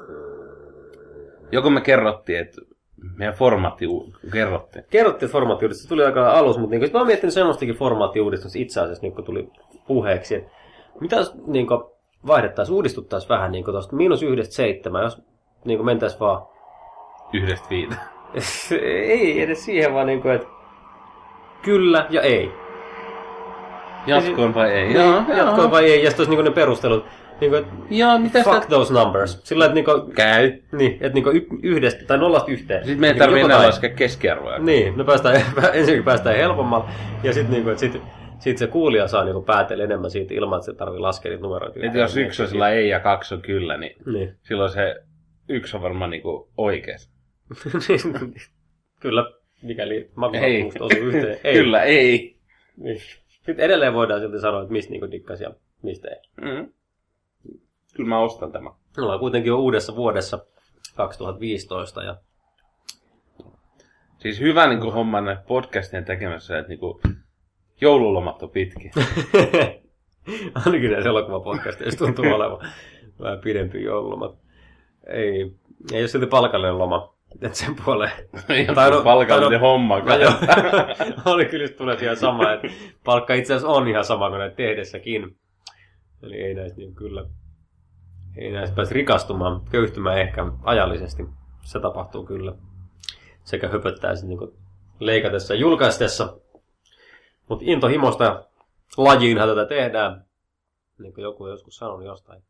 Joko 1.52 1.70
me 1.70 1.80
kerrottiin, 1.80 2.38
että 2.38 2.60
meidän 3.16 3.34
formaatti 3.34 3.86
kerrottiin. 4.32 4.84
Kerrottiin 4.90 5.30
formaattiuudistus, 5.30 5.82
se 5.82 5.88
tuli 5.88 6.04
aika 6.04 6.32
alus, 6.32 6.58
mutta 6.58 6.76
niin, 6.76 6.92
mä 6.92 6.98
oon 6.98 7.06
miettinyt 7.06 7.34
semmoistakin 7.34 7.74
formaattiuudistusta 7.74 8.58
itse 8.58 8.80
asiassa, 8.80 9.02
niin 9.02 9.14
kun 9.14 9.24
tuli 9.24 9.48
puheeksi. 9.86 10.34
että 10.34 10.50
Mitä 11.00 11.16
jos 11.16 11.34
niin 11.46 11.66
vaihdettaisiin, 12.26 12.76
uudistuttaisiin 12.76 13.28
vähän 13.28 13.52
niin 13.52 13.64
tuosta 13.64 13.96
miinus 13.96 14.22
yhdestä 14.22 14.54
seitsemän, 14.54 15.02
jos 15.02 15.22
niin 15.64 15.84
mentäisiin 15.84 16.20
vaan 16.20 16.46
Yhdestä 17.32 17.66
viitä. 17.70 17.96
ei 18.82 19.42
edes 19.42 19.64
siihen, 19.64 19.94
vaan 19.94 20.06
niin 20.06 20.22
kuin, 20.22 20.34
että 20.34 20.48
Kyllä 21.62 22.06
ja 22.10 22.22
ei. 22.22 22.52
Jatkoon 24.06 24.54
vai 24.54 24.70
ei? 24.70 24.84
Niin, 24.84 24.96
Joo, 24.96 25.22
jatkoon 25.36 25.70
vai 25.70 25.84
ei, 25.84 26.04
ja 26.04 26.10
sitten 26.10 26.22
olisi 26.22 26.30
niinku 26.30 26.50
ne 26.50 26.54
perustelut. 26.54 27.04
Niinku, 27.40 27.56
et 27.56 27.66
Joo, 27.90 28.18
mitä 28.18 28.42
fuck 28.42 28.54
sitä... 28.62 28.66
those 28.68 28.94
numbers. 28.94 29.40
Sillä 29.44 29.64
että 29.64 29.74
niinku, 29.74 29.90
Käy. 30.14 30.52
niin, 30.72 30.92
että 30.92 31.08
niinku 31.14 31.30
y- 31.30 31.46
yhdestä 31.62 32.04
tai 32.06 32.18
nollasta 32.18 32.50
yhteen. 32.50 32.84
Sitten 32.84 33.00
meidän 33.00 33.14
Niinku 33.16 33.24
tarvii 33.26 33.42
enää 33.44 33.66
laskea 33.66 33.90
keskiarvoja. 33.90 34.58
Niin, 34.58 34.96
me 34.96 35.04
päästään, 35.04 35.36
ensinnäkin 35.72 36.04
päästään 36.04 36.36
helpommalla, 36.36 36.88
ja 37.22 37.32
sitten 37.32 37.52
niinku, 37.52 37.70
et 37.70 37.78
sit, 37.78 38.02
sit 38.38 38.58
se 38.58 38.66
kuulija 38.66 39.08
saa 39.08 39.24
niinku 39.24 39.42
päätellä 39.42 39.84
enemmän 39.84 40.10
siitä 40.10 40.34
ilman, 40.34 40.56
että 40.58 40.66
se 40.66 40.74
tarvii 40.74 41.00
laskea 41.00 41.30
niitä 41.30 41.42
numeroita. 41.42 41.78
Et 41.82 41.94
jos 41.94 42.16
yksi 42.16 42.42
on 42.42 42.48
sillä 42.48 42.70
ei 42.70 42.88
ja 42.88 43.00
kaksi 43.00 43.34
on 43.34 43.42
kyllä, 43.42 43.76
niin 43.76 43.96
Niin. 44.12 44.34
silloin 44.42 44.70
se 44.70 44.96
yksi 45.48 45.76
on 45.76 45.82
varmaan 45.82 46.10
niinku 46.10 46.48
oikees. 46.56 47.10
Kyllä, 49.00 49.24
mikäli 49.62 49.94
Ei. 49.94 50.10
makuhakuusta 50.14 50.84
osuu 50.84 50.98
yhteen. 51.02 51.38
Ei. 51.44 51.54
Kyllä, 51.54 51.82
ei. 51.82 52.36
Niin. 52.76 53.00
Sitten 53.28 53.60
edelleen 53.60 53.94
voidaan 53.94 54.20
silti 54.20 54.40
sanoa, 54.40 54.62
että 54.62 54.72
mistä 54.72 54.90
niinku 54.90 55.10
dikkas 55.10 55.40
ja 55.40 55.50
mistä 55.82 56.08
ei. 56.08 56.16
Mm. 56.40 56.72
Kyllä 57.96 58.08
mä 58.08 58.18
ostan 58.18 58.52
tämän. 58.52 58.72
Me 58.96 59.02
ollaan 59.02 59.20
kuitenkin 59.20 59.48
jo 59.48 59.58
uudessa 59.58 59.96
vuodessa 59.96 60.38
2015 60.96 62.02
ja 62.02 62.16
Siis 64.18 64.40
hyvä 64.40 64.66
niin 64.66 64.92
homma 64.92 65.20
näitä 65.20 65.42
podcastien 65.46 66.04
tekemässä, 66.04 66.58
että 66.58 66.68
niin 66.68 67.20
joululomat 67.80 68.42
on 68.42 68.50
pitkiä. 68.50 68.92
ainakin 70.64 70.90
näissä 70.90 71.08
elokuvapodcasteissa 71.08 71.98
tuntuu 71.98 72.24
olevan 72.34 72.70
vähän 73.20 73.38
pidempi 73.38 73.82
joululomat. 73.82 74.34
Ei, 75.06 75.52
ei 75.92 76.02
ole 76.02 76.08
silti 76.08 76.26
palkallinen 76.26 76.78
loma. 76.78 77.14
Et 77.42 77.54
sen 77.54 77.76
puoleen. 77.84 78.12
Tai 78.74 78.90
no- 78.90 79.02
palkallinen 79.02 79.60
tai 79.60 79.68
no- 79.68 79.72
homma. 79.72 79.98
No 79.98 80.16
joo. 80.16 80.32
Oli 81.24 81.44
kyllä 81.44 81.68
tulee 81.68 81.96
ihan 82.02 82.16
sama, 82.16 82.52
että 82.52 82.68
palkka 83.04 83.34
itse 83.34 83.54
asiassa 83.54 83.72
on 83.72 83.88
ihan 83.88 84.04
sama 84.04 84.28
kuin 84.28 84.38
näitä 84.38 84.56
tehdessäkin. 84.56 85.36
Eli 86.22 86.36
ei 86.36 86.54
näistä 86.54 86.78
niin 86.78 86.94
kyllä, 86.94 87.24
ei 88.36 88.52
näistä 88.52 88.76
pääse 88.76 88.94
rikastumaan, 88.94 89.60
köyhtymään 89.70 90.18
ehkä 90.18 90.46
ajallisesti. 90.62 91.28
Se 91.62 91.80
tapahtuu 91.80 92.26
kyllä. 92.26 92.52
Sekä 93.44 93.68
höpöttää 93.68 94.16
sitten 94.16 94.38
niin 94.38 94.58
leikatessa 95.00 95.54
ja 95.54 95.60
julkaistessa. 95.60 96.36
Mutta 97.48 97.64
intohimosta 97.68 98.44
lajiinhan 98.96 99.48
tätä 99.48 99.66
tehdään. 99.66 100.24
Niin 100.98 101.14
kuin 101.14 101.22
joku 101.22 101.46
joskus 101.46 101.76
sanonut 101.76 102.06
jostain. 102.06 102.42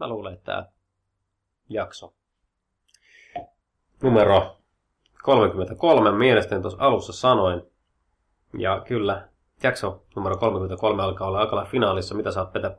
Mä 0.00 0.08
luulen, 0.08 0.34
että 0.34 0.44
tämä 0.44 0.66
jakso 1.68 2.14
numero 4.02 4.56
33 5.22 6.12
mielestäni 6.12 6.62
tuossa 6.62 6.78
alussa 6.80 7.12
sanoin. 7.12 7.62
Ja 8.58 8.80
kyllä, 8.80 9.28
jakso 9.62 10.04
numero 10.16 10.36
33 10.36 11.02
alkaa 11.02 11.28
olla 11.28 11.38
aika 11.38 11.56
lailla 11.56 11.70
finaalissa. 11.70 12.14
Mitä 12.14 12.30
oot 12.40 12.52
Petä 12.52 12.76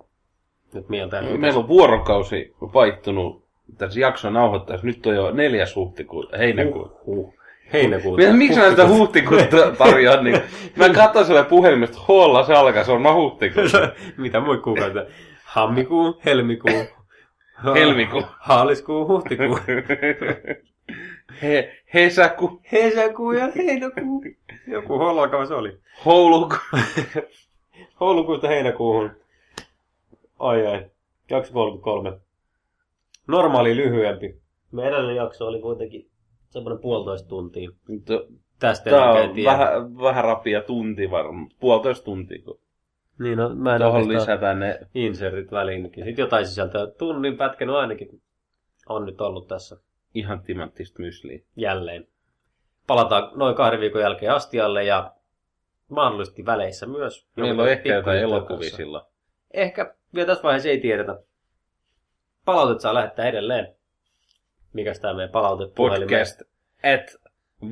nyt 0.73 0.89
mieltä? 0.89 1.21
Meillä 1.21 1.59
on 1.59 1.67
vuorokausi 1.67 2.53
vaihtunut 2.61 3.43
tässä 3.77 3.99
jakson 3.99 4.33
nauhoittaessa. 4.33 4.87
Nyt 4.87 5.05
on 5.05 5.15
jo 5.15 5.31
neljäs 5.31 5.75
huhtikuuta, 5.75 6.37
heinäkuuta. 6.37 6.95
Huh. 7.05 7.33
Heinäkuuta. 7.73 8.17
Miten, 8.17 8.35
miksi 8.35 8.59
mä 8.59 8.69
sitä 8.69 8.87
huhtikuuta 8.87 9.71
tarjoan? 9.77 10.23
Niin, 10.23 10.41
mä 10.75 10.89
katsoin 10.89 11.25
sulle 11.25 11.43
puhelimesta, 11.43 11.97
holla 12.07 12.43
se 12.45 12.53
alkaa, 12.53 12.83
se 12.83 12.91
on 12.91 13.01
mä 13.01 13.13
huhtikuuta. 13.13 13.91
Mitä 14.17 14.39
muut 14.39 14.61
kuukautta? 14.61 15.05
Hammikuu, 15.43 16.19
helmikuu, 16.25 16.83
Helmikuu. 17.75 18.23
haaliskuu, 18.39 19.07
huhtikuu, 19.07 19.59
He, 21.41 21.77
hesäku, 21.93 22.61
heinäkuu 22.71 23.31
ja 23.31 23.47
heinäkuu. 23.55 24.23
Joku 24.67 24.97
hollakava 24.97 25.45
se 25.45 25.53
oli. 25.53 25.77
houluku. 26.05 26.55
Joulukuusta 28.01 28.47
heinäkuuhun. 28.53 29.11
Ai 30.39 30.67
ai. 30.67 30.85
Jakso 31.29 31.53
33. 31.53 32.19
Normaali 33.27 33.75
lyhyempi. 33.75 34.41
Meidän 34.71 34.93
edellinen 34.93 35.15
jakso 35.15 35.47
oli 35.47 35.61
kuitenkin 35.61 36.09
semmoinen 36.49 36.81
puolitoista 36.81 37.27
tuntia. 37.29 37.69
Tästä 38.59 38.89
Tää 38.89 39.03
en 39.03 39.09
oikein 39.09 39.29
on 39.29 39.35
tiedä. 39.35 39.51
vähän, 39.51 39.97
vähän 39.97 40.23
rapia 40.23 40.61
tunti 40.61 41.11
varmaan, 41.11 41.49
puolitoista 41.59 42.05
tuntia. 42.05 42.41
Kun 42.45 42.59
Niin, 43.19 43.37
no, 43.37 43.55
mä 43.55 43.75
en 43.75 43.81
tuohon 43.81 44.09
lisätään 44.09 44.59
ne 44.59 44.79
insertit 44.95 45.51
väliinkin. 45.51 46.05
Sitten 46.05 46.23
jotain 46.23 46.47
sisältöä. 46.47 46.87
Tunnin 46.87 47.37
pätkän 47.37 47.69
ainakin 47.69 48.21
on 48.89 49.05
nyt 49.05 49.21
ollut 49.21 49.47
tässä 49.47 49.77
ihan 50.13 50.41
timanttista 50.41 51.01
mysliä. 51.01 51.39
jälleen. 51.55 52.07
Palataan 52.87 53.31
noin 53.35 53.55
kahden 53.55 53.79
viikon 53.79 54.01
jälkeen 54.01 54.31
astialle 54.33 54.83
ja 54.83 55.13
mahdollisesti 55.89 56.45
väleissä 56.45 56.85
myös. 56.85 57.27
Meillä 57.35 57.63
on 57.63 57.69
ehkä 57.69 57.95
jotain 57.95 58.19
elokuvia 58.19 58.69
silloin. 58.69 59.05
Ehkä 59.53 59.95
vielä 60.15 60.27
tässä 60.27 60.43
vaiheessa 60.43 60.69
ei 60.69 60.79
tiedetä. 60.79 61.19
Palautet 62.45 62.81
saa 62.81 62.93
lähettää 62.93 63.25
edelleen. 63.25 63.75
Mikäs 64.73 64.99
tää 64.99 65.13
meidän 65.13 65.31
palautepuhelin? 65.31 66.07
Podcast 66.07 66.41
at 66.95 67.15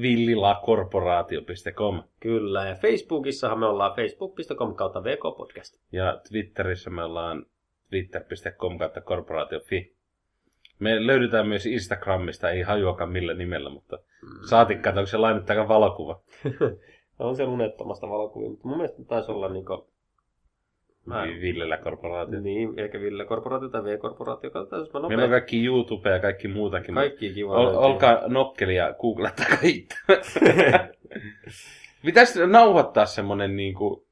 villilakorporaatio.com 0.01 2.03
Kyllä, 2.19 2.67
ja 2.67 2.75
Facebookissahan 2.75 3.59
me 3.59 3.65
ollaan 3.65 3.95
facebook.com 3.95 4.75
kautta 4.75 5.03
vk-podcast. 5.03 5.79
ja 5.91 6.21
Twitterissä 6.29 6.89
me 6.89 7.03
ollaan 7.03 7.45
twitter.com 7.89 8.77
kautta 8.77 9.01
korporaatio.fi. 9.01 9.95
Me 10.79 11.07
löydetään 11.07 11.47
myös 11.47 11.65
Instagramista, 11.65 12.49
ei 12.49 12.61
hajuakaan 12.61 13.11
millä 13.11 13.33
nimellä, 13.33 13.69
mutta 13.69 13.99
saatikka, 14.49 14.89
että 14.89 14.99
onko 14.99 15.09
se 15.09 15.17
lainettakaan 15.17 15.67
valokuva. 15.67 16.21
on 17.19 17.35
se 17.35 17.45
lunettomasta 17.45 18.09
valokuvia, 18.09 18.49
mutta 18.49 18.67
mun 18.67 18.77
mielestä 18.77 19.03
taisi 19.03 19.31
olla 19.31 19.49
niinku... 19.49 19.87
Mä 21.05 21.23
Villellä 21.41 21.77
korporaatio. 21.77 22.39
Niin, 22.39 22.79
ehkä 22.79 22.99
Ville 22.99 23.25
Korporaatio 23.25 23.69
tai 23.69 23.83
V-korporaatio. 23.83 24.49
Katsotaan, 24.49 24.79
jos 24.79 24.93
mä 24.93 25.07
Meillä 25.07 25.23
on 25.23 25.29
kaikki 25.29 25.65
YouTube 25.65 26.09
ja 26.09 26.19
kaikki 26.19 26.47
muutakin. 26.47 26.95
Kaikki 26.95 27.33
kiva 27.33 27.53
Ol, 27.53 27.75
olkaa 27.75 28.21
nokkeli 28.27 28.75
ja 28.75 28.93
googlettakaa 28.93 29.57
itse. 29.63 29.95
Pitäisi 32.05 32.47
nauhoittaa 32.47 33.05
semmonen 33.05 33.55
niinku 33.55 34.07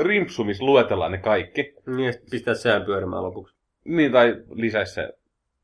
rimpsu, 0.00 0.44
missä 0.44 0.64
luetellaan 0.64 1.12
ne 1.12 1.18
kaikki. 1.18 1.74
Niin, 1.96 2.14
pistää 2.30 2.54
sehän 2.54 2.84
pyörimään 2.84 3.22
lopuksi. 3.22 3.54
Niin, 3.84 4.12
tai 4.12 4.36
lisäisi 4.54 4.94
se. 4.94 5.12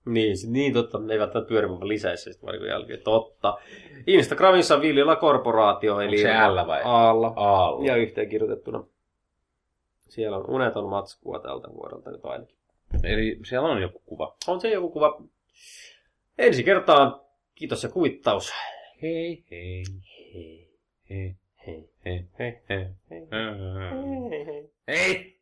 Niin, 0.07 0.37
niin 0.49 0.73
totta, 0.73 0.99
ne 0.99 1.13
ei 1.13 1.21
välttämättä 1.21 1.49
pyörimään, 1.49 1.81
vaan 1.81 1.89
lisäisi 1.89 2.25
se 2.25 2.33
sitten 2.33 2.47
valikon 2.47 2.69
jälkeen. 2.69 3.01
Totta. 3.05 3.55
Instagramissa 4.07 4.75
on 4.75 4.81
Villila 4.81 5.17
Korporaatio, 5.17 6.01
eli 6.01 6.19
se 6.19 6.33
L 6.49 6.67
vai? 6.67 6.81
Aalla. 6.85 7.33
Aalla. 7.37 7.87
Ja 7.87 7.97
yhteen 7.97 8.29
kirjoitettuna. 8.29 8.85
Siellä 10.09 10.37
on 10.37 10.51
uneton 10.51 10.89
matskua 10.89 11.39
tältä 11.39 11.69
vuodelta 11.69 12.11
nyt 12.11 12.25
ainakin. 12.25 12.57
Eli 13.05 13.41
siellä 13.45 13.69
on 13.69 13.83
joku 13.83 14.03
kuva. 14.07 14.37
On 14.47 14.61
se 14.61 14.71
joku 14.71 14.91
kuva. 14.91 15.23
Ensi 16.39 16.65
kertaan. 16.65 17.21
Kiitos 17.55 17.83
ja 17.83 17.89
kuittaus. 17.89 18.53
Hei 19.03 19.45
hei. 19.51 19.85
Hei. 20.31 20.69
Hei 21.11 21.37
Hei. 21.67 21.89
hei. 22.05 22.29
Hei. 22.39 22.39
Hei. 22.39 22.57
Hei. 22.71 22.89
Hei. 23.11 23.27
Hei. 23.33 24.71
Hei. 24.89 25.07
Hei. 25.09 25.36